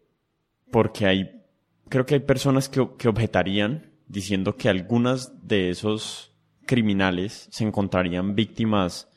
porque 0.70 1.06
hay, 1.06 1.42
creo 1.88 2.06
que 2.06 2.14
hay 2.14 2.20
personas 2.20 2.68
que, 2.68 2.88
que 2.96 3.08
objetarían 3.08 3.90
diciendo 4.06 4.56
que 4.56 4.68
algunas 4.68 5.46
de 5.46 5.70
esos 5.70 6.36
criminales 6.66 7.48
se 7.50 7.64
encontrarían 7.64 8.36
víctimas 8.36 9.08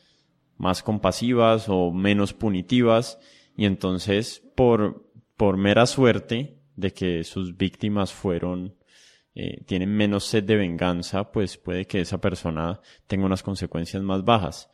más 0.58 0.82
compasivas 0.82 1.66
o 1.70 1.92
menos 1.92 2.34
punitivas 2.34 3.20
y 3.56 3.66
entonces 3.66 4.42
por, 4.56 5.08
por 5.38 5.58
mera 5.58 5.86
suerte 5.86 6.58
de 6.76 6.94
que 6.94 7.24
sus 7.24 7.58
víctimas 7.58 8.12
fueron 8.12 8.76
eh, 9.36 9.64
tienen 9.66 9.90
menos 9.96 10.26
sed 10.26 10.44
de 10.44 10.56
venganza, 10.56 11.32
pues 11.32 11.58
puede 11.58 11.86
que 11.86 12.02
esa 12.02 12.20
persona 12.22 12.80
tenga 13.08 13.26
unas 13.26 13.44
consecuencias 13.44 14.04
más 14.04 14.24
bajas. 14.24 14.70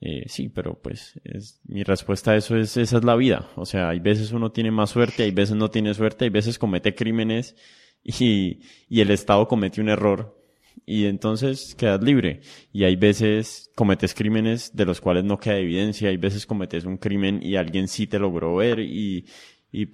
Eh, 0.00 0.24
sí, 0.28 0.50
pero 0.50 0.78
pues 0.80 1.18
es, 1.24 1.60
mi 1.64 1.82
respuesta 1.82 2.32
a 2.32 2.36
eso 2.36 2.56
es 2.56 2.76
esa 2.76 2.98
es 2.98 3.04
la 3.04 3.16
vida. 3.16 3.48
O 3.56 3.64
sea, 3.64 3.88
hay 3.88 4.00
veces 4.00 4.32
uno 4.32 4.52
tiene 4.52 4.70
más 4.70 4.90
suerte, 4.90 5.22
hay 5.22 5.30
veces 5.30 5.56
no 5.56 5.70
tiene 5.70 5.94
suerte, 5.94 6.24
hay 6.24 6.30
veces 6.30 6.58
comete 6.58 6.94
crímenes 6.94 7.56
y, 8.04 8.60
y 8.88 9.00
el 9.00 9.10
Estado 9.10 9.48
comete 9.48 9.80
un 9.80 9.88
error 9.88 10.36
y 10.84 11.06
entonces 11.06 11.74
quedas 11.74 12.02
libre. 12.02 12.40
Y 12.72 12.84
hay 12.84 12.96
veces 12.96 13.70
cometes 13.74 14.14
crímenes 14.14 14.74
de 14.76 14.84
los 14.84 15.00
cuales 15.00 15.24
no 15.24 15.38
queda 15.38 15.58
evidencia, 15.58 16.10
hay 16.10 16.16
veces 16.16 16.46
cometes 16.46 16.84
un 16.84 16.98
crimen 16.98 17.40
y 17.42 17.56
alguien 17.56 17.88
sí 17.88 18.06
te 18.06 18.18
logró 18.18 18.56
ver 18.56 18.80
y, 18.80 19.26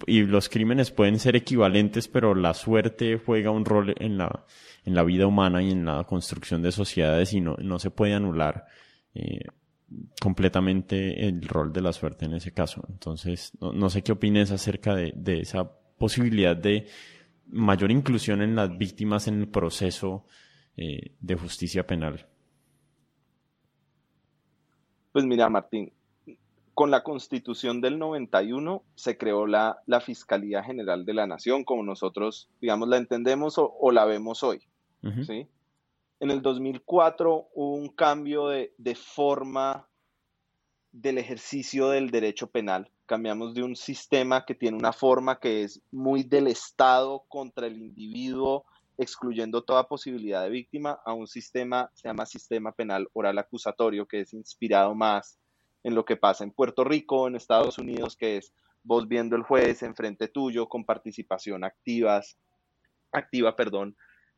y, 0.07 0.23
los 0.23 0.49
crímenes 0.49 0.91
pueden 0.91 1.19
ser 1.19 1.37
equivalentes, 1.37 2.09
pero 2.09 2.35
la 2.35 2.55
suerte 2.55 3.21
juega 3.25 3.51
un 3.51 3.65
rol 3.65 3.95
en 3.99 4.19
la, 4.19 4.45
en 4.85 4.95
la 4.95 5.03
vida 5.03 5.27
humana 5.27 5.63
y 5.63 5.71
en 5.71 5.85
la 5.85 6.05
construcción 6.05 6.63
de 6.63 6.73
sociedades 6.73 7.33
y 7.33 7.41
no, 7.41 7.57
no 7.57 7.79
se 7.79 7.91
puede 7.91 8.15
anular. 8.15 8.67
Eh, 9.15 9.41
completamente 10.23 11.29
el 11.29 11.43
rol 11.43 11.71
de 11.71 11.83
la 11.83 11.93
suerte 11.93 12.25
en 12.25 12.33
ese 12.33 12.53
caso. 12.53 12.83
Entonces, 12.89 13.53
no, 13.61 13.73
no 13.73 13.91
sé 13.91 14.03
qué 14.03 14.13
opines 14.13 14.51
acerca 14.51 14.95
de, 14.95 15.13
de 15.15 15.41
esa 15.41 15.71
posibilidad 15.99 16.57
de 16.57 16.87
mayor 17.49 17.91
inclusión 17.91 18.41
en 18.41 18.57
las 18.57 18.77
víctimas 18.77 19.29
en 19.29 19.41
el 19.41 19.49
proceso 19.49 20.25
eh, 20.77 21.15
de 21.21 21.35
justicia 21.35 21.87
penal? 21.87 22.27
Pues 25.13 25.27
mira, 25.27 25.51
Martín, 25.51 25.93
con 26.75 26.91
la 26.91 27.03
constitución 27.03 27.81
del 27.81 27.99
91 27.99 28.83
se 28.95 29.19
creó 29.19 29.47
la, 29.47 29.83
la 29.87 30.01
Fiscalía 30.01 30.63
General 30.63 31.05
de 31.05 31.15
la 31.15 31.27
Nación, 31.27 31.65
como 31.65 31.83
nosotros, 31.83 32.49
digamos, 32.61 32.89
la 32.89 32.97
entendemos 32.97 33.57
o, 33.59 33.91
la 33.91 34.05
vemos 34.05 34.43
hoy. 34.43 34.63
¿sí? 35.27 35.49
En 36.21 36.31
el 36.31 36.41
2004 36.41 37.49
hubo 37.55 37.75
un 37.75 37.89
cambio 37.89 38.49
de, 38.49 38.75
de 38.79 38.95
forma 38.95 39.89
del 40.93 41.19
ejercicio 41.19 41.89
del 41.89 42.11
derecho 42.11 42.49
penal. 42.49 42.91
Cambiamos 43.07 43.55
de 43.55 43.63
un 43.63 43.77
sistema 43.77 44.45
que 44.45 44.55
tiene 44.55 44.77
una 44.77 44.93
forma 44.93 45.39
que 45.41 45.65
es 45.65 45.83
muy 45.91 46.23
del 46.23 46.47
Estado 46.47 47.25
contra 47.29 47.67
el 47.67 47.77
individuo 47.77 48.65
excluyendo 48.99 49.63
toda 49.63 49.89
posibilidad 49.89 50.43
de 50.43 50.51
víctima, 50.51 51.01
a 51.05 51.13
un 51.13 51.27
sistema, 51.27 51.91
se 51.95 52.09
llama 52.09 52.27
sistema 52.27 52.73
penal 52.73 53.09
oral 53.15 53.39
acusatorio, 53.39 54.07
que 54.07 54.21
es 54.21 54.33
inspirado 54.33 54.95
más 54.95 55.39
en 55.85 55.95
lo 55.95 56.05
que 56.05 56.17
pasa 56.17 56.45
en 56.45 56.51
Puerto 56.51 56.85
Rico, 56.85 57.29
en 57.29 57.37
Estados 57.37 57.79
Unidos, 57.79 58.17
que 58.17 58.37
es 58.39 58.53
vos 58.85 59.09
viendo 59.09 59.37
el 59.37 59.43
juez 59.43 59.83
enfrente 59.83 60.29
tuyo 60.29 60.69
con 60.69 60.85
participación 60.85 61.65
activas, 61.65 62.37
activa, 63.13 63.57
perdón, 63.57 63.97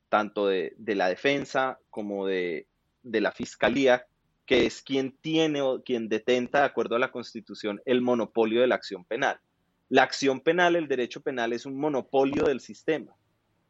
tanto 0.09 0.47
de, 0.47 0.75
la 0.79 1.09
defensa 1.09 1.79
como 1.91 2.27
de, 2.27 2.67
de 3.03 3.21
la 3.21 3.33
fiscalía, 3.33 4.07
que 4.47 4.67
es 4.67 4.83
quien 4.83 5.17
tiene 5.19 5.63
o 5.63 5.83
quien 5.83 6.09
detenta, 6.09 6.61
de 6.61 6.67
acuerdo 6.67 6.97
a 6.97 6.99
la 6.99 7.11
Constitución, 7.11 7.81
el 7.87 8.03
monopolio 8.03 8.61
de 8.61 8.67
la 8.67 8.75
acción 8.75 9.05
penal. 9.05 9.41
La 9.89 10.03
acción 10.03 10.41
penal, 10.41 10.77
el 10.77 10.89
derecho 10.89 11.23
penal, 11.23 11.53
es 11.53 11.67
un 11.67 11.77
monopolio 11.77 12.45
del 12.45 12.61
sistema. 12.61 13.17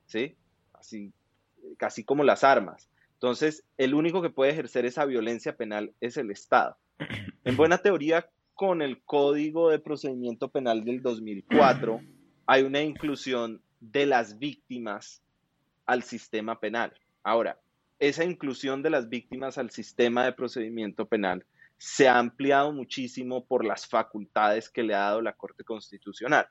¿sí? 0.06 0.36
casi 1.78 2.04
como 2.04 2.24
las 2.24 2.44
armas. 2.44 2.88
Entonces, 3.14 3.64
el 3.78 3.94
único 3.94 4.20
que 4.20 4.30
puede 4.30 4.52
ejercer 4.52 4.84
esa 4.84 5.04
violencia 5.04 5.56
penal 5.56 5.94
es 6.00 6.16
el 6.16 6.30
Estado. 6.30 6.76
En 7.44 7.56
buena 7.56 7.78
teoría, 7.78 8.28
con 8.54 8.82
el 8.82 9.02
Código 9.02 9.70
de 9.70 9.78
Procedimiento 9.78 10.48
Penal 10.48 10.84
del 10.84 11.02
2004, 11.02 12.00
hay 12.46 12.62
una 12.62 12.80
inclusión 12.80 13.62
de 13.80 14.06
las 14.06 14.38
víctimas 14.38 15.22
al 15.86 16.02
sistema 16.02 16.58
penal. 16.60 16.92
Ahora, 17.22 17.60
esa 17.98 18.24
inclusión 18.24 18.82
de 18.82 18.90
las 18.90 19.08
víctimas 19.08 19.58
al 19.58 19.70
sistema 19.70 20.24
de 20.24 20.32
procedimiento 20.32 21.06
penal 21.06 21.44
se 21.78 22.08
ha 22.08 22.18
ampliado 22.18 22.72
muchísimo 22.72 23.44
por 23.44 23.64
las 23.64 23.86
facultades 23.86 24.70
que 24.70 24.82
le 24.82 24.94
ha 24.94 25.00
dado 25.00 25.20
la 25.20 25.34
Corte 25.34 25.64
Constitucional. 25.64 26.46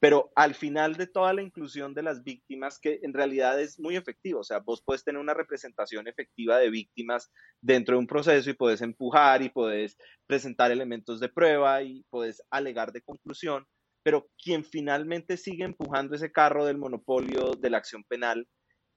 Pero 0.00 0.30
al 0.36 0.54
final 0.54 0.94
de 0.96 1.08
toda 1.08 1.32
la 1.32 1.42
inclusión 1.42 1.92
de 1.92 2.02
las 2.02 2.22
víctimas, 2.22 2.78
que 2.78 3.00
en 3.02 3.12
realidad 3.12 3.60
es 3.60 3.80
muy 3.80 3.96
efectivo, 3.96 4.40
o 4.40 4.44
sea, 4.44 4.60
vos 4.60 4.82
puedes 4.84 5.02
tener 5.02 5.20
una 5.20 5.34
representación 5.34 6.06
efectiva 6.06 6.58
de 6.58 6.70
víctimas 6.70 7.32
dentro 7.60 7.96
de 7.96 8.00
un 8.00 8.06
proceso 8.06 8.48
y 8.48 8.54
puedes 8.54 8.80
empujar 8.80 9.42
y 9.42 9.48
puedes 9.48 9.96
presentar 10.26 10.70
elementos 10.70 11.18
de 11.18 11.28
prueba 11.28 11.82
y 11.82 12.04
puedes 12.10 12.42
alegar 12.50 12.92
de 12.92 13.02
conclusión, 13.02 13.66
pero 14.04 14.28
quien 14.42 14.64
finalmente 14.64 15.36
sigue 15.36 15.64
empujando 15.64 16.14
ese 16.14 16.30
carro 16.30 16.64
del 16.64 16.78
monopolio 16.78 17.54
de 17.54 17.70
la 17.70 17.78
acción 17.78 18.04
penal 18.04 18.46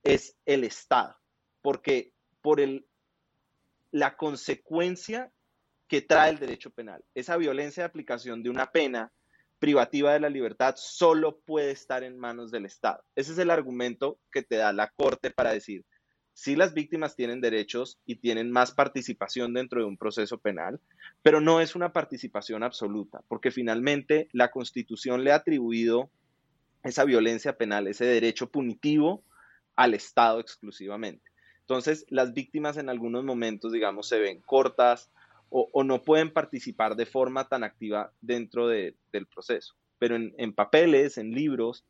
es 0.03 0.37
el 0.45 0.63
Estado, 0.63 1.15
porque 1.61 2.13
por 2.41 2.59
el, 2.59 2.87
la 3.91 4.15
consecuencia 4.17 5.31
que 5.87 6.01
trae 6.01 6.29
el 6.29 6.39
derecho 6.39 6.71
penal, 6.71 7.03
esa 7.15 7.37
violencia 7.37 7.83
de 7.83 7.87
aplicación 7.87 8.43
de 8.43 8.49
una 8.49 8.71
pena, 8.71 9.11
privativa 9.61 10.11
de 10.11 10.19
la 10.19 10.29
libertad 10.31 10.73
solo 10.75 11.39
puede 11.45 11.69
estar 11.69 12.03
en 12.03 12.17
manos 12.17 12.49
del 12.49 12.65
Estado. 12.65 13.03
Ese 13.15 13.31
es 13.31 13.37
el 13.37 13.51
argumento 13.51 14.17
que 14.31 14.41
te 14.41 14.55
da 14.55 14.73
la 14.73 14.89
Corte 14.89 15.29
para 15.29 15.53
decir, 15.53 15.85
sí 16.33 16.55
las 16.55 16.73
víctimas 16.73 17.15
tienen 17.15 17.41
derechos 17.41 17.99
y 18.07 18.15
tienen 18.15 18.51
más 18.51 18.71
participación 18.71 19.53
dentro 19.53 19.79
de 19.79 19.85
un 19.85 19.97
proceso 19.97 20.39
penal, 20.39 20.81
pero 21.21 21.41
no 21.41 21.61
es 21.61 21.75
una 21.75 21.93
participación 21.93 22.63
absoluta, 22.63 23.21
porque 23.27 23.51
finalmente 23.51 24.29
la 24.31 24.49
Constitución 24.49 25.23
le 25.23 25.31
ha 25.31 25.35
atribuido 25.35 26.09
esa 26.81 27.05
violencia 27.05 27.55
penal, 27.55 27.85
ese 27.85 28.05
derecho 28.05 28.49
punitivo 28.49 29.23
al 29.75 29.93
Estado 29.93 30.39
exclusivamente. 30.39 31.29
Entonces, 31.59 32.07
las 32.09 32.33
víctimas 32.33 32.77
en 32.77 32.89
algunos 32.89 33.23
momentos, 33.23 33.71
digamos, 33.71 34.07
se 34.07 34.19
ven 34.19 34.41
cortas 34.41 35.11
o, 35.53 35.83
no 35.83 36.01
pueden 36.01 36.31
participar 36.31 36.95
de 36.95 37.05
forma 37.05 37.47
tan 37.47 37.63
activa 37.63 38.11
dentro 38.21 38.67
del 38.67 38.95
proceso. 39.33 39.75
Pero 39.99 40.15
en 40.15 40.53
papeles, 40.53 41.17
en 41.17 41.31
libros, 41.31 41.85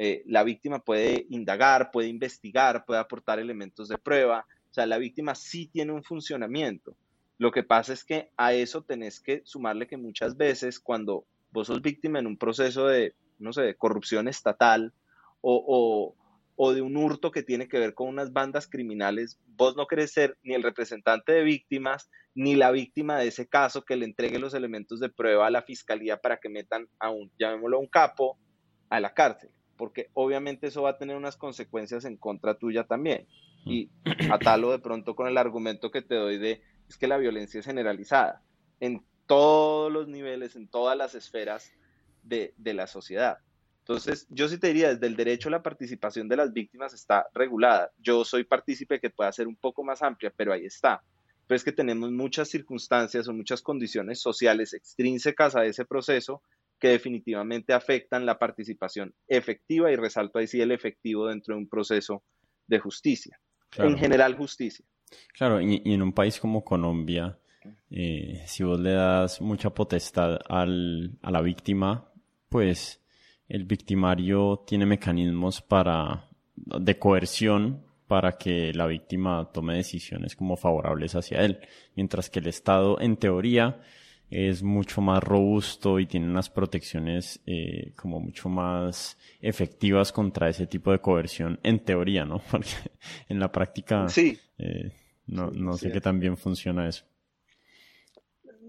eh, 0.00 0.22
la 0.26 0.44
víctima 0.44 0.78
puede 0.78 1.26
indagar, 1.28 1.90
puede 1.90 2.06
investigar, 2.06 2.84
puede 2.84 3.00
aportar 3.00 3.40
elementos 3.40 3.88
de 3.88 3.98
prueba. 3.98 4.46
O 4.70 4.72
sea, 4.72 4.86
la 4.86 4.96
víctima 4.96 5.34
sí 5.34 5.66
tiene 5.66 5.92
un 5.92 6.04
funcionamiento. 6.04 6.96
Lo 7.36 7.50
que 7.50 7.64
pasa 7.64 7.92
es 7.92 8.04
que 8.04 8.30
a 8.36 8.52
eso 8.52 8.82
tenés 8.82 9.18
que 9.18 9.42
sumarle 9.44 9.88
que 9.88 9.96
muchas 9.96 10.36
veces 10.36 10.78
cuando 10.78 11.24
vos 11.50 11.66
sos 11.66 11.82
víctima 11.82 12.20
en 12.20 12.28
un 12.28 12.38
proceso 12.38 12.86
de, 12.86 13.14
no 13.40 13.52
sé, 13.52 13.62
de 13.62 13.74
corrupción 13.74 14.28
estatal 14.28 14.92
o 15.40 16.14
de 16.58 16.82
un 16.82 16.96
hurto 16.96 17.30
que 17.30 17.42
tiene 17.42 17.68
que 17.68 17.78
ver 17.78 17.94
con 17.94 18.08
unas 18.08 18.32
bandas 18.32 18.68
criminales, 18.68 19.38
vos 19.46 19.76
no 19.76 19.86
querés 19.86 20.12
ser 20.12 20.36
ni 20.42 20.54
el 20.54 20.62
representante 20.62 21.32
de 21.32 21.44
víctimas, 21.44 22.10
ni 22.34 22.56
la 22.56 22.70
víctima 22.70 23.18
de 23.18 23.28
ese 23.28 23.48
caso 23.48 23.84
que 23.84 23.96
le 23.96 24.04
entregue 24.04 24.38
los 24.38 24.54
elementos 24.54 25.00
de 25.00 25.08
prueba 25.08 25.46
a 25.46 25.50
la 25.50 25.62
fiscalía 25.62 26.16
para 26.16 26.38
que 26.38 26.48
metan 26.48 26.88
a 26.98 27.10
un, 27.10 27.30
llamémoslo, 27.38 27.76
a 27.76 27.80
un 27.80 27.88
capo 27.88 28.38
a 28.90 29.00
la 29.00 29.14
cárcel 29.14 29.50
porque 29.78 30.10
obviamente 30.12 30.66
eso 30.66 30.82
va 30.82 30.90
a 30.90 30.98
tener 30.98 31.16
unas 31.16 31.36
consecuencias 31.36 32.04
en 32.04 32.18
contra 32.18 32.58
tuya 32.58 32.84
también. 32.84 33.26
Y 33.64 33.90
atalo 34.30 34.72
de 34.72 34.80
pronto 34.80 35.14
con 35.14 35.28
el 35.28 35.38
argumento 35.38 35.90
que 35.90 36.02
te 36.02 36.16
doy 36.16 36.36
de, 36.36 36.60
es 36.88 36.98
que 36.98 37.06
la 37.06 37.16
violencia 37.16 37.60
es 37.60 37.66
generalizada 37.66 38.42
en 38.80 39.06
todos 39.26 39.90
los 39.90 40.08
niveles, 40.08 40.56
en 40.56 40.68
todas 40.68 40.98
las 40.98 41.14
esferas 41.14 41.72
de, 42.24 42.54
de 42.56 42.74
la 42.74 42.86
sociedad. 42.86 43.38
Entonces, 43.88 44.26
yo 44.28 44.48
sí 44.48 44.58
te 44.58 44.66
diría, 44.66 44.90
desde 44.90 45.06
el 45.06 45.16
derecho 45.16 45.48
a 45.48 45.52
la 45.52 45.62
participación 45.62 46.28
de 46.28 46.36
las 46.36 46.52
víctimas 46.52 46.92
está 46.92 47.26
regulada. 47.32 47.90
Yo 47.96 48.22
soy 48.22 48.44
partícipe 48.44 49.00
que 49.00 49.08
pueda 49.08 49.32
ser 49.32 49.48
un 49.48 49.56
poco 49.56 49.82
más 49.82 50.02
amplia, 50.02 50.30
pero 50.36 50.52
ahí 50.52 50.66
está. 50.66 51.02
Pero 51.46 51.56
es 51.56 51.64
que 51.64 51.72
tenemos 51.72 52.10
muchas 52.10 52.50
circunstancias 52.50 53.26
o 53.28 53.32
muchas 53.32 53.62
condiciones 53.62 54.20
sociales 54.20 54.74
extrínsecas 54.74 55.56
a 55.56 55.64
ese 55.64 55.86
proceso 55.86 56.42
que 56.78 56.88
definitivamente 56.88 57.72
afectan 57.72 58.26
la 58.26 58.38
participación 58.38 59.14
efectiva 59.26 59.90
y 59.90 59.96
resalto 59.96 60.38
ahí 60.38 60.46
sí 60.46 60.60
el 60.60 60.70
efectivo 60.70 61.26
dentro 61.26 61.54
de 61.54 61.62
un 61.62 61.68
proceso 61.68 62.22
de 62.66 62.80
justicia. 62.80 63.40
En 63.78 63.96
general, 63.96 64.36
justicia. 64.36 64.84
Claro, 65.32 65.62
y, 65.62 65.80
en 65.86 66.02
un 66.02 66.12
país 66.12 66.38
como 66.38 66.62
Colombia, 66.62 67.38
eh, 67.90 68.44
si 68.46 68.64
vos 68.64 68.78
le 68.78 68.92
das 68.92 69.40
mucha 69.40 69.70
potestad 69.70 70.38
al, 70.46 71.16
a 71.22 71.30
la 71.30 71.40
víctima, 71.40 72.12
pues 72.50 73.00
el 73.48 73.64
victimario 73.64 74.62
tiene 74.66 74.86
mecanismos 74.86 75.62
para 75.62 76.28
de 76.56 76.98
coerción 76.98 77.82
para 78.06 78.32
que 78.32 78.72
la 78.72 78.86
víctima 78.86 79.50
tome 79.52 79.76
decisiones 79.76 80.34
como 80.34 80.56
favorables 80.56 81.14
hacia 81.14 81.42
él, 81.42 81.60
mientras 81.94 82.30
que 82.30 82.38
el 82.38 82.46
Estado, 82.46 83.00
en 83.00 83.16
teoría, 83.16 83.80
es 84.30 84.62
mucho 84.62 85.00
más 85.00 85.22
robusto 85.22 85.98
y 85.98 86.06
tiene 86.06 86.26
unas 86.26 86.50
protecciones 86.50 87.40
eh, 87.46 87.92
como 87.96 88.20
mucho 88.20 88.48
más 88.48 89.18
efectivas 89.40 90.12
contra 90.12 90.48
ese 90.48 90.66
tipo 90.66 90.90
de 90.90 91.00
coerción 91.00 91.60
en 91.62 91.80
teoría, 91.80 92.24
¿no? 92.24 92.38
Porque 92.50 92.70
en 93.28 93.38
la 93.38 93.52
práctica 93.52 94.08
sí. 94.08 94.38
Eh, 94.58 94.92
no, 95.26 95.50
no 95.50 95.74
sé 95.74 95.92
qué 95.92 96.00
tan 96.00 96.18
bien 96.18 96.36
funciona 96.36 96.88
eso. 96.88 97.04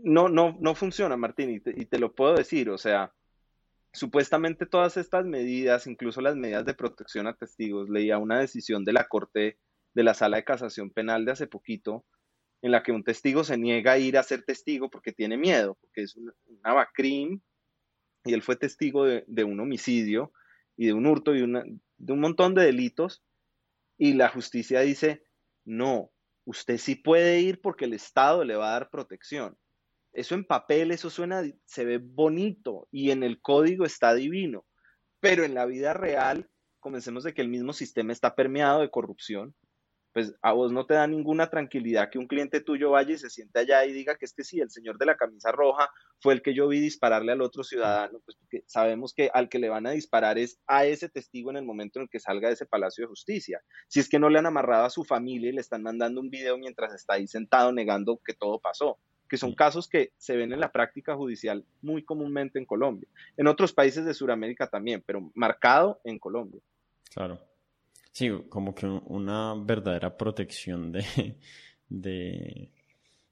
No, 0.04 0.30
no, 0.30 0.58
no 0.60 0.76
funciona, 0.76 1.18
Martín, 1.18 1.50
y 1.50 1.60
te, 1.60 1.72
y 1.76 1.86
te 1.86 2.00
lo 2.00 2.14
puedo 2.14 2.36
decir, 2.36 2.70
o 2.70 2.78
sea, 2.78 3.14
supuestamente 3.94 4.66
todas 4.66 4.98
estas 4.98 5.26
medidas, 5.26 5.88
incluso 5.88 6.22
las 6.22 6.36
medidas 6.36 6.66
de 6.66 6.74
protección 6.74 7.28
a 7.28 7.36
testigos, 7.36 7.90
leía 7.90 8.18
una 8.18 8.40
decisión 8.40 8.86
de 8.86 8.94
la 8.94 9.08
Corte 9.08 9.58
de 9.94 10.04
la 10.04 10.14
Sala 10.14 10.38
de 10.38 10.44
Casación 10.44 10.92
Penal 10.92 11.26
de 11.26 11.32
hace 11.32 11.48
poquito, 11.48 12.06
en 12.62 12.72
la 12.72 12.84
que 12.84 12.92
un 12.92 13.04
testigo 13.04 13.44
se 13.44 13.58
niega 13.58 13.94
a 13.94 13.98
ir 13.98 14.18
a 14.18 14.24
ser 14.24 14.44
testigo 14.44 14.90
porque 14.90 15.12
tiene 15.12 15.38
miedo, 15.38 15.78
porque 15.82 16.04
es 16.04 16.16
un, 16.16 16.34
un 16.46 17.42
y 18.26 18.34
él 18.34 18.42
fue 18.42 18.58
testigo 18.58 19.06
de, 19.06 19.44
un 19.44 19.60
homicidio 19.60 20.34
y 20.76 20.88
de 20.88 20.94
un 20.94 21.06
hurto 21.06 21.36
y 21.36 21.40
de 21.40 22.14
un 22.14 22.20
montón 22.20 22.54
de 22.54 22.64
delitos 22.64 23.24
y 23.98 24.14
la 24.14 24.30
justicia 24.30 24.82
dice, 24.82 25.24
no, 25.66 26.12
usted 26.46 26.78
sí 26.78 26.96
puede 26.96 27.40
ir 27.42 27.62
porque 27.62 27.86
el 27.86 27.94
Estado 27.94 28.44
le 28.44 28.56
va 28.56 28.70
a 28.70 28.74
dar 28.74 28.90
protección. 28.90 29.58
Eso 30.14 30.36
en 30.36 30.46
papel, 30.46 30.92
eso 30.92 31.10
suena, 31.10 31.44
se 31.66 31.86
ve 31.86 32.00
bonito 32.00 32.88
y 32.92 33.12
en 33.12 33.24
el 33.24 33.42
código 33.42 33.86
está 33.86 34.14
divino, 34.14 34.66
pero 35.20 35.44
en 35.44 35.54
la 35.54 35.66
vida 35.66 35.94
real, 35.94 36.50
comencemos 36.80 37.24
de 37.24 37.34
que 37.34 37.42
el 37.42 37.50
mismo 37.50 37.74
sistema 37.74 38.12
está 38.14 38.36
permeado 38.36 38.82
de 38.82 38.90
corrupción, 38.90 39.56
pues 40.14 40.34
a 40.42 40.54
vos 40.54 40.72
no 40.72 40.88
te 40.88 40.96
da 40.96 41.06
ninguna 41.06 41.50
tranquilidad 41.50 42.10
que 42.10 42.18
un 42.18 42.28
cliente 42.28 42.62
tuyo 42.62 42.90
vaya 42.92 43.14
y 43.14 43.18
se 43.20 43.30
siente 43.30 43.60
allá 43.60 43.86
y 43.86 43.94
diga 43.94 44.16
que 44.16 44.26
es 44.26 44.34
que 44.34 44.44
sí, 44.44 44.60
el 44.60 44.72
señor 44.72 44.98
de 44.98 45.06
la 45.06 45.16
camisa 45.16 45.52
roja 45.52 45.90
fue 46.20 46.34
el 46.34 46.42
que 46.42 46.56
yo 46.56 46.68
vi 46.68 46.80
dispararle 46.80 47.32
al 47.32 47.42
otro 47.42 47.64
ciudadano, 47.64 48.20
pues 48.26 48.38
sabemos 48.66 49.14
que 49.14 49.30
al 49.34 49.50
que 49.50 49.60
le 49.60 49.70
van 49.70 49.86
a 49.86 49.92
disparar 49.92 50.40
es 50.40 50.60
a 50.66 50.86
ese 50.86 51.10
testigo 51.10 51.52
en 51.52 51.58
el 51.58 51.66
momento 51.66 52.00
en 52.00 52.04
el 52.04 52.10
que 52.10 52.20
salga 52.20 52.48
de 52.48 52.56
ese 52.56 52.66
Palacio 52.66 53.04
de 53.04 53.10
Justicia. 53.10 53.62
Si 53.88 54.00
es 54.00 54.10
que 54.10 54.20
no 54.20 54.30
le 54.30 54.40
han 54.40 54.48
amarrado 54.48 54.86
a 54.86 54.90
su 54.90 55.04
familia 55.04 55.50
y 55.50 55.54
le 55.54 55.62
están 55.62 55.84
mandando 55.84 56.20
un 56.20 56.32
video 56.32 56.58
mientras 56.58 56.94
está 56.94 57.14
ahí 57.14 57.28
sentado 57.28 57.72
negando 57.72 58.20
que 58.26 58.34
todo 58.34 58.60
pasó 58.60 58.98
que 59.30 59.38
son 59.38 59.54
casos 59.54 59.88
que 59.88 60.12
se 60.18 60.36
ven 60.36 60.52
en 60.52 60.60
la 60.60 60.72
práctica 60.72 61.16
judicial 61.16 61.64
muy 61.82 62.04
comúnmente 62.04 62.60
en 62.60 62.66
Colombia. 62.66 63.08
En 63.38 63.48
otros 63.48 63.72
países 63.72 64.04
de 64.04 64.14
Sudamérica 64.14 64.68
también, 64.68 65.04
pero 65.06 65.32
marcado 65.36 66.02
en 66.04 66.18
Colombia. 66.18 66.60
Claro. 67.14 67.40
Sí, 68.12 68.30
como 68.50 68.74
que 68.74 68.88
una 68.88 69.54
verdadera 69.56 70.18
protección 70.18 70.92
de, 70.92 71.38
de, 71.90 72.72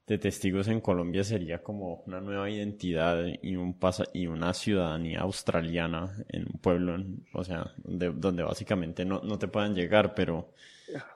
testigos 0.06 0.68
en 0.68 0.80
Colombia 0.80 1.24
sería 1.24 1.62
como 1.62 2.04
una 2.06 2.22
nueva 2.22 2.50
identidad 2.50 3.26
y, 3.42 3.56
un 3.56 3.78
y 4.14 4.28
una 4.28 4.54
ciudadanía 4.54 5.22
australiana 5.22 6.16
en 6.30 6.44
un 6.44 6.60
pueblo, 6.62 6.96
o 7.34 7.44
sea, 7.44 7.74
donde 7.84 8.44
básicamente 8.44 9.04
no, 9.04 9.22
no, 9.22 9.38
te 9.38 9.48
puedan 9.48 9.74
llegar, 9.74 10.14
pero, 10.14 10.54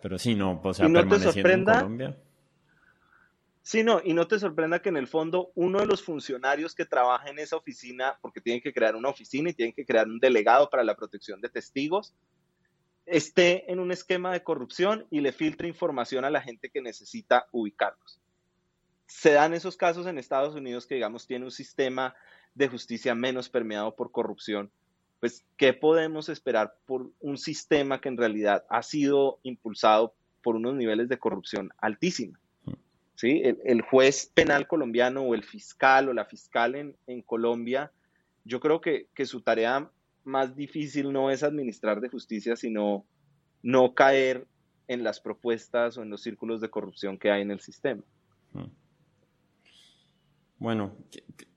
pero 0.01 0.17
sí, 0.17 0.35
no, 0.35 0.59
o 0.61 0.73
sea, 0.73 0.89
permaneciendo 0.89 1.51
en 1.51 1.63
Colombia. 1.63 2.17
Sí, 3.63 3.83
no, 3.83 4.01
y 4.03 4.13
no 4.13 4.27
te 4.27 4.39
sorprenda 4.39 4.81
que 4.81 4.89
en 4.89 4.97
el 4.97 5.07
fondo 5.07 5.51
uno 5.53 5.79
de 5.79 5.85
los 5.85 6.03
funcionarios 6.03 6.73
que 6.73 6.85
trabaja 6.85 7.29
en 7.29 7.37
esa 7.37 7.57
oficina, 7.57 8.17
porque 8.21 8.41
tienen 8.41 8.61
que 8.61 8.73
crear 8.73 8.95
una 8.95 9.09
oficina 9.09 9.51
y 9.51 9.53
tienen 9.53 9.73
que 9.73 9.85
crear 9.85 10.07
un 10.07 10.19
delegado 10.19 10.69
para 10.69 10.83
la 10.83 10.95
protección 10.95 11.41
de 11.41 11.49
testigos, 11.49 12.15
esté 13.05 13.71
en 13.71 13.79
un 13.79 13.91
esquema 13.91 14.31
de 14.31 14.43
corrupción 14.43 15.05
y 15.11 15.21
le 15.21 15.31
filtre 15.31 15.67
información 15.67 16.25
a 16.25 16.31
la 16.31 16.41
gente 16.41 16.69
que 16.69 16.81
necesita 16.81 17.47
ubicarlos. 17.51 18.19
Se 19.05 19.33
dan 19.33 19.53
esos 19.53 19.77
casos 19.77 20.07
en 20.07 20.17
Estados 20.17 20.55
Unidos 20.55 20.87
que, 20.87 20.95
digamos, 20.95 21.27
tiene 21.27 21.45
un 21.45 21.51
sistema 21.51 22.15
de 22.55 22.67
justicia 22.67 23.13
menos 23.13 23.49
permeado 23.49 23.95
por 23.95 24.11
corrupción. 24.11 24.71
Pues, 25.19 25.45
¿qué 25.57 25.73
podemos 25.73 26.29
esperar 26.29 26.75
por 26.85 27.11
un 27.19 27.37
sistema 27.37 28.01
que 28.01 28.09
en 28.09 28.17
realidad 28.17 28.65
ha 28.69 28.81
sido 28.81 29.39
impulsado 29.43 30.15
por 30.41 30.55
unos 30.55 30.73
niveles 30.73 31.09
de 31.09 31.19
corrupción 31.19 31.69
altísima? 31.77 32.39
¿Sí? 33.21 33.39
El, 33.43 33.81
juez 33.83 34.31
penal 34.33 34.67
colombiano 34.67 35.21
o 35.21 35.35
el 35.35 35.43
fiscal 35.43 36.09
o 36.09 36.13
la 36.13 36.25
fiscal 36.25 36.73
en, 36.73 36.95
en 37.05 37.21
Colombia, 37.21 37.91
yo 38.45 38.59
creo 38.59 38.81
que, 38.81 39.09
que 39.13 39.27
su 39.27 39.41
tarea 39.41 39.91
más 40.23 40.55
difícil 40.55 41.13
no 41.13 41.29
es 41.29 41.43
administrar 41.43 42.01
de 42.01 42.09
justicia, 42.09 42.55
sino 42.55 43.05
no 43.61 43.93
caer 43.93 44.47
en 44.87 45.03
las 45.03 45.19
propuestas 45.19 45.99
o 45.99 46.01
en 46.01 46.09
los 46.09 46.23
círculos 46.23 46.61
de 46.61 46.71
corrupción 46.71 47.19
que 47.19 47.29
hay 47.29 47.43
en 47.43 47.51
el 47.51 47.59
sistema. 47.59 48.01
Hmm. 48.53 48.71
Bueno, 50.57 50.97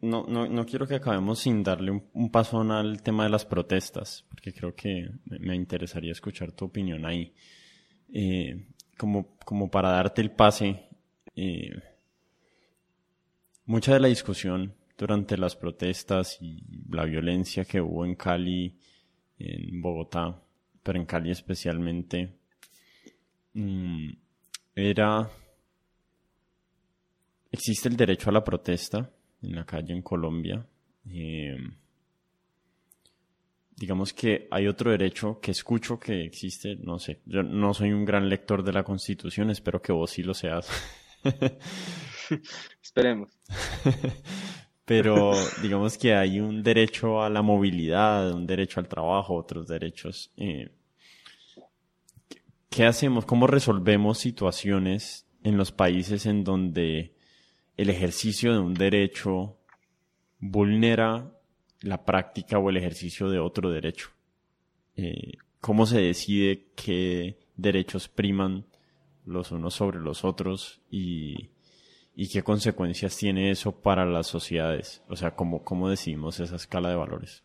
no, 0.03 0.27
no, 0.27 0.67
quiero 0.67 0.87
que 0.87 0.97
acabemos 0.97 1.39
sin 1.39 1.63
darle 1.63 2.03
un, 2.13 2.31
paso 2.31 2.61
al 2.61 3.03
tema 3.03 3.25
de 3.25 3.31
las 3.31 3.47
protestas, 3.47 4.27
porque 4.29 4.53
creo 4.53 4.75
que 4.75 5.09
me 5.25 5.57
interesaría 5.57 6.13
escuchar 6.13 6.53
tu 6.53 6.67
opinión 6.67 7.07
ahí. 7.07 7.33
Eh, 8.13 8.67
como, 8.99 9.39
como 9.47 9.71
para 9.71 9.93
darte 9.93 10.21
el 10.21 10.31
pase, 10.31 10.89
eh, 11.37 11.83
mucha 13.67 13.95
de 13.95 14.01
la 14.01 14.09
discusión 14.09 14.75
durante 14.97 15.37
las 15.37 15.57
protestas 15.57 16.39
y 16.41 16.63
la 16.91 17.05
violencia 17.05 17.65
que 17.65 17.81
hubo 17.81 18.05
en 18.05 18.15
Cali, 18.15 18.79
en 19.39 19.81
Bogotá, 19.81 20.41
pero 20.83 20.99
en 20.99 21.07
Cali 21.07 21.31
especialmente, 21.31 22.35
mm, 23.55 24.11
era... 24.77 25.31
Existe 27.51 27.89
el 27.89 27.97
derecho 27.97 28.31
a 28.31 28.33
la 28.33 28.43
protesta 28.43 29.11
en 29.41 29.55
la 29.55 29.65
calle 29.65 29.93
en 29.93 30.03
Colombia. 30.03 30.67
Eh, 31.09 31.57
digamos 33.77 34.13
que 34.13 34.49
hay 34.51 34.67
otro 34.67 34.91
derecho 34.91 35.39
que 35.41 35.51
escucho 35.51 35.99
que 35.99 36.25
existe, 36.25 36.77
no 36.77 36.99
sé, 36.99 37.21
yo 37.27 37.43
no 37.43 37.75
soy 37.75 37.93
un 37.93 38.05
gran 38.05 38.29
lector 38.29 38.63
de 38.63 38.73
la 38.73 38.85
Constitución, 38.85 39.51
espero 39.51 39.83
que 39.83 39.93
vos 39.93 40.11
sí 40.11 40.23
lo 40.23 40.35
seas. 40.35 40.69
Esperemos. 42.83 43.39
Pero 44.85 45.33
digamos 45.63 45.97
que 45.97 46.15
hay 46.15 46.41
un 46.41 46.63
derecho 46.63 47.23
a 47.23 47.31
la 47.31 47.41
movilidad, 47.41 48.33
un 48.33 48.47
derecho 48.47 48.81
al 48.81 48.89
trabajo, 48.89 49.35
otros 49.35 49.67
derechos. 49.67 50.31
Eh, 50.37 50.71
¿Qué 52.69 52.85
hacemos? 52.85 53.25
¿Cómo 53.25 53.47
resolvemos 53.47 54.19
situaciones 54.19 55.27
en 55.43 55.57
los 55.57 55.73
países 55.73 56.27
en 56.27 56.45
donde 56.45 57.15
el 57.77 57.89
ejercicio 57.89 58.53
de 58.53 58.59
un 58.59 58.75
derecho 58.75 59.57
vulnera 60.39 61.33
la 61.81 62.05
práctica 62.05 62.59
o 62.59 62.69
el 62.69 62.77
ejercicio 62.77 63.31
de 63.31 63.39
otro 63.39 63.71
derecho? 63.71 64.11
Eh, 64.97 65.33
¿Cómo 65.61 65.87
se 65.87 66.01
decide 66.01 66.67
qué 66.77 67.39
derechos 67.57 68.09
priman 68.09 68.67
los 69.25 69.53
unos 69.53 69.75
sobre 69.75 70.01
los 70.01 70.25
otros 70.25 70.81
y 70.91 71.51
y 72.17 72.29
qué 72.29 72.43
consecuencias 72.43 73.17
tiene 73.17 73.51
eso 73.51 73.73
para 73.73 74.05
las 74.05 74.27
sociedades? 74.27 75.03
O 75.09 75.17
sea, 75.17 75.35
¿cómo, 75.35 75.65
cómo 75.65 75.91
decidimos 75.91 76.39
esa 76.41 76.57
escala 76.57 76.91
de 76.91 76.97
valores? 76.97 77.43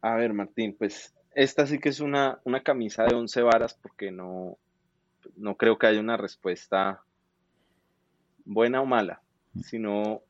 A 0.00 0.14
ver, 0.16 0.32
Martín, 0.32 0.76
pues 0.78 1.14
esta 1.34 1.66
sí 1.66 1.80
que 1.80 1.88
es 1.88 2.00
una, 2.00 2.40
una 2.44 2.62
camisa 2.62 3.04
de 3.04 3.16
once 3.16 3.42
varas 3.42 3.74
porque 3.74 4.12
no, 4.12 4.58
no 5.36 5.56
creo 5.56 5.78
que 5.78 5.88
haya 5.88 6.00
una 6.00 6.16
respuesta 6.16 7.02
buena 8.44 8.80
o 8.80 8.86
mala, 8.86 9.22
mm. 9.54 9.60
sino, 9.60 10.22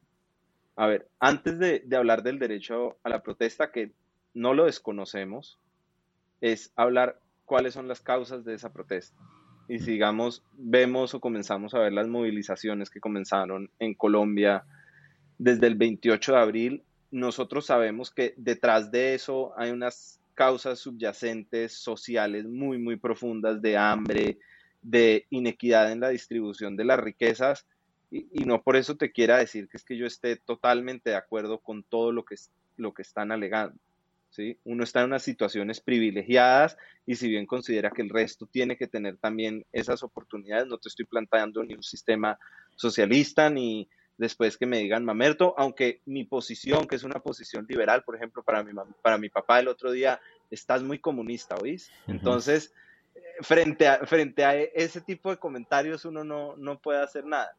a 0.77 0.87
ver, 0.87 1.09
antes 1.19 1.59
de, 1.59 1.81
de 1.81 1.97
hablar 1.97 2.23
del 2.23 2.39
derecho 2.39 2.97
a 3.03 3.11
la 3.11 3.23
protesta, 3.23 3.73
que 3.73 3.93
no 4.33 4.55
lo 4.55 4.65
desconocemos, 4.65 5.59
es 6.41 6.73
hablar 6.77 7.21
cuáles 7.45 7.75
son 7.75 7.89
las 7.89 8.01
causas 8.01 8.45
de 8.45 8.55
esa 8.55 8.73
protesta 8.73 9.19
y 9.69 9.79
sigamos, 9.79 10.43
vemos 10.53 11.15
o 11.15 11.21
comenzamos 11.21 11.75
a 11.75 11.79
ver 11.79 11.93
las 11.93 12.07
movilizaciones 12.07 12.91
que 12.91 13.01
comenzaron 13.01 13.71
en 13.79 13.95
Colombia 13.95 14.65
desde 15.39 15.67
el 15.67 15.75
28 15.77 16.33
de 16.33 16.39
abril, 16.39 16.83
nosotros 17.11 17.67
sabemos 17.67 18.11
que 18.11 18.35
detrás 18.37 18.91
de 18.91 19.15
eso 19.15 19.53
hay 19.57 19.71
unas 19.71 20.21
causas 20.35 20.81
subyacentes 20.81 21.73
sociales 21.73 22.45
muy, 22.47 22.79
muy 22.79 22.97
profundas 22.97 23.63
de 23.63 23.77
hambre, 23.77 24.39
de 24.83 25.27
inequidad 25.31 25.93
en 25.93 26.01
la 26.01 26.09
distribución 26.11 26.77
de 26.77 26.85
las 26.85 27.01
riquezas, 27.01 27.67
y, 28.11 28.27
y, 28.33 28.45
no 28.45 28.63
por 28.63 28.77
eso 28.77 28.97
te 28.97 29.11
quiera 29.11 29.39
decir 29.39 29.69
que 29.69 29.77
es 29.77 29.85
que 29.85 29.97
yo 29.97 30.07
esté 30.07 30.37
totalmente 30.37 31.11
de 31.11 31.17
acuerdo 31.17 31.59
con 31.59 31.83
todo 31.83 32.13
lo 32.13 32.25
que, 32.25 32.37
lo 32.77 32.93
que 32.95 33.03
están 33.03 33.33
alegando. 33.33 33.77
Uno 34.65 34.85
está 34.85 35.01
en 35.01 35.07
unas 35.07 35.23
situaciones 35.23 35.81
privilegiadas 35.81 36.77
y 37.07 37.17
si 37.17 37.29
bien 37.29 37.47
considera 37.47 37.91
que 37.91 38.03
el 38.03 38.11
resto 38.11 38.47
tiene 38.47 38.77
que 38.77 38.87
tener 38.87 39.17
también 39.17 39.65
esas 39.73 40.03
oportunidades, 40.03 40.67
no 40.67 40.79
te 40.79 40.89
estoy 40.89 41.07
planteando 41.07 41.63
ni 41.63 41.75
un 41.75 41.83
sistema 41.83 42.39
socialista 42.77 43.51
ni 43.51 43.89
después 44.17 44.57
que 44.57 44.67
me 44.67 44.79
digan 44.79 45.05
mamerto, 45.05 45.55
aunque 45.59 46.01
mi 46.07 46.25
posición, 46.25 46.87
que 46.87 46.97
es 46.97 47.03
una 47.03 47.21
posición 47.21 47.67
liberal, 47.69 48.05
por 48.05 48.17
ejemplo, 48.17 48.43
para 48.43 48.63
mi, 48.63 48.73
para 49.03 49.19
mi 49.19 49.29
papá 49.29 49.61
el 49.61 49.69
otro 49.69 49.91
día, 49.91 50.21
estás 50.51 50.83
muy 50.83 50.99
comunista, 50.99 51.57
¿oís? 51.57 51.91
Entonces, 52.07 52.73
eh, 53.15 53.21
frente 53.41 53.89
a, 53.89 54.07
frente 54.07 54.45
a 54.45 54.55
ese 54.55 55.01
tipo 55.01 55.31
de 55.31 55.39
comentarios 55.39 56.05
uno 56.05 56.23
no, 56.23 56.57
no 56.57 56.79
puede 56.79 57.03
hacer 57.03 57.25
nada. 57.25 57.57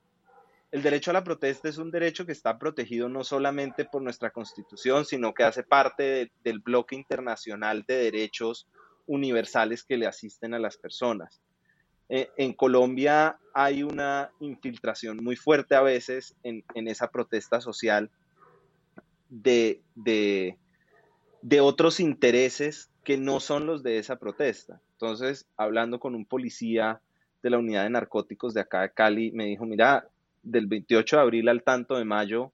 El 0.75 0.81
derecho 0.81 1.11
a 1.11 1.13
la 1.13 1.23
protesta 1.23 1.69
es 1.69 1.77
un 1.77 1.89
derecho 1.89 2.25
que 2.25 2.33
está 2.33 2.59
protegido 2.59 3.07
no 3.07 3.23
solamente 3.23 3.85
por 3.85 4.01
nuestra 4.01 4.31
constitución, 4.31 5.05
sino 5.05 5.33
que 5.33 5.45
hace 5.45 5.63
parte 5.63 6.33
del 6.43 6.59
bloque 6.59 6.95
internacional 6.95 7.85
de 7.87 7.95
derechos 7.95 8.67
universales 9.07 9.85
que 9.85 9.95
le 9.95 10.05
asisten 10.05 10.53
a 10.53 10.59
las 10.59 10.75
personas. 10.75 11.41
Eh, 12.09 12.29
en 12.35 12.51
Colombia 12.51 13.37
hay 13.53 13.83
una 13.83 14.31
infiltración 14.41 15.23
muy 15.23 15.37
fuerte 15.37 15.75
a 15.75 15.81
veces 15.81 16.35
en, 16.43 16.65
esa 16.73 17.09
protesta 17.09 17.61
social 17.61 18.11
de, 19.29 19.81
de, 19.95 20.57
de 21.41 21.61
otros 21.61 22.01
intereses 22.01 22.91
que 23.05 23.15
no 23.15 23.39
son 23.39 23.65
los 23.65 23.81
de 23.81 23.97
esa 23.97 24.17
protesta. 24.17 24.81
Entonces, 24.91 25.47
hablando 25.55 26.01
con 26.01 26.15
un 26.15 26.25
policía 26.25 26.99
de 27.41 27.49
la 27.49 27.59
unidad 27.59 27.83
de 27.83 27.91
narcóticos 27.91 28.53
de 28.53 28.59
acá 28.59 28.81
de 28.81 28.91
Cali, 28.91 29.31
me 29.31 29.45
dijo, 29.45 29.65
mira, 29.65 30.09
del 30.45 30.67
28 30.67 31.17
de 31.17 31.21
abril 31.21 31.49
al 31.49 31.63
tanto 31.63 31.97
de 31.97 32.05
mayo, 32.05 32.53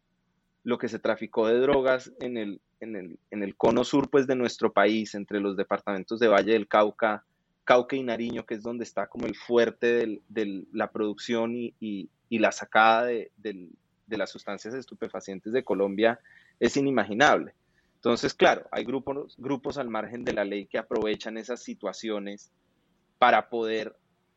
lo 0.63 0.77
que 0.77 0.87
se 0.87 0.99
traficó 0.99 1.47
de 1.47 1.59
drogas 1.59 2.11
en 2.19 2.37
el, 2.37 2.61
en 2.79 2.95
el, 2.95 3.19
en 3.29 3.43
el 3.43 3.55
cono 3.55 3.83
sur 3.83 4.09
pues, 4.09 4.27
de 4.27 4.35
nuestro 4.35 4.71
país, 4.71 5.13
entre 5.15 5.39
los 5.39 5.57
departamentos 5.57 6.19
de 6.19 6.27
Valle 6.27 6.53
del 6.53 6.67
Cauca, 6.67 7.23
Cauca 7.63 7.95
y 7.95 8.03
Nariño, 8.03 8.45
que 8.45 8.55
es 8.55 8.63
donde 8.63 8.83
está 8.83 9.07
como 9.07 9.27
el 9.27 9.35
fuerte 9.35 10.21
de 10.27 10.65
la 10.71 10.91
producción 10.91 11.55
y, 11.55 11.75
y, 11.79 12.39
la 12.39 12.51
sacada 12.51 13.05
de, 13.05 13.31
de, 13.37 14.17
las 14.17 14.31
sustancias 14.31 14.73
estupefacientes 14.73 15.53
de 15.53 15.63
Colombia, 15.63 16.19
es 16.59 16.75
inimaginable. 16.75 17.53
Entonces, 17.95 18.33
claro, 18.33 18.67
hay 18.71 18.83
grupos, 18.83 19.35
grupos 19.37 19.77
al 19.77 19.89
margen 19.89 20.23
de 20.23 20.33
la 20.33 20.43
ley 20.43 20.65
que 20.65 20.79
aprovechan 20.79 21.37
esas 21.37 21.61
situaciones 21.61 22.51
para 23.19 23.49
poder 23.49 23.95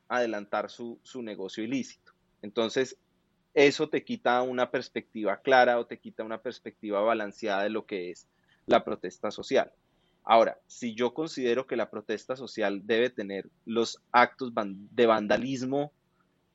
adelantar 0.08 0.70
su, 0.70 0.98
su 1.02 1.22
negocio 1.22 1.64
ilícito. 1.64 2.12
Entonces, 2.42 2.98
eso 3.54 3.88
te 3.88 4.04
quita 4.04 4.42
una 4.42 4.70
perspectiva 4.70 5.40
clara 5.40 5.78
o 5.78 5.86
te 5.86 5.98
quita 5.98 6.24
una 6.24 6.38
perspectiva 6.38 7.00
balanceada 7.00 7.62
de 7.62 7.70
lo 7.70 7.86
que 7.86 8.10
es 8.10 8.26
la 8.66 8.84
protesta 8.84 9.30
social. 9.30 9.72
Ahora, 10.24 10.58
si 10.66 10.94
yo 10.94 11.14
considero 11.14 11.66
que 11.66 11.76
la 11.76 11.90
protesta 11.90 12.34
social 12.34 12.80
debe 12.84 13.10
tener 13.10 13.48
los 13.64 14.02
actos 14.10 14.52
de 14.54 15.06
vandalismo 15.06 15.92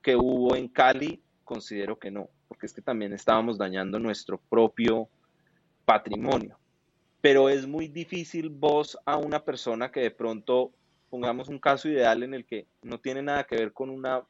que 0.01 0.15
hubo 0.15 0.55
en 0.55 0.67
Cali, 0.67 1.21
considero 1.43 1.97
que 1.99 2.11
no, 2.11 2.29
porque 2.47 2.65
es 2.65 2.73
que 2.73 2.81
también 2.81 3.13
estábamos 3.13 3.57
dañando 3.57 3.99
nuestro 3.99 4.39
propio 4.49 5.07
patrimonio. 5.85 6.57
Pero 7.21 7.49
es 7.49 7.67
muy 7.67 7.87
difícil 7.87 8.49
vos 8.49 8.97
a 9.05 9.17
una 9.17 9.43
persona 9.43 9.91
que 9.91 10.01
de 10.01 10.11
pronto, 10.11 10.71
pongamos 11.09 11.47
un 11.47 11.59
caso 11.59 11.87
ideal 11.89 12.23
en 12.23 12.33
el 12.33 12.45
que 12.45 12.65
no 12.81 12.99
tiene 12.99 13.21
nada 13.21 13.43
que 13.43 13.55
ver 13.55 13.71
con 13.71 13.89
una 13.89 14.23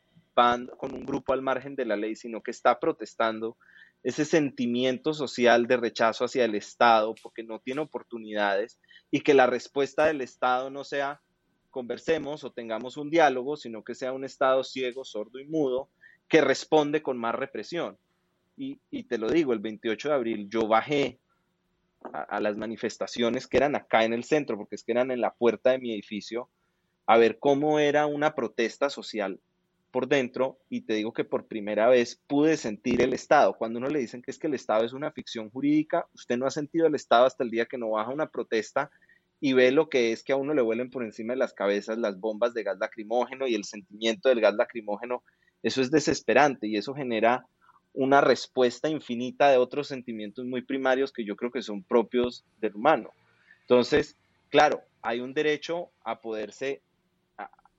con 0.77 0.93
un 0.93 1.05
grupo 1.05 1.33
al 1.33 1.41
margen 1.41 1.75
de 1.75 1.85
la 1.85 1.97
ley, 1.97 2.15
sino 2.15 2.41
que 2.41 2.51
está 2.51 2.79
protestando 2.79 3.57
ese 4.03 4.23
sentimiento 4.23 5.13
social 5.13 5.67
de 5.67 5.77
rechazo 5.77 6.25
hacia 6.25 6.45
el 6.45 6.55
Estado 6.55 7.13
porque 7.21 7.43
no 7.43 7.59
tiene 7.59 7.81
oportunidades 7.81 8.79
y 9.11 9.21
que 9.21 9.33
la 9.33 9.47
respuesta 9.47 10.05
del 10.05 10.21
Estado 10.21 10.69
no 10.69 10.83
sea 10.83 11.21
conversemos 11.69 12.43
o 12.43 12.51
tengamos 12.51 12.97
un 12.97 13.09
diálogo, 13.09 13.57
sino 13.57 13.83
que 13.83 13.95
sea 13.95 14.13
un 14.13 14.23
Estado 14.23 14.63
ciego, 14.63 15.03
sordo 15.03 15.39
y 15.39 15.45
mudo 15.45 15.89
que 16.27 16.41
responde 16.41 17.01
con 17.01 17.17
más 17.17 17.35
represión. 17.35 17.97
Y, 18.55 19.03
te 19.03 19.17
lo 19.17 19.29
digo, 19.29 19.53
el 19.53 19.59
28 19.59 20.09
de 20.09 20.15
abril 20.15 20.49
yo 20.49 20.67
bajé 20.67 21.17
a, 22.11 22.41
las 22.41 22.57
manifestaciones 22.57 23.47
que 23.47 23.55
eran 23.55 23.75
acá 23.75 24.03
en 24.03 24.11
el 24.11 24.25
centro, 24.25 24.57
porque 24.57 24.75
es 24.75 24.83
que 24.83 24.91
eran 24.91 25.11
en 25.11 25.21
la 25.21 25.33
puerta 25.33 25.71
de 25.71 25.79
mi 25.79 25.93
edificio, 25.93 26.49
a 27.05 27.17
ver 27.17 27.39
cómo 27.39 27.79
era 27.79 28.05
una 28.05 28.35
protesta 28.35 28.89
social 28.89 29.39
por 29.91 30.07
dentro 30.07 30.59
y 30.69 30.81
te 30.81 30.93
digo 30.93 31.13
que 31.13 31.23
por 31.23 31.47
primera 31.47 31.87
vez 31.87 32.21
pude 32.27 32.57
sentir 32.57 33.01
el 33.01 33.13
Estado. 33.13 33.55
Cuando 33.57 33.79
uno 33.79 33.89
le 33.89 33.99
dicen 33.99 34.21
que 34.21 34.31
es 34.31 34.39
que 34.39 34.47
el 34.47 34.53
Estado 34.53 34.85
es 34.85 34.93
una 34.93 35.11
ficción 35.11 35.49
jurídica, 35.49 36.07
usted 36.13 36.37
no 36.37 36.45
ha 36.45 36.51
sentido 36.51 36.87
el 36.87 36.95
Estado 36.95 37.25
hasta 37.25 37.43
el 37.43 37.51
día 37.51 37.65
que 37.65 37.77
no 37.77 37.91
baja 37.91 38.11
una 38.11 38.29
protesta 38.29 38.91
y 39.39 39.53
ve 39.53 39.71
lo 39.71 39.89
que 39.89 40.11
es 40.11 40.23
que 40.23 40.33
a 40.33 40.37
uno 40.37 40.53
le 40.53 40.61
vuelen 40.61 40.89
por 40.89 41.03
encima 41.03 41.33
de 41.33 41.39
las 41.39 41.53
cabezas 41.53 41.97
las 41.97 42.19
bombas 42.19 42.53
de 42.53 42.63
gas 42.63 42.77
lacrimógeno 42.79 43.47
y 43.47 43.55
el 43.55 43.63
sentimiento 43.63 44.29
del 44.29 44.41
gas 44.41 44.55
lacrimógeno. 44.55 45.23
Eso 45.63 45.81
es 45.81 45.91
desesperante 45.91 46.67
y 46.67 46.77
eso 46.77 46.93
genera 46.93 47.45
una 47.93 48.21
respuesta 48.21 48.89
infinita 48.89 49.49
de 49.49 49.57
otros 49.57 49.87
sentimientos 49.87 50.45
muy 50.45 50.61
primarios 50.61 51.11
que 51.11 51.25
yo 51.25 51.35
creo 51.35 51.51
que 51.51 51.61
son 51.61 51.83
propios 51.83 52.45
del 52.59 52.75
humano. 52.75 53.11
Entonces, 53.61 54.15
claro, 54.49 54.81
hay 55.01 55.21
un 55.21 55.33
derecho 55.33 55.89
a 56.03 56.21
poderse 56.21 56.81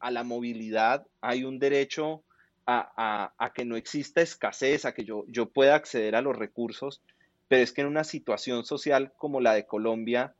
a 0.00 0.10
la 0.10 0.24
movilidad, 0.24 1.06
hay 1.20 1.44
un 1.44 1.58
derecho 1.58 2.24
a, 2.66 3.52
que 3.54 3.64
no 3.64 3.76
exista 3.76 4.20
escasez, 4.20 4.84
a 4.84 4.94
que 4.94 5.04
yo, 5.04 5.24
yo 5.28 5.50
pueda 5.50 5.74
acceder 5.74 6.14
a 6.14 6.22
los 6.22 6.36
recursos, 6.36 7.02
pero 7.48 7.62
es 7.62 7.72
que 7.72 7.80
en 7.80 7.88
una 7.88 8.04
situación 8.04 8.64
social 8.64 9.12
como 9.16 9.40
la 9.40 9.54
de 9.54 9.66
Colombia, 9.66 10.34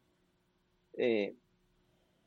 eh, 0.97 1.35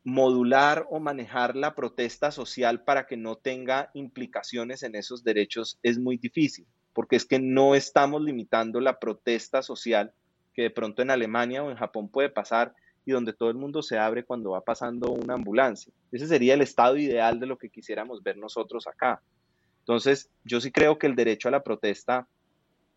modular 0.04 0.86
o 0.90 1.00
manejar 1.00 1.56
la 1.56 1.74
protesta 1.76 2.32
social 2.32 2.84
para 2.84 3.08
que 3.08 3.16
no 3.16 3.38
tenga 3.38 3.90
implicaciones 3.94 4.84
en 4.84 4.96
esos 4.96 5.24
derechos 5.24 5.80
es 5.82 5.98
muy 5.98 6.18
difícil, 6.18 6.68
porque 6.92 7.16
es 7.16 7.26
que 7.26 7.40
no 7.40 7.74
estamos 7.74 8.22
limitando 8.22 8.82
la 8.82 9.00
protesta 9.00 9.62
social 9.62 10.14
que 10.54 10.64
de 10.64 10.70
pronto 10.70 11.02
en 11.02 11.12
Alemania 11.12 11.64
o 11.64 11.72
en 11.72 11.78
Japón 11.78 12.10
puede 12.10 12.30
pasar 12.30 12.76
y 13.06 13.12
donde 13.12 13.34
todo 13.34 13.50
el 13.50 13.58
mundo 13.58 13.82
se 13.82 13.98
abre 13.98 14.24
cuando 14.24 14.52
va 14.52 14.62
pasando 14.62 15.12
una 15.12 15.34
ambulancia. 15.34 15.94
Ese 16.12 16.28
sería 16.28 16.54
el 16.54 16.62
estado 16.62 16.98
ideal 16.98 17.40
de 17.40 17.48
lo 17.48 17.58
que 17.58 17.70
quisiéramos 17.70 18.24
ver 18.24 18.38
nosotros 18.38 18.88
acá. 18.88 19.22
Entonces, 19.80 20.30
yo 20.46 20.62
sí 20.62 20.72
creo 20.72 20.98
que 20.98 21.08
el 21.08 21.16
derecho 21.16 21.50
a 21.50 21.52
la 21.52 21.64
protesta 21.64 22.28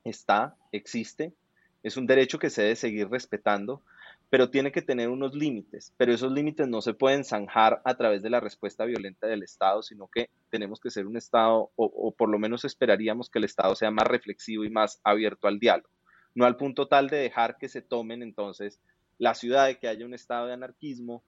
está, 0.05 0.55
existe, 0.71 1.35
es 1.83 1.97
un 1.97 2.07
derecho 2.07 2.39
que 2.39 2.51
se 2.51 2.63
debe 2.63 2.77
seguir 2.77 3.09
respetando, 3.09 3.83
pero 4.31 4.51
tiene 4.51 4.73
que 4.73 4.83
tener 4.83 5.09
unos 5.09 5.35
límites, 5.35 5.93
pero 5.97 6.13
esos 6.13 6.33
límites 6.33 6.67
no 6.67 6.81
se 6.83 6.95
pueden 6.95 7.25
zanjar 7.25 7.81
a 7.85 7.97
través 7.97 8.23
de 8.23 8.31
la 8.31 8.41
respuesta 8.41 8.85
violenta 8.85 9.27
del 9.27 9.43
Estado, 9.43 9.83
sino 9.83 10.09
que 10.09 10.31
tenemos 10.51 10.81
que 10.81 10.91
ser 10.91 11.07
un 11.07 11.17
Estado, 11.17 11.71
o, 11.77 11.85
o 11.85 12.13
por 12.13 12.29
lo 12.29 12.39
menos 12.39 12.65
esperaríamos 12.65 13.31
que 13.31 13.39
el 13.39 13.45
Estado 13.45 13.75
sea 13.77 13.91
más 13.91 14.07
reflexivo 14.07 14.65
y 14.65 14.71
más 14.71 15.01
abierto 15.05 15.47
al 15.47 15.61
diálogo, 15.61 15.91
no 16.35 16.45
al 16.45 16.57
punto 16.57 16.89
tal 16.89 17.09
de 17.09 17.19
dejar 17.19 17.57
que 17.57 17.69
se 17.69 17.83
tomen 17.83 18.23
entonces 18.23 18.81
la 19.19 19.35
ciudad, 19.35 19.67
de 19.67 19.79
que 19.79 19.89
haya 19.89 20.05
un 20.05 20.15
estado 20.15 20.47
de 20.47 20.55
anarquismo, 20.55 21.23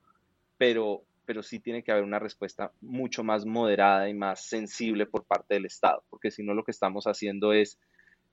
pero, 0.56 1.04
pero 1.24 1.42
sí 1.42 1.60
tiene 1.60 1.82
que 1.82 1.92
haber 1.92 2.04
una 2.04 2.18
respuesta 2.18 2.72
mucho 2.80 3.24
más 3.24 3.46
moderada 3.46 4.08
y 4.08 4.14
más 4.14 4.44
sensible 4.44 5.06
por 5.06 5.24
parte 5.24 5.54
del 5.54 5.66
Estado, 5.66 6.04
porque 6.10 6.30
si 6.30 6.42
no 6.42 6.54
lo 6.54 6.64
que 6.64 6.72
estamos 6.72 7.06
haciendo 7.06 7.52
es 7.52 7.78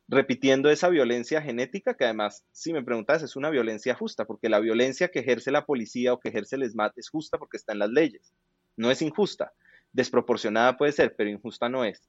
repitiendo 0.08 0.70
esa 0.70 0.90
violencia 0.90 1.42
genética, 1.42 1.96
que 1.96 2.06
además, 2.06 2.46
si 2.52 2.74
me 2.74 2.84
preguntas, 2.84 3.24
es 3.24 3.36
una 3.36 3.50
violencia 3.50 3.96
justa, 3.96 4.26
porque 4.26 4.50
la 4.50 4.60
violencia 4.60 5.10
que 5.10 5.20
ejerce 5.20 5.52
la 5.52 5.66
policía 5.66 6.14
o 6.14 6.20
que 6.20 6.30
ejerce 6.30 6.58
el 6.58 6.64
ESMAD 6.64 6.92
es 6.98 7.10
justa 7.10 7.38
porque 7.38 7.58
está 7.58 7.74
en 7.74 7.80
las 7.80 7.90
leyes, 7.90 8.34
no 8.78 8.92
es 8.92 9.02
injusta. 9.02 9.54
Desproporcionada 9.94 10.78
puede 10.78 10.92
ser, 10.92 11.16
pero 11.16 11.30
injusta 11.30 11.70
no 11.70 11.86
es. 11.86 12.08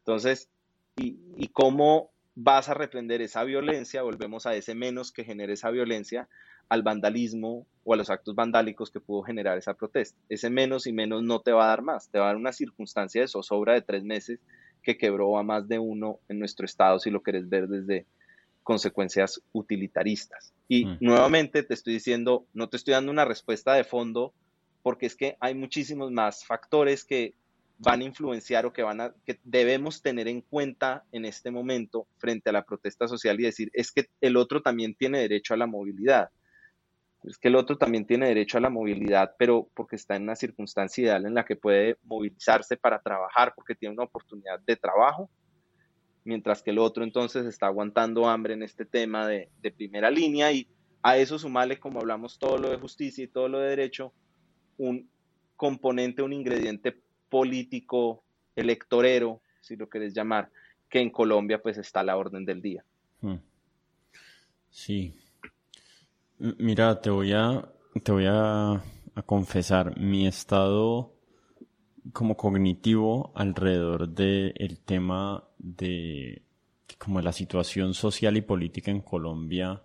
Entonces, 0.00 0.50
¿y, 0.96 1.18
y 1.36 1.48
cómo 1.48 2.12
vas 2.34 2.68
a 2.68 2.74
reprender 2.74 3.22
esa 3.22 3.42
violencia? 3.44 4.02
Volvemos 4.02 4.46
a 4.46 4.54
ese 4.54 4.74
menos 4.74 5.12
que 5.12 5.24
genera 5.24 5.52
esa 5.52 5.70
violencia, 5.70 6.28
al 6.68 6.82
vandalismo 6.82 7.66
o 7.84 7.94
a 7.94 7.96
los 7.96 8.10
actos 8.10 8.34
vandálicos 8.34 8.90
que 8.90 9.00
pudo 9.00 9.22
generar 9.22 9.58
esa 9.58 9.74
protesta. 9.74 10.18
Ese 10.28 10.50
menos 10.50 10.86
y 10.86 10.92
menos 10.92 11.22
no 11.22 11.40
te 11.40 11.52
va 11.52 11.64
a 11.64 11.68
dar 11.68 11.82
más, 11.82 12.08
te 12.08 12.18
va 12.18 12.24
a 12.24 12.28
dar 12.28 12.36
una 12.36 12.52
circunstancia 12.52 13.20
de 13.20 13.28
zozobra 13.28 13.74
de 13.74 13.82
tres 13.82 14.04
meses 14.04 14.40
que 14.82 14.98
quebró 14.98 15.38
a 15.38 15.42
más 15.42 15.68
de 15.68 15.78
uno 15.78 16.18
en 16.28 16.38
nuestro 16.38 16.66
estado, 16.66 16.98
si 16.98 17.10
lo 17.10 17.22
querés 17.22 17.48
ver 17.48 17.68
desde 17.68 18.06
consecuencias 18.62 19.40
utilitaristas. 19.52 20.52
Y 20.68 20.86
mm. 20.86 20.98
nuevamente 21.00 21.62
te 21.62 21.74
estoy 21.74 21.94
diciendo, 21.94 22.46
no 22.52 22.68
te 22.68 22.76
estoy 22.76 22.92
dando 22.92 23.12
una 23.12 23.24
respuesta 23.24 23.74
de 23.74 23.84
fondo, 23.84 24.32
porque 24.82 25.06
es 25.06 25.16
que 25.16 25.36
hay 25.40 25.54
muchísimos 25.54 26.10
más 26.10 26.44
factores 26.44 27.04
que 27.04 27.34
van 27.78 28.00
a 28.00 28.04
influenciar 28.04 28.64
o 28.64 28.72
que 28.72 28.82
van 28.82 29.00
a 29.00 29.14
que 29.26 29.40
debemos 29.42 30.02
tener 30.02 30.28
en 30.28 30.40
cuenta 30.40 31.04
en 31.10 31.24
este 31.24 31.50
momento 31.50 32.06
frente 32.18 32.50
a 32.50 32.52
la 32.52 32.64
protesta 32.64 33.08
social 33.08 33.40
y 33.40 33.44
decir 33.44 33.70
es 33.72 33.90
que 33.90 34.08
el 34.20 34.36
otro 34.36 34.62
también 34.62 34.94
tiene 34.94 35.18
derecho 35.18 35.54
a 35.54 35.56
la 35.56 35.66
movilidad 35.66 36.30
es 37.24 37.38
que 37.38 37.48
el 37.48 37.56
otro 37.56 37.78
también 37.78 38.06
tiene 38.06 38.26
derecho 38.26 38.58
a 38.58 38.60
la 38.60 38.70
movilidad, 38.70 39.34
pero 39.38 39.68
porque 39.74 39.96
está 39.96 40.16
en 40.16 40.24
una 40.24 40.36
circunstancia 40.36 41.02
ideal 41.02 41.26
en 41.26 41.34
la 41.34 41.44
que 41.44 41.56
puede 41.56 41.96
movilizarse 42.04 42.76
para 42.76 43.00
trabajar, 43.00 43.52
porque 43.54 43.74
tiene 43.74 43.94
una 43.94 44.04
oportunidad 44.04 44.58
de 44.60 44.76
trabajo, 44.76 45.30
mientras 46.24 46.62
que 46.62 46.70
el 46.70 46.78
otro 46.78 47.04
entonces 47.04 47.46
está 47.46 47.66
aguantando 47.66 48.28
hambre 48.28 48.54
en 48.54 48.62
este 48.62 48.84
tema 48.84 49.26
de, 49.26 49.48
primera 49.76 50.10
línea 50.10 50.52
y 50.52 50.66
a 51.02 51.16
eso 51.16 51.38
sumarle, 51.38 51.78
como 51.78 52.00
hablamos, 52.00 52.38
todo 52.38 52.58
lo 52.58 52.70
de 52.70 52.78
justicia 52.78 53.24
y 53.24 53.28
todo 53.28 53.48
lo 53.48 53.60
de 53.60 53.70
derecho, 53.70 54.12
un 54.76 55.08
componente, 55.56 56.22
un 56.22 56.32
ingrediente 56.32 56.96
político, 57.28 58.24
electorero, 58.56 59.40
si 59.60 59.76
lo 59.76 59.88
querés 59.88 60.12
llamar, 60.12 60.50
que 60.88 61.00
en 61.00 61.10
Colombia 61.10 61.62
pues 61.62 61.78
está 61.78 62.00
a 62.00 62.04
la 62.04 62.16
orden 62.16 62.44
del 62.44 62.60
día. 62.60 62.84
Hmm. 63.20 63.36
Sí, 64.70 65.14
Mira, 66.42 67.00
te 67.00 67.08
voy 67.08 67.32
a, 67.34 67.68
te 68.02 68.10
voy 68.10 68.24
a, 68.26 68.82
confesar, 69.26 69.96
mi 69.96 70.26
estado 70.26 71.14
como 72.12 72.36
cognitivo 72.36 73.30
alrededor 73.36 74.08
del 74.08 74.80
tema 74.84 75.44
de 75.58 76.42
como 76.98 77.20
la 77.20 77.30
situación 77.30 77.94
social 77.94 78.36
y 78.36 78.40
política 78.40 78.90
en 78.90 79.02
Colombia, 79.02 79.84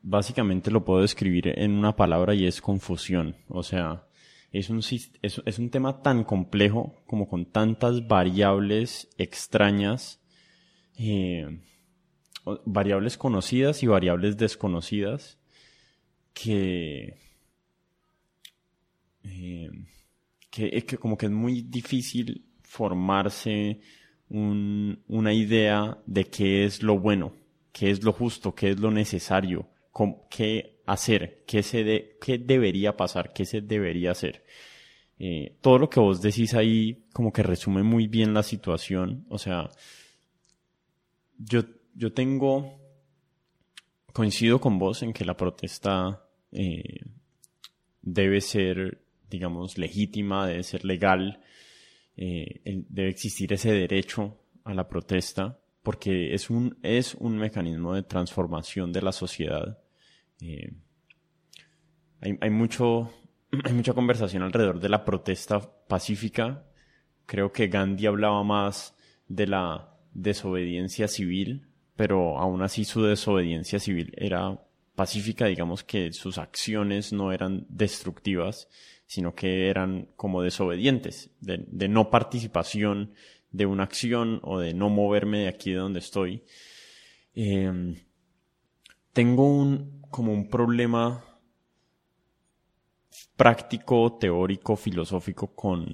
básicamente 0.00 0.70
lo 0.70 0.84
puedo 0.84 1.00
describir 1.00 1.58
en 1.58 1.72
una 1.72 1.96
palabra 1.96 2.36
y 2.36 2.46
es 2.46 2.60
confusión. 2.60 3.34
O 3.48 3.64
sea, 3.64 4.06
es 4.52 4.70
un, 4.70 4.78
es 4.78 5.58
un 5.58 5.70
tema 5.70 6.02
tan 6.02 6.22
complejo 6.22 7.02
como 7.04 7.28
con 7.28 7.46
tantas 7.46 8.06
variables 8.06 9.08
extrañas. 9.18 10.20
Eh, 10.96 11.58
variables 12.64 13.16
conocidas 13.16 13.82
y 13.82 13.86
variables 13.86 14.36
desconocidas 14.36 15.38
que, 16.34 17.16
eh, 19.24 19.70
que, 20.50 20.82
que, 20.84 20.98
como 20.98 21.16
que 21.16 21.26
es 21.26 21.32
muy 21.32 21.62
difícil 21.62 22.44
formarse 22.62 23.80
una 24.28 25.34
idea 25.34 25.98
de 26.06 26.24
qué 26.24 26.64
es 26.64 26.82
lo 26.82 26.98
bueno, 26.98 27.34
qué 27.70 27.90
es 27.90 28.02
lo 28.02 28.12
justo, 28.12 28.54
qué 28.54 28.70
es 28.70 28.80
lo 28.80 28.90
necesario, 28.90 29.68
qué 30.30 30.80
hacer, 30.86 31.44
qué, 31.46 31.62
se 31.62 32.16
qué 32.20 32.38
debería 32.38 32.96
pasar, 32.96 33.32
qué 33.34 33.44
se 33.44 33.60
debería 33.60 34.12
hacer. 34.12 34.42
Eh, 35.18 35.58
todo 35.60 35.78
lo 35.78 35.90
que 35.90 36.00
vos 36.00 36.22
decís 36.22 36.54
ahí 36.54 37.04
como 37.12 37.32
que 37.32 37.42
resume 37.42 37.82
muy 37.82 38.06
bien 38.06 38.32
la 38.32 38.42
situación. 38.42 39.26
O 39.28 39.38
sea, 39.38 39.68
yo 41.38 41.62
yo 41.94 42.12
tengo, 42.12 42.80
coincido 44.12 44.60
con 44.60 44.78
vos 44.78 45.02
en 45.02 45.12
que 45.12 45.24
la 45.24 45.36
protesta 45.36 46.26
eh, 46.50 47.00
debe 48.00 48.40
ser, 48.40 49.04
digamos, 49.30 49.78
legítima, 49.78 50.46
debe 50.46 50.62
ser 50.62 50.84
legal, 50.84 51.40
eh, 52.16 52.60
debe 52.64 53.08
existir 53.08 53.52
ese 53.52 53.72
derecho 53.72 54.38
a 54.64 54.74
la 54.74 54.88
protesta, 54.88 55.58
porque 55.82 56.34
es 56.34 56.50
un, 56.50 56.78
es 56.82 57.14
un 57.14 57.36
mecanismo 57.36 57.94
de 57.94 58.02
transformación 58.02 58.92
de 58.92 59.02
la 59.02 59.12
sociedad. 59.12 59.78
Eh, 60.40 60.72
hay, 62.20 62.38
hay, 62.40 62.50
mucho, 62.50 63.12
hay 63.64 63.72
mucha 63.72 63.94
conversación 63.94 64.42
alrededor 64.42 64.80
de 64.80 64.88
la 64.88 65.04
protesta 65.04 65.60
pacífica. 65.88 66.66
Creo 67.26 67.52
que 67.52 67.68
Gandhi 67.68 68.06
hablaba 68.06 68.42
más 68.44 68.96
de 69.28 69.46
la 69.46 69.96
desobediencia 70.12 71.08
civil 71.08 71.71
pero 72.02 72.36
aún 72.36 72.62
así 72.62 72.84
su 72.84 73.04
desobediencia 73.04 73.78
civil 73.78 74.12
era 74.16 74.60
pacífica, 74.96 75.46
digamos 75.46 75.84
que 75.84 76.12
sus 76.12 76.36
acciones 76.36 77.12
no 77.12 77.30
eran 77.30 77.64
destructivas, 77.68 78.68
sino 79.06 79.36
que 79.36 79.68
eran 79.68 80.08
como 80.16 80.42
desobedientes, 80.42 81.30
de, 81.38 81.88
no 81.88 82.10
participación 82.10 83.14
de 83.52 83.66
una 83.66 83.84
acción 83.84 84.40
o 84.42 84.58
de 84.58 84.74
no 84.74 84.90
moverme 84.90 85.42
de 85.42 85.48
aquí 85.48 85.70
de 85.70 85.76
donde 85.76 86.00
estoy. 86.00 86.42
Em, 87.36 87.94
tengo 89.12 89.46
un, 89.46 90.02
como 90.10 90.32
un 90.32 90.50
problema 90.50 91.24
práctico, 93.36 94.18
teórico, 94.18 94.74
filosófico 94.74 95.54
con, 95.54 95.86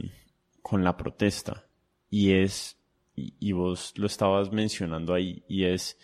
con 0.63 0.83
la 0.83 0.97
protesta 0.97 1.67
y 2.09 2.33
es 2.33 2.78
y, 3.39 3.53
vos 3.53 3.93
lo 3.97 4.07
estabas 4.07 4.53
mencionando 4.53 5.15
ahí, 5.15 5.43
y 5.49 5.65
es 5.65 5.99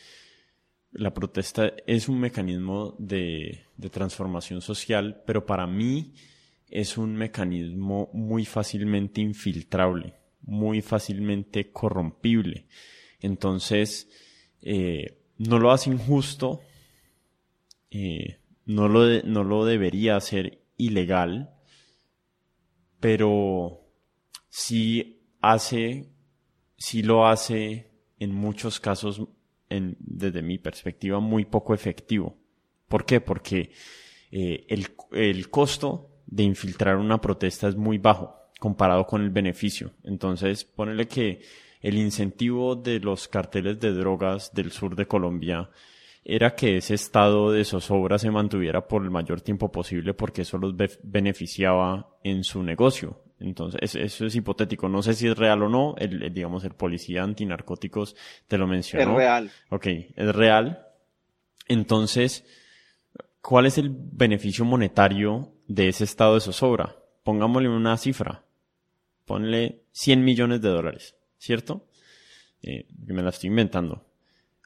la 0.93 1.13
protesta 1.13 1.73
es 1.87 2.09
un 2.09 2.21
mecanismo 2.21 2.95
de, 2.99 3.65
transformación 3.91 4.61
social, 4.61 5.23
pero 5.27 5.45
para 5.45 5.67
mí 5.67 6.15
es 6.69 6.97
un 6.97 7.15
mecanismo 7.15 8.11
muy 8.13 8.45
fácilmente 8.45 9.21
infiltrable, 9.21 10.15
muy 10.43 10.81
fácilmente 10.83 11.71
corrompible. 11.73 12.67
Entonces, 13.21 14.09
eh, 14.63 15.19
no 15.39 15.59
lo 15.59 15.73
hace 15.73 15.91
injusto, 15.91 16.61
eh, 17.91 18.39
no, 18.67 18.89
lo 18.89 19.23
no 19.25 19.45
lo 19.45 19.65
debería 19.65 20.17
hacer 20.17 20.63
ilegal, 20.77 21.55
pero 23.01 23.81
sí 24.49 25.21
hace 25.41 26.14
sí 26.85 27.03
lo 27.03 27.27
hace 27.27 27.89
en 28.19 28.35
muchos 28.35 28.79
casos, 28.79 29.23
en, 29.71 29.97
desde 29.99 30.43
mi 30.43 30.59
perspectiva, 30.59 31.19
muy 31.19 31.47
poco 31.47 31.73
efectivo. 31.73 32.37
¿Por 32.89 33.07
qué? 33.07 33.23
Porque 33.23 33.73
eh, 34.31 34.67
el, 34.69 34.89
el 35.13 35.49
costo 35.49 36.11
de 36.27 36.43
infiltrar 36.43 36.97
una 36.97 37.23
protesta 37.23 37.69
es 37.69 37.77
muy 37.77 37.97
bajo 37.97 38.37
comparado 38.61 39.07
con 39.07 39.23
el 39.23 39.31
beneficio. 39.31 39.93
Entonces, 40.03 40.65
ponele 40.65 41.09
que 41.09 41.41
el 41.81 41.97
incentivo 41.97 42.77
de 42.77 43.01
los 43.01 43.29
carteles 43.29 43.81
de 43.81 43.93
drogas 43.93 44.53
del 44.53 44.71
sur 44.71 44.95
de 44.95 45.07
Colombia 45.07 45.71
era 46.23 46.55
que 46.55 46.77
ese 46.77 46.95
estado 46.95 47.51
de 47.51 47.65
zozobra 47.65 48.19
se 48.19 48.31
mantuviera 48.31 48.87
por 48.87 49.03
el 49.03 49.11
mayor 49.11 49.41
tiempo 49.41 49.73
posible 49.73 50.13
porque 50.13 50.43
eso 50.43 50.59
los 50.59 50.75
beneficiaba 51.03 52.19
en 52.23 52.45
su 52.45 52.63
negocio. 52.63 53.24
Entonces, 53.41 53.95
eso 53.95 54.27
es 54.27 54.35
hipotético. 54.35 54.89
No 54.89 55.03
sé 55.03 55.15
si 55.15 55.27
es 55.27 55.37
real 55.37 55.63
o 55.63 55.69
no. 55.69 55.95
El, 55.99 56.33
digamos, 56.33 56.65
el 56.65 56.73
policía 56.73 57.23
antinarcóticos 57.23 58.17
te 58.49 58.59
lo 58.59 58.67
mencionó. 58.67 59.13
Es 59.13 59.17
real. 59.17 59.51
Ok, 59.71 59.87
es 59.87 60.35
real. 60.35 60.87
Entonces, 61.67 62.45
¿cuál 63.41 63.67
es 63.67 63.79
el 63.79 63.91
beneficio 63.91 64.65
monetario 64.65 65.53
de 65.67 65.89
ese 65.89 66.05
estado 66.05 66.35
de 66.35 66.41
zozobra? 66.41 66.97
Pongámosle 67.23 67.69
una 67.69 67.97
cifra. 67.97 68.45
Ponle 69.25 69.83
100 69.93 70.23
millones 70.23 70.61
de 70.61 70.69
dólares, 70.69 71.17
¿cierto? 71.39 71.87
Eh, 72.63 72.87
me 73.07 73.23
la 73.23 73.31
estoy 73.31 73.49
inventando. 73.49 74.07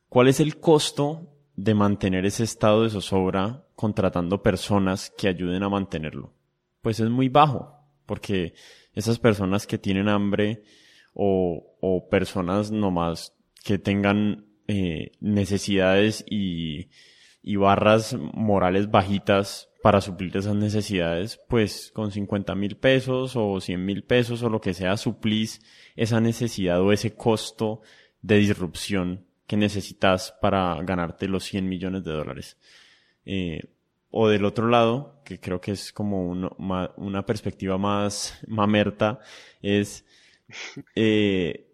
¿Cuál 0.09 0.29
es 0.29 0.41
el 0.41 0.59
costo 0.59 1.29
de 1.55 1.75
mantener 1.75 2.25
ese 2.27 2.45
estado 2.45 2.83
de 2.83 2.91
zozobra 2.91 3.65
contratando 3.77 4.43
personas 4.43 5.13
que 5.17 5.29
ayuden 5.29 5.63
a 5.63 5.69
mantenerlo? 5.69 6.33
Pues 6.81 6.99
es 6.99 7.11
muy 7.11 7.29
bajo, 7.29 7.78
porque 8.09 8.55
esas 8.95 9.19
personas 9.19 9.69
que 9.69 9.77
tienen 9.77 10.09
hambre 10.09 10.63
o, 11.13 11.77
o 11.81 12.09
personas 12.09 12.73
nomás 12.73 13.35
que 13.63 13.79
tengan 13.79 14.47
eh, 14.67 15.13
necesidades 15.21 16.25
y, 16.29 16.89
barras 17.57 18.15
morales 18.35 18.91
bajitas 18.91 19.71
para 19.83 20.03
suplir 20.03 20.37
esas 20.37 20.55
necesidades, 20.55 21.41
pues 21.49 21.91
con 21.95 22.13
50 22.13 22.55
mil 22.55 22.77
pesos 22.77 23.33
o 23.37 23.61
100 23.61 23.85
mil 23.85 24.05
pesos 24.05 24.43
o 24.43 24.51
lo 24.51 24.61
que 24.61 24.75
sea, 24.75 24.99
suplís 24.99 25.63
esa 25.97 26.21
necesidad 26.21 26.83
o 26.83 26.93
ese 26.93 27.15
costo 27.15 27.81
de 28.21 28.37
disrupción 28.37 29.27
que 29.47 29.57
necesitas 29.57 30.35
para 30.43 30.75
ganarte 30.83 31.27
los 31.29 31.45
100 31.45 31.67
millones 31.67 32.05
de 32.05 32.13
dólares. 32.13 32.59
Eh, 33.25 33.61
o 34.11 34.29
del 34.29 34.45
otro 34.45 34.69
lado, 34.69 35.21
que 35.25 35.39
creo 35.41 35.61
que 35.61 35.73
es 35.73 35.93
como 35.93 36.29
una 36.29 37.27
perspectiva 37.27 37.79
más 37.79 38.39
mamerta, 38.47 39.21
es 39.63 40.05
eh, 40.95 41.69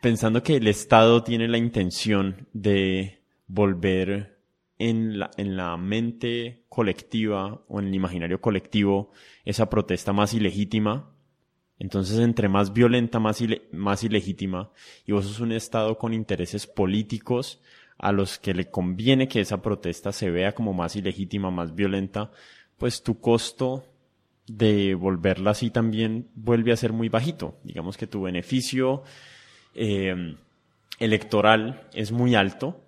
pensando 0.00 0.42
que 0.42 0.56
el 0.56 0.66
Estado 0.66 1.22
tiene 1.22 1.48
la 1.48 1.58
intención 1.58 2.48
de 2.52 3.22
volver 3.46 4.38
en 4.78 5.18
la, 5.18 5.30
en 5.36 5.56
la 5.56 5.76
mente 5.76 6.64
colectiva 6.68 7.64
o 7.68 7.80
en 7.80 7.88
el 7.88 7.94
imaginario 7.94 8.40
colectivo 8.40 9.10
esa 9.44 9.68
protesta 9.68 10.12
más 10.12 10.34
ilegítima. 10.34 11.10
Entonces, 11.80 12.18
entre 12.18 12.48
más 12.48 12.72
violenta, 12.72 13.20
más, 13.20 13.42
más 13.72 14.02
ilegítima, 14.02 14.72
y 15.06 15.12
vos 15.12 15.26
sos 15.26 15.40
un 15.40 15.52
Estado 15.52 15.96
con 15.96 16.12
intereses 16.12 16.66
políticos 16.66 17.60
a 17.98 18.12
los 18.12 18.38
que 18.38 18.54
le 18.54 18.70
conviene 18.70 19.28
que 19.28 19.40
esa 19.40 19.60
protesta 19.60 20.12
se 20.12 20.30
vea 20.30 20.54
como 20.54 20.72
más 20.72 20.96
ilegítima, 20.96 21.50
más 21.50 21.74
violenta, 21.74 22.30
pues 22.76 23.02
tu 23.02 23.20
costo 23.20 23.84
de 24.46 24.94
volverla 24.94 25.50
así 25.50 25.70
también 25.70 26.28
vuelve 26.34 26.72
a 26.72 26.76
ser 26.76 26.92
muy 26.92 27.08
bajito. 27.08 27.58
Digamos 27.64 27.96
que 27.96 28.06
tu 28.06 28.22
beneficio 28.22 29.02
eh, 29.74 30.36
electoral 30.98 31.88
es 31.92 32.12
muy 32.12 32.34
alto 32.34 32.84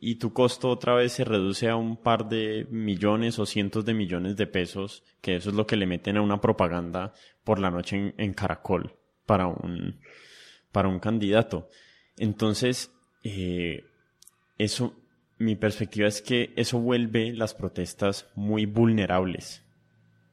y 0.00 0.16
tu 0.16 0.32
costo 0.32 0.70
otra 0.70 0.94
vez 0.94 1.12
se 1.12 1.24
reduce 1.24 1.68
a 1.68 1.76
un 1.76 1.96
par 1.96 2.28
de 2.28 2.66
millones 2.70 3.38
o 3.38 3.46
cientos 3.46 3.84
de 3.84 3.94
millones 3.94 4.36
de 4.36 4.46
pesos, 4.46 5.02
que 5.20 5.36
eso 5.36 5.50
es 5.50 5.56
lo 5.56 5.66
que 5.66 5.76
le 5.76 5.86
meten 5.86 6.16
a 6.16 6.22
una 6.22 6.40
propaganda 6.40 7.12
por 7.42 7.58
la 7.58 7.70
noche 7.70 8.14
en, 8.16 8.34
Caracol 8.34 8.96
para 9.26 9.46
un, 9.46 10.00
para 10.72 10.88
un 10.88 11.00
candidato. 11.00 11.68
Entonces, 12.18 12.92
eh, 13.22 13.84
eso, 14.58 14.94
mi 15.38 15.56
perspectiva 15.56 16.08
es 16.08 16.22
que 16.22 16.52
eso 16.56 16.78
vuelve 16.78 17.32
las 17.32 17.54
protestas 17.54 18.28
muy 18.34 18.66
vulnerables 18.66 19.62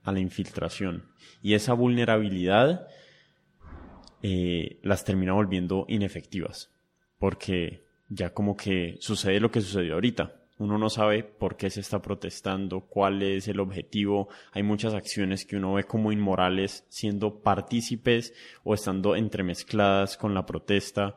a 0.03 0.11
la 0.11 0.19
infiltración. 0.19 1.06
Y 1.41 1.53
esa 1.53 1.73
vulnerabilidad 1.73 2.88
eh, 4.23 4.80
las 4.84 5.03
termina 5.03 5.34
volviendo 5.34 5.85
inefectivas. 5.88 6.69
Porque 7.18 7.84
ya 8.10 8.34
como 8.34 8.56
que 8.56 8.98
sucede 8.99 9.39
lo 9.39 9.52
que 9.52 9.61
sucedió 9.61 9.95
ahorita. 9.95 10.35
Uno 10.57 10.77
no 10.77 10.89
sabe 10.89 11.23
por 11.23 11.57
qué 11.57 11.72
se 11.72 11.80
está 11.80 12.03
protestando, 12.03 12.81
cuál 12.81 13.23
es 13.23 13.48
el 13.48 13.60
objetivo. 13.60 14.30
Hay 14.52 14.61
muchas 14.61 14.93
acciones 14.93 15.43
que 15.45 15.56
uno 15.56 15.73
ve 15.73 15.85
como 15.85 16.11
inmorales 16.11 16.85
siendo 16.88 17.41
partícipes 17.41 18.34
o 18.64 18.76
estando 18.76 19.15
entremezcladas 19.15 20.18
con 20.18 20.35
la 20.35 20.45
protesta. 20.45 21.15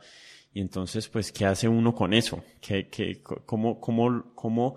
Y 0.55 0.61
entonces, 0.61 1.09
pues, 1.09 1.33
¿qué 1.33 1.45
hace 1.45 1.69
uno 1.69 1.93
con 1.93 2.15
eso? 2.15 2.45
¿Qué, 2.61 2.89
qué, 2.89 3.21
cómo, 3.23 3.81
cómo, 3.81 4.33
cómo 4.37 4.77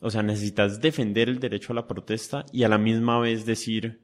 o 0.00 0.08
sea, 0.08 0.22
necesitas 0.22 0.80
defender 0.80 1.28
el 1.28 1.40
derecho 1.40 1.72
a 1.72 1.76
la 1.76 1.86
protesta 1.86 2.46
y 2.52 2.62
a 2.62 2.68
la 2.68 2.78
misma 2.78 3.18
vez 3.18 3.44
decir, 3.44 4.00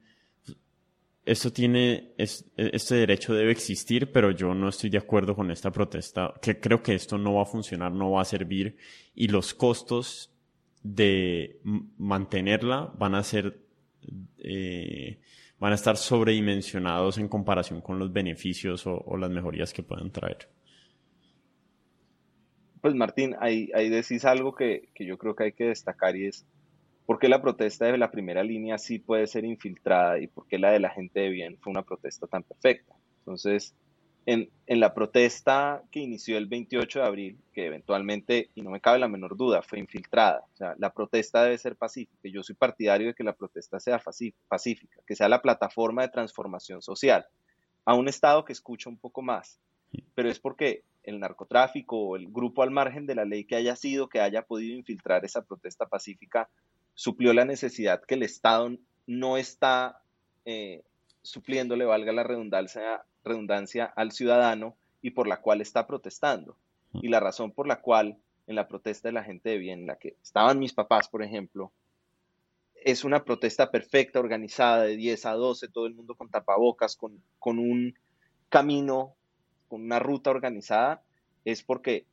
esto 1.24 1.52
tiene, 1.52 2.12
este 2.18 2.94
derecho 2.96 3.34
debe 3.34 3.52
existir, 3.52 4.12
pero 4.12 4.32
yo 4.32 4.52
no 4.52 4.68
estoy 4.68 4.90
de 4.90 4.98
acuerdo 4.98 5.34
con 5.34 5.50
esta 5.50 5.70
protesta, 5.70 6.34
que 6.42 6.60
creo 6.60 6.82
que 6.82 6.94
esto 6.94 7.16
no 7.18 7.34
va 7.34 7.42
a 7.42 7.46
funcionar, 7.46 7.92
no 7.92 8.10
va 8.10 8.22
a 8.22 8.24
servir 8.24 8.76
y 9.14 9.28
los 9.28 9.54
costos 9.54 10.30
de 10.82 11.60
mantenerla 11.98 12.92
van 12.98 13.14
a 13.14 13.22
ser, 13.22 13.60
eh, 14.38 15.20
van 15.58 15.72
a 15.72 15.76
estar 15.76 15.96
sobredimensionados 15.96 17.18
en 17.18 17.28
comparación 17.28 17.80
con 17.80 17.98
los 17.98 18.12
beneficios 18.12 18.86
o, 18.86 18.98
o 19.06 19.16
las 19.16 19.30
mejorías 19.30 19.72
que 19.72 19.82
puedan 19.82 20.10
traer. 20.10 20.48
Pues 22.80 22.94
Martín, 22.94 23.34
ahí, 23.40 23.70
ahí 23.74 23.88
decís 23.88 24.24
algo 24.24 24.54
que, 24.54 24.88
yo 24.98 25.18
creo 25.18 25.34
que 25.34 25.44
hay 25.44 25.52
que 25.52 25.64
destacar 25.64 26.16
y 26.16 26.26
es 26.26 26.46
por 27.06 27.18
qué 27.18 27.28
la 27.28 27.40
protesta 27.40 27.86
de 27.86 27.98
la 27.98 28.10
primera 28.10 28.42
línea 28.42 28.78
sí 28.78 28.98
puede 28.98 29.26
ser 29.26 29.44
infiltrada 29.44 30.18
y 30.18 30.26
por 30.26 30.46
qué 30.46 30.58
la 30.58 30.72
de 30.72 30.80
la 30.80 30.90
gente 30.90 31.20
de 31.20 31.30
bien 31.30 31.58
fue 31.58 31.70
una 31.70 31.82
protesta 31.82 32.26
tan 32.26 32.42
perfecta. 32.42 32.94
Entonces, 33.18 33.74
en, 34.26 34.50
en, 34.66 34.80
la 34.80 34.92
protesta 34.92 35.82
que 35.90 36.00
inició 36.00 36.36
el 36.36 36.46
28 36.46 36.98
de 36.98 37.04
abril, 37.04 37.38
que 37.52 37.66
eventualmente, 37.66 38.50
y 38.56 38.62
no 38.62 38.70
me 38.70 38.80
cabe 38.80 38.98
la 38.98 39.08
menor 39.08 39.36
duda, 39.36 39.62
fue 39.62 39.78
infiltrada. 39.78 40.44
O 40.52 40.56
sea, 40.56 40.74
la 40.78 40.92
protesta 40.92 41.44
debe 41.44 41.58
ser 41.58 41.76
pacífica. 41.76 42.28
Yo 42.28 42.42
soy 42.42 42.56
partidario 42.56 43.06
de 43.06 43.14
que 43.14 43.22
la 43.22 43.34
protesta 43.34 43.78
sea 43.78 44.00
pacífica, 44.48 45.00
que 45.06 45.14
sea 45.14 45.28
la 45.28 45.42
plataforma 45.42 46.02
de 46.02 46.08
transformación 46.08 46.82
social 46.82 47.26
a 47.84 47.94
un 47.94 48.08
Estado 48.08 48.44
que 48.44 48.52
escucha 48.52 48.90
un 48.90 48.98
poco 48.98 49.22
más. 49.22 49.60
Pero 50.14 50.28
es 50.28 50.40
porque 50.40 50.82
el 51.06 51.20
narcotráfico 51.20 51.96
o 51.96 52.16
el 52.16 52.28
grupo 52.28 52.62
al 52.62 52.70
margen 52.70 53.06
de 53.06 53.14
la 53.14 53.24
ley 53.24 53.44
que 53.44 53.56
haya 53.56 53.76
sido, 53.76 54.08
que 54.08 54.20
haya 54.20 54.42
podido 54.42 54.76
infiltrar 54.76 55.24
esa 55.24 55.42
protesta 55.42 55.86
pacífica, 55.86 56.50
suplió 56.94 57.32
la 57.32 57.44
necesidad 57.44 58.02
que 58.02 58.14
el 58.14 58.24
Estado 58.24 58.76
no 59.06 59.36
está 59.36 60.02
eh, 60.44 60.82
supliéndole, 61.22 61.84
valga 61.84 62.12
la 62.12 62.24
redundancia, 62.24 63.04
redundancia, 63.24 63.84
al 63.84 64.12
ciudadano 64.12 64.76
y 65.00 65.10
por 65.10 65.28
la 65.28 65.40
cual 65.40 65.60
está 65.60 65.86
protestando. 65.86 66.56
Y 66.92 67.08
la 67.08 67.20
razón 67.20 67.52
por 67.52 67.66
la 67.66 67.80
cual 67.80 68.18
en 68.46 68.56
la 68.56 68.68
protesta 68.68 69.08
de 69.08 69.12
la 69.12 69.24
gente 69.24 69.50
de 69.50 69.58
bien, 69.58 69.80
en 69.80 69.86
la 69.86 69.96
que 69.96 70.16
estaban 70.22 70.58
mis 70.58 70.72
papás, 70.72 71.08
por 71.08 71.22
ejemplo, 71.22 71.72
es 72.74 73.04
una 73.04 73.24
protesta 73.24 73.70
perfecta, 73.70 74.20
organizada, 74.20 74.84
de 74.84 74.96
10 74.96 75.26
a 75.26 75.32
12, 75.32 75.68
todo 75.68 75.86
el 75.86 75.94
mundo 75.94 76.14
con 76.14 76.30
tapabocas, 76.30 76.96
con, 76.96 77.20
con 77.38 77.58
un 77.58 77.98
camino 78.48 79.14
con 79.68 79.82
una 79.82 79.98
ruta 79.98 80.30
organizada, 80.30 81.02
es 81.44 81.62
porque 81.62 82.06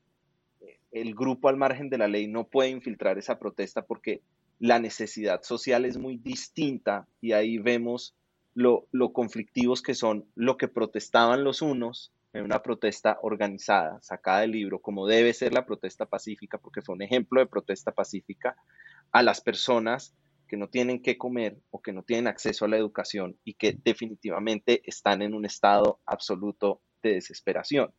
eh, 0.62 0.80
el 0.92 1.16
grupo 1.16 1.50
al 1.50 1.58
margen 1.58 1.90
de 1.90 1.98
la 1.98 2.08
ley 2.08 2.28
no 2.28 2.46
puede 2.46 2.70
infiltrar 2.70 3.18
esa 3.18 3.40
protesta 3.40 3.86
porque 3.86 4.22
la 4.60 4.80
necesidad 4.80 5.42
social 5.44 5.86
es 5.86 5.98
muy 5.98 6.18
distinta 6.18 7.08
y 7.22 7.34
ahí 7.34 7.58
vemos 7.58 8.16
lo, 8.54 8.88
lo 8.92 9.12
conflictivos 9.12 9.82
que 9.82 9.96
son 9.96 10.26
lo 10.36 10.58
que 10.58 10.68
protestaban 10.68 11.44
los 11.44 11.62
unos 11.62 12.14
en 12.34 12.44
una 12.44 12.64
protesta 12.64 13.20
organizada, 13.22 14.02
sacada 14.02 14.42
del 14.42 14.52
libro, 14.52 14.80
como 14.80 15.06
debe 15.06 15.34
ser 15.34 15.54
la 15.54 15.66
protesta 15.66 16.08
pacífica, 16.08 16.58
porque 16.58 16.82
fue 16.82 16.96
un 16.96 17.04
ejemplo 17.04 17.40
de 17.40 17.46
protesta 17.46 17.92
pacífica, 17.92 18.56
a 19.12 19.22
las 19.22 19.40
personas 19.42 20.16
que 20.48 20.58
no 20.58 20.68
tienen 20.68 21.02
que 21.02 21.18
comer 21.18 21.58
o 21.70 21.82
que 21.82 21.94
no 21.94 22.04
tienen 22.04 22.28
acceso 22.28 22.66
a 22.66 22.68
la 22.68 22.78
educación 22.78 23.38
y 23.44 23.54
que 23.54 23.78
definitivamente 23.84 24.82
están 24.86 25.22
en 25.22 25.34
un 25.34 25.46
estado 25.46 26.00
absoluto 26.06 26.82
de 27.04 27.16
desesperación. 27.16 27.92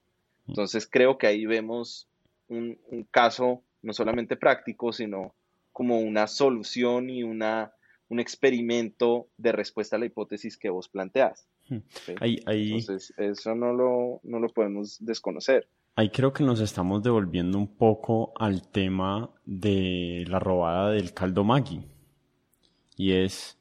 Entonces 0.46 0.88
creo 0.90 1.16
que 1.18 1.26
ahí 1.26 1.46
vemos 1.46 2.08
un, 2.48 2.78
caso 3.10 3.62
no 3.82 3.92
solamente 3.92 4.36
práctico, 4.36 4.92
sino 4.92 5.34
como 5.72 6.00
una 6.00 6.26
solución 6.26 7.10
y 7.10 7.22
una, 7.22 7.72
un 8.08 8.20
experimento 8.20 9.28
de 9.36 9.52
respuesta 9.52 9.96
a 9.96 9.98
la 9.98 10.06
hipótesis 10.06 10.56
que 10.56 10.70
vos 10.70 10.88
planteás. 10.88 11.48
Entonces 11.68 13.14
eso 13.16 13.54
no 13.54 13.72
lo, 13.72 14.20
no 14.22 14.38
lo 14.38 14.48
podemos 14.48 14.98
desconocer. 15.00 15.68
Ahí 15.96 16.10
creo 16.10 16.32
que 16.32 16.42
nos 16.42 16.60
estamos 16.60 17.02
devolviendo 17.02 17.56
un 17.56 17.76
poco 17.76 18.32
al 18.36 18.68
tema 18.68 19.30
de 19.44 20.24
la 20.28 20.40
robada 20.40 20.90
del 20.90 21.14
caldo 21.14 21.44
Maggi. 21.44 21.86
Y 22.96 23.12
es 23.12 23.58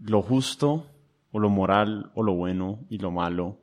lo 0.00 0.22
justo 0.22 0.86
o 1.32 1.38
lo 1.38 1.50
moral 1.50 2.10
o 2.14 2.22
lo 2.22 2.34
bueno 2.34 2.84
y 2.88 2.98
lo 2.98 3.10
malo 3.10 3.60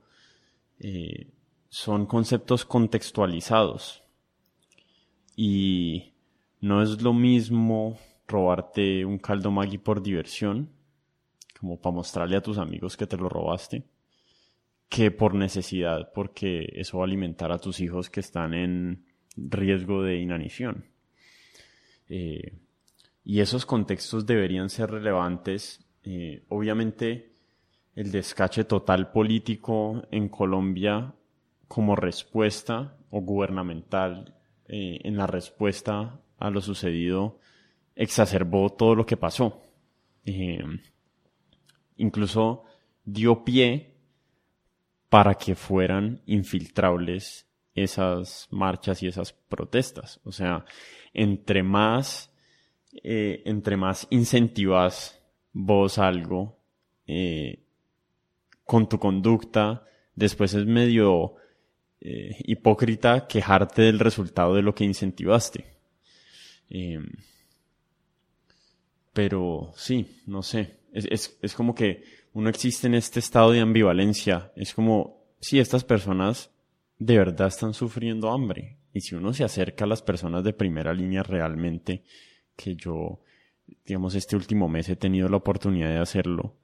eh, 0.80 1.32
son 1.70 2.06
conceptos 2.06 2.66
contextualizados. 2.66 4.04
Y 5.36 6.14
no 6.62 6.82
es 6.82 7.02
lo 7.02 7.14
mismo 7.14 7.98
robarte 8.28 9.06
un 9.06 9.18
caldo 9.18 9.52
Maggi 9.52 9.78
por 9.78 10.02
diversión 10.02 10.70
como 11.60 11.80
para 11.80 11.96
mostrarle 11.96 12.38
a 12.38 12.42
tus 12.42 12.58
amigos 12.58 12.98
que 12.98 13.08
te 13.08 13.18
lo 13.18 13.30
robaste 13.30 13.86
que 14.90 15.12
por 15.12 15.34
necesidad 15.34 16.12
porque 16.14 16.70
eso 16.74 16.98
va 16.98 17.04
a 17.04 17.08
alimentar 17.08 17.52
a 17.52 17.58
tus 17.58 17.80
hijos 17.80 18.10
que 18.10 18.20
están 18.20 18.54
en 18.54 19.06
riesgo 19.36 20.04
de 20.04 20.18
inanición. 20.18 20.86
Eh, 22.08 22.58
y 23.24 23.40
esos 23.40 23.66
contextos 23.66 24.26
deberían 24.26 24.70
ser 24.70 24.92
relevantes 24.92 25.86
eh, 26.04 26.44
obviamente 26.50 27.35
el 27.96 28.12
descache 28.12 28.66
total 28.66 29.12
político 29.12 30.04
en 30.12 30.30
Colombia 30.30 31.14
como 31.68 31.96
respuesta 31.96 32.98
o 33.10 33.22
gubernamental 33.22 34.36
eh, 34.68 35.00
en 35.04 35.18
la 35.18 35.28
respuesta 35.28 36.20
a 36.38 36.50
lo 36.50 36.62
sucedido 36.62 37.40
exacerbó 37.96 38.70
todo 38.70 38.96
lo 38.96 39.06
que 39.06 39.18
pasó. 39.18 39.64
Eh, 40.26 40.64
incluso 41.98 42.66
dio 43.04 43.44
pie 43.44 43.96
para 45.10 45.36
que 45.36 45.56
fueran 45.56 46.22
infiltrables 46.26 47.48
esas 47.74 48.48
marchas 48.52 49.02
y 49.04 49.08
esas 49.08 49.34
protestas. 49.34 50.20
O 50.24 50.32
sea, 50.32 50.66
entre 51.14 51.64
más, 51.64 52.34
eh, 53.04 53.44
entre 53.46 53.78
más 53.78 54.08
incentivas 54.10 55.22
vos 55.54 55.98
algo 55.98 56.58
eh, 57.08 57.65
con 58.66 58.90
tu 58.90 59.00
conducta, 59.00 59.86
después 60.16 60.54
es 60.54 60.66
medio 60.66 61.36
eh, 62.02 62.36
hipócrita 62.46 63.28
quejarte 63.28 63.84
del 63.84 64.00
resultado 64.00 64.54
de 64.56 64.62
lo 64.62 64.76
que 64.76 64.84
incentivaste. 64.84 65.66
Em, 66.70 67.06
pero 69.14 69.72
sí, 69.76 70.22
no 70.26 70.42
sé, 70.44 70.80
es, 70.92 71.38
es 71.42 71.54
como 71.54 71.74
que 71.74 72.04
uno 72.34 72.50
existe 72.50 72.88
en 72.88 72.96
este 72.96 73.20
estado 73.20 73.52
de 73.52 73.62
ambivalencia. 73.62 74.52
Es 74.58 74.74
como 74.74 75.24
si 75.40 75.60
estas 75.60 75.86
personas 75.86 76.52
de 77.00 77.18
verdad 77.18 77.48
están 77.48 77.74
sufriendo 77.74 78.32
hambre. 78.32 78.78
Y 78.94 79.02
si 79.02 79.16
uno 79.16 79.34
se 79.34 79.44
acerca 79.44 79.86
a 79.86 79.88
las 79.88 80.02
personas 80.02 80.44
de 80.44 80.54
primera 80.54 80.94
línea 80.94 81.24
realmente, 81.24 82.04
que 82.56 82.76
yo, 82.76 83.20
digamos, 83.86 84.16
este 84.16 84.36
último 84.36 84.68
mes 84.70 84.88
he 84.90 84.96
tenido 84.96 85.28
la 85.28 85.38
oportunidad 85.38 85.90
de 85.90 86.00
hacerlo, 86.00 86.56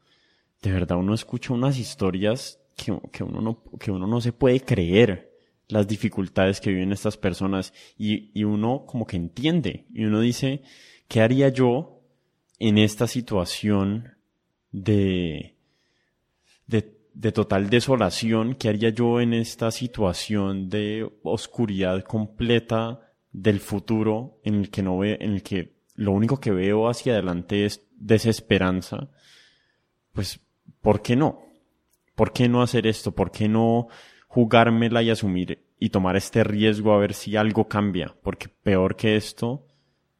de 0.61 0.71
verdad 0.71 0.97
uno 0.97 1.13
escucha 1.13 1.53
unas 1.53 1.77
historias 1.77 2.59
que, 2.75 2.97
que, 3.11 3.23
uno, 3.23 3.41
no, 3.41 3.63
que 3.79 3.91
uno 3.91 4.07
no 4.07 4.21
se 4.21 4.33
puede 4.33 4.59
creer 4.61 5.31
las 5.67 5.87
dificultades 5.87 6.59
que 6.59 6.71
viven 6.71 6.91
estas 6.91 7.17
personas 7.17 7.73
y, 7.97 8.31
y 8.39 8.43
uno 8.43 8.85
como 8.85 9.05
que 9.05 9.17
entiende 9.17 9.85
y 9.93 10.05
uno 10.05 10.19
dice, 10.19 10.63
¿qué 11.07 11.21
haría 11.21 11.49
yo 11.49 12.01
en 12.59 12.77
esta 12.77 13.07
situación 13.07 14.15
de, 14.71 15.55
de 16.67 17.01
de 17.13 17.31
total 17.31 17.69
desolación, 17.69 18.55
¿qué 18.55 18.69
haría 18.69 18.89
yo 18.89 19.19
en 19.19 19.33
esta 19.33 19.71
situación 19.71 20.69
de 20.69 21.09
oscuridad 21.23 22.03
completa 22.03 23.01
del 23.31 23.59
futuro 23.59 24.39
en 24.43 24.55
el 24.55 24.69
que 24.69 24.81
no 24.81 24.97
ve, 24.97 25.17
en 25.19 25.33
el 25.33 25.43
que 25.43 25.75
lo 25.95 26.11
único 26.13 26.39
que 26.39 26.51
veo 26.51 26.87
hacia 26.89 27.13
adelante 27.13 27.65
es 27.65 27.85
desesperanza? 27.95 29.09
Pues, 30.13 30.39
¿por 30.81 31.01
qué 31.01 31.15
no? 31.15 31.41
¿Por 32.15 32.33
qué 32.33 32.47
no 32.47 32.61
hacer 32.61 32.87
esto? 32.87 33.13
¿Por 33.13 33.31
qué 33.31 33.47
no 33.47 33.87
jugármela 34.27 35.01
y 35.01 35.09
asumir 35.09 35.65
y 35.79 35.89
tomar 35.89 36.15
este 36.15 36.43
riesgo 36.43 36.93
a 36.93 36.99
ver 36.99 37.13
si 37.13 37.35
algo 37.35 37.67
cambia? 37.67 38.15
Porque 38.21 38.49
peor 38.49 38.95
que 38.95 39.15
esto, 39.15 39.67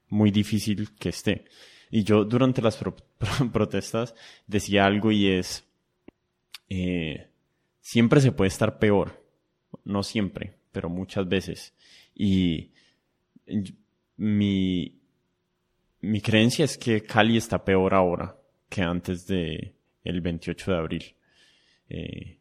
muy 0.09 0.31
difícil 0.31 0.95
que 0.95 1.09
esté. 1.09 1.45
Y 1.89 2.03
yo 2.03 2.23
durante 2.23 2.61
las 2.61 2.77
protestas 3.53 4.15
decía 4.47 4.85
algo 4.85 5.11
y 5.11 5.27
es, 5.27 5.65
eh, 6.69 7.27
siempre 7.81 8.22
se 8.22 8.31
puede 8.31 8.47
estar 8.47 8.80
peor. 8.80 9.22
No 9.84 10.03
siempre, 10.03 10.55
pero 10.72 10.89
muchas 10.89 11.27
veces. 11.27 11.73
Y 12.15 12.72
mi, 14.18 15.01
mi 16.01 16.22
creencia 16.22 16.65
es 16.65 16.77
que 16.77 17.03
Cali 17.03 17.38
está 17.38 17.63
peor 17.63 17.93
ahora 17.93 18.38
que 18.69 18.81
antes 18.81 19.27
de 19.27 19.76
el 20.03 20.22
28 20.22 20.72
de 20.72 20.78
abril. 20.78 21.15
Eh, 21.90 22.40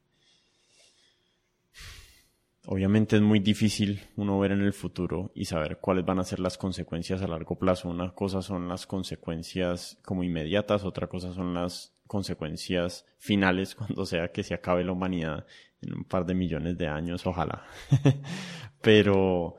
obviamente 2.67 3.17
es 3.17 3.23
muy 3.23 3.41
difícil 3.41 4.01
uno 4.17 4.39
ver 4.39 4.53
en 4.53 4.61
el 4.61 4.73
futuro 4.73 5.33
y 5.35 5.45
saber 5.45 5.79
cuáles 5.81 6.05
van 6.05 6.21
a 6.21 6.25
ser 6.25 6.41
las 6.41 6.57
consecuencias 6.57 7.23
a 7.23 7.27
largo 7.27 7.59
plazo. 7.59 7.89
Una 7.89 8.15
cosa 8.15 8.43
son 8.43 8.69
las 8.69 8.87
consecuencias 8.87 9.99
como 10.05 10.23
inmediatas, 10.23 10.85
otra 10.85 11.09
cosa 11.09 11.33
son 11.33 11.55
las 11.55 11.95
consecuencias 12.07 13.07
finales 13.19 13.75
cuando 13.75 14.05
sea 14.05 14.33
que 14.33 14.43
se 14.43 14.55
acabe 14.55 14.85
la 14.85 14.93
humanidad 14.93 15.47
en 15.81 15.95
un 15.95 16.05
par 16.05 16.27
de 16.27 16.35
millones 16.35 16.77
de 16.77 16.89
años, 16.89 17.27
ojalá. 17.27 17.65
pero, 18.83 19.57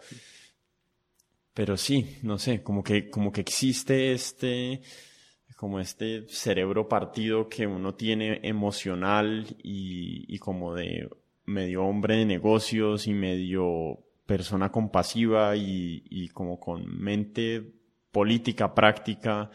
pero 1.53 1.78
sí, 1.78 2.18
no 2.23 2.38
sé, 2.38 2.61
como 2.61 2.84
que, 2.84 3.10
como 3.10 3.32
que 3.32 3.41
existe 3.41 4.14
este, 4.14 4.82
como 5.61 5.79
este 5.79 6.27
cerebro 6.27 6.89
partido 6.89 7.47
que 7.47 7.67
uno 7.67 7.93
tiene 7.93 8.39
emocional 8.41 9.45
y, 9.61 10.25
y 10.27 10.39
como 10.39 10.73
de 10.73 11.07
medio 11.45 11.83
hombre 11.83 12.15
de 12.15 12.25
negocios 12.25 13.05
y 13.05 13.13
medio 13.13 13.99
persona 14.25 14.71
compasiva 14.71 15.55
y, 15.55 16.01
y 16.09 16.29
como 16.29 16.59
con 16.59 16.88
mente 16.99 17.75
política, 18.11 18.73
práctica, 18.73 19.51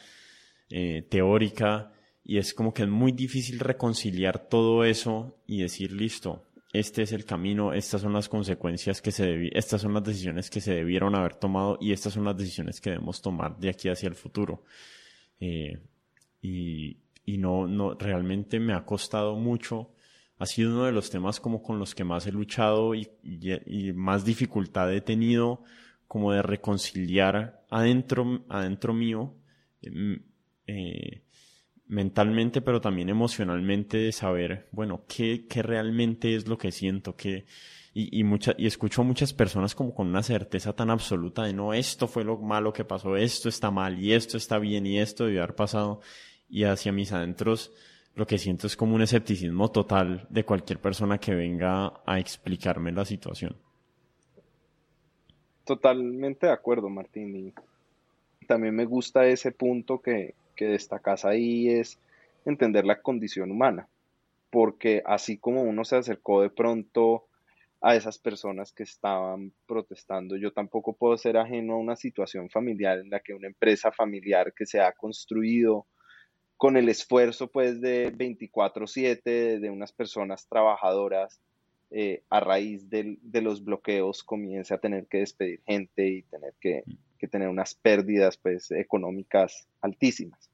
eh, 0.71 1.05
teórica, 1.11 1.93
y 2.23 2.39
es 2.39 2.55
como 2.55 2.73
que 2.73 2.85
es 2.85 2.89
muy 2.89 3.11
difícil 3.11 3.59
reconciliar 3.59 4.47
todo 4.49 4.85
eso 4.85 5.41
y 5.45 5.63
decir, 5.63 5.91
listo, 5.91 6.45
este 6.73 7.03
es 7.03 7.11
el 7.11 7.25
camino, 7.25 7.73
estas 7.73 8.03
son 8.03 8.13
las 8.13 8.29
consecuencias 8.29 9.03
que 9.03 9.11
se 9.11 9.51
estas 9.59 9.81
son 9.81 9.93
las 9.93 10.05
decisiones 10.05 10.51
que 10.51 10.61
se 10.61 10.73
debieron 10.73 11.17
haber 11.17 11.35
tomado 11.35 11.79
y 11.81 11.91
estas 11.91 12.13
son 12.13 12.27
las 12.27 12.37
decisiones 12.37 12.81
que 12.81 12.91
debemos 12.91 13.21
tomar 13.21 13.59
de 13.59 13.71
aquí 13.71 13.89
hacia 13.89 14.09
el 14.09 14.15
futuro. 14.15 14.63
Eh, 15.41 15.81
y, 17.25 17.39
no, 17.39 17.67
no, 17.67 17.95
realmente 17.95 18.61
me 18.61 18.75
ha 18.75 18.85
costado 18.85 19.37
mucho. 19.37 19.91
Ha 20.39 20.47
sido 20.47 20.73
uno 20.73 20.85
de 20.85 20.93
los 20.93 21.11
temas 21.11 21.41
como 21.41 21.63
con 21.63 21.79
los 21.79 21.95
que 21.95 22.05
más 22.05 22.27
he 22.27 22.33
luchado 22.33 22.95
y, 22.95 23.09
y, 23.23 23.93
más 23.93 24.25
dificultad 24.25 24.93
he 24.93 25.01
tenido 25.01 25.63
como 26.07 26.33
de 26.33 26.43
reconciliar 26.43 27.65
adentro, 27.71 28.45
adentro 28.49 28.93
mío 28.95 29.35
em, 29.83 30.23
eh, 30.67 31.23
mentalmente, 31.89 32.61
pero 32.61 32.81
también 32.81 33.09
emocionalmente 33.09 33.97
de 33.99 34.13
saber, 34.13 34.69
bueno, 34.73 35.05
qué, 35.09 35.47
qué 35.49 35.63
realmente 35.63 36.35
es 36.35 36.47
lo 36.49 36.59
que 36.59 36.73
siento, 36.73 37.17
que, 37.17 37.47
y, 37.95 38.21
y, 38.21 38.25
mucha, 38.25 38.55
y 38.59 38.67
escucho 38.67 39.03
a 39.03 39.05
muchas 39.05 39.33
personas 39.33 39.75
como 39.75 39.95
con 39.95 40.09
una 40.09 40.23
certeza 40.23 40.75
tan 40.75 40.91
absoluta 40.91 41.45
de 41.45 41.53
no, 41.53 41.73
esto 41.73 42.09
fue 42.09 42.25
lo 42.25 42.39
malo 42.39 42.73
que 42.73 42.85
pasó, 42.85 43.17
esto 43.17 43.49
está 43.49 43.71
mal, 43.71 43.99
y 44.03 44.13
esto 44.13 44.37
está 44.37 44.59
bien, 44.59 44.87
y 44.87 44.99
esto 44.99 45.25
debió 45.25 45.43
haber 45.43 45.55
pasado, 45.55 46.01
y 46.49 46.65
hacia 46.65 46.93
mis 46.93 47.13
adentros 47.13 47.73
lo 48.17 48.27
que 48.27 48.39
siento 48.39 48.67
es 48.67 48.77
como 48.77 48.95
un 48.95 49.03
escepticismo 49.03 49.71
total 49.71 50.27
de 50.31 50.45
cualquier 50.45 50.81
persona 50.81 51.19
que 51.19 51.35
venga 51.35 52.01
a 52.07 52.19
explicarme 52.19 52.91
la 52.91 53.05
situación. 53.05 53.57
Totalmente 55.65 56.47
de 56.47 56.53
acuerdo, 56.53 56.89
Martín, 56.89 57.37
y 57.37 58.47
también 58.47 58.75
me 58.75 58.87
gusta 58.87 59.27
ese 59.27 59.53
punto 59.53 60.01
que, 60.01 60.35
que 60.55 60.65
destacas 60.65 61.27
ahí 61.27 61.69
es 61.69 61.99
entender 62.47 62.87
la 62.87 63.03
condición 63.03 63.51
humana, 63.51 63.87
porque 64.49 65.03
así 65.05 65.37
como 65.37 65.63
uno 65.63 65.85
se 65.85 65.97
acercó 65.97 66.41
de 66.41 66.49
pronto 66.49 67.27
a 67.83 67.97
esas 67.97 68.19
personas 68.19 68.73
que 68.73 68.85
estaban 68.85 69.53
protestando, 69.67 70.37
yo 70.37 70.53
tampoco 70.53 70.95
puedo 70.95 71.19
ser 71.19 71.37
ajeno 71.37 71.75
a 71.75 71.79
una 71.79 71.97
situación 71.97 72.49
familiar 72.49 72.99
en 72.99 73.11
la 73.11 73.21
que 73.21 73.35
una 73.35 73.49
empresa 73.49 73.93
familiar 73.93 74.55
que 74.55 74.65
se 74.65 74.81
ha 74.81 74.93
construido 74.93 75.87
con 76.57 76.77
el 76.77 76.89
esfuerzo 76.89 77.49
pues 77.49 77.81
de 77.81 78.13
24/7 78.13 79.61
de 79.61 79.71
unas 79.71 79.93
personas 79.93 80.47
trabajadoras 80.49 81.41
eh, 81.91 82.23
a 82.31 82.41
raíz 82.41 82.89
de 82.91 83.41
los 83.43 83.63
bloqueos 83.63 84.25
comience 84.25 84.75
a 84.75 84.79
tener 84.79 85.07
que 85.07 85.19
despedir 85.19 85.61
gente 85.67 86.09
y 86.09 86.23
tener 86.23 86.55
que, 86.61 86.83
que 87.19 87.29
tener 87.29 87.49
unas 87.49 87.75
pérdidas 87.75 88.37
pues 88.37 88.71
económicas 88.71 89.69
altísimas. 89.81 90.51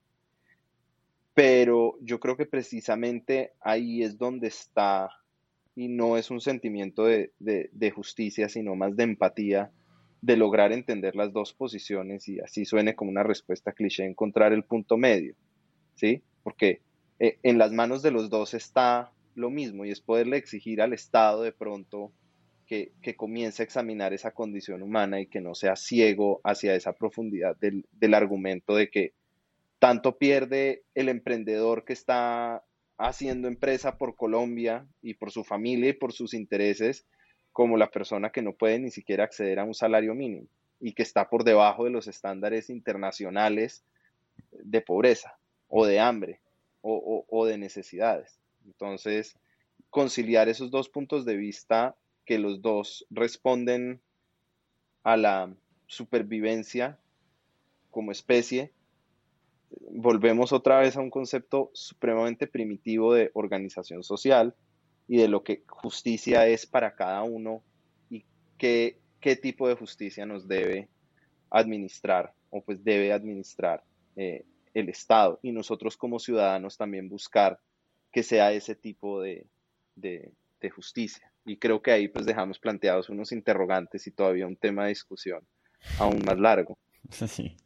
Pero 1.34 1.96
yo 2.02 2.20
creo 2.20 2.36
que 2.36 2.46
precisamente 2.46 3.52
ahí 3.60 4.02
es 4.02 4.18
donde 4.18 4.48
está, 4.48 5.08
y 5.74 5.88
no 5.88 6.18
es 6.18 6.30
un 6.30 6.40
sentimiento 6.40 7.04
de, 7.06 7.32
de, 7.38 7.90
justicia, 7.90 8.48
sino 8.50 8.76
más 8.76 8.94
de 8.96 9.04
empatía, 9.04 9.70
de 10.20 10.36
lograr 10.36 10.72
entender 10.72 11.16
las 11.16 11.32
dos 11.32 11.54
posiciones 11.54 12.28
y 12.28 12.38
así 12.40 12.64
suene 12.66 12.94
como 12.94 13.10
una 13.10 13.22
respuesta 13.22 13.72
cliché, 13.72 14.04
encontrar 14.04 14.52
el 14.52 14.64
punto 14.64 14.98
medio, 14.98 15.34
¿sí? 15.94 16.22
Porque 16.42 16.80
eh, 17.18 17.38
en 17.42 17.58
las 17.58 17.72
manos 17.72 18.02
de 18.02 18.10
los 18.10 18.30
dos 18.30 18.54
está 18.54 19.12
lo 19.34 19.50
mismo 19.50 19.84
y 19.84 19.90
es 19.90 20.00
poderle 20.00 20.36
exigir 20.36 20.82
al 20.82 20.92
Estado 20.92 21.42
de 21.42 21.52
pronto 21.52 22.12
que, 22.66 22.92
que, 23.02 23.16
comience 23.16 23.62
a 23.62 23.64
examinar 23.64 24.12
esa 24.12 24.32
condición 24.32 24.82
humana 24.82 25.20
y 25.20 25.26
que 25.26 25.40
no 25.40 25.54
sea 25.54 25.76
ciego 25.76 26.40
hacia 26.44 26.74
esa 26.74 26.92
profundidad 26.94 27.56
del, 27.56 27.86
del 27.92 28.14
argumento 28.14 28.74
de 28.74 28.90
que 28.90 29.12
tanto 29.78 30.16
pierde 30.16 30.84
el 30.94 31.08
emprendedor 31.08 31.84
que 31.84 31.92
está 31.92 32.64
haciendo 32.98 33.48
empresa 33.48 33.98
por 33.98 34.16
Colombia 34.16 34.86
y 35.02 35.14
por 35.14 35.30
su 35.32 35.44
familia 35.44 35.90
y 35.90 35.94
por 35.94 36.12
sus 36.12 36.34
intereses, 36.34 37.04
como 37.52 37.76
la 37.76 37.90
persona 37.90 38.30
que 38.30 38.42
no 38.42 38.54
puede 38.54 38.78
ni 38.78 38.90
siquiera 38.90 39.24
acceder 39.24 39.58
a 39.58 39.64
un 39.64 39.74
salario 39.74 40.14
mínimo 40.14 40.46
y 40.80 40.94
que 40.94 41.02
está 41.02 41.28
por 41.28 41.44
debajo 41.44 41.84
de 41.84 41.90
los 41.90 42.08
estándares 42.08 42.70
internacionales 42.70 43.84
de 44.50 44.80
pobreza 44.80 45.36
o 45.74 45.86
de 45.86 46.00
hambre 46.00 46.38
o, 46.82 47.46
de 47.46 47.56
necesidades. 47.56 48.38
Entonces, 48.66 49.38
conciliar 49.88 50.48
esos 50.48 50.70
dos 50.70 50.90
puntos 50.90 51.24
de 51.24 51.36
vista 51.36 51.96
que 52.26 52.38
los 52.38 52.60
dos 52.60 53.06
responden 53.08 54.02
a 55.02 55.16
la 55.16 55.54
supervivencia 55.86 56.98
como 57.90 58.12
especie, 58.12 58.70
volvemos 59.92 60.52
otra 60.52 60.78
vez 60.78 60.96
a 60.96 61.00
un 61.00 61.10
concepto 61.10 61.70
supremamente 61.72 62.46
primitivo 62.46 63.14
de 63.14 63.30
organización 63.32 64.04
social 64.04 64.54
y 65.08 65.16
de 65.16 65.28
lo 65.28 65.42
que 65.42 65.62
justicia 65.66 66.46
es 66.48 66.66
para 66.66 66.94
cada 66.94 67.22
uno 67.22 67.62
y 68.10 68.26
qué, 68.58 68.98
qué 69.20 69.36
tipo 69.36 69.68
de 69.68 69.74
justicia 69.74 70.26
nos 70.26 70.46
debe 70.46 70.88
administrar 71.48 72.34
o 72.50 72.60
pues 72.62 72.84
debe 72.84 73.12
administrar 73.12 73.82
eh, 74.16 74.44
el 74.74 74.88
Estado 74.88 75.38
y 75.42 75.52
nosotros 75.52 75.96
como 75.96 76.18
ciudadanos 76.18 76.76
también 76.76 77.08
buscar 77.08 77.58
que 78.10 78.22
sea 78.22 78.52
ese 78.52 78.74
tipo 78.74 79.20
de, 79.20 79.46
de, 79.96 80.32
justicia. 80.70 81.32
Y 81.44 81.56
creo 81.56 81.82
que 81.82 81.90
ahí 81.90 82.08
pues 82.08 82.24
dejamos 82.24 82.58
planteados 82.60 83.08
unos 83.08 83.32
interrogantes 83.32 84.06
y 84.06 84.12
todavía 84.12 84.46
un 84.46 84.56
tema 84.56 84.84
de 84.84 84.90
discusión 84.90 85.44
aún 85.98 86.22
más 86.24 86.38
largo. 86.38 86.78
Sí. 87.26 87.56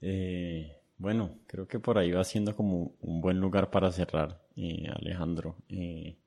Eh, 0.00 0.76
bueno, 0.98 1.38
creo 1.46 1.66
que 1.66 1.78
por 1.78 1.96
ahí 1.96 2.10
va 2.10 2.24
siendo 2.24 2.54
como 2.54 2.94
un 3.00 3.22
buen 3.22 3.40
lugar 3.40 3.70
para 3.70 3.90
cerrar, 3.90 4.42
eh, 4.56 4.86
Alejandro. 4.92 5.56
Eh, 5.68 6.18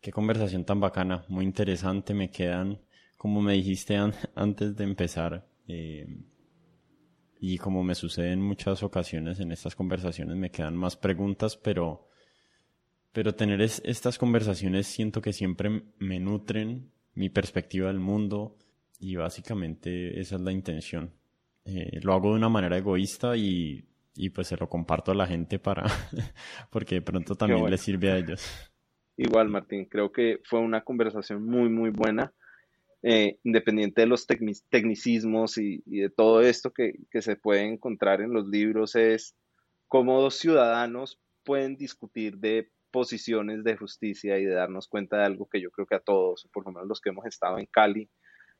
qué 0.00 0.12
conversación 0.12 0.64
tan 0.64 0.78
bacana, 0.78 1.24
muy 1.28 1.44
interesante. 1.44 2.14
Me 2.14 2.30
quedan, 2.30 2.78
como 3.16 3.40
me 3.40 3.54
dijiste 3.54 3.96
antes 4.34 4.76
de 4.76 4.84
empezar, 4.84 5.44
y 7.42 7.56
como 7.56 7.82
me 7.82 7.94
sucede 7.94 8.32
en 8.32 8.42
muchas 8.42 8.82
ocasiones 8.82 9.40
en 9.40 9.50
estas 9.50 9.74
conversaciones, 9.74 10.36
me 10.36 10.50
quedan 10.50 10.76
más 10.76 10.96
preguntas, 10.96 11.56
pero, 11.56 12.06
pero 13.12 13.34
tener 13.34 13.62
estas 13.62 14.18
conversaciones 14.18 14.86
siento 14.86 15.22
que 15.22 15.32
siempre 15.32 15.84
me 15.98 16.20
nutren 16.20 16.92
mi 17.14 17.30
perspectiva 17.30 17.88
del 17.88 17.98
mundo 17.98 18.58
y 18.98 19.16
básicamente 19.16 20.20
esa 20.20 20.36
es 20.36 20.42
la 20.42 20.52
intención. 20.52 21.14
Eh, 21.64 22.00
lo 22.02 22.12
hago 22.12 22.30
de 22.30 22.36
una 22.36 22.50
manera 22.50 22.76
egoísta 22.76 23.34
y, 23.38 23.88
y, 24.14 24.28
pues 24.28 24.48
se 24.48 24.58
lo 24.58 24.68
comparto 24.68 25.12
a 25.12 25.14
la 25.14 25.26
gente 25.26 25.58
para 25.58 25.84
porque 26.70 26.96
de 26.96 27.02
pronto 27.02 27.36
también 27.36 27.70
les 27.70 27.80
sirve 27.80 28.10
a 28.10 28.18
ellos. 28.18 28.70
Igual, 29.16 29.48
Martín, 29.48 29.86
creo 29.86 30.12
que 30.12 30.40
fue 30.44 30.60
una 30.60 30.82
conversación 30.82 31.42
muy, 31.46 31.70
muy 31.70 31.88
buena 31.88 32.34
eh, 33.02 33.38
independiente 33.44 34.02
de 34.02 34.06
los 34.06 34.26
tecnicismos 34.26 35.56
y, 35.56 35.82
de 35.86 36.10
todo 36.10 36.42
esto 36.42 36.72
que, 36.72 36.94
se 37.20 37.36
puede 37.36 37.64
encontrar 37.64 38.20
en 38.20 38.32
los 38.32 38.46
libros, 38.46 38.94
es 38.94 39.34
cómo 39.88 40.20
dos 40.20 40.34
ciudadanos 40.36 41.18
pueden 41.44 41.76
discutir 41.76 42.36
de 42.38 42.70
posiciones 42.90 43.64
de 43.64 43.76
justicia 43.76 44.38
y 44.38 44.44
de 44.44 44.54
darnos 44.54 44.88
cuenta 44.88 45.18
de 45.18 45.24
algo 45.24 45.48
que 45.48 45.60
yo 45.60 45.70
creo 45.70 45.86
que 45.86 45.94
a 45.94 46.00
todos, 46.00 46.48
por 46.52 46.66
lo 46.66 46.72
menos 46.72 46.88
los 46.88 47.00
que 47.00 47.10
hemos 47.10 47.24
estado 47.24 47.58
en 47.58 47.66
Cali, 47.66 48.08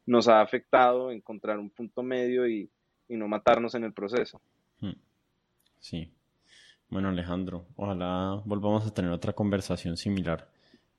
nos 0.07 0.29
ha 0.29 0.41
afectado 0.41 1.11
encontrar 1.11 1.59
un 1.59 1.71
punto 1.71 2.03
medio 2.03 2.49
y, 2.49 2.71
y 3.09 3.17
no 3.17 3.29
matarnos 3.29 3.75
en 3.75 3.85
el 3.85 3.93
proceso. 3.93 4.41
Hmm. 4.81 4.95
Sí. 5.81 6.11
Bueno, 6.89 7.09
Alejandro, 7.09 7.67
ojalá 7.77 8.41
volvamos 8.45 8.87
a 8.87 8.95
tener 8.95 9.11
otra 9.11 9.33
conversación 9.33 9.97
similar. 9.97 10.49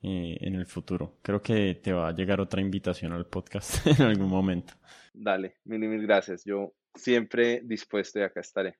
Eh, 0.03 0.35
en 0.41 0.55
el 0.55 0.65
futuro. 0.65 1.19
Creo 1.21 1.43
que 1.43 1.75
te 1.75 1.93
va 1.93 2.07
a 2.07 2.11
llegar 2.11 2.41
otra 2.41 2.59
invitación 2.59 3.11
al 3.13 3.27
podcast 3.27 3.85
en 3.99 4.01
algún 4.01 4.29
momento. 4.29 4.73
Dale, 5.13 5.57
mil, 5.65 5.79
mil 5.79 6.01
gracias. 6.01 6.43
Yo 6.43 6.73
siempre 6.95 7.61
dispuesto 7.63 8.17
y 8.17 8.23
acá 8.23 8.39
estaré. 8.39 8.77